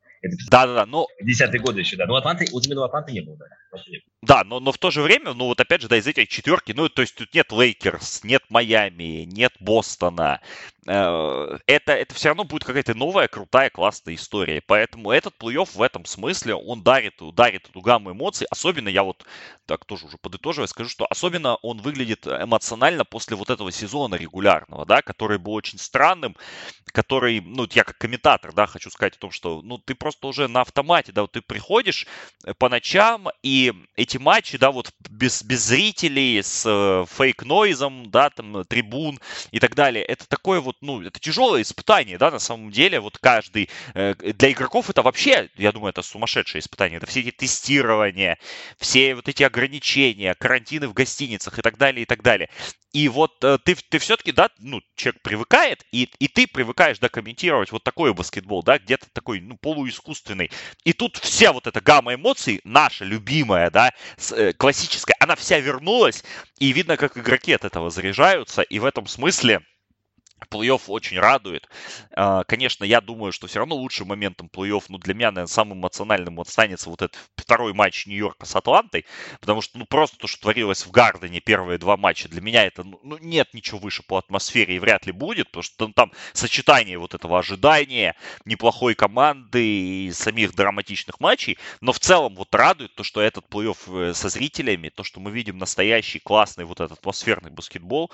Да-да-да, 0.49 0.85
но... 0.85 1.07
Десятые 1.19 1.59
годы 1.59 1.79
еще, 1.79 1.95
да. 1.95 2.05
Но 2.05 2.15
Атланты, 2.15 2.45
вот 2.51 2.65
именно 2.67 2.85
Атланты 2.85 3.11
не 3.13 3.21
было, 3.21 3.37
да. 3.37 3.45
Да, 4.21 4.43
но, 4.43 4.59
но 4.59 4.71
в 4.71 4.77
то 4.77 4.89
же 4.89 5.01
время, 5.01 5.33
ну 5.33 5.45
вот 5.45 5.59
опять 5.59 5.81
же, 5.81 5.87
да, 5.87 5.97
из 5.97 6.07
этих 6.07 6.29
четверки, 6.29 6.71
ну 6.71 6.89
то 6.89 7.01
есть 7.01 7.15
тут 7.15 7.33
нет 7.33 7.51
Лейкерс, 7.51 8.23
нет 8.23 8.43
Майами, 8.49 9.25
нет 9.25 9.53
Бостона, 9.59 10.41
это, 10.85 11.93
это 11.93 12.13
все 12.13 12.29
равно 12.29 12.43
будет 12.43 12.63
какая-то 12.63 12.93
новая, 12.93 13.27
крутая, 13.27 13.69
классная 13.69 14.15
история. 14.15 14.61
Поэтому 14.65 15.11
этот 15.11 15.35
плей-офф 15.39 15.69
в 15.73 15.81
этом 15.81 16.05
смысле, 16.05 16.55
он 16.55 16.83
дарит, 16.83 17.15
дарит 17.33 17.67
эту 17.69 17.81
гамму 17.81 18.11
эмоций. 18.11 18.47
Особенно, 18.51 18.89
я 18.89 19.03
вот 19.03 19.25
так 19.65 19.85
тоже 19.85 20.05
уже 20.05 20.17
подытоживая, 20.17 20.67
скажу, 20.67 20.89
что 20.89 21.05
особенно 21.09 21.55
он 21.55 21.79
выглядит 21.79 22.27
эмоционально 22.27 23.03
после 23.05 23.35
вот 23.35 23.49
этого 23.49 23.71
сезона 23.71 24.15
регулярного, 24.15 24.85
да, 24.85 25.01
который 25.01 25.37
был 25.37 25.53
очень 25.53 25.79
странным, 25.79 26.35
который, 26.91 27.41
ну, 27.41 27.67
я 27.71 27.83
как 27.83 27.97
комментатор, 27.97 28.53
да, 28.53 28.67
хочу 28.67 28.89
сказать 28.89 29.15
о 29.15 29.19
том, 29.19 29.31
что, 29.31 29.61
ну, 29.63 29.77
ты 29.77 29.95
просто 29.95 30.27
уже 30.27 30.47
на 30.47 30.61
автомате, 30.61 31.11
да, 31.11 31.21
вот 31.23 31.31
ты 31.31 31.41
приходишь 31.41 32.07
э, 32.43 32.53
по 32.53 32.69
ночам, 32.69 33.27
и 33.43 33.73
эти 33.95 34.17
матчи, 34.17 34.57
да, 34.57 34.71
вот 34.71 34.91
без, 35.09 35.43
без 35.43 35.65
зрителей, 35.65 36.41
с 36.41 36.63
э, 36.65 37.05
фейк-нойзом, 37.09 38.11
да, 38.11 38.29
там, 38.29 38.63
трибун 38.65 39.19
и 39.51 39.59
так 39.59 39.75
далее, 39.75 40.03
это 40.03 40.27
такое 40.27 40.59
вот 40.61 40.74
вот, 40.81 40.87
ну, 40.87 41.01
это 41.01 41.19
тяжелое 41.19 41.61
испытание, 41.61 42.17
да, 42.17 42.31
на 42.31 42.39
самом 42.39 42.71
деле, 42.71 42.99
вот 42.99 43.17
каждый, 43.17 43.69
э, 43.93 44.15
для 44.15 44.51
игроков 44.51 44.89
это 44.89 45.01
вообще, 45.01 45.49
я 45.55 45.71
думаю, 45.71 45.89
это 45.89 46.01
сумасшедшее 46.01 46.59
испытание, 46.59 46.97
это 46.97 47.05
все 47.05 47.21
эти 47.21 47.31
тестирования, 47.31 48.37
все 48.79 49.15
вот 49.15 49.27
эти 49.27 49.43
ограничения, 49.43 50.33
карантины 50.35 50.87
в 50.87 50.93
гостиницах 50.93 51.59
и 51.59 51.61
так 51.61 51.77
далее, 51.77 52.03
и 52.03 52.05
так 52.05 52.21
далее. 52.21 52.49
И 52.93 53.09
вот 53.09 53.43
э, 53.43 53.57
ты, 53.63 53.75
ты 53.75 53.99
все-таки, 53.99 54.31
да, 54.31 54.49
ну, 54.59 54.81
человек 54.95 55.21
привыкает, 55.21 55.83
и, 55.91 56.09
и 56.19 56.27
ты 56.27 56.47
привыкаешь, 56.47 56.99
да, 56.99 57.09
комментировать 57.09 57.71
вот 57.71 57.83
такой 57.83 58.13
баскетбол, 58.13 58.63
да, 58.63 58.79
где-то 58.79 59.07
такой, 59.11 59.41
ну, 59.41 59.57
полуискусственный. 59.57 60.51
И 60.85 60.93
тут 60.93 61.17
вся 61.17 61.51
вот 61.51 61.67
эта 61.67 61.81
гамма 61.81 62.15
эмоций, 62.15 62.61
наша 62.63 63.03
любимая, 63.03 63.69
да, 63.69 63.91
э, 64.31 64.53
классическая, 64.53 65.15
она 65.19 65.35
вся 65.35 65.59
вернулась, 65.59 66.23
и 66.59 66.71
видно, 66.71 66.95
как 66.95 67.17
игроки 67.17 67.51
от 67.51 67.65
этого 67.65 67.89
заряжаются, 67.89 68.61
и 68.61 68.79
в 68.79 68.85
этом 68.85 69.07
смысле 69.07 69.61
Плей-офф 70.49 70.81
очень 70.87 71.17
радует. 71.17 71.67
А, 72.11 72.43
конечно, 72.43 72.83
я 72.83 73.01
думаю, 73.01 73.31
что 73.31 73.47
все 73.47 73.59
равно 73.59 73.75
лучшим 73.75 74.09
моментом 74.09 74.49
плей-офф, 74.51 74.83
ну, 74.89 74.97
для 74.97 75.13
меня, 75.13 75.31
наверное, 75.31 75.47
самым 75.47 75.79
эмоциональным 75.79 76.39
останется 76.39 76.89
вот 76.89 77.01
этот 77.01 77.17
второй 77.37 77.73
матч 77.73 78.05
Нью-Йорка 78.05 78.45
с 78.45 78.55
Атлантой, 78.55 79.05
потому 79.39 79.61
что, 79.61 79.77
ну, 79.77 79.85
просто 79.85 80.17
то, 80.17 80.27
что 80.27 80.41
творилось 80.41 80.85
в 80.85 80.91
Гардене 80.91 81.39
первые 81.39 81.77
два 81.77 81.95
матча, 81.95 82.27
для 82.27 82.41
меня 82.41 82.65
это, 82.65 82.83
ну, 82.83 82.99
ну, 83.03 83.17
нет 83.19 83.53
ничего 83.53 83.79
выше 83.79 84.03
по 84.03 84.17
атмосфере 84.17 84.75
и 84.75 84.79
вряд 84.79 85.05
ли 85.05 85.11
будет, 85.13 85.47
потому 85.47 85.63
что 85.63 85.87
там 85.93 86.11
сочетание 86.33 86.97
вот 86.97 87.13
этого 87.13 87.39
ожидания, 87.39 88.15
неплохой 88.43 88.93
команды 88.93 89.65
и 89.65 90.11
самих 90.11 90.53
драматичных 90.53 91.19
матчей, 91.19 91.57
но 91.79 91.93
в 91.93 91.99
целом 91.99 92.35
вот 92.35 92.53
радует 92.53 92.93
то, 92.95 93.03
что 93.03 93.21
этот 93.21 93.45
плей-офф 93.49 94.09
э, 94.09 94.13
со 94.13 94.29
зрителями, 94.29 94.89
то, 94.89 95.03
что 95.03 95.19
мы 95.19 95.31
видим 95.31 95.57
настоящий 95.57 96.19
классный 96.19 96.65
вот 96.65 96.81
этот 96.81 96.99
атмосферный 96.99 97.51
баскетбол, 97.51 98.11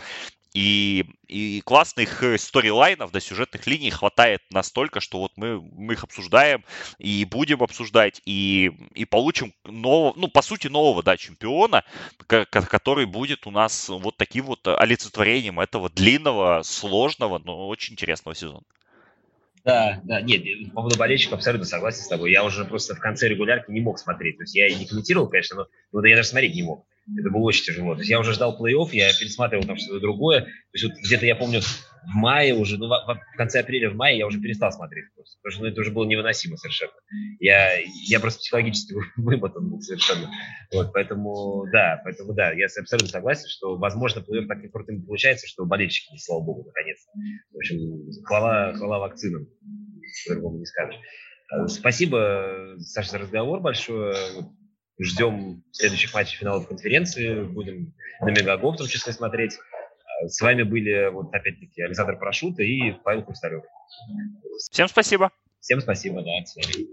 и, 0.54 1.06
и 1.28 1.62
классных 1.62 2.24
э, 2.24 2.38
сторилайнов, 2.38 3.12
да, 3.12 3.20
сюжетных 3.20 3.68
линий 3.68 3.90
хватает 3.90 4.42
настолько, 4.50 5.00
что 5.00 5.20
вот 5.20 5.32
мы, 5.38 5.62
мы 5.62 5.94
их 5.94 6.04
обсуждаем 6.04 6.64
и 6.98 7.26
будем 7.26 7.64
обсуждать, 7.64 8.22
и, 8.26 8.72
и 8.94 9.06
получим 9.06 9.54
нового, 9.64 10.14
ну, 10.18 10.28
по 10.28 10.42
сути, 10.42 10.68
нового, 10.68 11.04
да, 11.04 11.16
чемпиона, 11.16 11.84
который 12.28 13.06
будет 13.06 13.48
у 13.48 13.52
нас 13.52 13.88
вот 13.88 14.18
таким 14.18 14.46
вот 14.46 14.68
олицетворением 14.68 15.60
этого 15.60 15.90
длинного, 15.90 16.64
сложного, 16.64 17.40
но 17.44 17.68
очень 17.68 17.94
интересного 17.94 18.36
сезона. 18.36 18.64
Да, 19.64 20.02
да, 20.04 20.22
нет, 20.22 20.44
по 20.70 20.82
поводу 20.82 20.98
болельщиков 20.98 21.36
абсолютно 21.36 21.68
согласен 21.68 22.02
с 22.02 22.08
тобой. 22.08 22.32
Я 22.32 22.44
уже 22.44 22.66
просто 22.66 22.96
в 22.96 23.00
конце 23.00 23.28
регулярки 23.28 23.70
не 23.70 23.82
мог 23.82 24.00
смотреть. 24.00 24.38
То 24.38 24.44
есть 24.44 24.56
я 24.56 24.68
и 24.68 24.76
не 24.76 24.86
комментировал, 24.86 25.28
конечно, 25.28 25.68
но, 25.92 26.00
но 26.00 26.08
я 26.08 26.16
даже 26.16 26.30
смотреть 26.30 26.56
не 26.56 26.64
мог. 26.64 26.86
Это 27.18 27.30
было 27.30 27.44
очень 27.44 27.66
тяжело. 27.66 27.94
То 27.94 28.02
есть 28.02 28.10
я 28.10 28.20
уже 28.20 28.34
ждал 28.34 28.58
плей-офф, 28.60 28.90
я 28.94 29.10
пересматривал 29.14 29.66
там 29.66 29.78
что-то 29.78 30.00
другое. 30.00 30.42
То 30.42 30.50
есть 30.74 30.86
вот 30.86 30.94
где-то 31.04 31.26
я 31.26 31.36
помню 31.36 31.62
в 32.04 32.16
мае 32.16 32.54
уже, 32.54 32.78
ну, 32.78 32.88
в, 32.88 33.38
конце 33.38 33.60
апреля, 33.60 33.90
в 33.90 33.96
мае 33.96 34.18
я 34.18 34.28
уже 34.28 34.40
перестал 34.40 34.72
смотреть 34.72 35.14
просто. 35.14 35.38
Потому 35.42 35.52
что 35.52 35.64
ну, 35.64 35.70
это 35.70 35.82
уже 35.82 35.92
было 35.92 36.06
невыносимо 36.06 36.58
совершенно. 36.58 36.94
Я, 37.40 37.80
я 38.08 38.20
просто 38.20 38.40
психологически 38.40 38.96
вымотан 39.18 39.70
был 39.70 39.82
совершенно. 39.82 40.30
Вот, 40.74 40.92
поэтому, 40.94 41.66
да, 41.72 42.02
поэтому, 42.04 42.34
да, 42.34 42.52
я 42.52 42.66
абсолютно 42.66 43.08
согласен, 43.08 43.48
что, 43.50 43.78
возможно, 43.78 44.20
плей-офф 44.20 44.48
так 44.48 44.72
крутым 44.72 45.06
получается, 45.06 45.48
что 45.48 45.66
болельщики, 45.66 46.18
слава 46.18 46.42
богу, 46.42 46.64
наконец. 46.66 46.98
В 47.52 47.58
общем, 47.58 48.24
хвала, 48.26 48.74
хвала 48.74 49.00
вакцинам, 49.00 49.48
по-другому 50.28 50.58
не 50.58 50.66
скажешь. 50.66 51.00
Спасибо, 51.68 52.76
Саша, 52.80 53.12
за 53.12 53.18
разговор 53.20 53.60
большой 53.60 54.16
ждем 55.00 55.64
следующих 55.72 56.14
матчей 56.14 56.38
финалов 56.38 56.68
конференции, 56.68 57.44
будем 57.44 57.94
на 58.22 58.30
Мегагол 58.30 58.74
в 58.74 58.78
том 58.78 58.88
числе 58.88 59.14
смотреть. 59.14 59.58
С 60.28 60.42
вами 60.42 60.64
были, 60.64 61.10
вот 61.10 61.34
опять-таки, 61.34 61.82
Александр 61.82 62.18
Парашута 62.18 62.64
и 62.64 62.92
Павел 63.04 63.24
Хрусталев. 63.24 63.64
Всем 64.72 64.88
спасибо. 64.88 65.32
Всем 65.60 65.82
спасибо, 65.82 66.22
да, 66.22 66.40
до 66.42 66.46
свидания. 66.48 66.88